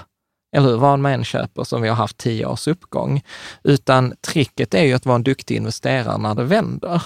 Eller 0.56 0.70
hur? 0.70 0.78
Vad 0.78 1.00
man 1.00 1.12
än 1.12 1.24
köper 1.24 1.64
som 1.64 1.82
vi 1.82 1.90
har 1.90 1.96
haft 1.96 2.18
tio 2.18 2.46
års 2.46 2.68
uppgång. 2.68 3.22
Utan 3.64 4.14
tricket 4.22 4.74
är 4.74 4.84
ju 4.84 4.94
att 4.94 5.06
vara 5.06 5.16
en 5.16 5.24
duktig 5.24 5.56
investerare 5.56 6.18
när 6.18 6.36
det 6.36 6.44
vänder. 6.44 7.04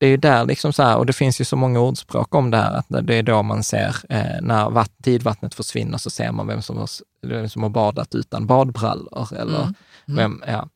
Det 0.00 0.06
är 0.06 0.10
ju 0.10 0.16
där 0.16 0.44
liksom 0.44 0.72
så 0.72 0.82
här, 0.82 0.96
och 0.96 1.06
det 1.06 1.12
finns 1.12 1.40
ju 1.40 1.44
så 1.44 1.56
många 1.56 1.80
ordspråk 1.80 2.34
om 2.34 2.50
det 2.50 2.56
här, 2.56 2.72
att 2.72 3.06
det 3.06 3.14
är 3.14 3.22
då 3.22 3.42
man 3.42 3.64
ser, 3.64 3.96
eh, 4.08 4.40
när 4.42 4.70
vatt, 4.70 4.92
tidvattnet 5.02 5.54
försvinner 5.54 5.98
så 5.98 6.10
ser 6.10 6.32
man 6.32 6.46
vem 6.46 6.62
som 6.62 6.76
har, 6.76 6.88
vem 7.22 7.48
som 7.48 7.62
har 7.62 7.70
badat 7.70 8.14
utan 8.14 8.46
badbrallor. 8.46 9.34
Eller 9.34 9.74
Vem, 10.06 10.42
ja. 10.46 10.68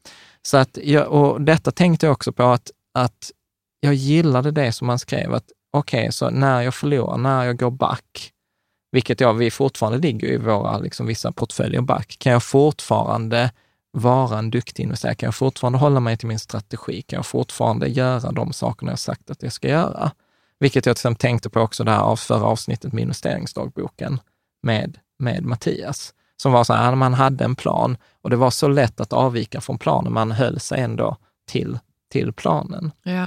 Så 0.43 0.57
att 0.57 0.79
jag, 0.83 1.09
och 1.09 1.41
detta 1.41 1.71
tänkte 1.71 2.07
jag 2.07 2.13
också 2.13 2.33
på 2.33 2.43
att, 2.43 2.71
att 2.95 3.31
jag 3.81 3.95
gillade 3.95 4.51
det 4.51 4.73
som 4.73 4.87
man 4.87 4.99
skrev, 4.99 5.35
att 5.35 5.51
okej, 5.73 6.13
så 6.13 6.31
när 6.31 6.63
jag 6.63 6.75
förlorar, 6.75 7.19
när 7.19 7.45
jag 7.45 7.59
går 7.59 7.71
back, 7.71 8.33
vilket 8.93 9.21
jag, 9.21 9.35
vi 9.35 9.51
fortfarande 9.51 9.99
ligger 9.99 10.29
i 10.29 10.37
våra 10.37 10.79
liksom, 10.79 11.07
vissa 11.07 11.33
portföljer 11.33 11.81
back, 11.81 12.17
kan 12.19 12.33
jag 12.33 12.43
fortfarande 12.43 13.51
vara 13.93 14.39
en 14.39 14.51
duktig 14.51 14.83
investerare? 14.83 15.15
Kan 15.15 15.27
jag 15.27 15.35
fortfarande 15.35 15.79
hålla 15.79 16.01
mig 16.01 16.17
till 16.17 16.29
min 16.29 16.39
strategi? 16.39 17.03
Kan 17.03 17.17
jag 17.17 17.27
fortfarande 17.27 17.89
göra 17.89 18.33
de 18.33 18.53
sakerna 18.53 18.93
jag 18.93 18.99
sagt 18.99 19.31
att 19.31 19.43
jag 19.43 19.53
ska 19.53 19.69
göra? 19.69 20.13
Vilket 20.59 20.87
jag 20.87 20.97
till 20.97 21.01
exempel 21.01 21.21
tänkte 21.21 21.51
på 21.51 21.61
också 21.61 21.85
det 21.85 21.91
här 21.91 22.01
av 22.01 22.17
förra 22.17 22.45
avsnittet 22.45 22.93
med 22.93 23.03
investeringsdagboken 23.03 24.21
med, 24.63 24.99
med 25.19 25.45
Mattias, 25.45 26.15
som 26.43 26.53
var 26.53 26.65
så 26.65 26.73
här, 26.73 26.95
man 26.95 27.15
hade 27.15 27.45
en 27.45 27.57
plan 27.57 27.97
och 28.23 28.31
det 28.31 28.37
var 28.37 28.51
så 28.51 28.69
lätt 28.69 29.01
att 29.01 29.13
avvika 29.13 29.61
från 29.61 29.79
planen, 29.79 30.13
man 30.13 30.33
höll 30.33 30.61
sig 30.61 30.81
ändå 30.81 31.17
till, 31.49 31.79
till 32.13 32.33
planen. 32.33 32.93
Ja. 33.03 33.27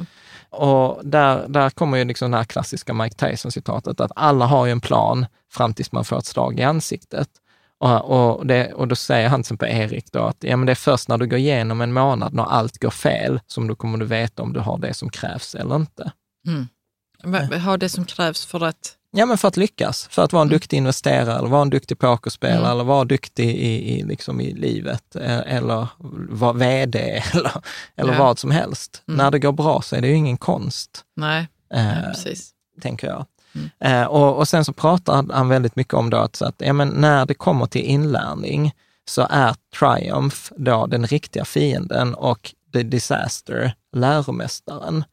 Och 0.49 0.99
där, 1.03 1.47
där 1.47 1.69
kommer 1.69 1.97
ju 1.97 2.03
liksom 2.03 2.31
det 2.31 2.37
här 2.37 2.43
klassiska 2.43 2.93
Mike 2.93 3.15
Tyson-citatet, 3.15 3.99
att 3.99 4.11
alla 4.15 4.45
har 4.45 4.65
ju 4.65 4.71
en 4.71 4.81
plan 4.81 5.25
fram 5.51 5.73
tills 5.73 5.91
man 5.91 6.05
får 6.05 6.17
ett 6.17 6.25
slag 6.25 6.59
i 6.59 6.63
ansiktet. 6.63 7.29
Och, 7.77 8.35
och, 8.35 8.47
det, 8.47 8.73
och 8.73 8.87
då 8.87 8.95
säger 8.95 9.29
han 9.29 9.39
till 9.39 9.45
exempel 9.45 9.69
Erik 9.69 10.11
då 10.11 10.19
att 10.19 10.37
ja, 10.39 10.57
men 10.57 10.65
det 10.65 10.73
är 10.73 10.75
först 10.75 11.09
när 11.09 11.17
du 11.17 11.27
går 11.27 11.39
igenom 11.39 11.81
en 11.81 11.93
månad, 11.93 12.33
när 12.33 12.43
allt 12.43 12.77
går 12.77 12.89
fel, 12.89 13.39
som 13.47 13.67
du 13.67 13.75
kommer 13.75 13.97
du 13.97 14.05
veta 14.05 14.43
om 14.43 14.53
du 14.53 14.59
har 14.59 14.77
det 14.77 14.93
som 14.93 15.09
krävs 15.09 15.55
eller 15.55 15.75
inte. 15.75 16.11
Mm. 16.47 17.61
Har 17.61 17.77
det 17.77 17.89
som 17.89 18.05
krävs 18.05 18.45
för 18.45 18.63
att... 18.63 18.95
Ja, 19.17 19.25
men 19.25 19.37
för 19.37 19.47
att 19.47 19.57
lyckas. 19.57 20.07
För 20.11 20.23
att 20.23 20.33
vara 20.33 20.41
en 20.41 20.47
Mm. 20.47 20.55
duktig 20.55 20.77
investerare, 20.77 21.37
eller 21.37 21.47
vara 21.49 21.61
en 21.61 21.69
duktig 21.69 21.99
pokerspelare, 21.99 22.57
Mm. 22.59 22.71
eller 22.71 22.83
vara 22.83 23.05
duktig 23.05 23.49
i, 23.49 23.99
i, 23.99 24.03
liksom 24.03 24.41
i 24.41 24.53
livet, 24.53 25.15
eh, 25.15 25.55
eller 25.55 25.87
vara 26.29 26.53
vd, 26.53 26.99
eller, 27.33 27.51
eller 27.95 28.13
Ja. 28.13 28.19
vad 28.19 28.39
som 28.39 28.51
helst. 28.51 29.03
Mm. 29.07 29.17
När 29.17 29.31
det 29.31 29.39
går 29.39 29.51
bra 29.51 29.81
så 29.81 29.95
är 29.95 30.01
det 30.01 30.07
ju 30.07 30.13
ingen 30.15 30.37
konst, 30.37 31.01
Nej, 31.15 31.47
eh, 31.73 31.83
nej 31.83 32.03
precis. 32.03 32.49
tänker 32.81 33.07
jag. 33.07 33.25
Mm. 33.55 33.69
Eh, 34.01 34.07
och, 34.07 34.37
och 34.37 34.47
sen 34.47 34.65
så 34.65 34.73
pratar 34.73 35.25
han 35.33 35.49
väldigt 35.49 35.75
mycket 35.75 35.93
om 35.93 36.09
då 36.09 36.17
att, 36.17 36.35
så 36.35 36.45
att 36.45 36.55
ja, 36.57 36.73
men 36.73 36.87
när 36.87 37.25
det 37.25 37.33
kommer 37.33 37.65
till 37.65 37.81
inlärning 37.81 38.71
så 39.09 39.27
är 39.29 39.55
Triumph 39.79 40.37
då 40.57 40.85
den 40.85 41.07
riktiga 41.07 41.45
fienden 41.45 42.13
och 42.15 42.53
The 42.73 42.83
Disaster 42.83 43.73
läromästaren. 43.95 45.03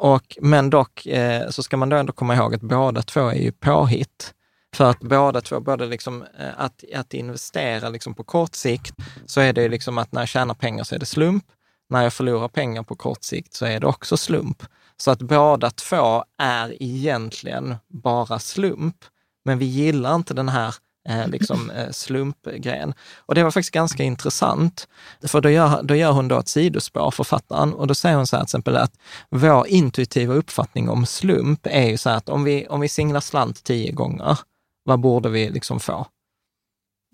Och, 0.00 0.38
men 0.40 0.70
dock 0.70 1.06
eh, 1.06 1.48
så 1.50 1.62
ska 1.62 1.76
man 1.76 1.88
då 1.88 1.96
ändå 1.96 2.12
komma 2.12 2.34
ihåg 2.34 2.54
att 2.54 2.60
båda 2.60 3.02
två 3.02 3.28
är 3.28 3.34
ju 3.34 3.52
påhitt. 3.52 4.34
För 4.74 4.90
att 4.90 5.00
båda 5.00 5.40
två, 5.40 5.60
både 5.60 5.86
liksom, 5.86 6.22
eh, 6.22 6.48
att, 6.56 6.84
att 6.94 7.14
investera 7.14 7.88
liksom 7.88 8.14
på 8.14 8.24
kort 8.24 8.54
sikt, 8.54 8.94
så 9.26 9.40
är 9.40 9.52
det 9.52 9.62
ju 9.62 9.68
liksom 9.68 9.98
att 9.98 10.12
när 10.12 10.20
jag 10.20 10.28
tjänar 10.28 10.54
pengar 10.54 10.84
så 10.84 10.94
är 10.94 10.98
det 10.98 11.06
slump. 11.06 11.44
När 11.90 12.02
jag 12.02 12.12
förlorar 12.12 12.48
pengar 12.48 12.82
på 12.82 12.96
kort 12.96 13.22
sikt 13.22 13.54
så 13.54 13.66
är 13.66 13.80
det 13.80 13.86
också 13.86 14.16
slump. 14.16 14.62
Så 14.96 15.10
att 15.10 15.18
båda 15.18 15.70
två 15.70 16.24
är 16.38 16.82
egentligen 16.82 17.76
bara 17.88 18.38
slump. 18.38 18.96
Men 19.44 19.58
vi 19.58 19.64
gillar 19.64 20.14
inte 20.14 20.34
den 20.34 20.48
här 20.48 20.74
eh, 21.08 21.28
liksom, 21.28 21.70
eh, 21.70 21.90
slumpgrejen. 21.90 22.94
Och 23.16 23.34
det 23.34 23.42
var 23.42 23.50
faktiskt 23.50 23.74
ganska 23.74 24.02
intressant, 24.02 24.88
för 25.26 25.40
då 25.40 25.50
gör, 25.50 25.82
då 25.82 25.94
gör 25.94 26.12
hon 26.12 26.28
då 26.28 26.38
ett 26.38 26.48
sidospår, 26.48 27.10
författaren, 27.10 27.74
och 27.74 27.86
då 27.86 27.94
säger 27.94 28.16
hon 28.16 28.26
så 28.26 28.36
här 28.36 28.42
till 28.42 28.46
exempel 28.46 28.76
att 28.76 28.92
vår 29.30 29.66
intuitiva 29.66 30.34
uppfattning 30.34 30.88
om 30.88 31.06
slump 31.06 31.60
är 31.70 31.88
ju 31.88 31.96
så 31.96 32.10
här 32.10 32.16
att 32.16 32.28
om 32.28 32.44
vi, 32.44 32.66
om 32.68 32.80
vi 32.80 32.88
singlar 32.88 33.20
slant 33.20 33.64
tio 33.64 33.92
gånger, 33.92 34.38
vad 34.84 35.00
borde 35.00 35.28
vi 35.28 35.50
liksom 35.50 35.80
få? 35.80 36.06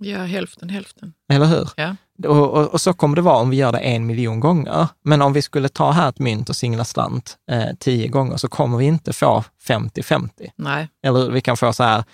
Ja, 0.03 0.19
hälften 0.19 0.71
hälften. 0.71 1.13
Eller 1.33 1.47
hur? 1.47 1.69
Ja. 1.77 1.97
Och, 2.29 2.51
och, 2.51 2.69
och 2.69 2.81
så 2.81 2.93
kommer 2.93 3.17
det 3.17 3.23
vara 3.23 3.37
om 3.37 3.51
vi 3.51 3.57
gör 3.57 3.73
det 3.73 3.79
en 3.79 4.07
miljon 4.07 4.41
gånger. 4.41 4.89
Men 5.05 5.23
om 5.23 5.33
vi 5.33 5.43
skulle 5.43 5.69
ta 5.69 5.91
här 5.91 6.09
ett 6.09 6.19
mynt 6.19 6.49
och 6.49 6.57
singla 6.57 6.85
slant 6.85 7.39
eh, 7.51 7.69
tio 7.79 8.09
gånger 8.09 8.37
så 8.37 8.49
kommer 8.49 8.79
vi 8.79 8.85
inte 8.85 9.13
få 9.13 9.45
50-50. 9.69 10.29
Nej, 10.57 10.89
Eller 11.03 11.31
vi 11.31 11.41
kan 11.41 11.57
få 11.57 11.73
så 11.73 11.83
här 11.83 12.05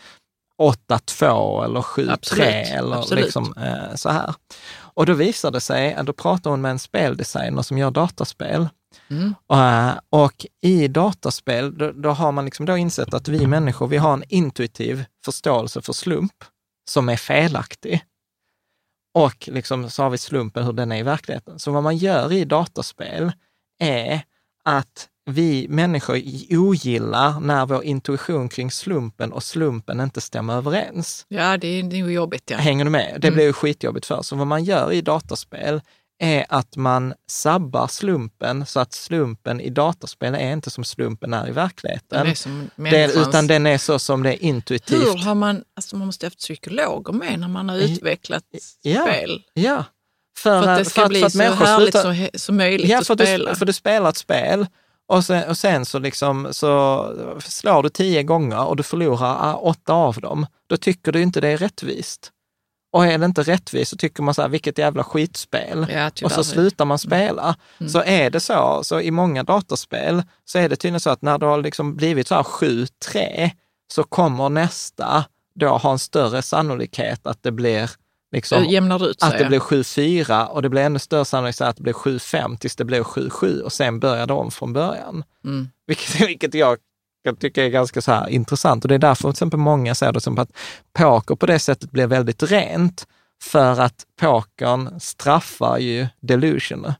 8-2 0.62 1.64
eller 1.64 1.80
7-3 1.80 2.12
Absolut, 2.12 2.44
eller 2.46 2.96
absolut. 2.96 3.24
liksom 3.24 3.54
eh, 3.56 3.94
så 3.94 4.08
här. 4.08 4.34
Och 4.78 5.06
då 5.06 5.12
visar 5.12 5.50
det 5.50 5.60
sig, 5.60 5.94
att 5.94 6.06
då 6.06 6.12
pratar 6.12 6.50
hon 6.50 6.60
med 6.60 6.70
en 6.70 6.78
speldesigner 6.78 7.62
som 7.62 7.78
gör 7.78 7.90
dataspel. 7.90 8.68
Mm. 9.08 9.34
Eh, 9.52 9.94
och 10.10 10.46
i 10.62 10.88
dataspel, 10.88 11.78
då, 11.78 11.92
då 11.92 12.10
har 12.10 12.32
man 12.32 12.44
liksom 12.44 12.66
då 12.66 12.76
insett 12.76 13.14
att 13.14 13.28
vi 13.28 13.46
människor, 13.46 13.86
vi 13.86 13.96
har 13.96 14.12
en 14.12 14.24
intuitiv 14.28 15.04
förståelse 15.24 15.82
för 15.82 15.92
slump 15.92 16.44
som 16.90 17.08
är 17.08 17.16
felaktig. 17.16 18.04
Och 19.14 19.48
liksom 19.52 19.90
så 19.90 20.02
har 20.02 20.10
vi 20.10 20.18
slumpen 20.18 20.64
hur 20.64 20.72
den 20.72 20.92
är 20.92 20.96
i 20.96 21.02
verkligheten. 21.02 21.58
Så 21.58 21.70
vad 21.70 21.82
man 21.82 21.96
gör 21.96 22.32
i 22.32 22.44
dataspel 22.44 23.32
är 23.78 24.22
att 24.64 25.08
vi 25.30 25.66
människor 25.68 26.22
ogillar 26.50 27.40
när 27.40 27.66
vår 27.66 27.84
intuition 27.84 28.48
kring 28.48 28.70
slumpen 28.70 29.32
och 29.32 29.42
slumpen 29.42 30.00
inte 30.00 30.20
stämmer 30.20 30.54
överens. 30.56 31.24
ja 31.28 31.56
det 31.56 31.68
är 31.68 31.82
nog 31.82 32.12
jobbigt. 32.12 32.50
Ja. 32.50 32.56
Hänger 32.56 32.84
du 32.84 32.90
med? 32.90 33.16
Det 33.20 33.26
Mm. 33.28 33.34
blir 33.36 33.44
ju 33.46 33.52
skitjobbigt 33.52 34.06
för. 34.06 34.22
Så 34.22 34.36
vad 34.36 34.46
man 34.46 34.64
gör 34.64 34.92
i 34.92 35.00
dataspel 35.00 35.80
är 36.18 36.46
att 36.48 36.76
man 36.76 37.14
sabbar 37.30 37.86
slumpen 37.86 38.66
så 38.66 38.80
att 38.80 38.92
slumpen 38.92 39.60
i 39.60 39.70
dataspel 39.70 40.34
är 40.34 40.52
inte 40.52 40.70
som 40.70 40.84
slumpen 40.84 41.34
är 41.34 41.48
i 41.48 41.52
verkligheten. 41.52 42.34
Den 42.76 42.94
är 42.94 43.20
utan 43.28 43.46
den 43.46 43.66
är 43.66 43.78
så 43.78 43.98
som 43.98 44.22
det 44.22 44.30
är 44.30 44.42
intuitivt. 44.44 45.02
Hur 45.02 45.18
har 45.18 45.34
man, 45.34 45.62
alltså 45.76 45.96
man 45.96 46.06
måste 46.06 46.26
ha 46.26 46.28
haft 46.28 46.38
psykologer 46.38 47.12
med 47.12 47.38
när 47.40 47.48
man 47.48 47.68
har 47.68 47.76
utvecklat 47.76 48.42
ja. 48.82 49.02
spel. 49.02 49.42
Ja. 49.54 49.84
För, 50.38 50.62
För 50.62 50.68
att 50.70 50.78
det 50.78 50.84
ska 50.84 51.00
för 51.02 51.08
bli 51.08 51.18
för 51.20 51.26
att 51.26 51.32
så 51.32 51.38
härligt 51.64 51.92
slutar- 51.94 52.38
som 52.38 52.56
möjligt 52.56 52.90
Ja, 52.90 52.98
att 52.98 53.06
för 53.06 53.14
spela. 53.14 53.50
du, 53.50 53.56
för 53.56 53.66
du 53.66 53.72
spelar 53.72 54.08
ett 54.10 54.16
spel 54.16 54.66
och 55.08 55.24
sen, 55.24 55.48
och 55.48 55.58
sen 55.58 55.84
så, 55.84 55.98
liksom, 55.98 56.48
så 56.50 57.38
slår 57.40 57.82
du 57.82 57.88
tio 57.88 58.22
gånger 58.22 58.64
och 58.64 58.76
du 58.76 58.82
förlorar 58.82 59.36
ah, 59.40 59.54
åtta 59.54 59.92
av 59.92 60.14
dem. 60.14 60.46
Då 60.66 60.76
tycker 60.76 61.12
du 61.12 61.22
inte 61.22 61.40
det 61.40 61.48
är 61.48 61.56
rättvist. 61.56 62.32
Och 62.92 63.06
är 63.06 63.18
det 63.18 63.26
inte 63.26 63.42
rättvist 63.42 63.90
så 63.90 63.96
tycker 63.96 64.22
man 64.22 64.34
så 64.34 64.42
här, 64.42 64.48
vilket 64.48 64.78
jävla 64.78 65.04
skitspel. 65.04 65.86
ja, 65.90 66.06
och 66.06 66.14
tyvärr. 66.14 66.30
så 66.30 66.44
slutar 66.44 66.84
man 66.84 66.98
spela. 66.98 67.56
Mm. 67.80 67.90
Så 67.90 68.02
är 68.02 68.30
det 68.30 68.40
så, 68.40 68.80
så 68.84 69.00
i 69.00 69.10
många 69.10 69.42
dataspel 69.42 70.22
så 70.44 70.58
är 70.58 70.68
det 70.68 70.76
tydligen 70.76 71.00
så 71.00 71.10
att 71.10 71.22
när 71.22 71.38
det 71.38 71.46
har 71.46 71.62
liksom 71.62 71.96
blivit 71.96 72.28
så 72.28 72.34
här 72.34 72.42
7-3 72.42 73.50
så 73.88 74.02
kommer 74.02 74.48
nästa 74.48 75.24
då 75.54 75.68
ha 75.68 75.92
en 75.92 75.98
större 75.98 76.42
sannolikhet 76.42 77.26
att 77.26 77.42
det 77.42 77.52
blir 77.52 77.90
liksom 78.36 78.62
Det 78.62 78.68
jämnar 78.68 79.06
ut 79.08 79.20
sig. 79.20 79.28
att 79.28 79.38
det 79.38 79.44
blir 79.44 79.58
7-4 79.60 80.46
och 80.46 80.62
det 80.62 80.68
blir 80.68 80.82
ännu 80.82 80.98
större 80.98 81.24
sannolikhet 81.24 81.60
att 81.68 81.76
det 81.76 81.82
blir 81.82 81.92
7-5 81.92 82.56
tills 82.58 82.76
det 82.76 82.84
blir 82.84 83.02
7-7 83.02 83.60
och 83.60 83.72
sen 83.72 84.00
börjar 84.00 84.26
det 84.26 84.32
om 84.32 84.50
från 84.50 84.72
början. 84.72 85.24
Mm. 85.44 85.68
Vilket, 85.86 86.20
vilket 86.28 86.54
jag 86.54 86.78
jag 87.22 87.38
tycker 87.38 87.62
är 87.62 87.68
ganska 87.68 88.02
så 88.02 88.12
här 88.12 88.28
intressant 88.28 88.84
och 88.84 88.88
det 88.88 88.94
är 88.94 88.98
därför 88.98 89.22
till 89.22 89.30
exempel 89.30 89.58
många 89.58 89.94
säger 89.94 90.12
det 90.12 90.20
som 90.20 90.38
att 90.38 90.50
poker 90.98 91.34
på 91.34 91.46
det 91.46 91.58
sättet 91.58 91.90
blir 91.90 92.06
väldigt 92.06 92.42
rent 92.42 93.06
för 93.42 93.80
att 93.80 94.04
pokern 94.20 95.00
straffar 95.00 95.78
ju 95.78 96.06
delusion. 96.20 96.92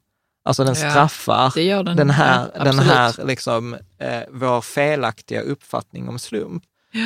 Alltså 0.45 0.65
den 0.65 0.75
Ja, 0.75 0.91
straffar 0.91 1.59
gör 1.59 1.83
den. 1.83 1.97
den 1.97 2.11
här, 2.11 2.51
ja, 2.55 2.65
den 2.65 2.79
här 2.79 3.25
liksom, 3.27 3.75
eh, 3.99 4.21
vår 4.31 4.61
felaktiga 4.61 5.41
uppfattning 5.41 6.09
om 6.09 6.19
slump. 6.19 6.63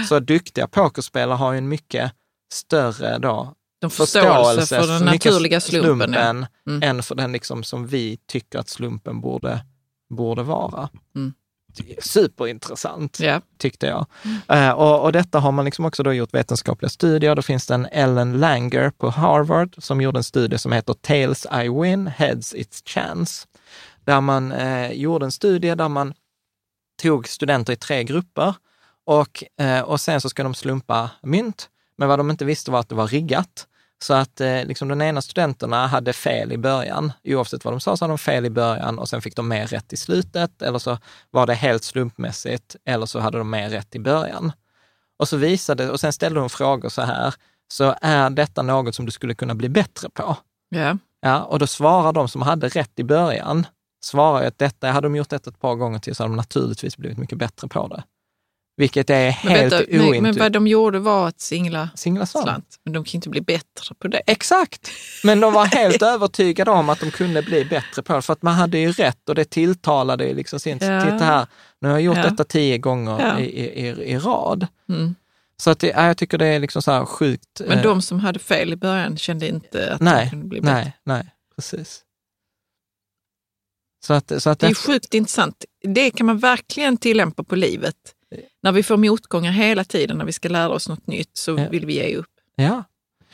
Så 0.09 0.19
duktiga 0.21 0.67
pokerspelare 0.67 1.37
har 1.37 1.53
ju 1.53 1.59
en 1.59 1.69
mycket 1.69 2.13
större 2.53 3.19
då, 3.19 3.55
De 3.81 3.91
förståelse 3.91 4.67
för 4.67 4.87
den 4.87 5.05
naturliga 5.05 5.61
slumpen. 5.61 6.13
ja. 6.13 6.21
slumpen 6.21 6.47
Mm. 6.67 6.83
än 6.83 7.03
för 7.03 7.15
den 7.15 7.33
liksom 7.33 7.65
som 7.65 7.87
vi 7.87 8.19
tycker 8.27 8.59
att 8.59 8.69
slumpen 8.69 9.21
borde, 9.21 9.65
borde 10.11 10.43
vara. 10.43 10.89
Mm. 11.17 11.33
Superintressant 12.03 13.21
Ja. 13.21 13.41
tyckte 13.59 13.87
jag. 13.87 14.07
Eh, 14.49 14.71
och, 14.71 15.03
och 15.05 15.13
detta 15.13 15.39
har 15.41 15.53
man 15.53 15.65
liksom 15.65 15.85
också 15.85 16.03
då 16.03 16.13
gjort 16.13 16.35
vetenskapliga 16.35 16.89
studier. 16.89 17.35
Då 17.35 17.43
finns 17.43 17.67
det 17.67 17.75
en 17.75 17.87
Ellen 17.87 18.41
Langer 18.41 18.91
på 18.91 19.11
Harvard 19.11 19.75
som 19.79 20.01
gjorde 20.01 20.19
en 20.19 20.25
studie 20.25 20.59
som 20.59 20.73
heter 20.73 20.93
Tails 20.95 21.47
I 21.65 21.69
win, 21.69 22.07
Heads 22.07 22.55
It's 22.55 22.83
Chance. 22.89 23.47
Där 24.05 24.21
man 24.21 24.53
eh, 24.53 24.93
gjorde 24.93 25.25
en 25.27 25.33
studie 25.33 25.75
där 25.75 25.89
man 25.89 26.15
tog 27.03 27.29
studenter 27.29 27.73
i 27.73 27.77
tre 27.77 28.05
grupper 28.05 28.55
och, 29.07 29.45
eh, 29.61 29.81
och 29.81 30.01
sen 30.01 30.21
så 30.21 30.29
ska 30.29 30.43
de 30.43 30.55
slumpa 30.55 31.11
mynt. 31.23 31.69
Men 31.97 32.09
vad 32.09 32.19
de 32.19 32.31
inte 32.31 32.45
visste 32.45 32.71
var 32.71 32.81
att 32.81 32.89
det 32.89 32.95
var 32.95 33.07
riggat. 33.07 33.67
Så 34.03 34.15
att 34.15 34.41
eh, 34.41 34.65
liksom 34.65 34.89
den 34.89 35.03
ena 35.03 35.23
studenterna 35.23 35.87
hade 35.87 36.13
fel 36.13 36.53
i 36.53 36.59
början. 36.59 37.13
Oavsett 37.25 37.65
vad 37.65 37.75
de 37.75 37.81
sa 37.81 37.97
så 37.97 38.05
hade 38.05 38.13
de 38.13 38.19
fel 38.19 38.47
i 38.47 38.51
början 38.51 38.99
och 38.99 39.09
sen 39.09 39.23
fick 39.23 39.37
de 39.37 39.49
mer 39.49 39.67
rätt 39.67 39.93
i 39.93 39.97
slutet. 39.97 40.63
Eller 40.63 40.79
så 40.79 40.99
var 41.31 41.47
det 41.47 41.55
helt 41.55 41.85
slumpmässigt 41.85 42.77
eller 42.85 43.07
så 43.07 43.19
hade 43.21 43.39
de 43.39 43.51
mer 43.51 43.71
rätt 43.71 43.95
i 43.95 43.99
början. 43.99 44.53
Och 45.19 45.29
så 45.29 45.37
visade, 45.37 45.91
och 45.91 46.01
sen 46.01 46.13
ställde 46.13 46.41
hon 46.41 46.51
frågor 46.51 46.89
så 46.89 47.03
här, 47.03 47.35
så 47.69 47.95
är 48.03 48.31
detta 48.31 48.63
något 48.63 48.95
som 48.95 49.07
du 49.07 49.13
skulle 49.13 49.35
kunna 49.35 49.55
bli 49.55 49.69
bättre 49.69 50.11
på? 50.11 50.37
Ja. 50.69 50.99
Ja, 51.21 51.43
och 51.43 51.59
då 51.59 51.67
svarar 51.67 52.13
de 52.13 52.29
som 52.29 52.43
hade 52.43 52.69
rätt 52.69 52.99
i 52.99 53.05
början, 53.05 53.67
svarar 54.05 54.47
att 54.47 54.59
detta, 54.59 54.91
hade 54.91 55.07
de 55.07 55.17
gjort 55.17 55.29
detta 55.29 55.51
ett 55.51 55.61
par 55.61 55.75
gånger 55.75 55.99
till 55.99 56.15
så 56.15 56.23
hade 56.23 56.33
de 56.33 56.37
naturligtvis 56.37 56.97
blivit 56.97 57.19
mycket 57.19 57.39
bättre 57.39 57.69
på 57.69 57.89
det. 57.89 58.03
Vilket 58.81 59.11
är 59.11 59.25
Men, 59.25 59.33
helt 59.33 59.73
vänta, 59.73 59.87
men, 59.89 59.99
men 60.01 60.09
ointuitivt. 60.11 60.41
vad 60.41 60.53
de 60.53 60.67
gjorde 60.67 60.99
var 60.99 61.29
att 61.29 61.41
singla 61.41 61.89
Singla 61.95 62.27
slant. 62.27 62.45
slant. 62.47 62.77
Men 62.85 62.93
de 62.93 63.05
kan 63.05 63.15
inte 63.19 63.29
bli 63.29 63.41
bättre 63.41 63.95
på 63.99 64.09
det. 64.09 64.23
Exakt! 64.27 64.91
Men 65.25 65.41
de 65.41 65.53
var 65.53 65.67
helt 65.67 66.03
övertygade 66.15 66.71
om 66.71 66.89
att 66.89 67.01
de 67.01 67.11
kunde 67.11 67.43
bli 67.43 67.65
bättre 67.65 68.03
på 68.03 68.13
det, 68.13 68.23
för 68.23 68.33
att 68.33 68.43
man 68.43 68.55
hade 68.55 68.79
ju 68.79 68.93
rätt 68.93 69.29
och 69.29 69.35
det 69.35 69.45
tilltalade 69.45 70.25
ju 70.29 70.35
liksom 70.35 70.61
sin, 70.61 70.79
Ja. 70.81 71.01
titta 71.01 71.25
här, 71.25 71.47
nu 71.81 71.89
har 71.89 71.95
jag 71.95 72.03
gjort 72.03 72.17
Ja. 72.17 72.23
detta 72.23 72.45
tio 72.45 72.79
gånger 72.79 73.21
Ja. 73.21 73.39
i, 73.41 73.45
i, 73.45 73.87
i, 73.87 74.13
i 74.13 74.19
rad. 74.19 74.67
Mm. 74.89 75.15
Så 75.57 75.71
att 75.71 75.79
det, 75.79 75.87
ja, 75.89 76.07
jag 76.07 76.17
tycker 76.17 76.39
det 76.39 76.47
är 76.47 76.59
liksom 76.61 76.83
så 76.83 76.91
här 76.93 77.05
sjukt. 77.05 77.61
Men 77.69 77.79
eh, 77.79 77.83
de 77.85 78.03
som 78.03 78.21
hade 78.21 78.39
fel 78.39 78.73
i 78.73 78.77
början 78.77 79.17
kände 79.17 79.49
inte 79.49 79.93
att 79.93 79.99
de 79.99 80.05
nej, 80.05 80.31
kunde 80.31 80.47
bli 80.47 80.61
bättre. 80.61 80.75
nej, 80.75 80.93
nej, 81.05 81.25
precis. 81.57 82.01
Så 84.07 84.13
att, 84.15 84.33
så 84.43 84.51
att 84.51 84.59
Det 84.59 84.67
är 84.67 84.69
det, 84.69 84.75
sjukt 84.75 85.15
intressant. 85.15 85.65
Det 85.95 86.11
kan 86.11 86.27
man 86.27 86.39
verkligen 86.39 86.97
tillämpa 86.97 87.43
på 87.45 87.57
livet. 87.57 87.95
När 88.63 88.73
vi 88.73 88.83
får 88.83 88.97
motgångar 88.97 89.53
hela 89.53 89.85
tiden, 89.85 90.19
när 90.19 90.25
vi 90.25 90.33
ska 90.33 90.49
lära 90.49 90.69
oss 90.69 90.89
något 90.89 91.07
nytt, 91.07 91.31
så 91.37 91.51
Ja. 91.59 91.69
vill 91.69 91.87
vi 91.87 91.95
ge 91.95 92.17
upp. 92.17 92.27
ja. 92.57 92.85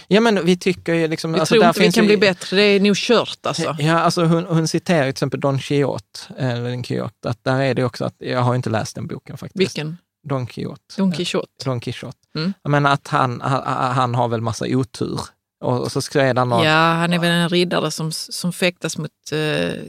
ja, 0.09 0.21
men 0.21 0.45
vi 0.47 0.57
tycker 0.57 0.95
ju 0.95 1.09
liksom... 1.09 1.33
Vi 1.33 1.41
alltså, 1.41 1.55
tror 1.55 1.67
inte 1.67 1.81
vi 1.81 1.93
kan 1.93 2.05
ju- 2.05 2.09
bli 2.09 2.17
bättre, 2.17 2.57
det 2.57 2.63
är 2.63 2.81
nog 2.81 2.97
kört 2.97 3.47
alltså. 3.47 3.77
Ja, 3.79 3.99
alltså 4.01 4.25
hon, 4.25 4.45
hon 4.45 4.69
citerar 4.69 5.03
till 5.03 5.09
exempel 5.11 5.41
Don 5.41 5.59
Quixote, 5.59 6.21
eller 6.39 6.71
Don 6.71 6.83
Quixote, 6.83 7.29
att 7.31 7.45
där 7.45 7.61
är 7.61 7.75
det 7.75 7.85
också 7.85 8.05
att, 8.05 8.15
jag 8.19 8.41
har 8.41 8.55
inte 8.55 8.71
läst 8.71 8.95
den 8.95 9.07
boken 9.07 9.37
faktiskt. 9.39 9.61
Vilken? 9.61 9.97
Don 10.29 10.47
Quixote. 10.47 10.83
Don 10.97 11.13
Quixote. 11.13 11.65
Don 11.65 11.81
Quixote. 11.81 12.19
Mm. 12.37 12.53
Jag 12.63 12.71
menar 12.71 12.93
att 12.93 13.09
han, 13.09 13.41
han, 13.41 13.63
han 13.95 14.15
har 14.15 14.29
väl 14.29 14.41
massa 14.41 14.65
otur. 14.69 15.21
Och, 15.61 15.81
och 15.81 15.93
så 15.93 16.03
skrev 16.03 16.37
han 16.39 16.49
något, 16.49 16.65
Ja, 16.65 16.93
han 16.93 17.13
är 17.13 17.19
väl 17.19 17.31
en 17.31 17.49
riddare 17.49 17.91
som, 17.91 18.13
som 18.13 18.53
fäktas 18.53 18.99
mot 18.99 19.11
eh, 19.33 19.83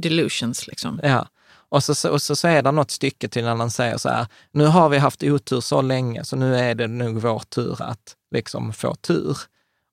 delusions. 0.00 0.66
Liksom. 0.66 1.00
ja. 1.02 1.26
Och 1.70 1.84
så, 1.84 2.10
och 2.10 2.22
så, 2.22 2.36
så 2.36 2.48
är 2.48 2.62
det 2.62 2.70
något 2.72 2.90
stycke 2.90 3.28
till 3.28 3.44
när 3.44 3.56
han 3.56 3.70
säger 3.70 3.96
så 3.98 4.08
här, 4.08 4.26
nu 4.52 4.64
har 4.66 4.88
vi 4.88 4.98
haft 4.98 5.22
otur 5.22 5.60
så 5.60 5.82
länge, 5.82 6.24
så 6.24 6.36
nu 6.36 6.56
är 6.56 6.74
det 6.74 6.86
nog 6.86 7.20
vår 7.20 7.42
tur 7.54 7.82
att 7.82 8.14
liksom 8.34 8.72
få 8.72 8.94
tur. 8.94 9.38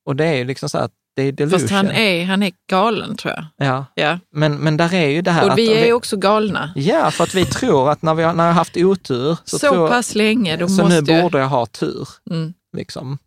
Och 0.06 0.16
det 0.16 0.26
är 0.26 0.34
ju 0.36 0.44
liksom 0.46 0.70
så 0.70 0.78
att 0.78 0.92
det 1.16 1.22
är 1.24 1.32
delusion. 1.32 1.60
Fast 1.60 1.72
han 1.72 1.92
är, 1.92 2.26
han 2.26 2.44
är 2.44 2.52
galen 2.70 3.18
tror 3.18 3.34
jag. 3.34 3.68
Ja, 3.68 3.86
Ja. 3.96 4.20
men, 4.32 4.58
men 4.58 4.78
där 4.78 4.94
är 4.94 5.08
ju 5.08 5.22
det 5.22 5.32
här 5.32 5.46
Och 5.46 5.52
att... 5.52 5.58
vi 5.58 5.74
är 5.74 5.86
ju 5.86 5.94
också 5.94 6.18
galna. 6.18 6.74
Ja, 6.76 7.12
för 7.12 7.24
att 7.24 7.34
vi 7.36 7.46
tror 7.46 7.90
att 7.92 8.02
när 8.02 8.14
vi 8.14 8.24
har, 8.24 8.34
när 8.34 8.44
jag 8.44 8.54
har 8.54 8.58
haft 8.58 8.78
otur 8.78 9.38
så, 9.46 9.60
Så, 9.60 9.70
tror, 9.74 9.88
pass 9.88 10.16
länge, 10.16 10.58
då 10.58 10.68
så 10.68 10.82
måste 10.84 11.02
nu 11.02 11.12
jag... 11.14 11.24
borde 11.24 11.40
jag 11.40 11.48
ha 11.48 11.66
tur. 11.66 12.08
Mm. 12.30 12.54
Liksom. 12.78 13.18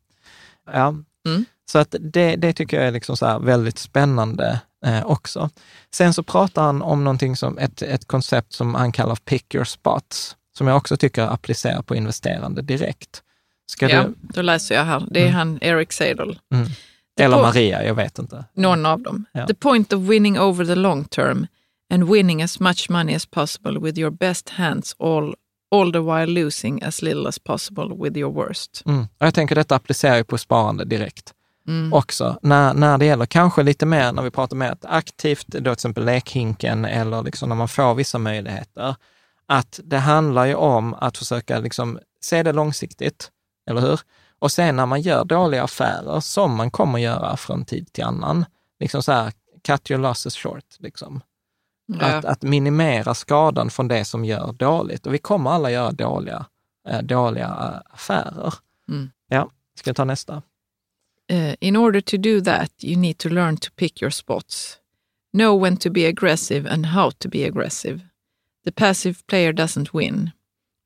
Ja. 0.72 0.94
Mm. 1.26 1.44
Så 1.72 1.78
att 1.78 1.94
det, 2.00 2.36
det 2.36 2.52
tycker 2.52 2.76
jag 2.76 2.86
är 2.86 2.92
liksom 2.92 3.16
så 3.16 3.38
väldigt 3.38 3.78
spännande 3.78 4.60
eh, 4.86 5.06
också. 5.06 5.50
Sen 5.94 6.14
så 6.14 6.22
pratar 6.22 6.62
han 6.62 6.82
om 6.82 7.04
någonting 7.04 7.36
som 7.36 7.58
ett, 7.58 7.82
ett 7.82 8.04
koncept 8.08 8.52
som 8.52 8.74
han 8.74 8.92
kallar 8.92 9.16
pick 9.16 9.54
your 9.54 9.64
spots, 9.64 10.36
som 10.58 10.66
jag 10.66 10.76
också 10.76 10.96
tycker 10.96 11.22
applicerar 11.22 11.82
på 11.82 11.94
investerande 11.96 12.62
direkt. 12.62 13.22
Ska 13.66 13.88
Ja, 13.90 14.02
du, 14.02 14.14
då 14.20 14.42
läser 14.42 14.74
jag 14.74 14.84
här. 14.84 15.06
Det 15.10 15.22
är 15.26 15.30
han 15.30 15.58
Eric 15.62 15.92
Seidel. 15.92 16.38
mm. 16.54 16.66
Eller 17.20 17.36
på- 17.36 17.42
Maria, 17.42 17.84
jag 17.84 17.94
vet 17.94 18.18
inte. 18.18 18.44
Någon 18.54 18.86
av 18.86 19.00
dem. 19.02 19.24
Ja. 19.32 19.46
The 19.46 19.54
point 19.54 19.92
of 19.92 20.00
winning 20.02 20.40
over 20.40 20.64
the 20.64 20.74
long 20.74 21.04
term 21.04 21.46
and 21.92 22.04
winning 22.10 22.42
as 22.42 22.60
much 22.60 22.90
money 22.90 23.14
as 23.14 23.26
possible 23.26 23.78
with 23.80 23.98
your 23.98 24.10
best 24.10 24.48
hands 24.50 24.96
all, 24.98 25.34
all 25.70 25.92
the 25.92 25.98
while 25.98 26.26
losing 26.26 26.82
as 26.82 27.02
little 27.02 27.28
as 27.28 27.38
possible 27.38 27.94
with 27.98 28.16
your 28.18 28.32
worst. 28.34 28.82
Mm. 28.86 29.02
Och 29.18 29.26
jag 29.26 29.34
tänker 29.34 29.54
detta 29.54 29.74
applicerar 29.76 30.16
ju 30.16 30.24
på 30.24 30.38
sparande 30.38 30.84
direkt 30.84 31.32
Mm. 31.68 31.92
också. 31.92 32.38
När, 32.42 32.74
när 32.74 32.98
det 32.98 33.04
gäller 33.04 33.26
kanske 33.26 33.62
lite 33.62 33.86
mer, 33.86 34.12
när 34.12 34.22
vi 34.22 34.30
pratar 34.30 34.56
mer 34.56 34.76
aktivt, 34.82 35.46
då 35.46 35.58
till 35.60 35.72
exempel 35.72 36.04
lekhinken 36.04 36.84
eller 36.84 37.22
liksom 37.22 37.48
när 37.48 37.56
man 37.56 37.68
får 37.68 37.94
vissa 37.94 38.18
möjligheter, 38.18 38.96
att 39.46 39.80
det 39.84 39.98
handlar 39.98 40.44
ju 40.44 40.54
om 40.54 40.94
att 40.94 41.18
försöka 41.18 41.58
liksom 41.58 41.98
se 42.20 42.42
det 42.42 42.52
långsiktigt, 42.52 43.30
eller 43.70 43.80
hur? 43.80 44.00
Och 44.38 44.52
sen 44.52 44.76
när 44.76 44.86
man 44.86 45.00
gör 45.00 45.24
dåliga 45.24 45.62
affärer, 45.64 46.20
som 46.20 46.56
man 46.56 46.70
kommer 46.70 46.98
göra 46.98 47.36
från 47.36 47.64
tid 47.64 47.92
till 47.92 48.04
annan, 48.04 48.44
liksom 48.80 49.02
så 49.02 49.12
här, 49.12 49.32
cut 49.66 49.90
your 49.90 50.02
losses 50.02 50.36
short, 50.36 50.64
liksom. 50.78 51.20
Att, 52.00 52.24
Ja. 52.24 52.30
att 52.30 52.42
minimera 52.42 53.14
skadan 53.14 53.70
från 53.70 53.88
det 53.88 54.04
som 54.04 54.24
gör 54.24 54.52
dåligt. 54.52 55.06
Och 55.06 55.14
vi 55.14 55.18
kommer 55.18 55.50
alla 55.50 55.70
göra 55.70 55.90
dåliga, 55.92 56.46
eh, 56.88 57.02
dåliga 57.02 57.46
eh, 57.46 57.94
affärer. 57.94 58.54
Mm. 58.88 59.10
Ja, 59.28 59.50
ska 59.78 59.88
jag 59.90 59.96
ta 59.96 60.04
nästa? 60.04 60.42
Uh, 61.30 61.54
in 61.60 61.76
order 61.76 62.00
to 62.00 62.18
do 62.18 62.40
that, 62.40 62.70
you 62.80 62.96
need 62.96 63.18
to 63.18 63.28
learn 63.28 63.56
to 63.56 63.70
pick 63.72 64.00
your 64.00 64.10
spots. 64.10 64.80
Know 65.32 65.54
when 65.54 65.76
to 65.76 65.90
be 65.90 66.04
aggressive 66.04 66.66
and 66.66 66.86
how 66.86 67.10
to 67.20 67.28
be 67.28 67.44
aggressive. 67.44 68.02
The 68.64 68.72
passive 68.72 69.24
player 69.28 69.52
doesn't 69.52 69.94
win, 69.94 70.32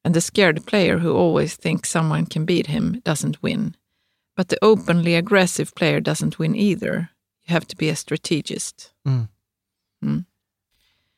and 0.04 0.14
the 0.14 0.20
scared 0.20 0.66
player 0.66 0.98
who 0.98 1.16
always 1.16 1.56
thinks 1.56 1.88
someone 1.88 2.26
can 2.26 2.44
beat 2.44 2.66
him 2.66 3.00
doesn't 3.04 3.42
win. 3.42 3.74
But 4.36 4.48
the 4.48 4.58
openly 4.62 5.14
aggressive 5.14 5.74
player 5.74 6.00
doesn't 6.00 6.38
win 6.38 6.54
either. 6.54 7.08
You 7.46 7.54
have 7.54 7.66
to 7.68 7.76
be 7.76 7.88
a 7.88 7.96
strategist. 7.96 8.92
Mm. 9.06 9.28
Mm. 10.02 10.24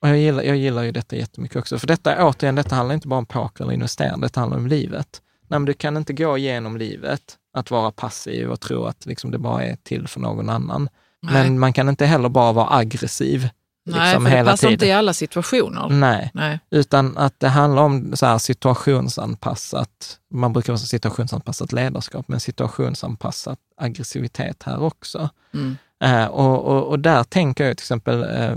Och 0.03 0.09
jag, 0.09 0.18
gillar, 0.18 0.43
jag 0.43 0.57
gillar 0.57 0.83
ju 0.83 0.93
detta 0.93 1.16
jättemycket 1.16 1.57
också, 1.57 1.79
för 1.79 1.87
detta 1.87 2.27
återigen, 2.27 2.55
detta 2.55 2.74
handlar 2.74 2.95
inte 2.95 3.09
bara 3.09 3.18
om 3.18 3.27
poker 3.27 3.64
eller 3.64 3.74
investerande, 3.74 4.27
detta 4.27 4.41
handlar 4.41 4.59
om 4.59 4.66
livet. 4.66 5.22
Nej, 5.49 5.59
men 5.61 5.64
du 5.64 5.74
kan 5.74 5.97
inte 5.97 6.12
gå 6.12 6.39
igenom 6.39 6.77
livet 6.77 7.39
att 7.57 7.71
vara 7.71 7.91
passiv 7.91 8.51
och 8.51 8.61
tro 8.61 8.85
att 8.85 9.07
liksom 9.07 9.31
det 9.31 9.39
bara 9.39 9.65
är 9.65 9.77
till 9.83 10.09
för 10.09 10.21
någon 10.21 10.49
annan. 10.49 10.89
Nej. 11.23 11.33
Men 11.33 11.59
man 11.59 11.73
kan 11.73 11.89
inte 11.89 12.07
heller 12.07 12.29
bara 12.29 12.53
vara 12.53 12.77
aggressiv 12.77 13.49
Nej, 13.87 14.01
liksom 14.01 14.25
för 14.25 14.31
det 14.31 14.37
hela 14.37 14.51
passar 14.51 14.69
tiden. 14.69 14.73
inte 14.73 14.87
i 14.87 14.93
alla 14.93 15.13
situationer. 15.13 15.89
Nej, 15.89 16.31
Nej. 16.35 16.61
utan 16.71 17.17
att 17.17 17.41
det 17.41 17.49
handlar 17.49 17.83
om 17.83 18.17
så 18.17 18.27
här 18.27 18.39
situationsanpassat, 18.39 20.19
man 20.31 20.53
brukar 20.53 20.77
säga 20.77 20.87
situationsanpassat 20.87 21.73
ledarskap, 21.73 22.29
men 22.29 22.41
situationsanpassat 22.41 23.59
aggressivitet 23.77 24.63
här 24.63 24.83
också. 24.83 25.29
Mm. 25.55 25.77
Eh, 26.05 26.27
och, 26.27 26.65
och, 26.65 26.83
och 26.87 26.99
där 26.99 27.25
tänker 27.25 27.65
jag 27.67 27.77
till 27.77 27.85
exempel, 27.85 28.23
eh, 28.23 28.57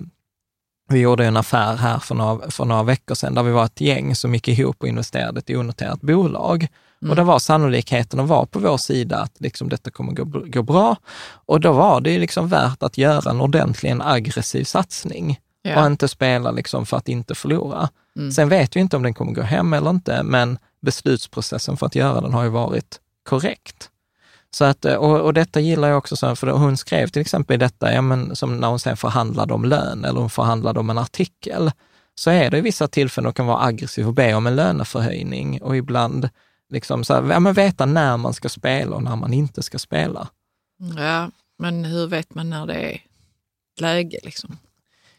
vi 0.89 0.99
gjorde 0.99 1.25
en 1.25 1.37
affär 1.37 1.75
här 1.75 1.99
för 1.99 2.15
några, 2.15 2.51
för 2.51 2.65
några 2.65 2.83
veckor 2.83 3.15
sedan, 3.15 3.35
där 3.35 3.43
vi 3.43 3.51
var 3.51 3.65
ett 3.65 3.81
gäng 3.81 4.15
som 4.15 4.33
gick 4.33 4.47
ihop 4.47 4.75
och 4.79 4.87
investerade 4.87 5.39
i 5.39 5.53
ett 5.53 5.59
onoterat 5.59 6.01
bolag. 6.01 6.67
Och 7.09 7.15
det 7.15 7.23
var 7.23 7.39
sannolikheten 7.39 8.19
att 8.19 8.27
vara 8.27 8.45
på 8.45 8.59
vår 8.59 8.77
sida 8.77 9.17
att 9.17 9.33
liksom 9.39 9.69
detta 9.69 9.91
kommer 9.91 10.13
gå, 10.13 10.23
gå 10.45 10.63
bra. 10.63 10.95
Och 11.31 11.59
då 11.59 11.71
var 11.71 12.01
det 12.01 12.11
ju 12.11 12.19
liksom 12.19 12.47
värt 12.47 12.83
att 12.83 12.97
göra 12.97 13.31
en 13.31 13.41
ordentlig, 13.41 13.89
en 13.89 14.01
aggressiv 14.01 14.63
satsning 14.63 15.39
Ja. 15.61 15.79
och 15.79 15.87
inte 15.87 16.07
spela 16.07 16.51
liksom 16.51 16.85
för 16.85 16.97
att 16.97 17.09
inte 17.09 17.35
förlora. 17.35 17.89
Mm. 18.17 18.31
Sen 18.31 18.49
vet 18.49 18.75
vi 18.75 18.79
inte 18.79 18.95
om 18.95 19.03
den 19.03 19.13
kommer 19.13 19.31
gå 19.31 19.41
hem 19.41 19.73
eller 19.73 19.89
inte, 19.89 20.23
men 20.23 20.57
beslutsprocessen 20.81 21.77
för 21.77 21.85
att 21.85 21.95
göra 21.95 22.21
den 22.21 22.33
har 22.33 22.43
ju 22.43 22.49
varit 22.49 22.99
korrekt. 23.29 23.89
Så 24.51 24.65
att, 24.65 24.85
eh, 24.85 24.95
och, 24.95 25.21
och 25.21 25.33
detta 25.33 25.59
gillar 25.59 25.87
jag 25.87 25.97
också, 25.97 26.15
så 26.15 26.35
för 26.35 26.47
hon 26.47 26.77
skrev 26.77 27.07
till 27.07 27.21
exempel 27.21 27.53
i 27.53 27.57
detta, 27.57 27.93
ja, 27.93 28.01
men, 28.01 28.35
som 28.35 28.57
när 28.57 28.67
hon 28.67 28.79
sen 28.79 28.97
förhandlade 28.97 29.53
om 29.53 29.65
lön 29.65 30.05
eller 30.05 30.19
hon 30.19 30.29
förhandlade 30.29 30.79
om 30.79 30.89
en 30.89 30.97
artikel, 30.97 31.71
så 32.15 32.29
är 32.29 32.49
det 32.51 32.57
i 32.57 32.61
vissa 32.61 32.87
tillfällen 32.87 33.25
hon 33.25 33.33
kan 33.33 33.45
vara 33.45 33.65
aggressiv 33.65 34.07
och 34.07 34.13
be 34.13 34.33
om 34.33 34.47
en 34.47 34.55
löneförhöjning 34.55 35.61
och 35.61 35.77
ibland 35.77 36.29
liksom 36.69 37.03
så 37.03 37.13
här, 37.13 37.31
ja, 37.31 37.39
men 37.39 37.53
veta 37.53 37.85
när 37.85 38.17
man 38.17 38.33
ska 38.33 38.49
spela 38.49 38.95
och 38.95 39.03
när 39.03 39.15
man 39.15 39.33
inte 39.33 39.63
ska 39.63 39.79
spela. 39.79 40.27
ja, 40.97 41.31
men 41.59 41.85
hur 41.85 42.07
vet 42.07 42.35
man 42.35 42.49
när 42.49 42.65
det 42.65 42.73
är 42.93 43.01
läge? 43.79 44.19
Liksom? 44.23 44.57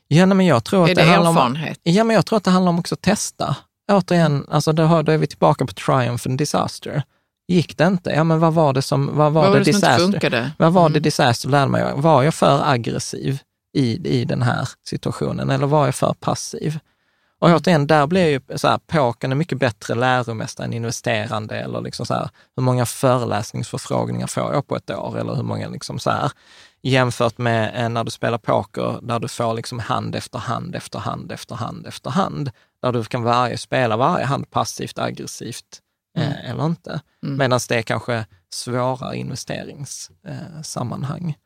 Ja, 0.08 0.26
men 0.26 0.46
jag 0.46 0.64
tror 0.64 0.84
att 0.84 0.90
Är 0.90 0.94
det 0.94 1.02
handlar 1.02 1.30
om, 1.30 1.36
erfarenhet? 1.36 1.80
Ja, 1.82 2.04
men 2.04 2.16
jag 2.16 2.26
tror 2.26 2.36
att 2.36 2.44
det 2.44 2.50
handlar 2.50 2.70
om 2.70 2.78
också 2.78 2.94
att 2.94 3.00
testa. 3.02 3.56
Återigen, 3.92 4.46
alltså 4.48 4.72
då, 4.72 4.82
har- 4.82 5.02
då 5.02 5.12
är 5.12 5.18
vi 5.18 5.26
tillbaka 5.26 5.66
på 5.66 5.72
triumph 5.72 6.28
and 6.28 6.38
disaster. 6.38 7.02
Gick 7.48 7.76
det 7.78 7.86
inte? 7.86 8.10
Ja, 8.10 8.24
men 8.24 8.40
vad 8.40 8.54
var 8.54 8.72
det 8.72 8.82
som, 8.82 9.10
vad 9.16 9.32
var 9.32 9.42
Vad 9.48 9.52
det 9.52 9.58
det 9.58 9.64
som 9.64 9.74
inte 9.74 9.86
disaster? 9.88 10.12
funkade? 10.12 10.50
Vad 10.58 10.72
var 10.72 10.82
det 10.88 10.92
Mm. 10.92 11.02
disaster 11.02 11.48
lärde 11.48 11.70
mig? 11.70 11.92
Var 11.96 12.22
jag 12.22 12.34
för 12.34 12.62
aggressiv 12.70 13.38
i, 13.76 14.08
i 14.08 14.24
den 14.24 14.42
här 14.42 14.68
situationen 14.88 15.50
eller 15.50 15.66
var 15.66 15.84
jag 15.86 15.94
för 15.94 16.12
passiv? 16.20 16.78
Och 17.40 17.50
återigen, 17.50 17.86
där 17.86 18.06
blir 18.06 18.26
ju 18.26 18.40
så 18.58 18.68
här, 18.68 18.78
pokern 18.78 19.32
en 19.32 19.38
mycket 19.38 19.58
bättre 19.58 19.94
läromästare 19.94 20.64
än 20.64 20.72
investerande 20.72 21.56
eller 21.56 21.80
liksom 21.80 22.06
så 22.06 22.14
här, 22.14 22.30
hur 22.56 22.62
många 22.62 22.86
föreläsningsförfrågningar 22.86 24.26
får 24.26 24.54
jag 24.54 24.66
på 24.66 24.76
ett 24.76 24.90
år 24.90 25.18
eller 25.18 25.34
hur 25.34 25.42
många 25.42 25.68
liksom 25.68 25.98
så 25.98 26.10
här, 26.10 26.32
jämfört 26.82 27.38
med 27.38 27.84
eh, 27.84 27.88
när 27.88 28.04
du 28.04 28.10
spelar 28.10 28.38
poker 28.38 28.98
där 29.02 29.20
du 29.20 29.28
får 29.28 29.54
liksom 29.54 29.78
hand 29.78 30.14
efter 30.14 30.38
hand 30.38 30.74
efter 30.74 30.98
hand 30.98 31.32
efter 31.32 31.54
hand 31.54 31.86
efter 31.86 32.10
hand, 32.10 32.50
där 32.82 32.92
du 32.92 33.04
kan 33.04 33.22
varje, 33.22 33.58
spela 33.58 33.96
varje 33.96 34.24
hand 34.24 34.50
passivt, 34.50 34.98
aggressivt 34.98 35.80
eh, 36.18 36.50
eller 36.50 36.66
inte. 36.66 37.00
Mm. 37.22 37.38
Medan 37.38 37.60
det 37.68 37.76
är 37.76 37.82
kanske 37.82 38.26
svåra 38.52 39.14
investeringssammanhang. 39.14 41.36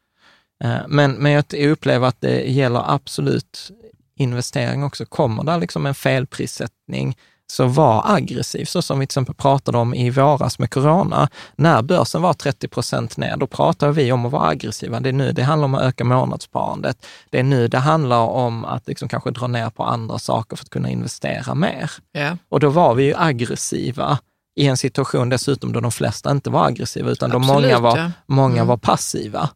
Eh, 0.65 0.81
men, 0.89 1.13
men 1.13 1.33
jag 1.33 1.55
upplever 1.55 2.09
att 2.09 2.21
det 2.21 2.51
gäller 2.51 2.95
absolut 2.95 3.71
investering 4.17 4.85
också. 4.85 5.07
Kommer 5.07 5.45
det 5.45 5.57
liksom 5.59 5.87
en 5.87 5.95
felprissättning, 5.95 7.17
så 7.47 7.67
var 7.67 8.03
aggressiv, 8.15 8.65
så 8.65 8.83
som 8.83 8.99
vi 8.99 9.07
till 9.07 9.11
exempel 9.13 9.35
pratade 9.35 9.79
om 9.79 9.95
i 9.95 10.11
våras 10.11 10.59
med 10.59 10.71
corona. 10.71 11.29
När 11.57 11.83
börsen 11.83 12.23
var 12.23 12.33
30 12.33 12.69
procent 12.69 13.17
ner, 13.17 13.37
då 13.37 13.47
pratar 13.47 13.91
vi 13.91 14.13
om 14.13 14.27
att 14.27 14.33
vara 14.33 14.49
aggressiva. 14.49 15.01
Det 15.01 15.09
är 15.09 15.13
nu 15.13 15.33
det 15.33 15.43
handlar 15.43 15.65
om 15.65 15.75
att 15.75 15.83
öka 15.83 16.05
månadssparandet. 16.05 17.07
Det 17.31 17.39
är 17.39 17.43
nu 17.43 17.69
det 17.69 17.79
handlar 17.79 18.19
om 18.21 18.65
att 18.65 18.89
liksom 18.89 19.09
kanske 19.09 19.31
dra 19.31 19.47
ner 19.47 19.71
på 19.71 19.85
andra 19.85 20.19
saker 20.19 20.57
för 20.57 20.65
att 20.65 20.71
kunna 20.71 20.91
investera 20.91 21.55
mer. 21.55 21.91
Ja. 22.13 22.37
Och 22.49 22.61
då 22.61 22.69
var 22.69 22.95
vi 22.95 23.05
ju 23.05 23.15
aggressiva 23.17 24.19
i 24.57 24.67
en 24.67 24.77
situation 24.77 25.29
dessutom 25.29 25.73
då 25.73 25.81
de 25.81 25.93
flesta 25.93 26.31
inte 26.31 26.51
var 26.51 26.67
aggressiva, 26.67 27.11
utan 27.11 27.33
Absolut, 27.33 27.47
många, 27.63 27.79
var, 27.79 27.99
ja. 27.99 28.11
många 28.27 28.55
Mm. 28.55 28.67
var 28.67 28.77
passiva. 28.77 29.49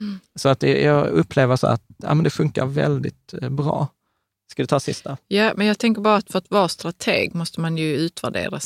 Mm. 0.00 0.20
Så 0.34 0.48
att 0.48 0.62
jag 0.62 1.06
upplever 1.06 1.56
så 1.56 1.66
att 1.66 1.82
ja, 1.96 2.14
men 2.14 2.24
det 2.24 2.30
funkar 2.30 2.66
väldigt 2.66 3.34
eh, 3.42 3.48
bra. 3.48 3.88
Ska 4.50 4.62
du 4.62 4.66
ta 4.66 4.80
sista? 4.80 5.16
ja, 5.28 5.52
men 5.56 5.66
jag 5.66 5.78
tänker 5.78 6.00
bara 6.02 6.16
att 6.16 6.30
för 6.32 6.38
att 6.38 6.50
vara 6.50 6.68
strateg 6.68 7.34
måste 7.34 7.60
man 7.60 7.76
ju 7.78 7.94
utvärdera 7.96 8.56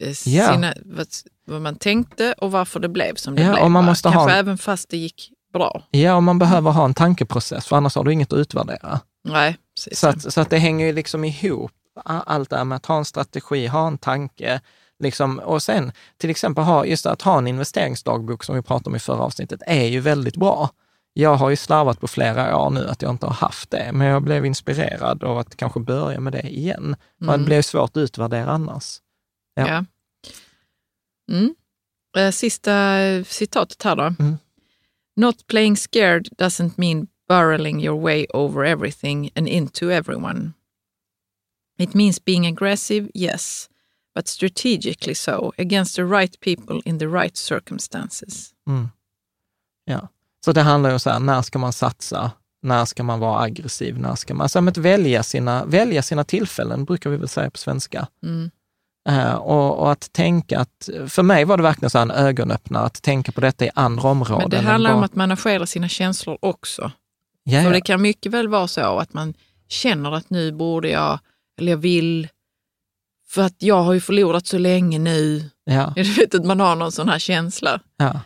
eh, 0.00 0.08
Ja. 0.08 0.52
sina, 0.52 0.74
vad, 0.84 1.06
vad 1.46 1.62
man 1.62 1.76
tänkte 1.76 2.32
och 2.38 2.50
varför 2.52 2.80
det 2.80 2.88
blev 2.88 3.14
som 3.14 3.34
det 3.34 3.42
Ja, 3.42 3.52
blev. 3.52 3.64
och 3.64 3.70
man 3.70 3.84
måste 3.84 4.08
ha 4.08 4.12
Kanske 4.12 4.32
en- 4.32 4.38
även 4.38 4.58
fast 4.58 4.88
det 4.88 4.96
gick 4.96 5.30
bra. 5.52 5.82
Ja, 5.90 6.14
och 6.16 6.22
man 6.22 6.38
behöver 6.38 6.70
ha 6.70 6.84
en 6.84 6.94
tankeprocess, 6.94 7.66
för 7.66 7.76
annars 7.76 7.94
har 7.94 8.04
du 8.04 8.12
inget 8.12 8.32
att 8.32 8.38
utvärdera. 8.38 9.00
Nej, 9.24 9.56
precis. 9.76 9.98
Så 9.98 10.08
att, 10.08 10.32
så 10.32 10.40
att 10.40 10.50
det 10.50 10.58
hänger 10.58 10.86
ju 10.86 10.92
liksom 10.92 11.24
ihop, 11.24 11.72
allt 12.04 12.50
det 12.50 12.56
här 12.56 12.64
med 12.64 12.76
att 12.76 12.86
ha 12.86 12.98
en 12.98 13.04
strategi, 13.04 13.66
ha 13.66 13.86
en 13.86 13.98
tanke, 13.98 14.60
liksom, 14.98 15.38
och 15.38 15.62
sen 15.62 15.92
till 16.16 16.30
exempel 16.30 16.64
ha, 16.64 16.84
just 16.84 17.06
att 17.06 17.22
ha 17.22 17.38
en 17.38 17.46
investeringsdagbok 17.46 18.44
som 18.44 18.54
vi 18.54 18.62
pratade 18.62 18.90
om 18.90 18.96
i 18.96 18.98
förra 18.98 19.20
avsnittet, 19.20 19.62
är 19.66 19.84
ju 19.84 20.00
väldigt 20.00 20.36
bra. 20.36 20.70
Jag 21.12 21.34
har 21.34 21.50
ju 21.50 21.56
slarvat 21.56 22.00
på 22.00 22.08
flera 22.08 22.58
år 22.58 22.70
nu 22.70 22.88
att 22.88 23.02
jag 23.02 23.10
inte 23.10 23.26
har 23.26 23.34
haft 23.34 23.70
det, 23.70 23.90
men 23.92 24.06
jag 24.06 24.22
blev 24.22 24.46
inspirerad 24.46 25.24
av 25.24 25.38
att 25.38 25.56
kanske 25.56 25.80
börja 25.80 26.20
med 26.20 26.32
det 26.32 26.48
igen. 26.48 26.96
Mm. 27.22 27.40
det 27.40 27.46
blir 27.46 27.62
svårt 27.62 27.90
att 27.90 27.96
utvärdera 27.96 28.50
annars. 28.50 29.00
Ja. 29.54 29.68
Ja. 29.68 29.84
Mm. 31.32 31.54
Eh, 32.16 32.30
Sista 32.30 32.98
eh, 32.98 33.24
citatet 33.24 33.82
här 33.82 33.96
då. 33.96 34.02
Mm. 34.02 34.36
Not 35.16 35.46
playing 35.46 35.76
scared 35.76 36.28
doesn't 36.38 36.72
mean 36.76 37.06
barreling 37.28 37.84
your 37.84 38.00
way 38.00 38.26
over 38.34 38.64
everything 38.64 39.30
and 39.36 39.48
into 39.48 39.90
everyone. 39.90 40.52
It 41.78 41.94
means 41.94 42.24
being 42.24 42.46
aggressive, 42.46 43.10
yes, 43.14 43.68
but 44.16 44.28
strategically 44.28 45.14
so, 45.14 45.52
against 45.58 45.96
the 45.96 46.04
right 46.04 46.40
people 46.40 46.80
in 46.84 46.98
the 46.98 47.06
right 47.06 47.36
circumstances. 47.36 48.50
Mm. 48.68 48.88
Ja, 49.84 50.08
så 50.44 50.52
det 50.52 50.62
handlar 50.62 50.90
ju 50.90 50.94
om 50.94 51.00
så 51.00 51.10
här, 51.10 51.20
när 51.20 51.42
ska 51.42 51.58
man 51.58 51.72
satsa? 51.72 52.30
När 52.62 52.84
ska 52.84 53.02
man 53.02 53.20
vara 53.20 53.40
aggressiv? 53.40 53.98
När 53.98 54.14
ska 54.14 54.34
man, 54.34 54.42
alltså 54.42 54.58
att 54.58 54.76
välja 54.76 55.22
sina, 55.22 55.64
välja 55.64 56.02
sina 56.02 56.24
tillfällen, 56.24 56.84
brukar 56.84 57.10
vi 57.10 57.16
väl 57.16 57.28
säga 57.28 57.50
på 57.50 57.58
svenska. 57.58 58.06
Mm. 58.22 58.50
Uh, 59.08 59.34
och, 59.34 59.78
och, 59.78 59.92
att 59.92 60.12
tänka 60.12 60.60
att, 60.60 60.88
för 61.08 61.22
mig 61.22 61.44
var 61.44 61.56
det 61.56 61.62
verkligen 61.62 61.90
så 61.90 61.98
en 61.98 62.10
ögonöppnare, 62.10 62.84
att 62.84 63.02
tänka 63.02 63.32
på 63.32 63.40
detta 63.40 63.64
i 63.64 63.70
andra 63.74 64.08
områden. 64.08 64.50
Men 64.50 64.50
det 64.50 64.70
handlar 64.70 64.90
bara... 64.90 64.96
om 64.96 65.04
att 65.04 65.14
managera 65.14 65.66
sina 65.66 65.88
känslor 65.88 66.38
också. 66.40 66.92
Ja, 67.44 67.62
För 67.62 67.72
det 67.72 67.80
kan 67.80 68.02
mycket 68.02 68.32
väl 68.32 68.48
vara 68.48 68.68
så 68.68 68.98
att 68.98 69.12
man 69.12 69.34
känner 69.68 70.12
att 70.12 70.30
nu 70.30 70.52
borde 70.52 70.88
jag, 70.88 71.18
eller 71.58 71.72
jag 71.72 71.78
vill, 71.78 72.28
för 73.28 73.42
att 73.42 73.54
jag 73.58 73.82
har 73.82 73.92
ju 73.92 74.00
förlorat 74.00 74.46
så 74.46 74.58
länge 74.58 74.98
nu. 74.98 75.50
Ja. 75.64 75.92
Du 75.96 76.02
vet 76.02 76.34
att 76.34 76.44
man 76.44 76.60
har 76.60 76.76
någon 76.76 76.92
sån 76.92 77.08
här 77.08 77.18
känsla. 77.18 77.80
Ja. 77.96 78.20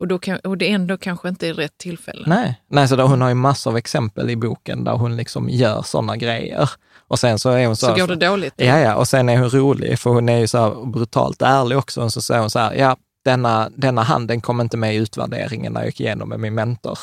Och, 0.00 0.08
då 0.08 0.18
kan, 0.18 0.38
och 0.38 0.58
det 0.58 0.70
ändå 0.70 0.98
kanske 0.98 1.28
inte 1.28 1.48
är 1.48 1.54
rätt 1.54 1.78
tillfälle. 1.78 2.24
Nej, 2.26 2.60
Nej 2.70 2.88
så 2.88 2.96
då, 2.96 3.06
hon 3.06 3.20
har 3.20 3.28
ju 3.28 3.34
massor 3.34 3.70
av 3.70 3.76
exempel 3.76 4.30
i 4.30 4.36
boken 4.36 4.84
där 4.84 4.92
hon 4.92 5.16
liksom 5.16 5.48
gör 5.48 5.82
sådana 5.82 6.16
grejer. 6.16 6.70
Och 7.08 7.18
sen 7.18 7.38
så 7.38 7.50
är 7.50 7.66
hon 7.66 7.76
så... 7.76 7.86
Så 7.86 7.94
går 7.94 8.06
det 8.06 8.16
dåligt? 8.16 8.54
Ja, 8.56 8.78
ja, 8.78 8.94
och 8.94 9.08
sen 9.08 9.28
är 9.28 9.38
hon 9.38 9.50
rolig, 9.50 9.98
för 9.98 10.10
hon 10.10 10.28
är 10.28 10.38
ju 10.38 10.46
så 10.46 10.86
brutalt 10.86 11.42
ärlig 11.42 11.78
också. 11.78 12.02
Och 12.02 12.12
så 12.12 12.22
säger 12.22 12.40
hon 12.40 12.50
så 12.50 12.58
här, 12.58 12.74
ja, 12.74 12.96
denna, 13.24 13.70
denna 13.76 14.02
handen 14.02 14.40
kom 14.40 14.60
inte 14.60 14.76
med 14.76 14.94
i 14.94 14.96
utvärderingen 14.96 15.72
när 15.72 15.80
jag 15.80 15.86
gick 15.86 16.00
igenom 16.00 16.28
med 16.28 16.40
min 16.40 16.54
mentor. 16.54 16.98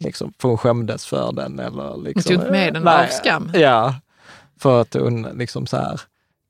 Liksom, 0.00 0.32
för 0.40 0.48
hon 0.48 0.58
skämdes 0.58 1.06
för 1.06 1.32
den. 1.32 1.58
Eller 1.58 1.96
liksom, 1.96 2.12
hon 2.14 2.22
tog 2.22 2.32
inte 2.32 2.50
med 2.50 2.74
den 2.74 2.82
nej, 2.82 3.04
av 3.04 3.10
skam? 3.10 3.50
Ja, 3.54 3.94
för 4.60 4.80
att 4.80 4.94
hon 4.94 5.22
liksom 5.22 5.66
så 5.66 5.76
här, 5.76 6.00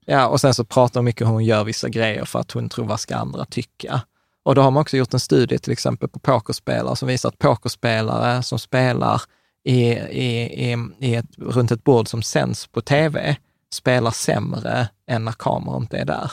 ja, 0.09 0.27
och 0.29 0.41
sen 0.41 0.55
så 0.55 0.65
pratar 0.65 1.01
hon 1.01 1.05
mycket 1.05 1.23
om 1.23 1.27
hur 1.29 1.35
hon 1.35 1.45
gör 1.45 1.65
vissa 1.65 1.89
grejer 1.89 2.25
för 2.25 2.39
att 2.39 2.53
hon 2.53 2.69
tror 2.69 2.85
vad 2.87 3.01
ska 3.01 3.17
andra 3.17 3.45
tycka. 3.45 4.01
Och 4.43 4.55
då 4.55 4.63
har 4.63 4.71
man 4.71 4.81
också 4.81 4.97
gjort 4.97 5.15
en 5.15 5.21
studie 5.21 5.59
till 5.59 5.73
exempel 5.73 6.09
på 6.09 6.19
pokerspelare 6.19 6.97
som 6.97 7.09
visar 7.09 7.29
att 7.29 7.39
pokerspelare 7.39 8.43
som 8.43 8.59
spelar 8.59 9.23
i, 9.65 9.91
i, 9.93 10.73
i, 10.73 10.89
i 10.99 11.15
ett, 11.15 11.27
runt 11.37 11.71
ett 11.71 11.85
bord 11.85 12.09
som 12.09 12.23
sänds 12.23 12.67
på 12.67 12.81
tv 12.81 13.37
spelar 13.73 14.11
sämre 14.11 14.89
än 15.07 15.25
när 15.25 15.33
kameran 15.33 15.83
inte 15.83 15.99
är 15.99 16.05
där. 16.05 16.33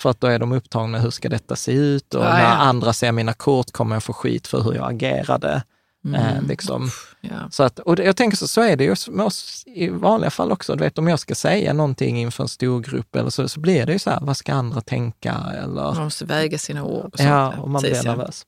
För 0.00 0.10
att 0.10 0.20
då 0.20 0.26
är 0.26 0.38
de 0.38 0.52
upptagna 0.52 0.88
med 0.88 1.02
hur 1.02 1.10
ska 1.10 1.28
detta 1.28 1.56
se 1.56 1.72
ut 1.72 2.14
och 2.14 2.24
Ja, 2.24 2.28
när 2.32 2.42
ja. 2.42 2.46
andra 2.46 2.92
ser 2.92 3.12
mina 3.12 3.32
kort 3.32 3.70
kommer 3.72 3.96
jag 3.96 4.02
få 4.02 4.12
skit 4.12 4.46
för 4.46 4.62
hur 4.62 4.74
jag 4.74 4.90
agerade. 4.92 5.62
Eh, 6.14 6.42
liksom. 6.48 6.90
Ja. 7.20 7.30
Så 7.50 7.62
att, 7.62 7.78
och 7.78 7.98
jag 7.98 8.16
tänker 8.16 8.36
så, 8.36 8.48
så 8.48 8.60
är 8.60 8.76
det 8.76 8.84
ju 8.84 8.94
med 9.08 9.26
oss 9.26 9.62
i 9.66 9.88
vanliga 9.88 10.30
fall 10.30 10.52
också. 10.52 10.74
Du 10.74 10.84
vet, 10.84 10.98
om 10.98 11.08
jag 11.08 11.18
ska 11.18 11.34
säga 11.34 11.72
någonting 11.72 12.18
inför 12.20 12.44
en 12.44 12.48
stor 12.48 12.80
grupp 12.80 13.16
eller 13.16 13.30
så, 13.30 13.48
så 13.48 13.60
blir 13.60 13.86
det 13.86 13.92
ju 13.92 13.98
så 13.98 14.10
här, 14.10 14.18
vad 14.22 14.36
ska 14.36 14.52
andra 14.54 14.80
tänka? 14.80 15.36
Eller, 15.62 15.94
Man 15.94 16.04
måste 16.04 16.24
väga 16.24 16.58
sina 16.58 16.84
ord. 16.84 17.04
Och 17.14 17.20
ja, 17.20 17.54
och 17.58 17.70
man 17.70 17.82
Precis, 17.82 18.00
blir 18.00 18.10
ja. 18.10 18.16
nervös. 18.16 18.46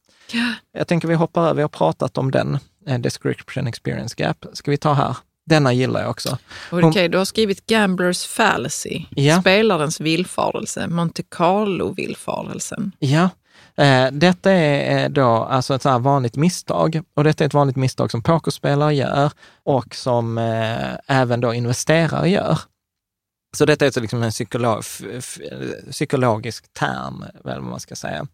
Jag 0.72 0.88
tänker 0.88 1.08
vi 1.08 1.14
hoppar 1.14 1.42
över, 1.42 1.54
vi 1.54 1.62
har 1.62 1.68
pratat 1.68 2.18
om 2.18 2.30
den, 2.30 2.58
eh, 2.86 2.98
description 2.98 3.66
experience 3.66 4.14
gap. 4.18 4.46
Ska 4.52 4.70
vi 4.70 4.76
ta 4.76 4.92
här? 4.92 5.16
Denna 5.46 5.72
gillar 5.72 6.00
jag 6.00 6.10
också. 6.10 6.38
Okej, 6.70 7.08
du 7.08 7.18
har 7.18 7.24
skrivit 7.24 7.66
Gamblers 7.66 8.26
fallacy, 8.26 9.04
Ja. 9.10 9.40
spelarens 9.40 10.00
villfarelse, 10.00 10.86
Monte 10.86 11.22
Carlo-villfarelsen. 11.22 12.92
Ja, 12.98 13.28
eh, 13.82 14.12
detta 14.12 14.50
är 14.50 15.04
eh, 15.04 15.08
då 15.08 15.26
alltså 15.26 15.74
ett 15.74 15.82
så 15.82 15.88
här 15.88 15.98
vanligt 15.98 16.36
misstag 16.36 17.00
och 17.14 17.24
detta 17.24 17.44
är 17.44 17.46
ett 17.46 17.54
vanligt 17.54 17.76
misstag 17.76 18.10
som 18.10 18.22
pokerspelare 18.22 18.94
gör 18.94 19.30
och 19.64 19.94
som 19.94 20.38
eh, 20.38 21.18
även 21.20 21.40
då 21.40 21.54
investerare 21.54 22.30
gör. 22.30 22.58
Så 23.56 23.64
detta 23.64 23.84
är 23.84 23.86
alltså 23.86 24.00
liksom 24.00 24.22
en 24.22 24.30
psykolog, 24.30 24.82
psykologisk 25.90 26.72
term, 26.72 27.24
väl 27.44 27.60
vad 27.60 27.70
man 27.70 27.80
ska 27.80 27.96
säga. 27.96 28.26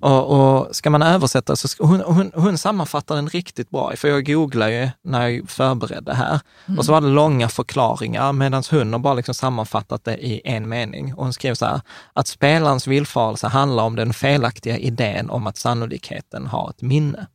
Och, 0.00 0.30
och 0.30 0.76
ska 0.76 0.90
man 0.90 1.02
översätta 1.02 1.56
så, 1.56 1.84
hon, 1.84 2.00
hon, 2.00 2.32
hon 2.34 2.58
sammanfattar 2.58 3.16
den 3.16 3.28
riktigt 3.28 3.70
bra, 3.70 3.92
för 3.96 4.08
jag 4.08 4.26
googlade 4.26 4.72
ju 4.72 4.90
när 5.02 5.28
jag 5.28 5.50
förberedde 5.50 6.14
här 6.14 6.40
och 6.78 6.84
så 6.84 6.92
var 6.92 7.00
det 7.00 7.06
långa 7.06 7.48
förklaringar 7.48 8.32
medan 8.32 8.62
hon 8.70 8.92
har 8.92 9.00
bara 9.00 9.14
liksom 9.14 9.34
sammanfattat 9.34 10.04
det 10.04 10.26
i 10.26 10.40
en 10.44 10.68
mening. 10.68 11.14
Och 11.14 11.24
hon 11.24 11.32
skrev 11.32 11.54
så 11.54 11.66
här, 11.66 11.80
att 12.12 12.26
spelarens 12.26 12.86
villfarelse 12.86 13.46
handlar 13.46 13.84
om 13.84 13.96
den 13.96 14.12
felaktiga 14.12 14.78
idén 14.78 15.30
om 15.30 15.46
att 15.46 15.56
sannolikheten 15.56 16.46
har 16.46 16.70
ett 16.70 16.82
minne. 16.82 17.26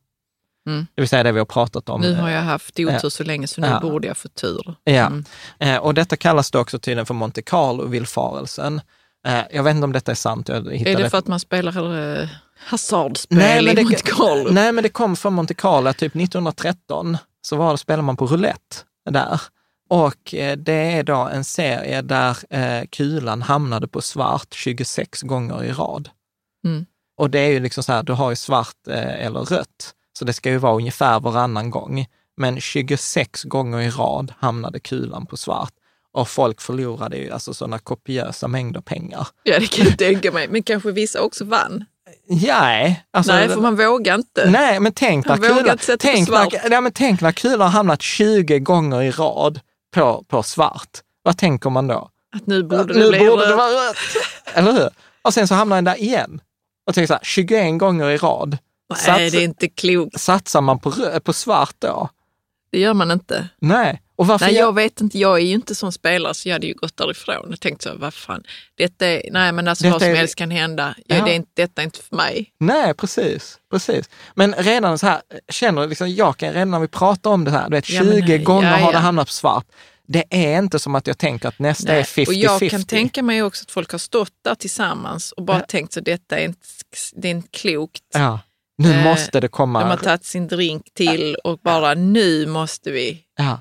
Mm. 0.66 0.86
Det 0.94 1.02
vill 1.02 1.08
säga 1.08 1.22
det 1.22 1.32
vi 1.32 1.38
har 1.38 1.46
pratat 1.46 1.88
om. 1.88 2.00
Nu 2.00 2.14
har 2.14 2.30
jag 2.30 2.42
haft 2.42 2.78
otur 2.80 2.98
Ja. 3.02 3.10
så 3.10 3.24
länge 3.24 3.46
så 3.46 3.60
nu 3.60 3.66
Ja. 3.66 3.80
borde 3.80 4.08
jag 4.08 4.16
få 4.16 4.28
tur. 4.28 4.74
Ja, 4.84 4.92
Mm. 5.06 5.24
eh, 5.58 5.76
och 5.76 5.94
detta 5.94 6.16
kallas 6.16 6.50
då 6.50 6.58
också 6.58 6.78
tydligen 6.78 7.06
för 7.06 7.14
Monte 7.14 7.42
Carlo-villfarelsen. 7.42 8.80
Eh, 9.26 9.40
jag 9.52 9.62
vet 9.62 9.74
inte 9.74 9.84
om 9.84 9.92
detta 9.92 10.10
är 10.10 10.14
sant. 10.16 10.48
Är 10.48 10.96
det 10.96 11.10
för 11.10 11.18
att 11.18 11.26
man 11.26 11.40
spelar 11.40 11.92
uh, 12.22 12.28
hasardspel 12.66 13.38
Nej, 13.38 13.62
men 13.62 13.72
i 13.72 13.74
det- 13.74 13.82
Monte 13.82 14.02
Carlo? 14.02 14.50
Nej, 14.52 14.72
men 14.72 14.82
det 14.82 14.88
kom 14.88 15.16
från 15.16 15.32
Monte 15.34 15.54
Carlo 15.54 15.92
typ 15.92 16.14
1913. 16.14 17.16
Så 17.42 17.56
var 17.56 17.72
det, 17.72 17.78
spelade 17.78 18.02
man 18.02 18.16
på 18.16 18.26
roulette 18.26 18.76
där. 19.10 19.40
Och 19.90 20.34
eh, 20.34 20.56
det 20.56 20.72
är 20.72 21.02
då 21.02 21.16
en 21.16 21.44
serie 21.44 22.02
där 22.02 22.36
eh, 22.50 22.84
kulan 22.90 23.42
hamnade 23.42 23.88
på 23.88 24.00
svart 24.02 24.54
26 24.54 25.22
gånger 25.22 25.64
i 25.64 25.72
rad. 25.72 26.08
Mm. 26.66 26.86
Och 27.16 27.30
det 27.30 27.38
är 27.40 27.48
ju 27.48 27.60
liksom 27.60 27.82
så 27.82 27.92
här, 27.92 28.02
du 28.02 28.12
har 28.12 28.30
ju 28.30 28.36
svart 28.36 28.86
eh, 28.88 29.24
eller 29.26 29.40
rött, 29.40 29.94
så 30.18 30.24
det 30.24 30.32
ska 30.32 30.50
ju 30.50 30.58
vara 30.58 30.74
ungefär 30.74 31.20
varannan 31.20 31.70
gång. 31.70 32.06
Men 32.36 32.60
26 32.60 33.42
gånger 33.42 33.80
i 33.80 33.90
rad 33.90 34.32
hamnade 34.38 34.80
kulan 34.80 35.26
på 35.26 35.36
svart. 35.36 35.72
Och 36.12 36.28
folk 36.28 36.60
förlorade 36.60 37.16
ju 37.16 37.30
alltså 37.30 37.54
sådana 37.54 37.78
kopiösa 37.78 38.48
mängder 38.48 38.80
pengar. 38.80 39.28
Ja, 39.42 39.58
det 39.58 39.66
kan 39.66 39.84
jag 39.86 39.98
tänka 39.98 40.32
mig. 40.32 40.48
Men 40.48 40.62
kanske 40.62 40.92
vissa 40.92 41.20
också 41.20 41.44
vann. 41.44 41.84
Nej, 42.28 43.04
alltså, 43.10 43.32
Nej, 43.32 43.48
för 43.48 43.60
man 43.60 43.76
vågar 43.76 44.14
inte. 44.14 44.50
Nej, 44.50 44.80
men 44.80 44.92
tänk 44.92 45.26
när, 45.26 45.36
kulan, 45.36 45.78
tänk, 45.98 46.28
när, 46.28 46.72
ja, 46.72 46.80
men 46.80 46.92
tänk 46.92 47.20
när 47.20 47.32
kulan 47.32 47.60
har 47.60 47.68
hamnat 47.68 48.02
20 48.02 48.58
gånger 48.58 49.02
i 49.02 49.10
rad 49.10 49.60
på, 49.94 50.24
på 50.28 50.42
svart. 50.42 50.98
Vad 51.22 51.38
tänker 51.38 51.70
man 51.70 51.86
då? 51.86 52.10
Att 52.36 52.46
nu 52.46 52.62
borde 52.62 52.94
det 52.94 53.00
nu 53.00 53.08
bli 53.08 53.18
borde 53.18 53.48
det 53.48 53.56
vara 53.56 53.68
rött. 53.68 53.96
Eller 54.54 54.72
hur? 54.72 54.90
Och 55.22 55.34
sen 55.34 55.48
så 55.48 55.54
hamnar 55.54 55.76
den 55.76 55.84
där 55.84 56.00
igen. 56.02 56.40
Och 56.86 56.94
tänker 56.94 57.06
så 57.06 57.12
här, 57.12 57.20
21 57.24 57.78
gånger 57.78 58.10
i 58.10 58.16
rad. 58.16 58.58
Nej, 59.06 59.30
det 59.30 59.38
är 59.38 59.44
inte 59.44 59.68
klokt. 59.68 60.20
Satsar 60.20 60.60
man 60.60 60.78
på, 60.78 60.90
rö- 60.90 61.20
på 61.20 61.32
svart 61.32 61.74
då? 61.78 62.08
Det 62.72 62.78
gör 62.78 62.94
man 62.94 63.10
inte. 63.10 63.48
Nej. 63.60 64.02
Och 64.16 64.26
varför 64.26 64.46
Nej, 64.46 64.54
jag 64.54 64.74
vet 64.74 65.00
inte. 65.00 65.18
Jag 65.18 65.34
är 65.38 65.42
ju 65.44 65.52
inte 65.54 65.74
som 65.74 65.92
spelare 65.92 66.34
så 66.34 66.48
jag 66.48 66.54
hade 66.54 66.66
ju 66.66 66.74
gått 66.74 66.96
därifrån 66.96 67.52
och 67.52 67.60
tänkt 67.60 67.82
så, 67.82 67.90
vad 67.96 68.14
fan. 68.14 68.42
Detta 68.74 69.06
är, 69.06 69.22
nej, 69.32 69.52
men 69.52 69.68
alltså 69.68 69.84
Detta 69.84 69.92
vad 69.94 70.02
som 70.02 70.10
är- 70.10 70.14
helst 70.14 70.34
kan 70.34 70.50
hända. 70.50 70.94
Ja, 71.06 71.16
Ja. 71.16 71.24
det 71.24 71.30
är 71.30 71.34
inte, 71.34 71.50
detta 71.54 71.82
är 71.82 71.84
inte 71.84 71.98
för 72.02 72.16
mig. 72.16 72.52
Nej, 72.60 72.94
precis. 72.94 73.58
precis. 73.70 74.10
Men 74.34 74.54
redan 74.54 74.98
så 74.98 75.06
här, 75.06 75.20
känner 75.48 75.86
liksom, 75.88 76.10
jag 76.14 76.36
kan 76.36 76.52
redan 76.52 76.70
när 76.70 76.78
vi 76.78 76.88
pratar 76.88 77.30
om 77.30 77.44
det 77.44 77.50
här, 77.50 77.70
du 77.70 77.76
vet, 77.76 77.84
20 77.84 77.94
Ja, 77.96 78.04
men 78.04 78.20
nej, 78.28 78.38
gånger 78.38 78.70
ja, 78.70 78.76
har 78.76 78.92
det 78.92 78.98
hamnat 78.98 79.26
på 79.26 79.32
svart. 79.32 79.66
Det 80.06 80.24
är 80.30 80.58
inte 80.58 80.78
som 80.78 80.94
att 80.94 81.06
jag 81.06 81.18
tänker 81.18 81.48
att 81.48 81.58
nästa 81.58 81.92
är 81.92 81.96
Nej. 81.96 82.02
50-50. 82.04 82.26
Och 82.28 82.34
jag 82.34 82.70
kan 82.70 82.84
tänka 82.84 83.22
mig 83.22 83.42
också 83.42 83.62
att 83.64 83.70
folk 83.70 83.92
har 83.92 83.98
stått 83.98 84.32
där 84.44 84.54
tillsammans 84.54 85.32
och 85.32 85.42
bara 85.42 85.60
tänkt 85.60 85.92
så 85.92 86.00
detta 86.00 86.38
är 86.38 86.44
inte, 86.44 86.58
det 87.14 87.28
är 87.28 87.32
inte 87.32 87.48
klokt. 87.48 88.02
Ja, 88.14 88.38
nu 88.82 88.92
Eh, 88.92 89.04
måste 89.04 89.40
det 89.40 89.48
komma. 89.48 89.80
De 89.80 89.88
har 89.90 89.96
tagit 89.96 90.24
sin 90.24 90.48
drink 90.48 90.94
till 90.94 91.34
och 91.44 91.58
bara 91.58 91.94
nu 91.94 92.46
måste 92.46 92.90
vi. 92.90 93.20
Ja, 93.38 93.60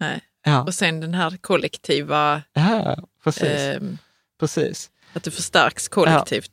Nej. 0.00 0.20
ja, 0.44 0.62
Och 0.62 0.74
sen 0.74 1.00
den 1.00 1.14
här 1.14 1.36
kollektiva, 1.40 2.42
ja 2.52 2.96
precis. 3.24 3.42
ehm, 3.42 3.98
precis. 4.40 4.90
att 5.12 5.22
det 5.22 5.30
förstärks 5.30 5.88
kollektivt. 5.88 6.50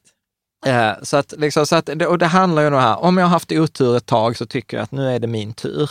Eh, 0.66 0.92
Så 1.04 1.18
att, 1.18 1.34
liksom, 1.38 1.66
så 1.68 1.76
att, 1.76 1.90
och 1.90 2.18
det 2.18 2.26
handlar 2.26 2.62
ju 2.62 2.68
om 2.68 2.74
det 2.74 2.80
här, 2.80 3.00
om 3.04 3.18
jag 3.18 3.26
har 3.26 3.30
haft 3.30 3.52
otur 3.52 3.98
ett 3.98 4.06
tag 4.06 4.38
så 4.38 4.46
tycker 4.46 4.78
jag 4.78 4.84
att 4.84 4.92
nu 4.92 5.10
är 5.16 5.20
det 5.20 5.28
min 5.28 5.54
tur. 5.54 5.90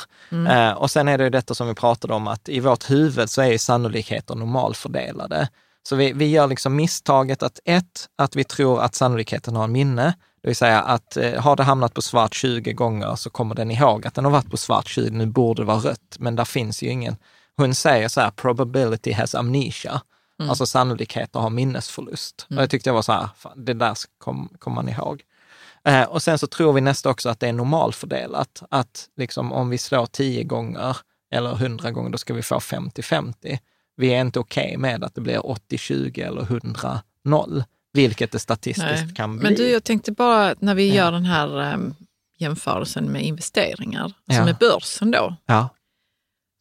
Eh, 0.49 0.73
och 0.73 0.91
sen 0.91 1.09
är 1.09 1.18
det 1.18 1.25
ju 1.25 1.31
detta 1.31 1.55
som 1.55 1.68
vi 1.68 1.75
pratade 1.75 2.14
om, 2.14 2.29
att 2.29 2.49
i 2.49 2.61
vårt 2.61 2.91
huvud 2.91 3.31
så 3.31 3.43
är 3.43 3.47
ju 3.53 3.59
sannolikheter 3.59 4.35
normalfördelade. 4.35 5.49
Så 5.83 5.97
vi, 5.97 6.12
vi 6.12 6.27
gör 6.31 6.47
liksom 6.47 6.77
misstaget 6.77 7.43
att 7.43 7.61
ett, 7.64 8.09
att 8.18 8.37
vi 8.37 8.45
tror 8.45 8.83
att 8.83 8.95
sannolikheten 8.95 9.57
har 9.57 9.64
en 9.64 9.73
minne, 9.73 10.14
det 10.43 10.49
vill 10.49 10.57
säga 10.57 10.80
att 10.80 11.16
eh, 11.16 11.41
har 11.41 11.57
det 11.57 11.62
hamnat 11.62 11.95
på 11.95 12.03
svart 12.03 12.34
20 12.34 12.72
gånger 12.72 13.16
så 13.16 13.30
kommer 13.30 13.55
den 13.55 13.70
ihåg 13.70 14.07
att 14.07 14.14
den 14.14 14.24
har 14.24 14.32
varit 14.32 14.51
på 14.51 14.57
svart 14.57 14.88
20, 14.88 15.11
nu 15.11 15.26
borde 15.26 15.62
det 15.62 15.66
vara 15.66 15.78
rött, 15.78 16.16
men 16.18 16.36
där 16.36 16.45
finns 16.45 16.82
ju 16.82 16.88
ingen. 16.88 17.16
Hon 17.57 17.74
säger 17.74 18.09
så 18.09 18.20
här, 18.20 18.30
probability 18.30 19.12
has 19.12 19.34
amnesia. 19.34 20.01
Alltså 20.49 20.66
sannolikheter 20.66 21.41
har 21.41 21.51
minnesförlust. 21.51 22.47
Och 22.51 22.57
jag 22.57 22.70
tyckte 22.70 22.91
det 22.91 22.95
var 22.95 23.03
så 23.03 23.12
här, 23.12 23.28
fan, 23.36 23.64
det 23.64 23.74
där 23.74 23.95
kommer 24.18 24.49
kom 24.59 24.74
man 24.74 24.88
ihåg. 24.88 25.22
Eh, 25.84 26.03
och 26.03 26.22
sen 26.22 26.38
så 26.38 26.47
tror 26.47 26.72
vi 26.72 26.80
nästa 26.80 27.11
också 27.11 27.28
att 27.28 27.41
det 27.41 27.49
är 27.49 27.53
normalfördelat. 27.53 28.62
Att 28.70 29.09
liksom 29.16 29.53
om 29.53 29.70
vi 29.70 29.78
slår 29.78 30.07
10 30.07 30.45
gånger 30.45 30.97
eller 31.32 31.53
100 31.53 31.91
gånger, 31.91 32.11
då 32.11 32.18
ska 32.18 32.34
vi 32.34 32.43
få 32.43 32.59
50-50. 32.59 33.59
Vi 33.97 34.14
är 34.14 34.20
inte 34.20 34.38
okej 34.38 34.76
med 34.76 35.05
att 35.05 35.14
det 35.14 35.20
blir 35.20 35.38
80-20 35.38 36.26
eller 36.26 36.43
100-0, 36.43 37.64
vilket 37.93 38.32
det 38.32 38.38
statistiskt 38.38 39.05
Nej. 39.05 39.14
kan 39.14 39.36
bli. 39.38 39.43
Men 39.49 39.55
du, 39.55 39.68
jag 39.68 39.84
tänkte 39.84 40.12
bara 40.12 40.55
när 40.59 40.74
vi 40.74 40.88
Ja. 40.88 40.95
gör 40.95 41.12
den 41.12 41.24
här 41.24 41.61
ehm, 41.61 41.95
jämförelsen 42.38 43.12
med 43.12 43.24
investeringar, 43.24 44.12
Ja. 44.24 44.34
alltså 44.34 44.45
med 44.45 44.57
börsen 44.61 45.11
då. 45.11 45.36
Ja, 45.47 45.68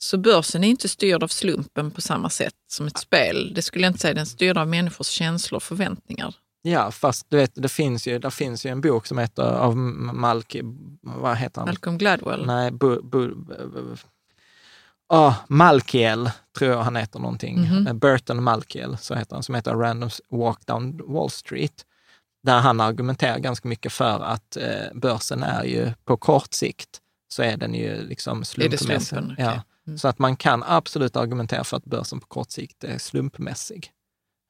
Så 0.03 0.17
börsen 0.17 0.63
är 0.63 0.67
inte 0.67 0.89
styrd 0.89 1.23
av 1.23 1.27
slumpen 1.27 1.91
på 1.91 2.01
samma 2.01 2.29
sätt 2.29 2.53
som 2.71 2.87
ett 2.87 2.97
spel. 2.97 3.51
Det 3.55 3.61
skulle 3.61 3.83
jag 3.85 3.89
inte 3.89 3.99
säga, 3.99 4.13
den 4.13 4.21
är 4.21 4.25
styrd 4.25 4.57
av 4.57 4.67
människors 4.67 5.07
känslor 5.07 5.55
och 5.57 5.63
förväntningar. 5.63 6.35
Ja, 6.61 6.91
fast 6.91 7.25
du 7.29 7.37
vet, 7.37 7.51
det 7.55 7.69
finns 7.69 8.07
ju, 8.07 8.19
det 8.19 8.31
finns 8.31 8.65
ju 8.65 8.69
en 8.69 8.81
bok 8.81 9.05
som 9.07 9.17
heter 9.17 9.43
av 9.43 9.77
Malk, 9.77 10.55
vad 11.01 11.37
heter 11.37 11.61
han? 11.61 11.67
Malcolm 11.67 11.97
Gladwell. 11.97 12.45
Nej, 12.45 12.71
bu, 12.71 13.01
bu, 13.01 13.35
bu, 13.35 13.95
oh, 15.09 15.35
Malkiel, 15.47 16.31
tror 16.57 16.71
jag 16.71 16.83
han 16.83 16.95
heter 16.95 17.19
någonting. 17.19 17.59
Mhm. 17.61 17.99
Burton 17.99 18.43
Malkiel, 18.43 18.97
så 18.97 19.15
heter 19.15 19.35
han, 19.35 19.43
som 19.43 19.55
heter 19.55 19.73
Random 19.75 20.09
Walk 20.29 20.65
Down 20.65 21.01
Wall 21.13 21.29
Street. 21.29 21.85
Där 22.43 22.59
han 22.59 22.81
argumenterar 22.81 23.39
ganska 23.39 23.67
mycket 23.67 23.91
för 23.93 24.19
att 24.23 24.57
eh, 24.57 24.93
börsen 24.93 25.43
är 25.43 25.63
ju 25.63 25.91
på 26.05 26.17
kort 26.17 26.53
sikt 26.53 26.89
så 27.33 27.43
är 27.43 27.57
den 27.57 27.73
ju 27.73 28.01
liksom 28.01 28.45
slumpmässig. 28.45 28.87
slumpen? 29.01 29.31
Okej. 29.33 29.45
Ja. 29.45 29.61
Mm. 29.87 29.97
Så 29.99 30.07
att 30.07 30.19
man 30.19 30.35
kan 30.35 30.63
absolut 30.67 31.15
argumentera 31.15 31.63
för 31.63 31.77
att 31.77 31.85
börsen 31.85 32.19
på 32.19 32.27
kort 32.27 32.51
sikt 32.51 32.83
är 32.83 32.97
slumpmässig. 32.97 33.91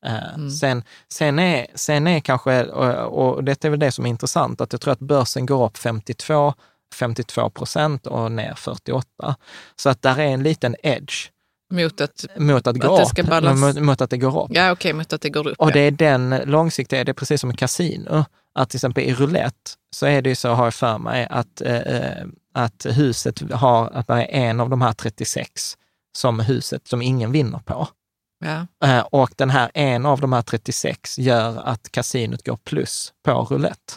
Eh, 0.05 0.33
Mm. 0.35 0.49
Sen, 0.49 0.83
sen, 1.09 1.39
är, 1.39 1.67
sen 1.75 2.07
är 2.07 2.19
kanske, 2.19 2.63
och, 2.65 3.35
och 3.35 3.43
det 3.43 3.65
är 3.65 3.69
väl 3.69 3.79
det 3.79 3.91
som 3.91 4.05
är 4.05 4.09
intressant, 4.09 4.61
att 4.61 4.73
jag 4.73 4.81
tror 4.81 4.93
att 4.93 4.99
börsen 4.99 5.45
går 5.45 5.65
upp 5.65 5.77
52, 5.77 6.53
52 6.95 7.49
procent 7.49 8.07
och 8.07 8.31
ner 8.31 8.53
48. 8.53 9.35
Så 9.75 9.89
att 9.89 10.01
där 10.01 10.19
är 10.19 10.27
en 10.27 10.43
liten 10.43 10.75
edge 10.83 11.29
Mot 11.73 12.01
att, 12.01 12.25
mot 12.37 12.67
att 12.67 12.77
gå 12.77 12.95
Att 12.95 13.15
det 13.15 13.21
upp, 13.21 13.57
mot, 13.57 13.81
mot 13.81 14.01
att 14.01 14.09
det 14.09 14.17
går 14.17 14.43
upp. 14.43 14.51
ja, 14.53 14.71
okej, 14.71 14.93
mot 14.93 15.13
att 15.13 15.21
det 15.21 15.29
går 15.29 15.47
upp. 15.47 15.57
Och 15.59 15.69
ja. 15.69 15.73
det 15.73 15.79
är 15.79 15.91
den 15.91 16.41
långsiktiga, 16.45 17.03
det 17.03 17.11
är 17.11 17.13
precis 17.13 17.41
som 17.41 17.51
i 17.51 17.53
kasino. 17.53 18.25
Att 18.55 18.69
till 18.69 18.77
exempel 18.77 19.03
i 19.03 19.13
roulette 19.13 19.71
så 19.95 20.05
är 20.05 20.21
det 20.21 20.29
ju 20.29 20.35
så, 20.35 20.49
har 20.49 20.65
jag 20.65 20.73
för 20.73 20.97
mig, 20.97 21.27
att, 21.29 21.61
eh, 21.61 22.25
att 22.53 22.85
huset 22.89 23.51
har, 23.51 23.89
att 23.89 24.07
det 24.07 24.13
är 24.13 24.27
en 24.27 24.59
av 24.59 24.69
de 24.69 24.81
här 24.81 24.93
36 24.93 25.77
som 26.17 26.39
huset 26.39 26.87
som 26.87 27.01
ingen 27.01 27.31
vinner 27.31 27.59
på. 27.59 27.87
Ja. 28.45 28.67
Eh, 28.87 28.99
och 28.99 29.31
den 29.35 29.49
här, 29.49 29.71
en 29.73 30.05
av 30.05 30.21
de 30.21 30.33
här 30.33 30.41
36 30.41 31.19
gör 31.19 31.61
att 31.65 31.91
kasinot 31.91 32.45
går 32.45 32.57
plus 32.57 33.13
på 33.25 33.31
roulette. 33.31 33.93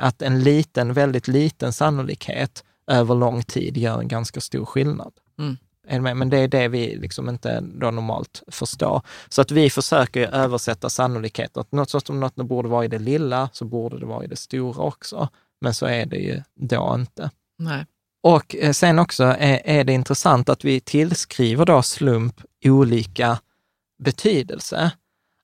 Att 0.00 0.22
en 0.22 0.42
liten, 0.42 0.92
väldigt 0.92 1.28
liten 1.28 1.72
sannolikhet 1.72 2.64
över 2.86 3.14
lång 3.14 3.42
tid 3.42 3.76
gör 3.76 4.00
en 4.00 4.08
ganska 4.08 4.40
stor 4.40 4.64
skillnad. 4.64 5.12
Mm. 5.38 6.18
Men 6.18 6.30
det 6.30 6.38
är 6.38 6.48
det 6.48 6.68
vi 6.68 6.96
liksom 6.96 7.28
inte 7.28 7.60
normalt 7.60 8.42
förstår. 8.48 9.02
Så 9.28 9.42
att 9.42 9.50
vi 9.50 9.70
försöker 9.70 10.28
översätta 10.28 10.90
sannolikheter. 10.90 11.60
Att 11.60 11.72
något 11.72 11.90
så 11.90 12.00
som 12.00 12.20
något 12.20 12.36
borde 12.36 12.68
vara 12.68 12.84
i 12.84 12.88
det 12.88 12.98
lilla, 12.98 13.48
så 13.52 13.64
borde 13.64 13.98
det 13.98 14.06
vara 14.06 14.24
i 14.24 14.26
det 14.26 14.36
stora 14.36 14.82
också. 14.82 15.28
Men 15.60 15.74
så 15.74 15.86
är 15.86 16.06
det 16.06 16.16
ju 16.16 16.42
då 16.54 16.96
inte. 16.98 17.30
Nej. 17.58 17.86
Och 18.22 18.56
eh, 18.56 18.72
sen 18.72 18.98
också 18.98 19.24
är, 19.24 19.60
är 19.64 19.84
det 19.84 19.92
intressant 19.92 20.48
att 20.48 20.64
vi 20.64 20.80
tillskriver 20.80 21.64
då 21.64 21.82
slump 21.82 22.40
olika 22.64 23.38
betydelse. 23.98 24.90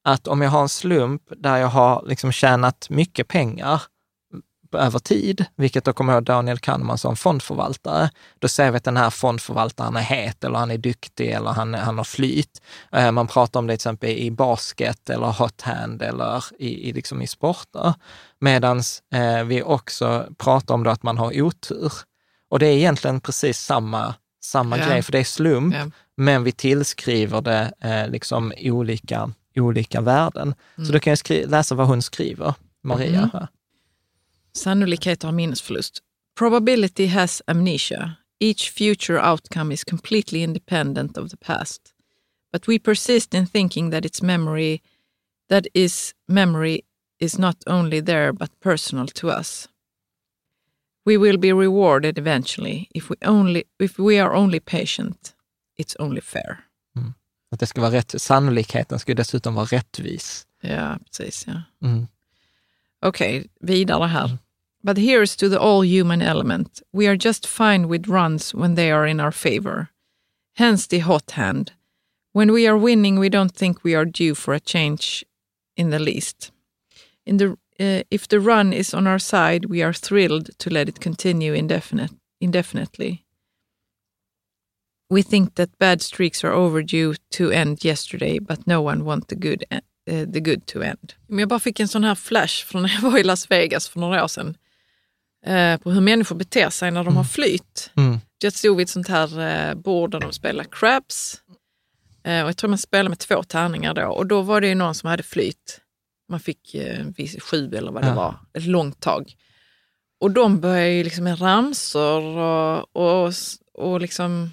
Att 0.05 0.29
om 0.29 0.43
jag 0.43 0.51
har 0.51 0.63
en 0.63 0.69
slump 0.69 1.23
där 1.37 1.57
jag 1.57 1.69
har 1.69 2.05
liksom 2.07 2.33
tjänat 2.33 2.91
mycket 2.91 3.29
pengar 3.29 3.83
över 4.75 4.99
tid, 4.99 5.45
vilket 5.57 5.85
då 5.85 5.93
kommer 5.93 6.13
jag 6.13 6.17
ihåg 6.21 6.25
Daniel 6.25 6.59
Kahneman 6.59 6.99
som 6.99 7.17
fondförvaltare, 7.17 8.11
då 8.39 8.49
säger 8.49 8.71
vi 8.71 8.77
att 8.77 8.85
den 8.85 8.97
här 8.97 9.11
fondförvaltaren 9.11 9.97
är 9.97 10.01
het 10.01 10.45
eller 10.45 10.59
han 10.59 10.71
är 10.71 10.79
duktig 10.79 11.31
eller 11.31 11.51
han, 11.51 11.75
han 11.75 11.97
har 11.99 12.05
flyt. 12.05 12.63
Eh, 12.93 13.13
Man 13.13 13.27
pratar 13.27 13.61
om 13.61 13.67
det 13.67 13.73
till 13.73 13.75
exempel 13.75 14.11
i 14.11 14.31
basket 14.31 15.11
eller 15.11 15.27
hot 15.27 15.61
hand 15.61 16.03
eller 16.03 16.45
i, 16.59 16.89
i, 16.89 16.93
liksom 16.93 17.23
i 17.23 17.27
sporter. 17.27 17.95
Medan 18.41 18.83
eh, 19.15 19.45
vi 19.45 19.63
också 19.63 20.27
pratar 20.39 20.75
om 20.75 20.83
då 20.85 20.91
att 20.91 21.03
man 21.03 21.19
har 21.19 21.43
otur. 21.43 21.93
Och 22.51 22.59
det 22.59 22.67
är 22.67 22.73
egentligen 22.77 23.21
precis 23.21 23.59
samma, 23.61 24.15
samma 24.45 24.79
Ja. 24.79 24.87
grej, 24.87 25.03
för 25.03 25.13
det 25.13 25.19
är 25.19 25.25
slump, 25.25 25.75
Ja. 25.75 25.91
men 26.17 26.45
vi 26.45 26.53
tillskriver 26.53 27.41
det 27.41 27.73
eh, 27.81 28.09
liksom 28.11 28.53
olika, 28.61 29.31
olika 29.57 30.01
värden. 30.01 30.55
Mm. 30.77 30.87
Så 30.87 30.93
då 30.93 30.99
kan 31.01 31.17
jag 31.29 31.51
läsa 31.51 31.75
vad 31.75 31.87
hon 31.87 32.03
skriver, 32.03 32.55
Maria. 32.85 33.31
Mhm. 33.33 33.47
Sannolikhet 34.53 35.23
har 35.23 35.33
minnesförlust. 35.33 36.03
Probability 36.39 37.07
has 37.07 37.43
amnesia. 37.47 38.17
Each 38.41 38.71
future 38.71 39.21
outcome 39.31 39.73
is 39.73 39.85
completely 39.85 40.43
independent 40.43 41.19
of 41.19 41.31
the 41.31 41.37
past. 41.37 41.81
But 42.53 42.69
we 42.69 42.79
persist 42.79 43.35
in 43.35 43.47
thinking 43.47 43.91
that 43.91 44.05
its 44.05 44.23
memory, 44.23 44.83
that 45.49 45.67
is 45.75 46.15
memory, 46.29 46.81
is 47.21 47.39
not 47.39 47.57
only 47.67 48.01
there 48.01 48.33
but 48.33 48.61
personal 48.61 49.07
to 49.07 49.29
us. 49.31 49.69
We 51.05 51.17
will 51.17 51.39
be 51.39 51.53
rewarded 51.53 52.19
eventually 52.19 52.89
if 52.95 53.11
we 53.11 53.17
only 53.23 53.65
if 53.79 53.99
we 53.99 54.21
are 54.21 54.35
only 54.35 54.61
patient. 54.61 55.35
It's 55.79 55.97
only 55.99 56.21
fair. 56.21 56.69
Att 57.51 57.61
det 57.61 57.67
ska 57.67 57.81
vara 57.81 57.93
rätt, 57.93 58.23
sannolikheten 58.23 58.99
ska 58.99 59.15
dessutom 59.15 59.55
vara 59.55 59.67
rättvis. 59.67 60.47
Ja, 60.61 60.99
precis. 61.05 61.47
Ja. 61.47 61.63
Mm. 61.89 62.07
Okej, 63.03 63.49
vidare 63.61 64.07
här. 64.07 64.39
But 64.83 64.99
here's 64.99 65.37
to 65.37 65.49
the 65.49 65.59
all 65.59 65.85
human 65.85 66.23
element. 66.23 66.83
We 66.93 67.07
are 67.09 67.17
just 67.17 67.47
fine 67.47 67.89
with 67.89 68.09
runs 68.09 68.55
when 68.55 68.75
they 68.75 68.91
are 68.91 69.07
in 69.07 69.21
our 69.21 69.33
favor. 69.33 69.89
Hence 70.57 70.87
the 70.87 71.01
hot 71.01 71.31
hand. 71.33 71.73
When 72.33 72.53
we 72.53 72.67
are 72.69 72.79
winning, 72.79 73.19
we 73.19 73.29
don't 73.29 73.55
think 73.55 73.83
we 73.83 73.95
are 73.95 74.05
due 74.05 74.35
for 74.35 74.55
a 74.55 74.61
change 74.61 75.25
in 75.77 75.91
the 75.91 75.99
least. 75.99 76.53
In 77.27 77.37
the, 77.37 77.59
uh, 77.81 78.03
if 78.11 78.29
the 78.29 78.41
run 78.41 78.73
is 78.73 78.95
on 78.95 79.07
our 79.07 79.19
side, 79.19 79.67
we 79.67 79.83
are 79.83 79.93
thrilled 79.93 80.51
to 80.59 80.71
let 80.71 80.89
it 80.89 81.01
continue 81.01 81.53
indefinite, 81.53 82.13
indefinitely. 82.41 83.25
We 85.11 85.23
think 85.23 85.55
that 85.55 85.79
bad 85.79 86.03
streaks 86.03 86.45
are 86.45 86.53
overdue 86.53 87.15
to 87.31 87.51
end 87.51 87.85
yesterday, 87.85 88.39
but 88.39 88.67
no 88.67 88.83
one 88.83 89.05
want 89.05 89.29
the 89.29 89.37
good, 89.37 89.65
the 90.33 90.41
good 90.41 90.67
to 90.67 90.83
end. 90.83 91.13
Men 91.27 91.39
jag 91.39 91.49
bara 91.49 91.61
fick 91.61 91.81
en 91.81 91.89
sån 91.89 92.05
här 92.05 92.15
flash 92.15 92.65
från 92.67 92.83
när 92.83 92.89
jag 92.95 93.01
var 93.11 93.19
i 93.19 93.23
Las 93.23 93.51
Vegas 93.51 93.89
för 93.89 94.01
några 94.01 94.25
år 94.25 94.29
sedan. 94.29 94.57
Eh, 95.47 95.77
på 95.81 95.91
hur 95.91 96.01
människor 96.01 96.37
beter 96.37 96.71
sig 96.71 96.91
när 96.91 97.05
de 97.05 97.17
har 97.17 97.25
flyt. 97.25 97.91
Mm. 97.97 98.19
Jag 98.43 98.53
stod 98.53 98.77
vid 98.77 98.85
ett 98.85 98.91
sånt 98.91 99.09
här 99.09 99.41
eh, 99.71 99.75
bord 99.75 100.11
där 100.11 100.21
de 100.21 100.33
spelar 100.33 100.65
craps. 100.71 101.41
Eh, 102.25 102.43
och 102.43 102.49
jag 102.49 102.57
tror 102.57 102.69
man 102.71 102.79
spelade 102.79 103.09
med 103.09 103.19
två 103.19 103.43
tärningar 103.43 103.95
då. 103.95 104.07
Och 104.07 104.27
då 104.27 104.43
var 104.43 104.61
det 104.61 104.69
ju 104.69 104.75
någon 104.75 104.95
som 104.95 105.09
hade 105.11 105.23
flyt. 105.23 105.81
Man 106.29 106.41
fick 106.41 106.75
eh, 106.75 107.05
sju 107.41 107.75
eller 107.77 107.93
vad 107.93 108.03
det 108.03 108.09
Ja. 108.09 108.15
var, 108.15 108.35
ett 108.55 108.67
långt 108.67 109.01
tag. 109.01 109.35
Och 110.21 110.31
de 110.31 110.61
började 110.61 110.91
ju 110.93 111.05
liksom 111.05 111.25
med 111.25 111.41
ramsor 111.43 112.23
och, 112.39 112.97
och, 112.97 113.33
och 113.75 114.01
liksom 114.01 114.53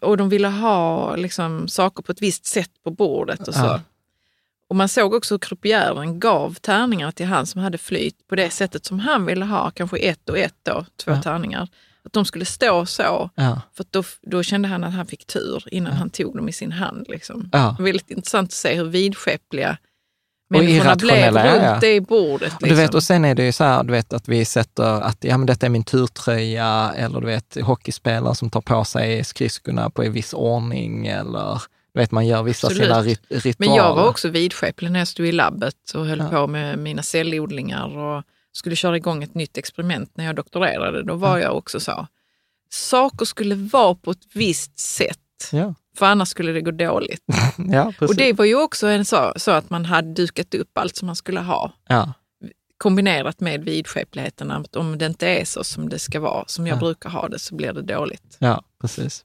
och 0.00 0.16
de 0.16 0.28
ville 0.28 0.48
ha 0.48 1.16
liksom, 1.16 1.68
saker 1.68 2.02
på 2.02 2.12
ett 2.12 2.22
visst 2.22 2.46
sätt 2.46 2.70
på 2.84 2.90
bordet 2.90 3.48
och 3.48 3.54
så. 3.54 3.60
Ja. 3.64 3.80
Och 4.68 4.76
man 4.76 4.88
såg 4.88 5.14
också 5.14 5.34
hur 5.34 5.38
croupieren 5.38 6.20
gav 6.20 6.54
tärningar 6.54 7.10
till 7.10 7.26
han 7.26 7.46
som 7.46 7.60
hade 7.60 7.78
flyt 7.78 8.28
på 8.28 8.36
det 8.36 8.50
sättet 8.50 8.84
som 8.84 8.98
han 8.98 9.26
ville 9.26 9.44
ha, 9.44 9.70
kanske 9.70 9.98
ett 9.98 10.28
och 10.28 10.38
ett 10.38 10.54
då, 10.62 10.84
två 11.04 11.10
Ja. 11.10 11.22
tärningar. 11.22 11.68
Att 12.02 12.12
de 12.12 12.24
skulle 12.24 12.44
stå 12.44 12.86
så, 12.86 13.30
Ja. 13.34 13.60
för 13.76 13.84
då, 13.90 14.02
då 14.22 14.42
kände 14.42 14.68
han 14.68 14.84
att 14.84 14.92
han 14.94 15.06
fick 15.06 15.26
tur 15.26 15.64
innan 15.70 15.92
han 15.92 16.10
tog 16.10 16.36
dem 16.36 16.48
i 16.48 16.52
sin 16.52 16.72
hand. 16.72 17.06
Liksom. 17.08 17.50
Väldigt 17.78 18.10
intressant 18.10 18.48
att 18.48 18.52
se 18.52 18.74
hur 18.74 18.84
vidskepliga 18.84 19.76
människorna 20.48 20.96
blev 20.96 21.16
ja, 21.16 21.54
runt 21.54 21.62
ja. 21.62 21.78
det 21.80 22.00
bordet. 22.00 22.52
Och, 22.52 22.68
du 22.68 22.74
vet, 22.74 22.78
liksom. 22.78 22.96
och 22.96 23.02
sen 23.02 23.24
är 23.24 23.34
det 23.34 23.44
ju 23.44 23.52
så 23.52 23.64
här, 23.64 23.82
du 23.82 23.92
vet 23.92 24.12
att 24.12 24.28
vi 24.28 24.44
sätter 24.44 25.00
att 25.00 25.24
ja, 25.24 25.38
men 25.38 25.46
detta 25.46 25.66
är 25.66 25.70
min 25.70 25.84
turtröja 25.84 26.92
eller 26.96 27.20
du 27.20 27.26
vet 27.26 27.56
hockeyspelare 27.62 28.34
som 28.34 28.50
tar 28.50 28.60
på 28.60 28.84
sig 28.84 29.24
skridskorna 29.24 29.90
på 29.90 30.02
en 30.02 30.12
viss 30.12 30.32
ordning 30.34 31.06
eller 31.06 31.62
du 31.94 32.00
vet 32.00 32.10
man 32.10 32.26
gör 32.26 32.42
vissa 32.42 32.66
Absolut. 32.66 32.86
sina 32.88 33.02
rit- 33.02 33.26
ritualer. 33.28 33.54
Men 33.58 33.74
jag 33.76 33.94
var 33.94 34.08
också 34.08 34.28
vidskeplig 34.28 34.90
när 34.90 34.98
jag 34.98 35.08
stod 35.08 35.26
i 35.26 35.32
labbet 35.32 35.74
och 35.94 36.06
höll 36.06 36.18
Ja. 36.18 36.28
på 36.28 36.46
med 36.46 36.78
mina 36.78 37.02
cellodlingar 37.02 37.98
och 37.98 38.22
skulle 38.52 38.76
köra 38.76 38.96
igång 38.96 39.22
ett 39.22 39.34
nytt 39.34 39.58
experiment 39.58 40.10
när 40.14 40.24
jag 40.24 40.34
doktorerade. 40.36 41.02
Då 41.02 41.14
var 41.14 41.38
jag 41.38 41.56
också 41.56 41.80
så. 41.80 42.06
Saker 42.70 43.24
skulle 43.24 43.54
vara 43.54 43.94
på 43.94 44.10
ett 44.10 44.22
visst 44.34 44.78
sätt, 44.78 45.18
Ja, 45.52 45.74
för 45.98 46.06
annars 46.06 46.28
skulle 46.28 46.52
det 46.52 46.60
gå 46.60 46.70
dåligt. 46.70 47.22
ja 47.72 47.84
precis. 47.98 48.08
Och 48.10 48.16
det 48.16 48.32
var 48.32 48.44
ju 48.44 48.54
också 48.62 48.86
en 48.86 49.04
så, 49.04 49.32
så 49.36 49.50
att 49.50 49.70
man 49.70 49.84
hade 49.84 50.12
dukat 50.14 50.54
upp 50.54 50.78
allt 50.78 50.96
som 50.96 51.06
man 51.06 51.16
skulle 51.16 51.40
ha. 51.40 51.72
ja. 51.88 52.12
Kombinerat 52.78 53.40
med 53.40 53.64
vidskepligheten, 53.64 54.50
att 54.50 54.76
om 54.76 54.98
det 54.98 55.06
inte 55.06 55.28
är 55.28 55.44
så 55.44 55.64
som 55.64 55.88
det 55.88 55.98
ska 55.98 56.20
vara, 56.20 56.44
som 56.46 56.66
jag 56.66 56.76
Ja. 56.76 56.80
brukar 56.80 57.10
ha 57.10 57.28
det, 57.28 57.38
så 57.38 57.54
blir 57.54 57.72
det 57.72 57.82
dåligt. 57.82 58.36
ja, 58.38 58.62
precis. 58.80 59.24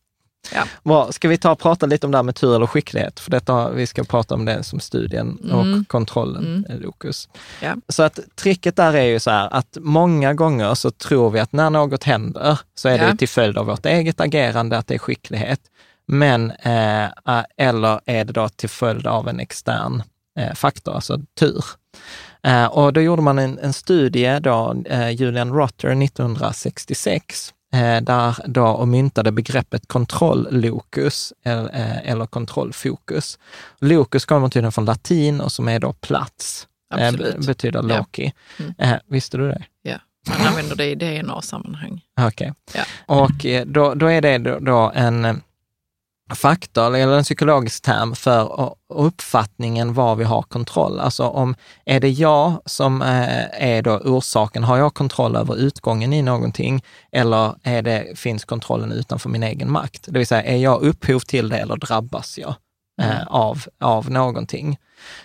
Ja. 0.54 0.64
Bra, 0.84 1.12
ska 1.12 1.28
vi 1.28 1.38
ta 1.38 1.52
och 1.52 1.60
prata 1.60 1.86
lite 1.86 2.06
om 2.08 2.12
det 2.12 2.18
här 2.18 2.24
med 2.24 2.36
tur 2.36 2.56
eller 2.56 2.66
skicklighet? 2.68 3.20
För 3.20 3.32
detta, 3.32 3.70
vi 3.70 3.88
ska 3.88 4.04
prata 4.04 4.36
om 4.36 4.46
det 4.46 4.64
som 4.64 4.80
studien 4.80 5.38
Mm. 5.44 5.82
och 5.82 5.88
kontrollen, 5.88 6.66
mm. 6.70 6.82
Lokus. 6.82 7.30
Ja. 7.62 7.76
Så 7.90 8.04
att 8.04 8.20
tricket 8.36 8.76
där 8.76 8.94
är 8.94 9.04
ju 9.04 9.20
så 9.20 9.32
här 9.32 9.54
att 9.54 9.78
många 9.82 10.34
gånger 10.34 10.74
så 10.74 10.92
tror 10.92 11.30
vi 11.30 11.40
att 11.40 11.54
när 11.54 11.70
något 11.70 12.04
händer 12.04 12.60
så 12.76 12.90
är 12.90 12.98
det 12.98 13.04
Ja. 13.04 13.12
ju 13.12 13.18
till 13.18 13.30
följd 13.30 13.58
av 13.58 13.66
vårt 13.66 13.86
eget 13.86 14.20
agerande, 14.22 14.78
att 14.78 14.88
det 14.88 14.94
är 14.94 15.00
skicklighet. 15.00 15.60
Men, 16.06 16.52
eh, 16.52 17.10
eller 17.58 18.00
är 18.06 18.26
det 18.26 18.34
då 18.34 18.50
till 18.50 18.70
följd 18.70 19.08
av 19.08 19.28
en 19.30 19.40
extern 19.40 20.04
eh, 20.40 20.54
faktor, 20.54 20.96
alltså 20.96 21.20
tur. 21.40 21.66
Eh, 22.44 22.66
och 22.66 22.94
då 22.94 23.02
gjorde 23.02 23.22
man 23.22 23.40
en, 23.40 23.60
en 23.60 23.74
studie, 23.74 24.40
då, 24.40 24.84
eh, 24.86 25.10
Julian 25.10 25.54
Rotter 25.54 26.04
1966, 26.04 27.54
eh, 27.74 28.02
där 28.02 28.38
då 28.48 28.66
och 28.68 28.88
myntade 28.88 29.32
begreppet 29.32 29.88
kontrolllokus 29.88 31.34
eller, 31.46 31.76
eh, 31.76 32.10
eller 32.12 32.26
kontrollfokus. 32.26 33.40
Lokus 33.80 34.26
kommer 34.26 34.50
tydligen 34.50 34.72
från 34.72 34.86
latin 34.86 35.42
och 35.42 35.52
som 35.52 35.68
är 35.68 35.80
då 35.80 35.94
plats. 35.94 36.68
Eh, 36.96 37.08
Absolut. 37.08 37.48
betyder 37.48 37.80
Ja. 37.90 37.98
Loki. 37.98 38.34
Mm. 38.60 38.74
Eh, 38.78 39.00
visste 39.08 39.38
du 39.38 39.48
det? 39.50 39.64
Ja. 39.82 39.98
Man 40.30 40.48
använder 40.48 40.76
det 40.76 40.86
i 40.86 40.96
DNA-sammanhang. 40.96 42.02
Okej. 42.22 42.54
Ja. 42.74 42.84
Och 43.06 43.46
eh, 43.46 43.66
då, 43.66 43.94
då 43.94 44.08
är 44.08 44.22
det 44.22 44.38
då, 44.60 44.92
en 44.96 45.26
eh, 45.26 45.36
faktor 46.36 46.96
eller 46.96 47.18
en 47.18 47.24
psykologisk 47.24 47.84
term 47.84 48.16
för 48.16 48.74
uppfattningen 48.90 49.94
var 49.94 50.16
vi 50.16 50.24
har 50.24 50.42
kontroll. 50.42 51.00
Alltså 51.00 51.24
om, 51.24 51.56
är 51.86 52.00
det 52.00 52.10
jag 52.10 52.62
som 52.66 53.02
eh, 53.02 53.64
är 53.64 53.82
då 53.82 53.92
orsaken, 53.92 54.64
har 54.64 54.78
jag 54.78 54.94
kontroll 54.94 55.36
över 55.36 55.56
utgången 55.56 56.14
i 56.14 56.22
någonting 56.22 56.84
eller 57.12 57.56
är 57.64 57.82
det, 57.82 58.20
finns 58.20 58.46
kontrollen 58.46 58.92
utanför 58.92 59.30
min 59.30 59.44
egen 59.44 59.72
makt? 59.72 60.06
Det 60.06 60.18
vill 60.18 60.28
säga, 60.28 60.44
är 60.44 60.58
jag 60.58 60.82
upphov 60.82 61.20
till 61.20 61.50
det 61.50 61.58
eller 61.58 61.78
drabbas 61.78 62.38
jag 62.38 62.56
eh, 63.02 63.28
av, 63.28 63.64
av 63.80 64.12
någonting? 64.12 64.78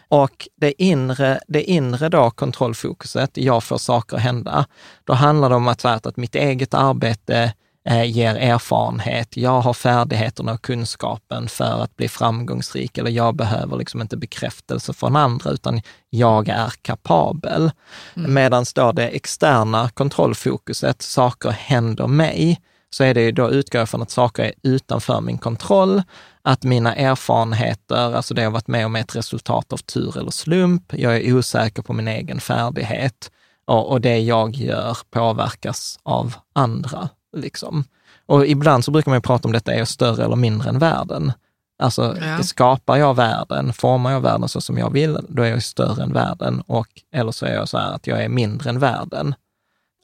Och 0.08 0.48
det 0.56 0.82
inre, 0.82 1.40
det 1.48 1.62
inre 1.62 2.08
då, 2.08 2.30
kontrollfokuset, 2.30 3.30
jag 3.36 3.64
får 3.64 3.78
saker 3.78 4.16
hända, 4.16 4.66
då 5.04 5.12
handlar 5.12 5.48
det 5.48 5.56
om 5.56 5.68
att, 5.68 5.80
så 5.80 5.88
här, 5.88 6.00
att 6.04 6.16
mitt 6.16 6.34
eget 6.34 6.74
arbete 6.74 7.52
ger 7.94 8.34
erfarenhet, 8.34 9.36
jag 9.36 9.60
har 9.60 9.74
färdigheterna 9.74 10.52
och 10.52 10.62
kunskapen 10.62 11.48
för 11.48 11.82
att 11.82 11.96
bli 11.96 12.08
framgångsrik, 12.08 12.98
eller 12.98 13.10
jag 13.10 13.34
behöver 13.34 13.76
liksom 13.76 14.00
inte 14.00 14.16
bekräftelse 14.16 14.92
från 14.92 15.16
andra, 15.16 15.50
utan 15.50 15.80
jag 16.10 16.48
är 16.48 16.72
kapabel. 16.82 17.70
Medan 18.14 18.64
då 18.74 18.92
det 18.92 19.08
externa 19.08 19.88
kontrollfokuset, 19.88 21.02
saker 21.02 21.50
händer 21.50 22.06
mig, 22.06 22.60
så 22.90 23.04
är 23.04 23.14
det 23.14 23.22
ju 23.22 23.32
då 23.32 23.50
utgår 23.50 23.78
jag 23.78 23.88
från 23.88 24.02
att 24.02 24.10
saker 24.10 24.44
är 24.44 24.52
utanför 24.62 25.20
min 25.20 25.38
kontroll, 25.38 26.02
att 26.42 26.64
mina 26.64 26.94
erfarenheter, 26.94 28.14
alltså 28.14 28.34
det 28.34 28.42
jag 28.42 28.50
varit 28.50 28.68
med 28.68 28.86
om 28.86 28.96
är 28.96 29.00
ett 29.00 29.16
resultat 29.16 29.72
av 29.72 29.76
tur 29.76 30.18
eller 30.18 30.30
slump, 30.30 30.92
jag 30.92 31.16
är 31.16 31.34
osäker 31.34 31.82
på 31.82 31.92
min 31.92 32.08
egen 32.08 32.40
färdighet 32.40 33.30
och, 33.66 33.90
och 33.90 34.00
det 34.00 34.18
jag 34.18 34.56
gör 34.56 34.98
påverkas 35.10 35.98
av 36.02 36.34
andra. 36.52 37.08
Liksom. 37.40 37.84
Och 38.26 38.46
ibland 38.46 38.84
så 38.84 38.90
brukar 38.90 39.10
man 39.10 39.22
prata 39.22 39.48
om 39.48 39.52
detta, 39.52 39.72
är 39.72 39.78
jag 39.78 39.88
större 39.88 40.24
eller 40.24 40.36
mindre 40.36 40.68
än 40.68 40.78
världen? 40.78 41.32
Alltså, 41.78 42.16
Ja. 42.20 42.42
skapar 42.42 42.96
jag 42.96 43.14
världen, 43.16 43.72
formar 43.72 44.12
jag 44.12 44.20
världen 44.20 44.48
så 44.48 44.60
som 44.60 44.78
jag 44.78 44.92
vill, 44.92 45.18
då 45.28 45.42
är 45.42 45.50
jag 45.50 45.62
större 45.62 46.02
än 46.02 46.12
världen. 46.12 46.60
Och, 46.60 46.88
eller 47.12 47.32
så 47.32 47.46
är 47.46 47.54
jag 47.54 47.68
så 47.68 47.78
här 47.78 47.92
att 47.92 48.06
jag 48.06 48.24
är 48.24 48.28
mindre 48.28 48.70
än 48.70 48.78
världen. 48.78 49.34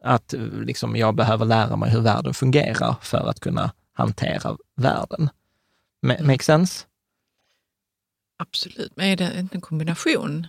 Att 0.03 0.35
liksom, 0.53 0.97
jag 0.97 1.14
behöver 1.14 1.45
lära 1.45 1.76
mig 1.76 1.91
hur 1.91 2.01
världen 2.01 2.35
fungerar 2.35 2.97
för 3.03 3.28
att 3.30 3.41
kunna 3.41 3.70
hantera 3.93 4.57
världen. 4.76 5.28
Ma- 6.07 6.14
Mm. 6.14 6.26
Make 6.26 6.45
sense? 6.45 6.85
Absolut. 8.39 8.93
Men 8.97 9.07
är 9.07 9.16
det 9.16 9.39
inte 9.39 9.57
en 9.57 9.61
kombination? 9.61 10.47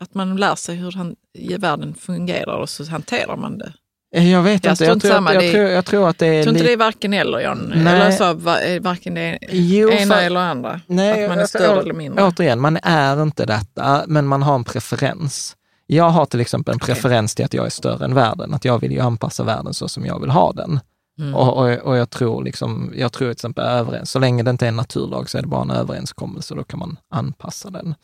Att 0.00 0.14
man 0.14 0.36
lär 0.36 0.54
sig 0.54 0.76
hur 0.76 0.92
han, 0.92 1.16
världen 1.58 1.94
fungerar 1.94 2.56
och 2.56 2.68
så 2.70 2.84
hanterar 2.90 3.36
man 3.36 3.58
det. 3.58 3.72
Eh, 4.14 4.30
Jag 4.32 4.42
vet 4.42 4.64
Jag 4.64 4.72
inte, 4.72 4.84
jag 4.84 5.00
tror, 5.00 5.10
samma, 5.10 5.30
att, 5.30 5.44
jag, 5.44 5.52
tror, 5.52 5.64
jag 5.64 5.84
tror 5.84 6.08
att 6.08 6.18
det 6.18 6.26
är 6.26 6.32
Jag 6.32 6.42
tror 6.44 6.54
inte 6.56 6.66
det 6.66 6.72
är 6.72 6.76
varken 6.76 7.12
eller, 7.14 7.40
John. 7.40 7.72
Nej. 7.76 7.94
Eller 7.94 8.10
så, 8.10 8.34
varken 8.80 9.14
det 9.14 9.38
Jo, 9.50 9.90
ena 9.90 10.14
för- 10.14 10.22
eller 10.22 10.40
andra. 10.40 10.80
Nej, 10.86 11.24
att 11.24 11.30
man 11.30 11.38
är 11.38 11.46
större 11.46 11.80
eller 11.80 11.94
mindre. 11.94 12.24
Återigen, 12.24 12.60
man 12.60 12.78
är 12.82 13.22
inte 13.22 13.46
detta, 13.46 14.04
men 14.06 14.26
man 14.26 14.42
har 14.42 14.54
en 14.54 14.64
preferens. 14.64 15.56
Jag 15.86 16.08
har 16.10 16.26
till 16.26 16.40
exempel 16.40 16.72
en 16.74 16.78
preferens 16.80 17.34
till 17.34 17.44
att 17.44 17.54
jag 17.54 17.66
är 17.66 17.70
större 17.70 18.04
än 18.04 18.14
världen, 18.14 18.54
att 18.54 18.64
jag 18.64 18.78
vill 18.80 18.92
ju 18.92 19.00
anpassa 19.00 19.44
världen 19.44 19.74
så 19.74 19.88
som 19.88 20.06
jag 20.06 20.20
vill 20.20 20.30
ha 20.30 20.52
den. 20.52 20.80
Mm. 21.18 21.34
Och, 21.34 21.56
och, 21.56 21.70
och 21.78 21.96
jag 21.96 22.10
tror 22.10 22.44
liksom, 22.44 22.92
jag 22.96 23.12
tror 23.12 23.26
till 23.28 23.32
exempel 23.32 23.64
överens, 23.64 24.10
så 24.10 24.18
länge 24.18 24.42
det 24.42 24.50
inte 24.50 24.64
är 24.66 24.68
en 24.68 24.76
naturlag 24.76 25.30
så 25.30 25.38
är 25.38 25.42
det 25.42 25.48
bara 25.48 25.62
en 25.62 25.70
överenskommelse, 25.70 26.54
då 26.54 26.64
kan 26.64 26.78
man 26.78 26.96
anpassa 27.14 27.70
den. 27.70 27.94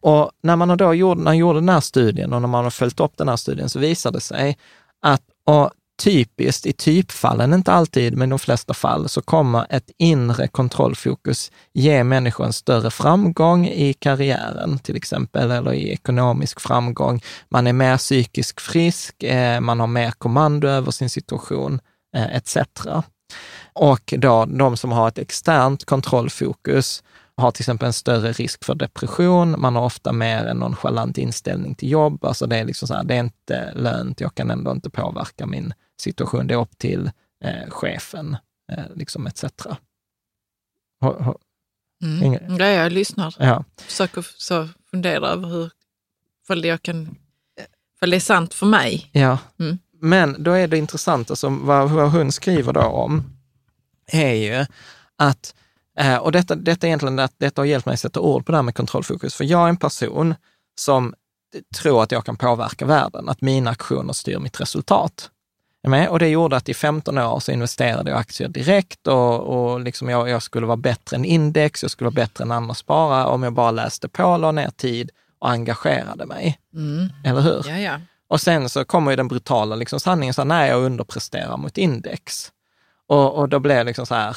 Och 0.00 0.30
när 0.42 0.56
man 0.56 0.76
då 0.78 0.94
gjort, 0.94 1.16
när 1.16 1.24
man 1.24 1.36
gjorde 1.36 1.58
den 1.58 1.68
här 1.68 1.80
studien 1.80 2.32
och 2.32 2.40
när 2.40 2.48
man 2.48 2.64
har 2.64 2.70
följt 2.70 3.00
upp 3.00 3.12
den 3.16 3.28
här 3.28 3.36
studien 3.36 3.68
så 3.68 3.78
visade 3.78 4.16
det 4.16 4.20
sig 4.20 4.58
att, 5.02 5.22
och 5.46 5.70
typiskt 6.02 6.66
i 6.66 6.72
typfallen, 6.72 7.54
inte 7.54 7.72
alltid, 7.72 8.16
men 8.16 8.28
i 8.28 8.30
de 8.30 8.38
flesta 8.38 8.74
fall, 8.74 9.08
så 9.08 9.22
kommer 9.22 9.66
ett 9.70 9.90
inre 9.98 10.48
kontrollfokus 10.48 11.50
ge 11.72 12.04
människor 12.04 12.44
en 12.46 12.52
större 12.52 12.90
framgång 12.90 13.66
i 13.66 13.92
karriären 13.92 14.78
till 14.78 14.96
exempel, 14.96 15.50
eller 15.50 15.72
i 15.72 15.92
ekonomisk 15.92 16.60
framgång. 16.60 17.20
Man 17.48 17.66
är 17.66 17.72
mer 17.72 17.96
psykiskt 17.96 18.60
frisk, 18.60 19.22
eh, 19.22 19.60
man 19.60 19.80
har 19.80 19.86
mer 19.86 20.10
kommando 20.10 20.68
över 20.68 20.90
sin 20.90 21.10
situation, 21.10 21.80
eh, 22.16 22.36
etc. 22.36 22.56
Och 23.72 24.14
då 24.16 24.44
de 24.44 24.76
som 24.76 24.92
har 24.92 25.08
ett 25.08 25.18
externt 25.18 25.84
kontrollfokus 25.84 27.02
har 27.36 27.50
till 27.50 27.62
exempel 27.62 27.86
en 27.86 27.92
större 27.92 28.32
risk 28.32 28.64
för 28.64 28.74
depression, 28.74 29.60
man 29.60 29.76
har 29.76 29.82
ofta 29.82 30.12
mer 30.12 30.44
en 30.44 30.56
nonchalant 30.56 31.18
inställning 31.18 31.74
till 31.74 31.90
jobb, 31.90 32.24
alltså 32.24 32.46
det 32.46 32.56
är 32.56 32.64
liksom 32.64 32.88
så 32.88 32.94
här, 32.94 33.04
det 33.04 33.14
är 33.14 33.20
inte 33.20 33.72
lönt, 33.74 34.20
jag 34.20 34.34
kan 34.34 34.50
ändå 34.50 34.70
inte 34.72 34.90
påverka 34.90 35.46
min 35.46 35.74
situation, 36.00 36.46
det 36.46 36.54
är 36.54 36.58
upp 36.60 36.78
till 36.78 37.10
eh, 37.44 37.70
chefen, 37.70 38.36
eh, 38.72 38.84
liksom 38.94 39.26
etc. 39.26 39.44
Ho- 41.00 41.18
ho- 41.18 41.36
Mm. 42.02 42.22
Inge- 42.22 42.56
Ja, 42.58 42.66
jag 42.66 42.92
lyssnar. 42.92 43.34
Ja. 43.38 43.64
Försöker 43.76 44.26
så 44.36 44.68
fundera 44.90 45.28
över 45.28 45.48
hur, 45.48 45.70
ifall 46.44 46.62
det, 46.62 46.68
jag 46.68 46.82
kan, 46.82 47.16
ifall 47.96 48.10
det 48.10 48.16
är 48.16 48.20
sant 48.20 48.54
för 48.54 48.66
mig. 48.66 49.08
Ja, 49.12 49.38
Mm. 49.58 49.78
men 50.00 50.42
då 50.42 50.52
är 50.52 50.68
det 50.68 50.78
intressant, 50.78 51.30
alltså, 51.30 51.48
vad, 51.48 51.90
vad 51.90 52.10
hon 52.12 52.32
skriver 52.32 52.72
då 52.72 52.80
om, 52.80 53.24
är 54.06 54.32
ju 54.34 54.66
att, 55.16 55.54
eh, 55.98 56.16
och 56.16 56.32
detta, 56.32 56.54
detta 56.54 56.86
är 56.86 56.88
egentligen 56.88 57.18
att 57.18 57.34
detta 57.38 57.60
har 57.60 57.66
hjälpt 57.66 57.86
mig 57.86 57.92
att 57.92 58.00
sätta 58.00 58.20
ord 58.20 58.46
på 58.46 58.52
det 58.52 58.58
här 58.58 58.62
med 58.62 58.74
kontrollfokus, 58.74 59.34
för 59.34 59.44
jag 59.44 59.64
är 59.64 59.68
en 59.68 59.76
person 59.76 60.34
som 60.78 61.14
tror 61.76 62.02
att 62.02 62.12
jag 62.12 62.24
kan 62.24 62.36
påverka 62.36 62.86
världen, 62.86 63.28
att 63.28 63.40
mina 63.40 63.70
aktioner 63.70 64.12
styr 64.12 64.38
mitt 64.38 64.60
resultat. 64.60 65.30
Och 66.08 66.18
det 66.18 66.28
gjorde 66.28 66.56
att 66.56 66.68
i 66.68 66.74
15 66.74 67.18
år 67.18 67.40
så 67.40 67.52
investerade 67.52 68.10
jag 68.10 68.18
aktier 68.20 68.48
direkt 68.48 69.06
och, 69.06 69.40
och 69.40 69.80
liksom 69.80 70.08
jag, 70.08 70.28
jag 70.28 70.42
skulle 70.42 70.66
vara 70.66 70.76
bättre 70.76 71.16
än 71.16 71.24
index, 71.24 71.82
jag 71.82 71.90
skulle 71.90 72.06
vara 72.06 72.14
bättre 72.14 72.44
än 72.44 72.52
andra 72.52 72.74
sparare 72.74 73.24
om 73.26 73.42
jag 73.42 73.52
bara 73.52 73.70
läste 73.70 74.08
på, 74.08 74.36
la 74.36 74.52
ner 74.52 74.70
tid 74.70 75.10
och 75.38 75.50
engagerade 75.50 76.26
mig. 76.26 76.58
Mm. 76.74 77.08
Eller 77.24 77.40
hur? 77.40 77.64
Ja, 77.68 77.78
ja. 77.78 78.00
Och 78.28 78.40
sen 78.40 78.68
så 78.68 78.84
kommer 78.84 79.10
ju 79.10 79.16
den 79.16 79.28
brutala 79.28 79.76
liksom 79.76 80.00
sanningen, 80.00 80.34
så 80.34 80.40
här, 80.40 80.46
nej, 80.46 80.70
jag 80.70 80.82
underpresterar 80.82 81.56
mot 81.56 81.78
index. 81.78 82.52
Och, 83.08 83.34
och 83.34 83.48
då 83.48 83.58
blev 83.58 83.76
det 83.76 83.84
liksom 83.84 84.06
så 84.06 84.14
här, 84.14 84.36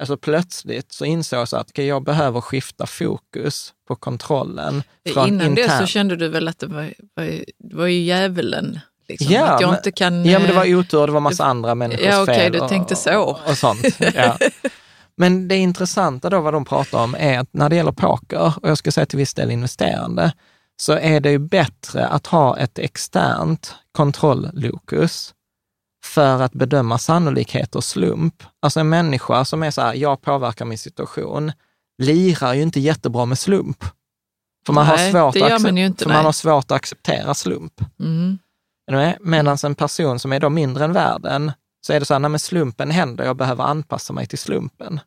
alltså 0.00 0.16
plötsligt 0.16 0.92
så 0.92 1.04
insåg 1.04 1.40
jag 1.40 1.48
så 1.48 1.56
att 1.56 1.70
okay, 1.70 1.84
jag 1.86 2.04
behöver 2.04 2.40
skifta 2.40 2.86
fokus 2.86 3.72
på 3.88 3.96
kontrollen. 3.96 4.82
Från 5.14 5.28
Innan 5.28 5.54
det 5.54 5.68
så 5.68 5.74
intern- 5.74 5.86
kände 5.86 6.16
du 6.16 6.28
väl 6.28 6.48
att 6.48 6.58
det 6.58 6.66
var, 6.66 6.94
var, 7.14 7.44
var 7.58 7.86
ju 7.86 8.00
djävulen. 8.00 8.80
Liksom. 9.08 9.32
Ja, 9.32 9.48
att 9.48 9.60
jag 9.60 9.68
men- 9.68 9.76
inte 9.76 9.92
kan... 9.92 10.24
Ja, 10.24 10.38
men 10.38 10.48
det 10.48 10.54
var 10.54 10.64
eh, 10.66 10.78
otur, 10.78 11.06
det 11.06 11.12
var 11.12 11.20
massa 11.20 11.44
andra 11.44 11.74
människors 11.74 12.06
Ja, 12.06 12.22
okej, 12.22 12.34
fel. 12.36 12.52
du 12.52 12.60
och- 12.60 12.68
tänkte 12.68 12.96
så. 12.96 13.20
Och, 13.20 13.38
och 13.48 13.58
sånt. 13.58 13.86
Ja. 14.14 14.38
Men 15.16 15.48
det 15.48 15.56
intressanta 15.56 16.30
då 16.30 16.40
vad 16.40 16.52
de 16.54 16.64
pratar 16.64 16.98
om 16.98 17.14
är 17.18 17.38
att 17.38 17.48
när 17.52 17.68
det 17.68 17.76
gäller 17.76 17.92
poker, 17.92 18.52
och 18.62 18.68
jag 18.68 18.78
ska 18.78 18.92
säga 18.92 19.06
till 19.06 19.18
viss 19.18 19.34
del 19.34 19.50
investerande, 19.50 20.32
så 20.76 20.92
är 20.92 21.20
det 21.20 21.30
ju 21.30 21.38
bättre 21.38 22.06
att 22.06 22.26
ha 22.26 22.58
ett 22.58 22.78
externt 22.78 23.74
kontrolllokus 23.92 25.34
för 26.04 26.42
att 26.42 26.52
bedöma 26.52 26.98
sannolikhet 26.98 27.74
och 27.74 27.84
slump. 27.84 28.42
Alltså 28.60 28.80
en 28.80 28.88
människa 28.88 29.44
som 29.44 29.62
är 29.62 29.70
så 29.70 29.80
här, 29.80 29.94
jag 29.94 30.22
påverkar 30.22 30.64
min 30.64 30.78
situation, 30.78 31.52
lirar 31.98 32.54
ju 32.54 32.62
inte 32.62 32.80
jättebra 32.80 33.24
med 33.26 33.38
slump. 33.38 33.84
För 34.66 34.72
man, 34.72 34.86
har, 34.86 34.96
Nej, 34.96 35.12
svårt 35.12 35.34
det 35.34 35.54
att 35.54 35.62
man 35.62 35.78
inte, 35.78 36.04
för 36.04 36.10
man 36.10 36.24
har 36.24 36.32
svårt 36.32 36.64
att 36.64 36.72
acceptera 36.72 37.34
slump. 37.34 37.80
Mm. 38.00 38.38
Medan 39.20 39.56
en 39.64 39.74
person 39.74 40.18
som 40.18 40.32
är 40.32 40.40
då 40.40 40.48
mindre 40.48 40.84
än 40.84 40.92
världen, 40.92 41.52
så 41.80 41.92
är 41.92 42.00
det 42.00 42.06
så 42.06 42.14
här, 42.14 42.18
nej 42.18 42.30
men 42.30 42.40
slumpen 42.40 42.90
händer, 42.90 43.24
jag 43.24 43.36
behöver 43.36 43.64
anpassa 43.64 44.12
mig 44.12 44.26
till 44.26 44.38
slumpen. 44.38 45.00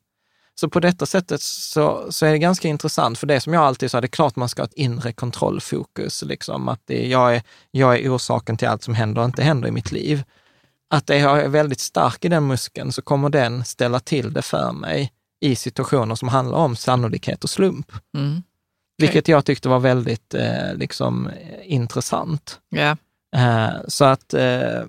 Så 0.56 0.70
på 0.70 0.80
detta 0.80 1.06
sättet 1.06 1.42
så, 1.42 2.08
så 2.10 2.26
är 2.26 2.32
det 2.32 2.38
ganska 2.38 2.68
intressant, 2.68 3.18
för 3.18 3.28
det 3.28 3.42
som 3.42 3.54
jag 3.54 3.64
alltid 3.64 3.92
sa, 3.92 4.02
det 4.02 4.06
är 4.06 4.10
klart 4.10 4.36
man 4.36 4.50
ska 4.50 4.62
ha 4.62 4.68
ett 4.68 4.74
inre 4.74 5.14
kontrollfokus, 5.14 6.24
liksom, 6.24 6.70
att 6.70 6.82
det, 6.86 7.08
jag, 7.08 7.36
är, 7.36 7.42
jag 7.72 8.00
är 8.00 8.16
orsaken 8.16 8.58
till 8.58 8.68
allt 8.68 8.84
som 8.84 8.94
händer 8.94 9.22
och 9.22 9.26
inte 9.26 9.44
händer 9.44 9.68
i 9.68 9.72
mitt 9.72 9.92
liv. 9.92 10.24
Att 10.94 11.10
är 11.10 11.16
jag 11.18 11.42
är 11.42 11.50
väldigt 11.50 11.80
stark 11.80 12.26
i 12.26 12.30
den 12.30 12.48
muskeln 12.48 12.92
så 12.92 13.02
kommer 13.02 13.30
den 13.30 13.66
ställa 13.66 14.00
till 14.00 14.34
det 14.34 14.42
för 14.42 14.72
mig 14.72 15.12
i 15.42 15.56
situationer 15.56 16.16
som 16.16 16.28
handlar 16.28 16.58
om 16.58 16.76
sannolikhet 16.76 17.44
och 17.44 17.50
slump. 17.50 17.92
Mm. 18.18 18.42
Vilket 18.98 19.28
jag 19.28 19.46
tyckte 19.46 19.70
var 19.70 19.80
väldigt 19.80 20.34
eh, 20.34 20.76
liksom, 20.76 21.30
intressant. 21.64 22.60
Ja. 22.70 22.98
Eh, 23.36 23.70
så 23.88 24.06
att, 24.06 24.34
eh, 24.34 24.84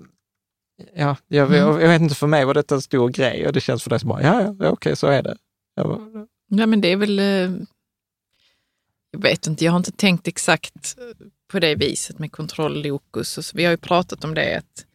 ja, 0.95 1.17
jag, 1.27 1.47
Mm. 1.47 1.53
jag, 1.59 1.81
jag 1.81 1.89
vet 1.89 2.01
inte, 2.01 2.15
för 2.15 2.27
mig 2.27 2.45
var 2.45 2.53
detta 2.53 2.75
en 2.75 2.81
stor 2.81 3.09
grej 3.09 3.47
och 3.47 3.53
det 3.53 3.61
känns 3.61 3.83
för 3.83 3.89
dig 3.89 3.99
som 3.99 4.09
bara, 4.09 4.21
ja, 4.23 4.55
ja, 4.59 4.69
okej, 4.69 4.95
så 4.95 5.07
är 5.07 5.23
det. 5.23 5.37
Jag 5.75 6.01
ja, 6.47 6.65
men 6.65 6.81
det 6.81 6.91
är 6.91 6.97
väl... 6.97 7.19
eh, 7.19 7.51
Jag 9.11 9.21
vet 9.21 9.47
inte, 9.47 9.65
jag 9.65 9.71
har 9.71 9.77
inte 9.77 9.91
tänkt 9.91 10.27
exakt 10.27 10.95
på 11.51 11.59
det 11.59 11.75
viset 11.75 12.19
med 12.19 12.31
kontrolllokus. 12.31 13.53
Vi 13.53 13.63
har 13.63 13.71
ju 13.71 13.77
pratat 13.77 14.23
om 14.23 14.33
det, 14.33 14.57
att 14.57 14.85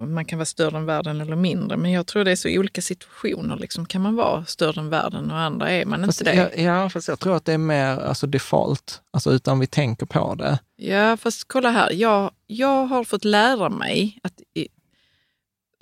man 0.00 0.24
kan 0.24 0.38
vara 0.38 0.46
större 0.46 0.76
än 0.76 0.86
världen 0.86 1.20
eller 1.20 1.36
mindre. 1.36 1.76
Men 1.76 1.92
jag 1.92 2.06
tror 2.06 2.24
det 2.24 2.30
är 2.30 2.36
så 2.36 2.48
i 2.48 2.58
olika 2.58 2.82
situationer. 2.82 3.56
Liksom, 3.56 3.86
kan 3.86 4.02
man 4.02 4.16
vara 4.16 4.44
större 4.44 4.80
än 4.80 4.90
världen 4.90 5.30
och 5.30 5.38
andra 5.38 5.70
är 5.70 5.84
man 5.86 6.06
Fast, 6.06 6.20
inte 6.20 6.32
det. 6.32 6.62
ja, 6.62 6.62
ja, 6.82 6.90
fast 6.90 7.08
jag 7.08 7.20
tror 7.20 7.36
att 7.36 7.44
det 7.44 7.52
är 7.52 7.58
mer 7.58 7.86
alltså 7.86 8.26
default, 8.26 9.02
alltså 9.12 9.32
utan 9.32 9.58
vi 9.60 9.66
tänker 9.66 10.06
på 10.06 10.34
det. 10.34 10.58
Ja, 10.76 11.16
fast 11.16 11.48
kolla 11.48 11.70
här. 11.70 11.92
Jag, 11.92 12.30
jag 12.46 12.86
har 12.86 13.04
fått 13.04 13.24
lära 13.24 13.68
mig 13.68 14.18
att 14.22 14.40
i, 14.54 14.68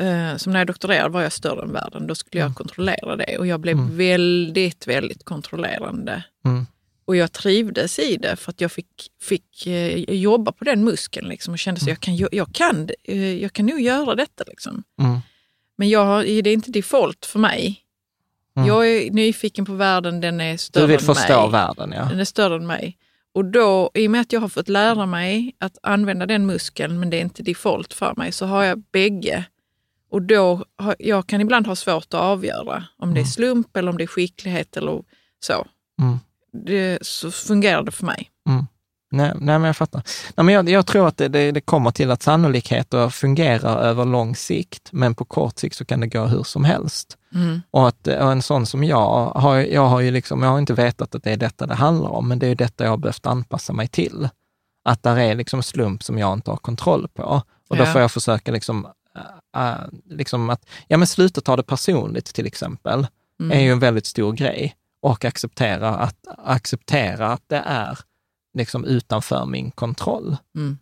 eh, 0.01 0.37
som 0.37 0.53
när 0.53 0.61
jag 0.61 0.67
doktorerade 0.67 1.09
var 1.09 1.23
jag 1.23 1.33
större 1.33 1.63
än 1.63 1.73
världen. 1.73 2.07
Då 2.07 2.15
skulle 2.15 2.43
jag 2.43 2.55
kontrollera 2.55 3.17
det 3.17 3.39
och 3.39 3.47
jag 3.47 3.61
blev 3.61 3.77
väldigt, 3.91 4.87
väldigt 4.87 5.25
kontrollerande. 5.25 6.25
Mm. 6.45 6.67
Och 7.05 7.17
jag 7.17 7.33
trivdes 7.33 7.99
i 7.99 8.17
det 8.17 8.37
för 8.37 8.51
att 8.51 8.61
jag 8.61 8.73
fick, 8.73 9.11
fick 9.23 9.67
eh, 9.67 10.15
jobba 10.15 10.53
på 10.53 10.65
den 10.65 10.85
muskeln 10.85 11.29
liksom, 11.29 11.53
och 11.53 11.59
kände 11.59 11.81
att 11.81 11.89
jag 11.89 12.01
kan, 12.01 12.17
jag, 12.17 12.53
kan, 12.53 12.89
eh, 13.05 13.43
jag 13.43 13.53
kan 13.53 13.67
nog 13.67 13.81
göra 13.81 14.15
detta. 14.15 14.45
Liksom. 14.47 14.83
Mm. 15.01 15.19
Men 15.77 15.89
jag, 15.89 16.25
det 16.25 16.51
är 16.51 16.55
inte 16.55 16.71
default 16.71 17.27
för 17.27 17.39
mig. 17.39 17.79
Mm. 18.57 18.69
Jag 18.69 18.89
är 18.91 19.11
nyfiken 19.11 19.65
på 19.65 19.73
världen, 19.73 20.21
den 20.21 20.41
är 20.41 20.57
större 20.57 20.83
Du 20.83 20.87
vill 20.87 21.01
än 21.01 21.15
förstå 21.15 21.43
mig. 21.43 21.51
världen, 21.51 21.93
ja. 21.97 22.05
Den 22.05 22.21
är 22.21 22.25
större 22.25 22.57
än 22.57 22.67
mig. 22.67 22.99
Och 23.35 23.45
då, 23.45 23.91
i 23.95 24.07
och 24.07 24.11
med 24.11 24.21
att 24.21 24.33
jag 24.33 24.41
har 24.41 24.49
fått 24.49 24.69
lära 24.69 25.07
mig 25.07 25.57
att 25.59 25.79
använda 25.83 26.27
den 26.27 26.47
muskeln, 26.47 27.01
men 27.01 27.11
det 27.11 27.17
är 27.17 27.21
inte 27.21 27.43
default 27.43 27.93
för 27.93 28.15
mig, 28.17 28.33
så 28.33 28.47
har 28.47 28.65
jag 28.65 28.83
bägge. 28.93 29.45
Och 30.11 30.23
då, 30.23 30.65
har, 30.77 30.97
jag 30.99 31.27
kan 31.27 31.41
ibland 31.41 31.67
ha 31.67 31.77
svårt 31.77 32.15
att 32.15 32.21
avgöra 32.21 32.85
om 32.99 33.15
det 33.15 33.21
är 33.21 33.25
slump 33.25 33.77
eller 33.77 33.91
om 33.91 33.99
det 33.99 34.05
är 34.05 34.07
skicklighet 34.07 34.77
eller 34.77 35.03
så. 35.41 35.67
Mm. 36.01 36.19
Det, 36.53 36.99
så 37.07 37.31
fungerar 37.31 37.83
det 37.83 37.93
för 37.93 38.07
mig. 38.07 38.31
Nej, 39.15 39.33
nej, 39.35 39.59
men 39.59 39.63
jag 39.63 39.77
fattar. 39.77 40.03
Nej, 40.37 40.45
men 40.45 40.55
jag, 40.55 40.69
jag 40.69 40.87
tror 40.87 41.09
att 41.09 41.17
det, 41.17 41.29
det, 41.29 41.53
det 41.53 41.61
kommer 41.61 41.91
till 41.91 42.11
att 42.11 42.23
sannolikheter 42.23 43.09
fungerar 43.09 43.79
över 43.83 44.05
lång 44.05 44.37
sikt, 44.37 44.89
men 44.93 45.15
på 45.15 45.25
kort 45.25 45.59
sikt 45.59 45.77
så 45.77 45.85
kan 45.85 46.01
det 46.01 46.07
gå 46.07 46.25
hur 46.25 46.43
som 46.43 46.65
helst. 46.65 47.19
Mm. 47.35 47.61
Och, 47.71 47.89
att, 47.89 48.07
och 48.07 48.33
en 48.33 48.43
sån 48.43 48.67
som 48.67 48.85
jag, 48.85 49.27
har, 49.27 49.57
jag 49.57 49.87
har 49.89 50.01
ju 50.01 50.11
liksom, 50.11 50.43
jag 50.43 50.51
har 50.51 50.59
inte 50.59 50.75
vetat 50.75 51.15
att 51.15 51.23
det 51.23 51.31
är 51.33 51.37
detta 51.37 51.67
det 51.67 51.75
handlar 51.75 52.09
om, 52.11 52.29
men 52.29 52.39
det 52.39 52.47
är 52.47 52.49
ju 52.49 52.55
detta 52.55 52.85
jag 52.85 52.91
har 52.91 52.97
behövt 52.97 53.27
anpassa 53.27 53.73
mig 53.73 53.89
till. 53.89 54.29
Att 54.85 55.03
där 55.03 55.17
är 55.19 55.35
liksom 55.35 55.63
slump 55.63 56.03
som 56.03 56.19
jag 56.19 56.33
inte 56.33 56.51
har 56.51 56.57
kontroll 56.59 57.09
på. 57.15 57.43
Och 57.69 57.77
då 57.77 57.83
Ja. 57.83 57.93
får 57.93 58.01
jag 58.01 58.11
försöka 58.13 58.53
liksom, 58.53 58.87
äh, 59.57 59.73
liksom 60.11 60.51
att, 60.51 60.65
ja 60.89 60.97
men 60.97 61.07
sluta 61.07 61.41
ta 61.41 61.57
det 61.57 61.63
personligt 61.63 62.27
till 62.35 62.47
exempel, 62.47 63.07
Mm. 63.41 63.59
är 63.59 63.63
ju 63.63 63.73
en 63.73 63.79
väldigt 63.79 64.07
stor 64.07 64.33
grej. 64.33 64.75
Och 65.03 65.25
acceptera 65.25 65.89
att, 65.89 66.17
acceptera 66.39 67.33
att 67.33 67.43
det 67.47 67.63
är 67.67 67.99
liksom 68.59 68.85
utanför 68.85 69.47
min 69.47 69.71
kontroll. 69.71 70.37
Mm. 70.57 70.79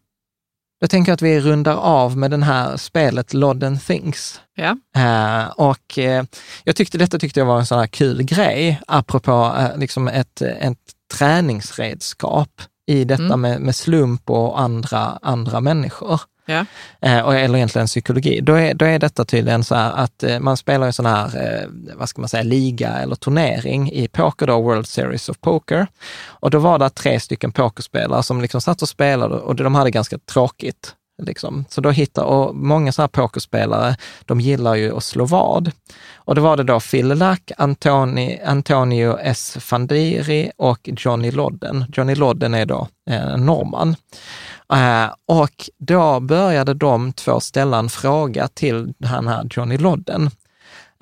Jag 0.81 0.91
tänker 0.91 1.13
att 1.13 1.23
vi 1.23 1.41
rundar 1.41 1.77
av 1.77 2.17
med 2.17 2.31
det 2.31 2.45
här 2.45 2.77
spelet 2.77 3.35
Lodden 3.35 3.79
Things. 3.79 4.41
Ja. 4.55 4.77
Eh, 4.97 5.47
och 5.51 5.99
eh, 5.99 6.25
jag 6.65 6.77
tyckte 6.77 6.99
detta 6.99 7.19
tyckte 7.19 7.41
jag 7.41 7.47
var 7.47 7.59
en 7.59 7.67
sån 7.67 7.79
här 7.79 7.87
kul 7.87 8.23
grej, 8.23 8.81
apropå 8.87 9.55
eh, 9.59 9.79
liksom 9.79 10.09
ett, 10.09 10.43
ett 10.43 10.79
träningsredskap 11.19 12.63
i 12.87 13.05
detta 13.05 13.23
Mm. 13.25 13.41
med, 13.41 13.61
med 13.61 13.75
slump 13.77 14.31
och 14.31 14.61
andra, 14.61 15.19
andra 15.23 15.61
människor. 15.61 16.21
Ja. 16.51 16.65
Eh, 17.01 17.21
och, 17.21 17.35
eller 17.35 17.57
egentligen 17.57 17.87
psykologi. 17.87 18.41
Då 18.41 18.55
är, 18.55 18.75
då 18.75 18.85
är 18.85 18.99
detta 18.99 19.25
tydligen 19.25 19.65
så 19.65 19.75
här 19.75 19.93
att 19.93 20.23
eh, 20.23 20.41
man 20.41 20.57
spelar 20.57 20.87
en 20.87 20.93
sån 20.93 21.07
här, 21.07 21.25
eh, 21.25 21.69
vad 21.97 22.09
ska 22.09 22.21
man 22.21 22.29
säga, 22.29 22.43
liga 22.43 22.89
eller 22.89 23.15
turnering 23.15 23.93
i 23.93 24.09
poker, 24.09 24.47
då, 24.47 24.61
World 24.61 24.87
Series 24.87 25.29
of 25.29 25.41
Poker. 25.41 25.87
Och 26.27 26.51
då 26.51 26.59
var 26.59 26.79
det 26.79 26.91
tre 26.91 27.21
stycken 27.21 27.53
pokerspelare 27.53 28.23
som 28.23 28.41
liksom 28.41 28.61
satt 28.61 28.83
och 28.83 28.89
spelade 28.89 29.35
och 29.35 29.57
de 29.57 29.75
hade 29.75 29.91
ganska 29.91 30.19
tråkigt. 30.19 30.95
Liksom. 31.21 31.65
Så 31.69 31.81
då 31.81 31.91
hittar, 31.91 32.23
och 32.25 32.55
många 32.57 32.93
så 32.93 33.03
här 33.03 33.09
pokerspelare, 33.09 33.97
de 34.25 34.41
gillar 34.41 34.75
ju 34.75 34.97
att 34.97 35.05
slå 35.05 35.25
vad. 35.25 35.71
Och 36.15 36.35
då 36.35 36.43
var 36.43 36.57
det 36.57 36.63
då 36.63 36.81
Phil 36.81 37.07
Lack, 37.09 37.51
Antoni, 37.59 38.41
Antonio 38.47 39.19
S. 39.21 39.57
Fandiri 39.61 40.51
och 40.57 40.79
Johnny 40.85 41.31
Lodden. 41.31 41.85
Johnny 41.97 42.15
Lodden 42.15 42.55
är 42.55 42.67
då 42.67 42.89
eh, 43.11 43.37
norrman. 43.37 43.97
Eh, 44.73 45.15
och 45.27 45.71
då 45.79 46.21
började 46.21 46.75
de 46.75 47.13
två 47.13 47.41
ställa 47.41 47.79
en 47.79 47.89
fråga 47.89 48.49
till 48.49 48.93
den 48.99 49.29
här 49.29 49.47
Johnny 49.51 49.79
Lodden. 49.79 50.31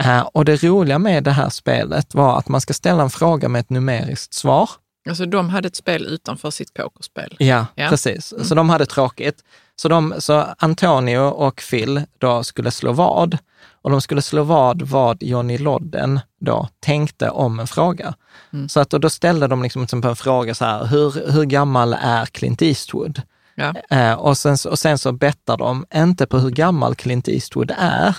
Eh, 0.02 0.20
och 0.20 0.44
det 0.44 0.62
roliga 0.62 0.98
med 0.98 1.24
det 1.24 1.30
här 1.30 1.48
spelet 1.50 2.14
var 2.14 2.38
att 2.38 2.48
man 2.48 2.60
ska 2.60 2.74
ställa 2.74 3.02
en 3.02 3.10
fråga 3.10 3.48
med 3.48 3.60
ett 3.60 3.70
numeriskt 3.70 4.34
svar. 4.34 4.70
Alltså 5.08 5.26
de 5.26 5.48
hade 5.48 5.68
ett 5.68 5.76
spel 5.76 6.06
utanför 6.06 6.50
sitt 6.50 6.74
pokerspel. 6.74 7.36
Ja, 7.38 7.66
Ja. 7.74 7.88
precis. 7.88 8.34
Så 8.42 8.54
de 8.54 8.70
hade 8.70 8.86
tråkigt. 8.86 9.44
Så, 9.80 9.88
de, 9.88 10.14
så 10.18 10.46
Antonio 10.58 11.18
och 11.18 11.62
Phil 11.70 12.02
då 12.18 12.44
skulle 12.44 12.70
slå 12.70 12.92
vad. 12.92 13.38
Och 13.82 13.90
de 13.90 14.00
skulle 14.00 14.22
slå 14.22 14.42
vad 14.42 14.82
vad 14.82 15.22
Johnny 15.22 15.58
Lodden 15.58 16.20
då 16.40 16.68
tänkte 16.80 17.30
om 17.30 17.60
en 17.60 17.66
fråga. 17.66 18.14
Så 18.68 18.80
att, 18.80 18.90
då 18.90 19.10
ställde 19.10 19.46
de 19.46 19.62
liksom 19.62 19.86
en 19.92 20.16
fråga 20.16 20.54
så 20.54 20.64
här, 20.64 20.86
hur, 20.86 21.32
hur 21.32 21.44
gammal 21.44 21.92
är 21.92 22.26
Clint 22.26 22.62
Eastwood? 22.62 23.22
Ja. 23.54 23.74
Eh, 23.90 24.12
och, 24.12 24.38
sen, 24.38 24.56
och 24.70 24.78
sen 24.78 24.98
så 24.98 25.12
bettar 25.12 25.56
de 25.56 25.86
inte 25.94 26.26
på 26.26 26.38
hur 26.38 26.50
gammal 26.50 26.94
Clint 26.94 27.28
Eastwood 27.28 27.72
är, 27.78 28.16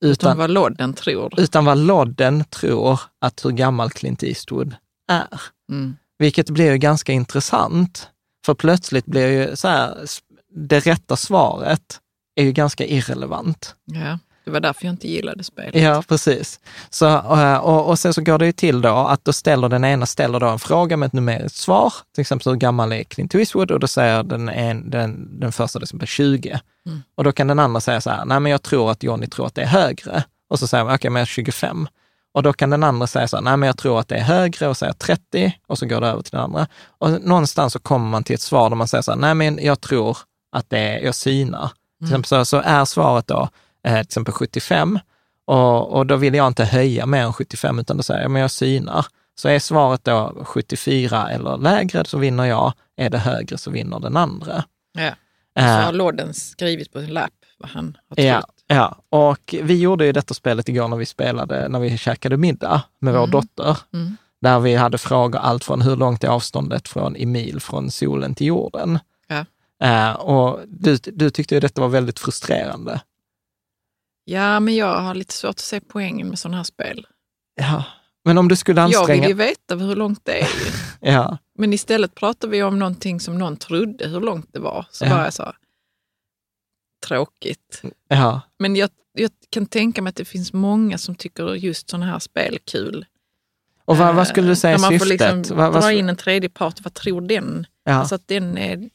Utan 0.00 0.10
utan, 0.12 0.38
vad 0.38 0.50
Lodden 0.50 0.94
tror. 0.94 1.40
utan 1.40 1.64
vad 1.64 1.78
Lodden 1.78 2.44
tror 2.44 3.00
att 3.20 3.44
hur 3.44 3.50
gammal 3.50 3.90
Clint 3.90 4.22
Eastwood 4.22 4.74
är. 5.08 5.40
Mm. 5.70 5.96
Vilket 6.18 6.50
blir 6.50 6.72
ju 6.72 6.78
ganska 6.78 7.12
intressant. 7.12 8.08
För 8.46 8.54
plötsligt 8.54 9.06
blir 9.06 9.26
ju 9.26 9.56
så 9.56 9.68
här, 9.68 10.06
det 10.54 10.80
rätta 10.80 11.16
svaret 11.16 12.00
är 12.36 12.44
ju 12.44 12.52
ganska 12.52 12.86
irrelevant. 12.86 13.74
Ja. 13.84 14.18
Det 14.44 14.50
var 14.50 14.60
därför 14.60 14.84
jag 14.84 14.92
inte 14.92 15.08
gillade 15.08 15.44
spelet. 15.44 15.74
Ja, 15.74 16.02
precis. 16.08 16.60
Så, 16.90 17.06
eh, 17.06 17.56
och, 17.56 17.88
och 17.88 17.98
sen 17.98 18.14
så 18.14 18.22
går 18.22 18.38
det 18.38 18.46
ju 18.46 18.52
till 18.52 18.80
då 18.80 18.94
att 18.94 19.24
då 19.24 19.32
ställer 19.32 19.68
den 19.68 19.84
ena 19.84 20.06
ställer 20.06 20.40
då 20.40 20.46
en 20.46 20.58
fråga 20.58 20.96
med 20.96 21.06
ett 21.06 21.12
numeriskt 21.12 21.58
svar, 21.58 21.92
till 22.14 22.20
exempel 22.20 22.52
hur 22.52 22.58
gammal 22.58 22.92
är 22.92 23.04
Clint 23.04 23.34
Eastwood? 23.34 23.70
Och 23.70 23.80
då 23.80 23.86
säger 23.86 24.22
den, 24.22 24.48
en, 24.48 24.90
den, 24.90 25.40
den 25.40 25.52
första 25.52 25.78
till 25.78 25.84
exempel 25.84 26.08
20. 26.08 26.60
Mm. 26.86 27.02
Och 27.14 27.24
då 27.24 27.32
kan 27.32 27.46
den 27.46 27.58
andra 27.58 27.80
säga 27.80 28.00
så 28.00 28.10
här, 28.10 28.24
nej 28.24 28.40
men 28.40 28.52
jag 28.52 28.62
tror 28.62 28.90
att 28.90 29.02
Johnny 29.02 29.26
tror 29.26 29.46
att 29.46 29.54
det 29.54 29.62
är 29.62 29.66
högre. 29.66 30.24
Och 30.50 30.58
så 30.58 30.66
säger 30.66 30.84
man, 30.84 30.94
okej 30.94 31.10
men 31.10 31.20
jag 31.20 31.24
är 31.24 31.26
25. 31.26 31.88
Och 32.34 32.42
då 32.42 32.52
kan 32.52 32.70
den 32.70 32.82
andra 32.82 33.06
säga 33.06 33.28
så 33.28 33.36
här, 33.36 33.42
nej 33.42 33.56
men 33.56 33.66
jag 33.66 33.78
tror 33.78 34.00
att 34.00 34.08
det 34.08 34.16
är 34.16 34.22
högre 34.22 34.68
och 34.68 34.76
säger 34.76 34.92
30 34.92 35.52
och 35.66 35.78
så 35.78 35.86
går 35.86 36.00
det 36.00 36.06
över 36.06 36.22
till 36.22 36.30
den 36.30 36.40
andra. 36.40 36.66
Och 36.98 37.10
någonstans 37.10 37.72
så 37.72 37.78
kommer 37.78 38.10
man 38.10 38.24
till 38.24 38.34
ett 38.34 38.40
svar 38.40 38.70
där 38.70 38.76
man 38.76 38.88
säger 38.88 39.02
så 39.02 39.10
här, 39.10 39.18
nej 39.18 39.34
men 39.34 39.58
jag 39.62 39.80
tror 39.80 40.18
att 40.50 40.70
det 40.70 40.78
är, 40.78 41.04
jag 41.04 41.14
synar. 41.14 41.70
Till 41.98 42.06
exempel 42.06 42.28
så, 42.28 42.44
så 42.44 42.56
är 42.64 42.84
svaret 42.84 43.26
då 43.26 43.48
eh, 43.84 43.94
till 43.94 44.00
exempel 44.00 44.34
75 44.34 44.98
och, 45.44 45.92
och 45.92 46.06
då 46.06 46.16
vill 46.16 46.34
jag 46.34 46.46
inte 46.46 46.64
höja 46.64 47.06
mer 47.06 47.22
än 47.22 47.32
75 47.32 47.78
utan 47.78 47.96
då 47.96 48.02
säger 48.02 48.22
jag, 48.22 48.30
men 48.30 48.42
jag 48.42 48.50
synar. 48.50 49.06
Så 49.34 49.48
är 49.48 49.58
svaret 49.58 50.04
då 50.04 50.44
74 50.44 51.30
eller 51.30 51.56
lägre 51.56 52.04
så 52.04 52.18
vinner 52.18 52.44
jag, 52.44 52.72
är 52.96 53.10
det 53.10 53.18
högre 53.18 53.58
så 53.58 53.70
vinner 53.70 54.00
den 54.00 54.16
andra. 54.16 54.64
Ja. 54.92 55.10
Så 55.56 55.64
Eh, 55.64 55.84
har 55.84 55.92
Lodden 55.92 56.34
skrivit 56.34 56.92
på 56.92 56.98
en 56.98 57.06
lapp 57.06 57.32
vad 57.58 57.70
han 57.70 57.96
har 58.08 58.16
trott. 58.16 58.54
Ja, 58.66 58.74
ja, 59.10 59.18
och 59.18 59.54
vi 59.62 59.80
gjorde 59.80 60.06
ju 60.06 60.12
detta 60.12 60.34
spelet 60.34 60.68
igår 60.68 60.88
när 60.88 60.96
vi 60.96 61.06
spelade, 61.06 61.68
när 61.68 61.80
vi 61.80 61.98
käkade 61.98 62.36
middag 62.36 62.82
med 62.98 63.14
vår 63.14 63.26
dotter. 63.26 63.78
Mm. 63.92 64.16
Där 64.40 64.60
vi 64.60 64.74
hade 64.74 64.98
frågor 64.98 65.38
allt 65.38 65.64
från 65.64 65.82
hur 65.82 65.96
långt 65.96 66.24
är 66.24 66.28
avståndet 66.28 66.88
från 66.88 67.16
i 67.16 67.26
mil 67.26 67.60
från 67.60 67.90
solen 67.90 68.34
till 68.34 68.46
jorden. 68.46 68.98
Eh, 69.82 70.12
och 70.12 70.60
du, 70.68 70.96
du 70.96 71.30
tyckte 71.30 71.54
ju 71.54 71.60
detta 71.60 71.80
var 71.80 71.88
väldigt 71.88 72.18
frustrerande. 72.20 73.00
ja, 74.24 74.60
men 74.60 74.76
jag 74.76 75.00
har 75.00 75.14
lite 75.14 75.34
svårt 75.34 75.50
att 75.50 75.58
se 75.58 75.80
poängen 75.80 76.28
med 76.28 76.38
sådana 76.38 76.56
här 76.56 76.64
spel. 76.64 77.06
Ja. 77.54 77.84
Men 78.24 78.38
om 78.38 78.48
du 78.48 78.56
skulle 78.56 78.80
Jag 78.80 78.88
vill 78.88 78.96
anstränga... 78.96 79.28
ju 79.28 79.34
veta 79.34 79.74
hur 79.76 79.96
långt 79.96 80.20
det 80.24 80.40
är. 80.40 80.48
Ja, 81.02 81.38
Men 81.58 81.72
istället 81.72 82.14
pratar 82.14 82.48
vi 82.48 82.62
om 82.62 82.78
någonting 82.78 83.20
som 83.20 83.38
någon 83.38 83.56
trodde 83.56 84.08
hur 84.08 84.20
långt 84.20 84.48
det 84.52 84.58
var. 84.60 84.86
Så 84.90 85.04
Ja. 85.04 85.16
var 85.16 85.24
jag 85.24 85.32
så, 85.34 85.52
tråkigt. 87.06 87.82
ja, 88.08 88.40
Men 88.58 88.76
jag, 88.76 88.90
jag 89.12 89.30
kan 89.50 89.66
tänka 89.66 90.02
mig 90.02 90.08
att 90.10 90.16
det 90.16 90.24
finns 90.24 90.52
många 90.52 90.98
som 90.98 91.14
tycker 91.14 91.54
just 91.54 91.90
sådana 91.90 92.06
här 92.06 92.18
spel 92.18 92.58
kul. 92.64 93.06
och 93.84 93.96
vad, 93.96 94.14
vad 94.14 94.26
skulle 94.28 94.48
du 94.48 94.56
säga 94.56 94.76
När 94.78 94.86
är 94.86 94.90
man 94.90 94.98
får 94.98 95.06
syftet? 95.06 95.34
liksom 95.36 95.56
vad, 95.56 95.72
vad, 95.72 95.82
dra 95.82 95.92
in 95.92 96.08
en 96.08 96.16
tredje 96.16 96.48
part, 96.50 96.80
vad 96.84 96.94
tror 96.94 97.20
den? 97.20 97.66
ja, 97.84 97.92
Alltså 97.92 98.14
att 98.14 98.28
den 98.28 98.58
är, 98.58 98.90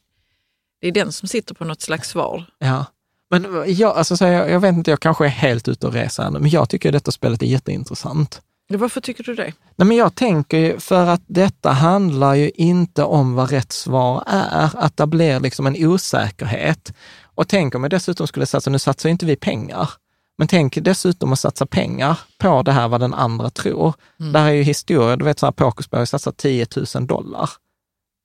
det 0.80 0.88
är 0.88 0.92
den 0.92 1.12
som 1.12 1.28
sitter 1.28 1.54
på 1.54 1.64
något 1.64 1.82
slags 1.82 2.08
svar. 2.08 2.44
ja. 2.58 2.84
Men 3.30 3.64
jag, 3.66 3.96
alltså, 3.96 4.16
så 4.16 4.24
jag, 4.24 4.50
jag 4.50 4.60
vet 4.60 4.74
inte, 4.74 4.90
jag 4.90 5.00
kanske 5.00 5.24
är 5.24 5.28
helt 5.28 5.68
ute 5.68 5.86
och 5.86 5.92
reser 5.92 6.22
här 6.22 6.30
men 6.30 6.50
jag 6.50 6.68
tycker 6.68 6.92
detta 6.92 7.10
spelet 7.12 7.42
är 7.42 7.46
jätteintressant. 7.46 8.40
Varför 8.68 9.00
tycker 9.00 9.24
du 9.24 9.34
det? 9.34 9.52
Nej, 9.76 9.88
men 9.88 9.96
jag 9.96 10.14
tänker 10.14 10.58
ju 10.58 10.80
för 10.80 11.06
att 11.06 11.22
detta 11.26 11.70
handlar 11.70 12.34
ju 12.34 12.50
inte 12.54 13.02
om 13.02 13.34
vad 13.34 13.50
rätt 13.50 13.72
svar 13.72 14.24
är, 14.26 14.70
att 14.74 14.96
det 14.96 15.06
blir 15.06 15.40
liksom 15.40 15.66
en 15.66 15.86
osäkerhet. 15.86 16.92
Och 17.22 17.48
tänk 17.48 17.74
om 17.74 17.82
jag 17.82 17.90
dessutom 17.90 18.26
skulle 18.26 18.46
satsa, 18.46 18.70
nu 18.70 18.78
satsar 18.78 19.08
inte 19.08 19.26
vi 19.26 19.36
pengar, 19.36 19.90
men 20.38 20.48
tänk 20.48 20.78
dessutom 20.82 21.32
att 21.32 21.38
satsa 21.38 21.66
pengar 21.66 22.18
på 22.38 22.62
det 22.62 22.72
här 22.72 22.88
vad 22.88 23.00
den 23.00 23.14
andra 23.14 23.50
tror. 23.50 23.94
Där 24.16 24.46
är 24.46 24.52
ju 24.52 24.62
historia, 24.62 25.16
du 25.16 25.24
vet 25.24 25.38
så 25.38 25.46
här 25.46 25.52
pokerspel 25.52 25.96
har 25.96 26.02
ju 26.02 26.06
satsat 26.06 26.36
10 26.36 26.66
000 26.94 27.06
dollar 27.06 27.50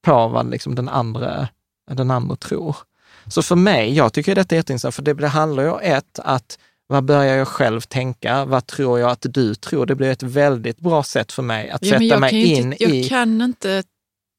på 0.06 0.28
vad 0.28 0.50
liksom 0.50 0.76
den 0.76 0.90
andra, 0.90 1.48
den 1.96 2.12
andra 2.12 2.36
tror. 2.36 2.76
Så 3.28 3.42
för 3.42 3.56
mig, 3.56 3.94
jag 3.94 4.14
tycker 4.14 4.36
detta 4.36 4.56
är 4.56 4.58
jätteintressant, 4.58 4.96
för 4.96 5.02
det, 5.02 5.14
det 5.14 5.28
handlar 5.28 5.64
ju 5.64 5.70
om 5.70 5.80
ett, 5.84 6.20
att 6.20 6.58
vad 6.88 7.04
börjar 7.04 7.36
jag 7.36 7.48
själv 7.48 7.82
tänka? 7.82 8.46
Vad 8.46 8.68
tror 8.68 9.00
jag 9.00 9.12
att 9.12 9.26
du 9.30 9.56
tror? 9.56 9.86
Det 9.86 9.96
blir 9.96 10.12
ett 10.12 10.24
väldigt 10.24 10.80
bra 10.80 11.04
sätt 11.04 11.32
för 11.32 11.44
mig 11.44 11.70
att 11.70 11.86
Ja, 11.86 11.92
sätta 11.92 12.04
jag 12.04 12.20
mig 12.20 12.34
in 12.34 12.58
inte, 12.74 12.84
jag 12.84 12.96
i... 12.96 13.10
kan 13.10 13.42
inte 13.42 13.84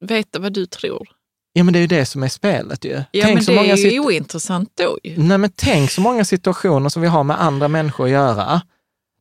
veta 0.04 0.38
vad 0.38 0.52
du 0.52 0.66
tror. 0.66 1.08
Ja, 1.52 1.64
men 1.64 1.72
det 1.72 1.78
är 1.78 1.80
ju 1.80 1.86
det 1.86 2.06
som 2.06 2.22
är 2.22 2.28
spelet 2.28 2.84
ju. 2.84 3.02
Ja, 3.10 3.22
tänk 3.24 3.34
men 3.34 3.44
så 3.44 3.50
det 3.50 3.56
många 3.56 3.72
är 3.72 3.90
ju 3.90 4.00
ointressant 4.00 4.70
då 4.74 4.98
ju. 5.02 5.18
Nej, 5.18 5.38
men 5.38 5.50
tänk 5.56 5.90
så 5.90 6.00
många 6.00 6.24
situationer 6.24 6.88
som 6.88 7.02
vi 7.02 7.08
har 7.08 7.24
med 7.24 7.42
andra 7.42 7.68
människor 7.68 8.04
att 8.04 8.10
göra, 8.10 8.62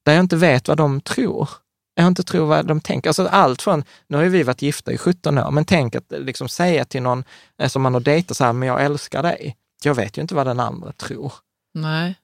där 0.06 0.14
jag 0.14 0.20
inte 0.20 0.36
vet 0.36 0.68
vad 0.68 0.78
de 0.78 1.02
tror. 1.02 1.49
Jag 1.95 2.07
inte 2.07 2.23
tror 2.23 2.45
vad 2.45 2.68
de 2.68 2.81
tänker. 2.81 3.09
Alltså 3.09 3.27
allt 3.27 3.61
från, 3.61 3.84
nu 4.07 4.18
har 4.18 4.23
ju 4.23 4.30
vi 4.30 4.43
varit 4.43 4.61
gifta 4.61 4.91
i 4.91 4.97
17 4.97 5.38
år, 5.38 5.51
men 5.51 5.65
tänk 5.65 5.95
att 5.95 6.05
liksom 6.09 6.49
säga 6.49 6.85
till 6.85 7.01
någon 7.01 7.23
eh, 7.57 7.69
som 7.69 7.81
man 7.81 7.93
har 7.93 8.01
dejtat 8.01 8.38
så 8.38 8.43
här, 8.43 8.53
men 8.53 8.68
jag 8.68 8.85
älskar 8.85 9.23
dig. 9.23 9.55
Jag 9.84 9.95
vet 9.95 10.18
ju 10.18 10.22
inte 10.22 10.35
vad 10.35 10.47
den 10.47 10.59
andra 10.59 10.91
tror. 10.91 11.34
Nej. 11.73 12.15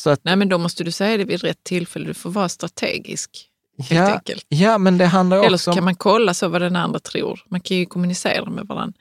Så 0.00 0.10
att, 0.10 0.24
Nej, 0.24 0.36
men 0.36 0.48
då 0.48 0.58
måste 0.58 0.84
du 0.84 0.92
säga 0.92 1.16
det 1.16 1.24
vid 1.24 1.42
rätt 1.42 1.64
tillfälle. 1.64 2.06
Du 2.06 2.14
får 2.14 2.30
vara 2.30 2.48
strategisk, 2.48 3.48
helt 3.78 3.90
ja, 3.90 4.14
enkelt. 4.14 4.46
ja, 4.48 4.78
men 4.78 4.98
det 4.98 5.06
handlar 5.06 5.36
ju 5.36 5.42
Eller 5.42 5.56
också 5.56 5.70
så 5.70 5.74
kan 5.74 5.84
man 5.84 5.96
kolla 5.96 6.34
så 6.34 6.48
vad 6.48 6.62
den 6.62 6.76
andra 6.76 6.98
tror. 6.98 7.40
Man 7.46 7.60
kan 7.60 7.76
ju 7.76 7.86
kommunicera 7.86 8.50
med 8.50 8.66
varandra. 8.66 8.98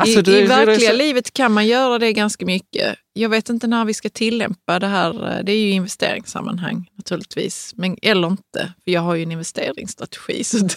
Alltså, 0.00 0.30
I, 0.30 0.38
I 0.38 0.46
verkliga 0.46 0.90
så- 0.90 0.96
livet 0.96 1.32
kan 1.34 1.52
man 1.52 1.66
göra 1.66 1.98
det 1.98 2.12
ganska 2.12 2.46
mycket. 2.46 2.96
Jag 3.12 3.28
vet 3.28 3.48
inte 3.48 3.66
när 3.66 3.84
vi 3.84 3.94
ska 3.94 4.08
tillämpa 4.08 4.78
det 4.78 4.86
här. 4.86 5.38
eh, 5.38 5.44
Det 5.44 5.52
är 5.52 5.56
ju 5.60 5.70
investeringssammanhang 5.70 6.90
naturligtvis. 6.96 7.72
Men, 7.76 7.96
eller 8.02 8.28
inte, 8.28 8.72
för 8.84 8.90
jag 8.90 9.00
har 9.00 9.14
ju 9.14 9.22
en 9.22 9.32
investeringsstrategi. 9.32 10.44
Så 10.44 10.56
det, 10.58 10.74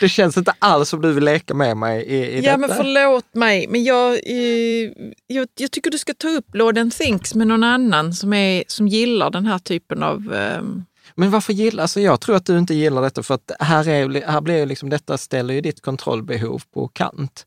Det 0.00 0.08
känns 0.08 0.36
inte 0.36 0.54
alls 0.58 0.88
som 0.88 1.02
du 1.02 1.12
vill 1.12 1.24
leka 1.24 1.54
med 1.54 1.76
mig 1.76 2.04
i, 2.04 2.16
i 2.16 2.36
ja, 2.36 2.42
detta. 2.42 2.56
men 2.56 2.70
förlåt 2.76 3.34
mig. 3.34 3.66
Men 3.68 3.84
jag, 3.84 4.12
eh, 4.12 4.90
jag, 5.26 5.48
jag 5.58 5.70
tycker 5.70 5.90
du 5.90 5.98
ska 5.98 6.14
ta 6.14 6.28
upp 6.28 6.54
Lord 6.54 6.78
and 6.78 6.92
Thinks 6.94 7.34
med 7.34 7.46
någon 7.46 7.64
annan 7.64 8.14
som, 8.14 8.32
är, 8.32 8.64
som 8.66 8.88
gillar 8.88 9.30
den 9.30 9.46
här 9.46 9.58
typen 9.58 10.02
av... 10.02 10.34
ehm, 10.34 10.84
Men 11.16 11.30
varför 11.30 11.52
gillar, 11.52 11.82
alltså 11.82 12.00
jag 12.00 12.20
tror 12.20 12.36
att 12.36 12.46
du 12.46 12.58
inte 12.58 12.74
gillar 12.74 13.02
detta 13.02 13.22
för 13.22 13.34
att 13.34 13.50
här, 13.60 13.88
är, 13.88 14.26
här 14.26 14.40
blir 14.40 14.56
ju 14.58 14.66
liksom, 14.66 14.90
detta 14.90 15.18
ställer 15.18 15.54
ju 15.54 15.60
ditt 15.60 15.80
kontrollbehov 15.82 16.62
på 16.74 16.88
kant. 16.88 17.46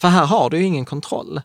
För 0.00 0.08
här 0.08 0.26
har 0.26 0.50
du 0.50 0.58
ju 0.58 0.64
ingen 0.64 0.84
kontroll. 0.84 1.40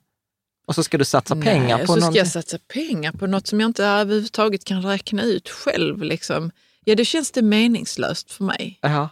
Och 0.67 0.75
så 0.75 0.83
ska 0.83 0.97
du 0.97 1.05
satsa 1.05 1.35
pengar 1.35 1.77
Nej, 1.77 1.85
på 1.85 1.87
så 1.87 1.93
ska 1.93 1.99
någonting. 1.99 2.17
jag 2.19 2.27
satsa 2.27 2.57
pengar 2.73 3.11
på 3.11 3.27
något 3.27 3.47
som 3.47 3.59
jag 3.59 3.69
inte 3.69 3.85
överhuvudtaget 3.85 4.63
kan 4.65 4.81
räkna 4.83 5.23
ut 5.23 5.49
själv. 5.49 6.01
Liksom. 6.03 6.51
Ja, 6.85 6.95
det 6.95 7.05
känns 7.05 7.31
det 7.31 7.41
meningslöst 7.41 8.31
för 8.31 8.43
mig. 8.43 8.79
Ja. 8.81 9.09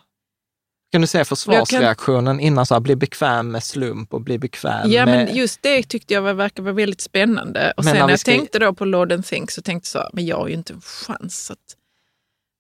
Kan 0.92 1.02
du 1.02 1.08
se 1.08 1.26
försvarsreaktionen 1.26 2.40
innan 2.40 2.66
så 2.66 2.74
här, 2.76 2.82
bli 2.82 2.96
bekväm 2.96 3.52
med 3.52 3.64
slump 3.64 4.14
och 4.14 4.22
bli 4.22 4.40
bekväm 4.40 4.92
Ja, 4.92 5.06
med... 5.06 5.26
men 5.28 5.36
just 5.36 5.62
det 5.62 5.84
tyckte 5.84 6.14
jag 6.14 6.22
var- 6.22 6.34
verkar 6.34 6.64
vara 6.64 6.74
väldigt 6.74 7.02
spännande. 7.02 7.74
Och 7.78 7.84
Men 7.84 7.94
sen 7.94 8.02
när 8.06 8.10
jag 8.10 8.20
ska- 8.20 8.32
tänkte 8.32 8.60
då 8.60 8.74
på 8.74 8.86
Lord 8.86 9.12
and 9.12 9.26
Think 9.26 9.52
så 9.52 9.62
tänkte 9.62 9.90
jag 9.98 10.04
så, 10.06 10.10
men 10.14 10.26
jag 10.26 10.38
har 10.38 10.48
ju 10.48 10.54
inte 10.54 10.74
en 10.74 10.82
chans 10.82 11.52
att... 11.52 11.58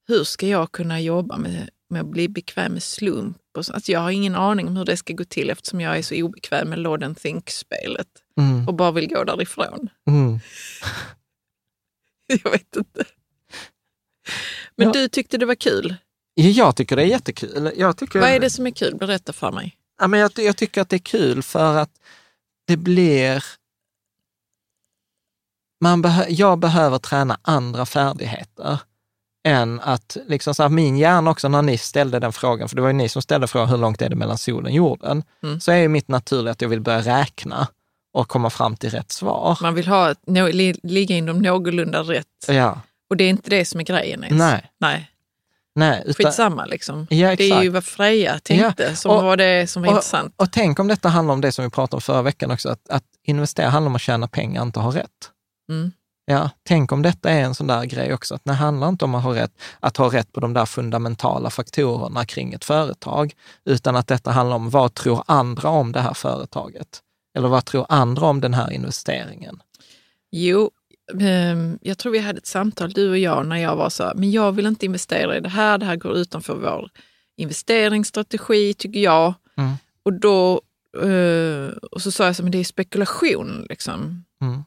Hur 0.07 0.23
ska 0.23 0.47
jag 0.47 0.71
kunna 0.71 1.01
jobba 1.01 1.37
med, 1.37 1.69
med 1.89 2.01
att 2.01 2.07
bli 2.07 2.29
bekväm 2.29 2.73
med 2.73 2.83
slump? 2.83 3.37
Och 3.57 3.65
så, 3.65 3.73
alltså 3.73 3.91
jag 3.91 3.99
har 3.99 4.11
ingen 4.11 4.35
aning 4.35 4.67
om 4.67 4.77
hur 4.77 4.85
det 4.85 4.97
ska 4.97 5.13
gå 5.13 5.23
till 5.23 5.49
eftersom 5.49 5.81
jag 5.81 5.97
är 5.97 6.01
så 6.01 6.15
obekväm 6.23 6.69
med 6.69 6.79
Lord 6.79 7.03
and 7.03 7.17
Think-spelet 7.19 8.07
Mm, 8.37 8.67
och 8.67 8.73
bara 8.73 8.91
vill 8.91 9.09
gå 9.09 9.23
därifrån. 9.23 9.89
mm. 10.07 10.39
Jag 12.43 12.51
vet 12.51 12.75
inte. 12.75 13.03
Men 14.75 14.87
Ja. 14.87 14.93
du 14.93 15.07
tyckte 15.07 15.37
det 15.37 15.45
var 15.45 15.55
kul. 15.55 15.95
Ja, 16.33 16.47
Jag 16.49 16.75
tycker 16.75 16.95
det 16.95 17.01
är 17.01 17.05
jättekul. 17.07 17.71
Jag, 17.77 17.97
tycker, 17.97 18.19
Vad 18.19 18.29
är 18.29 18.39
det 18.39 18.49
som 18.49 18.67
är 18.67 18.71
kul? 18.71 18.95
Berätta 18.95 19.33
för 19.33 19.51
mig. 19.51 19.77
Ja, 19.99 20.07
men 20.07 20.19
jag, 20.19 20.31
jag 20.35 20.57
tycker 20.57 20.81
att 20.81 20.89
det 20.89 20.95
är 20.95 20.99
kul 20.99 21.43
för 21.43 21.77
att 21.77 21.91
det 22.67 22.77
blir... 22.77 23.43
Man 25.83 26.01
behö, 26.01 26.25
jag 26.29 26.59
behöver 26.59 26.97
träna 26.99 27.39
andra 27.41 27.85
färdigheter 27.85 28.79
än 29.43 29.79
att, 29.79 30.17
liksom 30.27 30.55
så 30.55 30.63
här, 30.63 30.69
min 30.69 30.97
hjärna 30.97 31.31
också, 31.31 31.47
när 31.47 31.61
ni 31.61 31.77
ställde 31.77 32.19
den 32.19 32.31
frågan, 32.33 32.69
för 32.69 32.75
det 32.75 32.81
var 32.81 32.89
ju 32.89 32.93
ni 32.93 33.09
som 33.09 33.21
ställde 33.21 33.47
frågan, 33.47 33.69
hur 33.69 33.77
långt 33.77 34.01
är 34.01 34.09
det 34.09 34.15
mellan 34.15 34.37
solen 34.37 34.65
och 34.65 34.71
jorden? 34.71 35.23
Mm. 35.43 35.59
Så 35.59 35.71
är 35.71 35.75
ju 35.75 35.87
mitt 35.87 36.07
naturliga 36.07 36.51
att 36.51 36.61
jag 36.61 36.69
vill 36.69 36.81
börja 36.81 37.01
räkna 37.01 37.67
och 38.13 38.27
komma 38.27 38.49
fram 38.49 38.77
till 38.77 38.89
rätt 38.89 39.11
svar. 39.11 39.57
Man 39.61 39.75
vill 39.75 39.87
ha, 39.87 40.15
nå, 40.27 40.47
li, 40.47 40.75
ligga 40.83 41.15
inom 41.15 41.39
någorlunda 41.39 42.01
rätt. 42.01 42.25
Ja, 42.47 42.81
Och 43.09 43.17
det 43.17 43.23
är 43.23 43.29
inte 43.29 43.49
det 43.49 43.65
som 43.65 43.79
är 43.79 43.83
grejen 43.83 44.23
ens. 44.23 44.39
Nej. 44.39 44.71
Nej. 44.79 45.11
nej. 45.75 46.03
Utan, 46.05 46.13
Skitsamma 46.25 46.65
liksom. 46.65 47.07
Ja, 47.09 47.35
det 47.35 47.51
är 47.51 47.63
ju 47.63 47.69
vad 47.69 47.83
Freja 47.85 48.39
tänkte 48.39 48.95
som 48.95 49.11
och- 49.11 49.23
var 49.23 49.37
det 49.37 49.69
som 49.69 49.81
var 49.81 49.89
och, 49.89 49.95
intressant. 49.95 50.33
och 50.37 50.51
tänk 50.51 50.79
om 50.79 50.87
detta 50.87 51.09
handlar 51.09 51.33
om 51.33 51.41
det 51.41 51.51
som 51.51 51.65
vi 51.65 51.71
pratade 51.71 51.95
om 51.95 52.01
förra 52.01 52.21
veckan 52.21 52.51
också, 52.51 52.69
att, 52.69 52.89
att 52.89 53.03
investera 53.23 53.69
handlar 53.69 53.89
om 53.89 53.95
att 53.95 54.01
tjäna 54.01 54.27
pengar, 54.27 54.61
inte 54.61 54.79
ha 54.79 54.95
rätt. 54.95 55.29
Mm. 55.69 55.91
Ja, 56.25 56.49
tänk 56.63 56.91
om 56.91 57.01
detta 57.01 57.29
är 57.29 57.41
en 57.41 57.55
sån 57.55 57.67
där 57.67 57.85
grej 57.85 58.13
också, 58.13 58.35
att 58.35 58.43
det 58.43 58.53
handlar 58.53 58.89
inte 58.89 59.05
om 59.05 59.15
att 59.15 59.23
ha 59.23 59.35
rätt, 59.35 59.51
att 59.79 59.97
ha 59.97 60.13
rätt 60.13 60.31
på 60.31 60.39
de 60.39 60.53
där 60.53 60.65
fundamentala 60.65 61.49
faktorerna 61.49 62.25
kring 62.25 62.53
ett 62.53 62.65
företag, 62.65 63.33
utan 63.65 63.95
att 63.95 64.07
detta 64.07 64.31
handlar 64.31 64.55
om 64.55 64.69
vad 64.69 64.93
tror 64.93 65.23
andra 65.27 65.69
om 65.69 65.91
det 65.91 65.99
här 65.99 66.13
företaget? 66.13 67.01
Eller 67.37 67.47
vad 67.47 67.65
tror 67.65 67.85
andra 67.89 68.25
om 68.25 68.41
den 68.41 68.53
här 68.53 68.71
investeringen? 68.71 69.61
Jo, 70.31 70.71
ehm, 71.19 71.79
jag 71.81 71.97
tror 71.97 72.11
vi 72.11 72.19
hade 72.19 72.37
ett 72.37 72.45
samtal 72.45 72.91
du 72.91 73.09
och 73.09 73.17
jag 73.17 73.45
när 73.47 73.57
jag 73.57 73.75
var 73.75 73.89
så 73.89 74.03
här, 74.03 74.13
men 74.13 74.31
jag 74.31 74.51
vill 74.51 74.65
inte 74.65 74.85
investera 74.85 75.37
i 75.37 75.39
det 75.39 75.49
här, 75.49 75.77
det 75.77 75.85
här 75.85 75.95
går 75.95 76.17
utanför 76.17 76.55
vår 76.55 76.89
investeringsstrategi 77.37 78.73
tycker 78.73 78.99
jag. 78.99 79.33
Mm. 79.57 79.73
Och 80.03 80.13
då 80.13 80.61
eh, 81.03 81.67
och 81.91 82.01
så 82.01 82.11
sa 82.11 82.25
jag 82.25 82.35
så 82.35 82.43
men 82.43 82.51
det 82.51 82.57
är 82.57 82.63
spekulation 82.63 83.65
liksom. 83.69 84.25
Mm. 84.41 84.63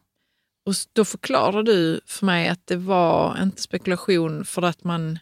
Och 0.66 0.74
då 0.92 1.04
förklarade 1.04 1.72
du 1.72 2.00
för 2.06 2.26
mig 2.26 2.48
att 2.48 2.60
det 2.66 2.76
var 2.76 3.42
inte 3.42 3.62
spekulation 3.62 4.44
för 4.44 4.62
att 4.62 4.84
man... 4.84 5.18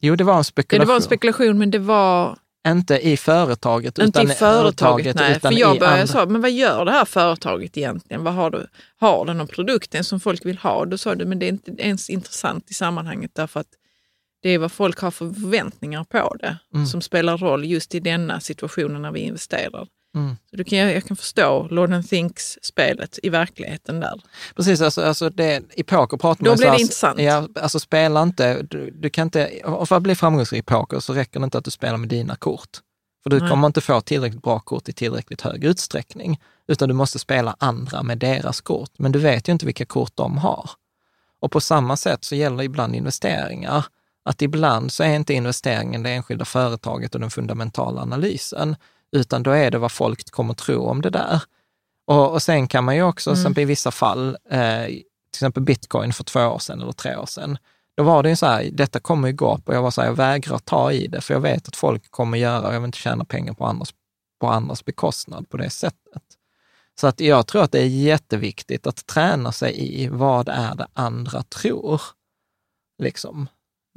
Jo, 0.00 0.16
det 0.16 0.24
var 0.24 0.32
en 0.32 0.36
Ja, 0.38 0.44
spekulation. 0.44 0.86
det 0.86 0.88
var 0.88 0.96
en 0.96 1.02
spekulation 1.02 1.58
men 1.58 1.70
det 1.70 1.78
var 1.78 2.38
inte 2.68 2.98
i 3.08 3.16
företaget, 3.16 3.98
inte 3.98 4.02
utan 4.20 4.30
i 4.30 4.34
företaget. 4.34 5.16
Nej, 5.16 5.36
utan 5.36 5.52
för 5.52 5.58
jag 5.60 5.78
började 5.78 6.00
andra- 6.00 6.06
så, 6.06 6.26
men 6.26 6.40
vad 6.40 6.50
gör 6.50 6.84
det 6.84 6.90
här 6.90 7.04
företaget 7.04 7.76
egentligen? 7.76 8.24
Vad 8.24 8.34
har, 8.34 8.50
du, 8.50 8.66
har 8.96 9.24
det 9.24 9.34
någon 9.34 9.46
produkt 9.48 10.06
som 10.06 10.20
folk 10.20 10.46
vill 10.46 10.58
ha? 10.58 10.84
Då 10.84 10.98
sa 10.98 11.14
du, 11.14 11.24
men 11.24 11.38
det 11.38 11.46
är 11.46 11.48
inte 11.48 11.70
ens 11.78 12.10
intressant 12.10 12.70
i 12.70 12.74
sammanhanget 12.74 13.30
därför 13.34 13.60
att 13.60 13.66
det 14.42 14.50
är 14.50 14.58
vad 14.58 14.72
folk 14.72 14.98
har 14.98 15.10
för 15.10 15.30
förväntningar 15.32 16.04
på 16.04 16.34
det 16.40 16.56
Mm. 16.74 16.86
som 16.86 17.00
spelar 17.02 17.36
roll 17.38 17.64
just 17.64 17.94
i 17.94 18.00
denna 18.00 18.40
situationen 18.40 19.02
när 19.02 19.12
vi 19.12 19.20
investerar. 19.20 19.86
Mm. 20.14 20.36
Så 20.50 20.56
du 20.56 20.64
kan, 20.64 20.78
jag 20.78 21.04
kan 21.04 21.16
förstå 21.16 21.68
Lord 21.70 21.92
and 21.92 22.08
Thinks-spelet 22.08 23.18
i 23.22 23.28
verkligheten 23.28 24.00
där. 24.00 24.20
Precis, 24.56 24.80
alltså, 24.80 25.02
alltså 25.02 25.30
det, 25.30 25.62
i 25.74 25.82
poker 25.82 26.16
pratar 26.16 26.44
Då 26.44 26.50
man 26.50 26.56
blir 26.56 26.66
så 26.66 26.70
det 26.70 26.76
här- 26.76 26.80
intressant. 26.80 27.20
Ja, 27.20 27.48
alltså 27.62 27.80
spela 27.80 28.22
inte, 28.22 28.62
du, 28.62 28.90
du 28.90 29.10
kan 29.10 29.26
inte, 29.26 29.50
för 29.86 29.96
att 29.96 30.02
bli 30.02 30.14
framgångsrik 30.14 30.58
i 30.58 30.62
poker 30.62 31.00
så 31.00 31.12
räcker 31.12 31.40
det 31.40 31.44
inte 31.44 31.58
att 31.58 31.64
du 31.64 31.70
spelar 31.70 31.96
med 31.96 32.08
dina 32.08 32.36
kort. 32.36 32.68
För 33.22 33.30
du 33.30 33.40
Nej. 33.40 33.50
kommer 33.50 33.66
inte 33.66 33.80
få 33.80 34.00
tillräckligt 34.00 34.42
bra 34.42 34.60
kort 34.60 34.88
i 34.88 34.92
tillräckligt 34.92 35.40
hög 35.40 35.64
utsträckning, 35.64 36.40
utan 36.68 36.88
du 36.88 36.94
måste 36.94 37.18
spela 37.18 37.56
andra 37.58 38.02
med 38.02 38.18
deras 38.18 38.60
kort. 38.60 38.90
Men 38.98 39.12
du 39.12 39.18
vet 39.18 39.48
ju 39.48 39.52
inte 39.52 39.66
vilka 39.66 39.84
kort 39.86 40.12
de 40.14 40.38
har. 40.38 40.70
Och 41.40 41.50
på 41.52 41.60
samma 41.60 41.96
sätt 41.96 42.24
så 42.24 42.34
gäller 42.34 42.62
ibland 42.62 42.94
investeringar, 42.96 43.84
att 44.24 44.42
ibland 44.42 44.92
så 44.92 45.02
är 45.02 45.14
inte 45.14 45.34
investeringen 45.34 46.02
det 46.02 46.10
enskilda 46.10 46.44
företaget 46.44 47.14
och 47.14 47.20
den 47.20 47.30
fundamentala 47.30 48.00
analysen, 48.02 48.76
utan 49.16 49.42
då 49.42 49.50
är 49.50 49.70
det 49.70 49.78
vad 49.78 49.92
folk 49.92 50.30
kommer 50.30 50.54
tro 50.54 50.84
om 50.86 51.02
det 51.02 51.10
där. 51.10 51.42
Och, 52.06 52.32
och 52.32 52.42
sen 52.42 52.68
kan 52.68 52.84
man 52.84 52.96
ju 52.96 53.02
också, 53.02 53.30
Mm. 53.34 53.58
i 53.58 53.64
vissa 53.64 53.90
fall, 53.90 54.36
eh, 54.50 54.86
till 54.86 55.04
exempel 55.34 55.62
bitcoin 55.62 56.12
för 56.12 56.24
två 56.24 56.40
år 56.40 56.58
sedan 56.58 56.80
eller 56.80 56.92
tre 56.92 57.16
år 57.16 57.26
sedan, 57.26 57.58
då 57.96 58.02
var 58.02 58.22
det 58.22 58.28
ju 58.28 58.36
så 58.36 58.46
här, 58.46 58.68
detta 58.72 59.00
kommer 59.00 59.28
ju 59.28 59.34
gå 59.34 59.54
upp 59.54 59.68
och 59.68 59.74
jag 59.74 59.82
var 59.82 59.90
så 59.90 60.00
här, 60.00 60.08
jag 60.08 60.14
vägrar 60.14 60.58
ta 60.58 60.92
i 60.92 61.06
det, 61.06 61.20
för 61.20 61.34
jag 61.34 61.40
vet 61.40 61.68
att 61.68 61.76
folk 61.76 62.10
kommer 62.10 62.38
göra, 62.38 62.68
och 62.68 62.74
jag 62.74 62.80
vill 62.80 62.86
inte 62.86 62.98
tjäna 62.98 63.24
pengar 63.24 63.54
på 63.54 63.66
andras, 63.66 63.90
på 64.40 64.48
andras 64.48 64.84
bekostnad 64.84 65.48
på 65.48 65.56
det 65.56 65.70
sättet. 65.70 66.22
Så 67.00 67.06
att 67.06 67.20
jag 67.20 67.46
tror 67.46 67.62
att 67.62 67.72
det 67.72 67.80
är 67.80 67.86
jätteviktigt 67.86 68.86
att 68.86 69.06
träna 69.06 69.52
sig 69.52 70.02
i 70.02 70.08
vad 70.08 70.48
är 70.48 70.74
det 70.74 70.86
andra 70.92 71.42
tror. 71.42 72.00
Liksom. 73.02 73.48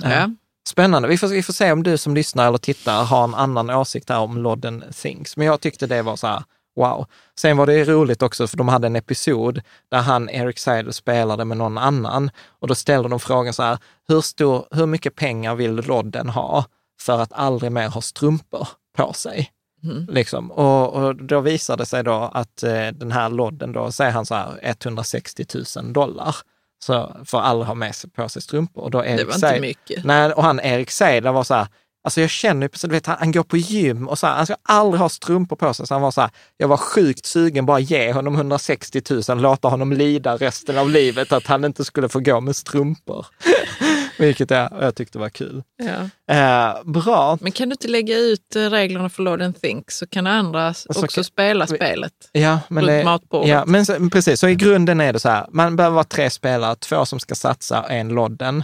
Eh, 0.04 0.12
Ja. 0.12 0.30
Spännande. 0.68 1.08
Vi 1.08 1.18
får, 1.18 1.28
vi 1.28 1.44
får 1.44 1.54
se 1.54 1.72
om 1.72 1.84
du 1.84 1.98
som 1.98 2.16
lyssnar 2.16 2.48
eller 2.48 2.58
tittar 2.58 3.04
har 3.04 3.24
en 3.24 3.36
annan 3.36 3.70
åsikt 3.70 4.10
här 4.10 4.20
om 4.20 4.38
Lord 4.38 4.66
and 4.66 4.96
Things. 4.96 5.38
Men 5.38 5.48
jag 5.48 5.62
tyckte 5.62 5.88
det 5.88 6.02
var 6.02 6.16
så 6.16 6.28
här, 6.28 6.44
wow. 6.76 7.06
Sen 7.40 7.58
var 7.58 7.68
det 7.68 7.84
roligt 7.84 8.22
också, 8.22 8.48
för 8.48 8.58
de 8.58 8.68
hade 8.68 8.88
en 8.88 8.96
episod 8.96 9.62
där 9.92 10.02
han, 10.02 10.30
Eric 10.30 10.60
Seidel, 10.60 10.94
spelade 10.94 11.46
med 11.46 11.58
någon 11.58 11.78
annan. 11.78 12.32
Och 12.60 12.68
då 12.68 12.76
ställde 12.76 13.10
de 13.10 13.20
frågan 13.20 13.54
så 13.54 13.64
här, 13.64 13.78
hur, 14.08 14.22
stor, 14.22 14.66
hur 14.72 14.86
mycket 14.86 15.16
pengar 15.16 15.56
vill 15.56 15.76
Lodden 15.76 16.30
ha 16.30 16.66
för 17.02 17.20
att 17.20 17.34
aldrig 17.34 17.72
mer 17.72 17.90
ha 17.90 18.02
strumpor 18.02 18.68
på 18.98 19.14
sig? 19.14 19.52
Mm. 19.84 20.06
Liksom. 20.10 20.52
Och, 20.52 20.94
och 20.94 21.16
då 21.16 21.40
visade 21.40 21.82
det 21.82 21.86
sig 21.86 22.04
då 22.04 22.32
att 22.34 22.64
eh, 22.64 22.88
den 22.88 23.12
här 23.12 23.30
lodden, 23.30 23.72
då 23.72 23.92
säger 23.92 24.12
han 24.12 24.26
så 24.26 24.36
här 24.36 24.60
160 24.62 25.46
000 25.78 25.94
dollar. 25.94 26.36
Så 26.84 27.18
för 27.26 27.38
att 27.38 27.46
aldrig 27.46 27.68
ha 27.68 27.74
med 27.74 27.96
sig 27.96 28.10
på 28.10 28.30
sig 28.30 28.42
strumpor. 28.42 28.84
Och 28.84 28.92
då 28.92 29.06
Erik 29.06 29.18
Det 29.18 29.26
var 29.26 29.36
inte 29.36 29.62
mycket. 29.62 30.04
Nej, 30.06 30.34
och 30.34 30.44
han 30.44 30.60
Erik 30.60 30.92
Seidler 30.92 31.32
var 31.32 31.44
så 31.44 31.54
här, 31.54 31.68
Alltså 32.06 32.22
jag 32.22 32.30
känner 32.30 32.62
ju, 32.62 32.70
precis, 32.70 32.90
du 32.90 32.96
vet, 32.96 33.06
han, 33.06 33.16
han 33.20 33.32
går 33.32 33.44
på 33.44 33.58
gym 33.58 34.08
och 34.08 34.20
så 34.20 34.28
här, 34.28 34.36
han 34.36 34.46
ska 34.46 34.56
aldrig 34.64 35.02
ha 35.02 35.10
strumpor 35.10 35.56
på 35.56 35.74
sig. 35.74 35.88
Så 35.88 35.94
han 35.94 36.02
var 36.02 36.12
så 36.12 36.22
här, 36.22 36.30
jag 36.58 36.68
var 36.68 36.78
sjukt 36.78 37.26
sugen 37.26 37.66
bara 37.66 37.80
ge 37.80 38.14
honom 38.14 38.36
160 38.36 39.02
000, 39.30 39.42
låta 39.42 39.68
honom 39.68 39.94
lida 39.94 40.38
resten 40.38 40.78
av 40.78 40.90
livet, 40.90 41.32
att 41.32 41.48
han 41.48 41.66
inte 41.66 41.86
skulle 41.86 42.10
få 42.10 42.20
gå 42.20 42.42
med 42.42 42.56
strumpor. 42.56 43.26
Vilket 44.18 44.50
jag, 44.52 44.70
jag 44.82 44.96
tyckte 44.96 45.18
var 45.20 45.30
kul. 45.30 45.64
Ja. 45.84 46.10
Eh, 46.36 46.84
bra. 46.84 47.38
Men 47.42 47.52
kan 47.52 47.70
du 47.70 47.74
inte 47.74 47.88
lägga 47.88 48.18
ut 48.18 48.56
eh, 48.56 48.60
reglerna 48.70 49.10
för 49.10 49.24
Load 49.24 49.42
and 49.42 49.62
Think 49.62 49.92
så 49.92 50.08
kan 50.08 50.28
andra 50.28 50.74
så 50.74 50.90
också 50.90 51.08
kan- 51.08 51.24
spela 51.24 51.68
spelet? 51.68 52.14
Ja, 52.32 52.60
men, 52.70 52.84
Runt 52.84 52.92
det, 53.00 53.04
matbordet. 53.04 53.50
ja, 53.50 53.64
men 53.68 53.86
så, 53.86 54.10
precis. 54.10 54.40
Så 54.40 54.48
i 54.48 54.56
grunden 54.56 55.02
är 55.02 55.14
det 55.14 55.20
så 55.20 55.30
här, 55.30 55.46
man 55.52 55.76
behöver 55.76 55.94
vara 55.96 56.04
tre 56.04 56.30
spelare, 56.30 56.76
två 56.76 57.06
som 57.06 57.20
ska 57.20 57.36
satsa, 57.36 57.84
en 57.90 58.10
lodden. 58.10 58.64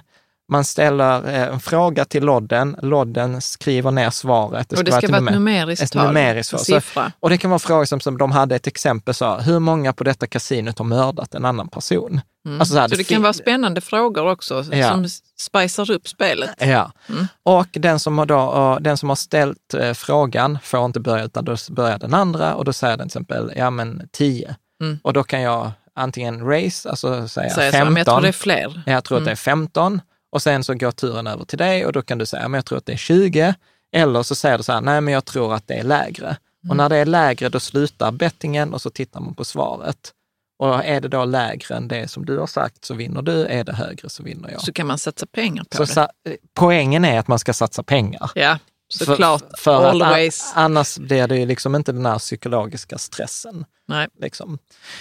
Man 0.50 0.64
ställer 0.64 1.28
eh, 1.28 1.42
en 1.42 1.60
fråga 1.60 2.06
till 2.06 2.24
lodden, 2.24 2.76
lodden 2.82 3.42
skriver 3.42 3.92
ner 3.92 4.10
svaret. 4.10 4.74
och 4.74 4.84
det 4.84 4.92
ska 4.92 5.08
vara 5.08 5.18
ett 5.18 5.24
numer- 5.24 5.32
numeriskt 5.32 5.84
ett 5.84 5.92
tal, 5.92 6.08
numeriskt 6.08 6.52
tal. 6.52 6.60
Så- 6.60 6.66
siffra. 6.66 7.12
Och 7.20 7.30
det 7.30 7.38
kan 7.38 7.50
vara 7.52 7.60
frågor 7.60 7.86
som, 7.86 8.00
som 8.00 8.18
de 8.18 8.32
hade 8.32 8.56
ett 8.56 8.68
exempel 8.68 9.14
så, 9.14 9.36
hur 9.38 9.60
många 9.60 9.94
på 9.94 10.04
detta 10.04 10.28
kasinot 10.28 10.78
har 10.78 10.86
mördat 10.86 11.36
en 11.36 11.46
annan 11.46 11.68
person? 11.68 12.22
Alltså 12.60 12.74
så 12.74 12.80
här, 12.80 12.86
Mm. 12.86 12.90
Så 12.90 12.96
det 12.96 13.04
kan 13.04 13.22
vara 13.22 13.34
spännande 13.34 13.82
frågor 13.82 14.32
också 14.32 14.66
Ja. 14.72 14.90
som 14.90 15.08
spicar 15.40 15.92
upp 15.92 16.08
spelet. 16.08 16.50
Ja, 16.58 16.92
Mm. 17.10 17.28
och 17.44 17.68
den 17.72 18.00
som, 18.00 18.18
har 18.18 18.26
då, 18.26 18.78
den 18.82 18.98
som 18.98 19.10
har 19.10 19.16
ställt 19.16 19.74
eh, 19.74 19.94
frågan 19.94 20.58
får 20.64 20.86
inte 20.86 21.00
börja, 21.00 21.24
utan 21.24 21.46
då 21.46 21.56
börjar 21.70 21.98
den 22.00 22.14
andra 22.14 22.56
och 22.56 22.66
då 22.66 22.74
säger 22.74 22.98
den 22.98 23.10
till 23.10 23.18
exempel, 23.18 23.54
ja 23.56 23.70
men 23.70 24.10
10. 24.12 24.56
Mm. 24.82 25.00
Och 25.04 25.14
då 25.14 25.24
kan 25.24 25.42
jag 25.42 25.72
antingen 25.96 26.46
race, 26.46 26.90
alltså 26.90 27.28
säga 27.28 27.50
Säger 27.50 27.72
så, 27.72 27.78
15. 27.78 27.94
men 27.94 27.98
jag 28.00 28.08
tror 28.08 28.22
det 28.22 28.28
är 28.28 28.32
fler. 28.32 28.82
Ja, 28.86 28.92
Jag 28.94 29.04
tror 29.04 29.18
att 29.18 29.22
Mm. 29.22 29.26
det 29.26 29.32
är 29.32 29.36
15 29.36 30.02
och 30.32 30.42
sen 30.42 30.64
så 30.64 30.74
går 30.74 30.92
turen 30.92 31.28
över 31.28 31.46
till 31.46 31.58
dig 31.58 31.86
och 31.86 31.94
då 31.94 32.02
kan 32.02 32.18
du 32.18 32.26
säga, 32.26 32.48
men 32.48 32.58
jag 32.58 32.66
tror 32.66 32.78
att 32.78 32.86
det 32.86 32.94
är 32.94 32.98
20. 32.98 33.54
Eller 33.92 34.24
så 34.24 34.36
säger 34.36 34.58
du 34.58 34.64
så 34.64 34.72
här, 34.74 34.82
nej 34.82 35.02
men 35.02 35.14
jag 35.14 35.26
tror 35.26 35.54
att 35.54 35.68
det 35.68 35.74
är 35.74 35.84
lägre. 35.84 36.28
Mm. 36.28 36.70
Och 36.70 36.78
när 36.78 36.90
det 36.90 36.98
är 36.98 37.06
lägre 37.06 37.50
då 37.50 37.60
slutar 37.60 38.12
bettingen 38.12 38.74
och 38.74 38.82
så 38.82 38.90
tittar 38.90 39.20
man 39.20 39.36
på 39.36 39.46
svaret. 39.46 40.14
Och 40.60 40.86
är 40.86 41.02
det 41.02 41.08
då 41.08 41.26
lägre 41.26 41.76
än 41.76 41.88
det 41.88 42.08
som 42.08 42.26
du 42.26 42.38
har 42.38 42.48
sagt 42.48 42.86
så 42.86 42.94
vinner 42.94 43.22
du, 43.22 43.46
är 43.46 43.64
det 43.64 43.74
högre 43.74 44.10
så 44.10 44.24
vinner 44.24 44.50
jag. 44.52 44.62
Så 44.62 44.74
kan 44.74 44.88
man 44.88 44.98
satsa 44.98 45.26
pengar 45.26 45.64
på 45.64 45.86
Så 45.86 46.08
det. 46.24 46.38
poängen 46.54 47.06
är 47.06 47.20
att 47.20 47.28
man 47.28 47.40
ska 47.40 47.54
satsa 47.54 47.84
pengar. 47.84 48.32
Ja, 48.36 48.58
såklart. 48.90 49.42
För, 49.42 49.58
för 49.58 49.86
att 49.86 49.94
Always. 49.94 50.44
a- 50.44 50.52
annars 50.56 50.98
blir 50.98 51.28
det 51.28 51.38
ju 51.38 51.46
liksom 51.46 51.76
inte 51.76 51.92
den 51.92 52.06
här 52.06 52.20
psykologiska 52.20 52.98
stressen. 52.98 53.66
Nej. 53.88 54.08
Liksom. 54.22 54.60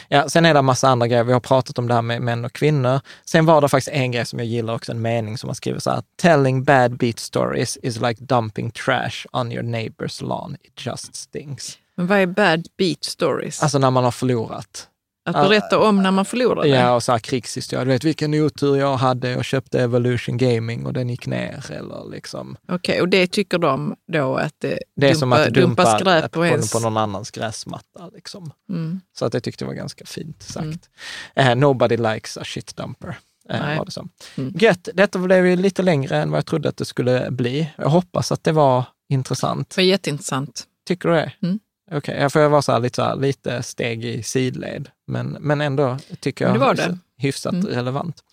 Ja, 0.08 0.28
sen 0.28 0.44
är 0.44 0.54
det 0.54 0.58
en 0.58 0.64
massa 0.64 0.88
andra 0.88 1.06
grejer. 1.06 1.24
Vi 1.24 1.32
har 1.32 1.40
pratat 1.40 1.78
om 1.78 1.88
det 1.88 1.94
här 1.94 2.02
med 2.02 2.22
män 2.22 2.44
och 2.44 2.52
kvinnor. 2.52 3.00
Sen 3.24 3.46
var 3.46 3.60
det 3.60 3.68
faktiskt 3.68 3.96
en 3.96 4.12
grej 4.12 4.26
som 4.26 4.38
jag 4.38 4.48
gillar 4.48 4.74
också, 4.74 4.92
en 4.92 5.02
mening 5.02 5.38
som 5.38 5.48
man 5.48 5.54
skriver 5.54 5.78
så 5.80 5.90
här. 5.90 6.02
Telling 6.22 6.64
bad 6.64 6.96
beat 6.96 7.18
stories 7.18 7.78
is 7.82 8.00
like 8.00 8.24
dumping 8.24 8.70
trash 8.70 9.26
on 9.32 9.52
your 9.52 9.62
neighbor's 9.64 10.24
lawn. 10.24 10.56
It 10.62 10.86
just 10.86 11.14
stinks. 11.14 11.78
Men 11.96 12.06
vad 12.06 12.18
är 12.18 12.26
bad 12.26 12.66
beat 12.78 13.04
stories? 13.04 13.62
Alltså 13.62 13.78
när 13.78 13.90
man 13.90 14.04
har 14.04 14.10
förlorat. 14.10 14.88
Att 15.28 15.48
berätta 15.48 15.78
om 15.78 16.02
när 16.02 16.10
man 16.10 16.24
förlorade? 16.24 16.68
Ja, 16.68 16.94
och 16.94 17.02
så 17.02 17.12
här 17.12 17.18
krigshistoria. 17.18 17.84
Du 17.84 17.90
vet 17.90 18.04
vilken 18.04 18.34
otur 18.34 18.76
jag 18.76 18.96
hade. 18.96 19.30
Jag 19.30 19.44
köpte 19.44 19.80
Evolution 19.80 20.36
Gaming 20.36 20.86
och 20.86 20.92
den 20.92 21.08
gick 21.08 21.26
ner. 21.26 21.70
Eller 21.70 22.10
liksom. 22.10 22.56
Okej, 22.68 23.00
och 23.00 23.08
det 23.08 23.26
tycker 23.26 23.58
de 23.58 23.96
då 24.12 24.36
att 24.36 24.54
det, 24.58 24.78
Det 24.96 25.06
är 25.06 25.10
dumpa, 25.10 25.20
som 25.20 25.32
att 25.32 25.44
du 25.44 25.50
dumpa 25.50 25.82
dumpar 25.82 25.98
skräp 25.98 26.32
på, 26.32 26.46
ens... 26.46 26.72
på 26.72 26.80
någon 26.80 26.96
annans 26.96 27.30
gräsmatta. 27.30 28.10
Liksom. 28.14 28.52
Mm. 28.68 29.00
Så 29.18 29.24
att 29.24 29.34
jag 29.34 29.42
tyckte 29.42 29.64
det 29.64 29.66
var 29.66 29.74
ganska 29.74 30.04
fint 30.06 30.42
sagt. 30.42 30.88
Eh, 31.34 31.54
nobody 31.54 31.96
likes 31.96 32.36
a 32.36 32.42
shit 32.44 32.76
dumper. 32.76 33.18
Nej. 33.48 33.78
var 33.78 33.84
det 33.84 33.90
så. 33.90 34.08
Mm. 34.36 34.54
Gött, 34.58 34.88
detta 34.94 35.18
blev 35.18 35.46
ju 35.46 35.56
lite 35.56 35.82
längre 35.82 36.16
än 36.16 36.30
vad 36.30 36.38
jag 36.38 36.46
trodde 36.46 36.68
att 36.68 36.76
det 36.76 36.84
skulle 36.84 37.30
bli. 37.30 37.70
Jag 37.76 37.88
hoppas 37.88 38.32
att 38.32 38.44
det 38.44 38.52
var 38.52 38.84
intressant. 39.08 39.70
Det 39.70 39.80
var 39.80 39.86
jätteintressant. 39.86 40.64
Tycker 40.86 41.08
du 41.08 41.14
det? 41.14 41.32
Mm. 41.42 41.58
Okej, 41.90 42.18
jag 42.20 42.32
får 42.32 42.48
vara 42.48 42.62
så 42.62 42.72
här, 42.72 42.80
lite, 42.80 42.96
så 42.96 43.02
här, 43.02 43.16
lite 43.16 43.62
steg 43.62 44.04
i 44.04 44.22
sidled, 44.22 44.90
men, 45.06 45.36
men 45.40 45.60
ändå 45.60 45.98
tycker 46.20 46.44
jag 46.44 46.54
det 46.54 46.58
var 46.58 46.74
det. 46.74 46.98
hyfsat 47.16 47.52
Mm. 47.52 47.66
relevant. 47.66 48.24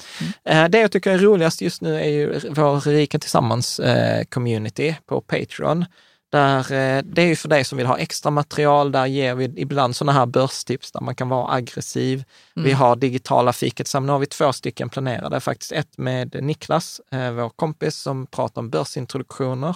Eh, 0.45 0.65
det 0.65 0.79
jag 0.79 0.91
tycker 0.91 1.11
är 1.11 1.17
roligast 1.17 1.61
just 1.61 1.81
nu 1.81 1.99
är 1.99 2.09
ju 2.09 2.39
vår 2.49 2.79
Rika 2.79 3.19
Tillsammans-community 3.19 4.95
på 5.05 5.21
Patreon. 5.21 5.85
Där, 6.31 6.59
eh, 6.59 7.03
det 7.03 7.21
är 7.21 7.25
ju 7.25 7.35
för 7.35 7.49
dig 7.49 7.63
som 7.63 7.77
vill 7.77 7.87
ha 7.87 7.97
extra 7.97 8.31
material, 8.31 8.91
där 8.91 9.05
ger 9.05 9.35
vi 9.35 9.53
ibland 9.55 9.95
sådana 9.95 10.11
här 10.19 10.25
börstips 10.25 10.91
där 10.91 11.01
man 11.01 11.15
kan 11.15 11.29
vara 11.29 11.53
aggressiv. 11.53 12.23
Vi 12.53 12.71
har 12.71 12.95
digitala 12.95 13.53
fiket 13.53 13.93
Nu 14.01 14.11
har 14.11 14.19
vi 14.19 14.25
två 14.25 14.53
stycken 14.53 14.89
planerade, 14.89 15.39
faktiskt 15.39 15.71
ett 15.71 15.97
med 15.97 16.43
Niklas, 16.43 17.01
eh, 17.11 17.31
vår 17.31 17.49
kompis, 17.49 17.95
som 17.95 18.27
pratar 18.27 18.61
om 18.61 18.69
börsintroduktioner. 18.69 19.75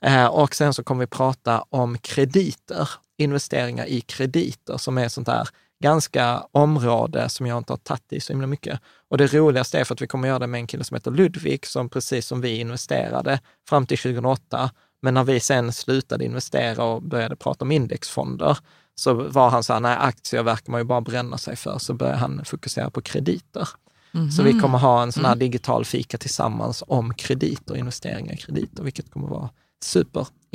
Eh, 0.00 0.26
och 0.26 0.54
sen 0.54 0.74
så 0.74 0.84
kommer 0.84 1.00
vi 1.00 1.06
prata 1.06 1.64
om 1.70 1.98
krediter, 1.98 2.88
investeringar 3.22 3.86
i 3.86 4.00
krediter, 4.00 4.76
som 4.76 4.98
är 4.98 5.08
sånt 5.08 5.26
där 5.26 5.48
ganska 5.82 6.46
område 6.52 7.28
som 7.28 7.46
jag 7.46 7.58
inte 7.58 7.72
har 7.72 7.78
tagit 7.78 8.12
i 8.12 8.20
så 8.20 8.32
himla 8.32 8.46
mycket. 8.46 8.80
Och 9.08 9.18
det 9.18 9.34
roligaste 9.34 9.78
är 9.78 9.84
för 9.84 9.94
att 9.94 10.02
vi 10.02 10.06
kommer 10.06 10.28
göra 10.28 10.38
det 10.38 10.46
med 10.46 10.58
en 10.58 10.66
kille 10.66 10.84
som 10.84 10.94
heter 10.94 11.10
Ludvig, 11.10 11.66
som 11.66 11.88
precis 11.88 12.26
som 12.26 12.40
vi 12.40 12.56
investerade 12.56 13.40
fram 13.68 13.86
till 13.86 13.98
2008. 13.98 14.70
Men 15.02 15.14
när 15.14 15.24
vi 15.24 15.40
sen 15.40 15.72
slutade 15.72 16.24
investera 16.24 16.84
och 16.84 17.02
började 17.02 17.36
prata 17.36 17.64
om 17.64 17.72
indexfonder, 17.72 18.58
så 18.94 19.14
var 19.14 19.50
han 19.50 19.64
så 19.64 19.72
här, 19.72 19.80
nej 19.80 19.96
aktier 20.00 20.42
verkar 20.42 20.70
man 20.70 20.80
ju 20.80 20.84
bara 20.84 21.00
bränna 21.00 21.38
sig 21.38 21.56
för, 21.56 21.78
så 21.78 21.94
började 21.94 22.18
han 22.18 22.44
fokusera 22.44 22.90
på 22.90 23.02
krediter. 23.02 23.68
Så 24.36 24.42
vi 24.42 24.60
kommer 24.60 24.78
ha 24.78 25.02
en 25.02 25.12
sån 25.12 25.24
här 25.24 25.36
digital 25.36 25.84
fika 25.84 26.18
tillsammans 26.18 26.84
om 26.86 27.14
krediter, 27.14 27.76
investeringar 27.76 28.34
i 28.34 28.36
krediter, 28.36 28.82
vilket 28.82 29.10
kommer 29.10 29.28
vara 29.28 29.50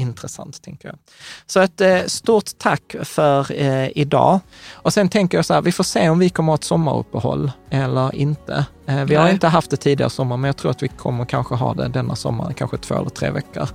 superintressant, 0.01 0.61
tänker 0.61 0.87
jag. 0.87 0.97
Så 1.45 1.59
ett 1.59 1.81
eh, 1.81 2.01
stort 2.05 2.57
tack 2.57 2.95
för 3.03 3.51
eh, 3.61 3.89
idag. 3.97 4.39
Och 4.73 4.93
sen 4.93 5.09
tänker 5.09 5.37
jag 5.37 5.45
så 5.45 5.53
här, 5.53 5.61
vi 5.61 5.71
får 5.71 5.83
se 5.83 6.09
om 6.09 6.19
vi 6.19 6.29
kommer 6.29 6.51
ha 6.51 6.55
ett 6.55 6.63
sommaruppehåll 6.63 7.51
eller 7.69 8.15
inte. 8.15 8.65
Eh, 8.87 9.03
vi 9.03 9.15
har 9.15 9.23
Nej. 9.23 9.33
inte 9.33 9.47
haft 9.47 9.69
det 9.71 9.77
tidigare 9.77 10.09
sommar, 10.09 10.37
men 10.37 10.47
jag 10.47 10.57
tror 10.57 10.71
att 10.71 10.83
vi 10.83 10.87
kommer 10.87 11.25
kanske 11.25 11.55
ha 11.55 11.73
det 11.73 11.87
denna 11.87 12.15
sommar, 12.15 12.53
kanske 12.53 12.77
två 12.77 12.95
eller 12.95 13.09
tre 13.09 13.29
veckor. 13.31 13.67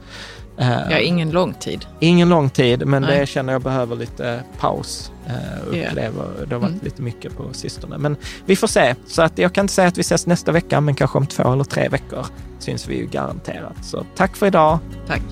Eh, 0.58 0.70
Ja, 0.90 0.98
ingen 0.98 1.30
lång 1.30 1.54
tid. 1.54 1.86
Ingen 2.00 2.28
lång 2.28 2.50
tid, 2.50 2.86
men 2.86 3.02
Nej. 3.02 3.20
det 3.20 3.26
känner 3.26 3.52
jag 3.52 3.62
behöver 3.62 3.96
lite 3.96 4.42
paus. 4.58 5.12
Eh, 5.26 5.66
upplever. 5.66 6.46
Det 6.48 6.54
har 6.54 6.60
varit 6.60 6.70
Mm. 6.72 6.84
lite 6.84 7.02
mycket 7.02 7.36
på 7.36 7.52
sistone. 7.52 7.98
Men 7.98 8.16
vi 8.44 8.56
får 8.56 8.66
se. 8.66 8.94
Så 9.06 9.22
att 9.22 9.38
jag 9.38 9.52
kan 9.52 9.64
inte 9.64 9.74
säga 9.74 9.88
att 9.88 9.98
vi 9.98 10.00
ses 10.00 10.26
nästa 10.26 10.52
vecka, 10.52 10.80
men 10.80 10.94
kanske 10.94 11.18
om 11.18 11.26
två 11.26 11.52
eller 11.52 11.64
tre 11.64 11.88
veckor 11.88 12.26
syns 12.58 12.88
vi 12.88 12.96
ju 12.98 13.06
garanterat. 13.06 13.84
Så 13.84 14.04
tack 14.16 14.36
för 14.36 14.46
idag. 14.46 14.78
Tack. 15.06 15.22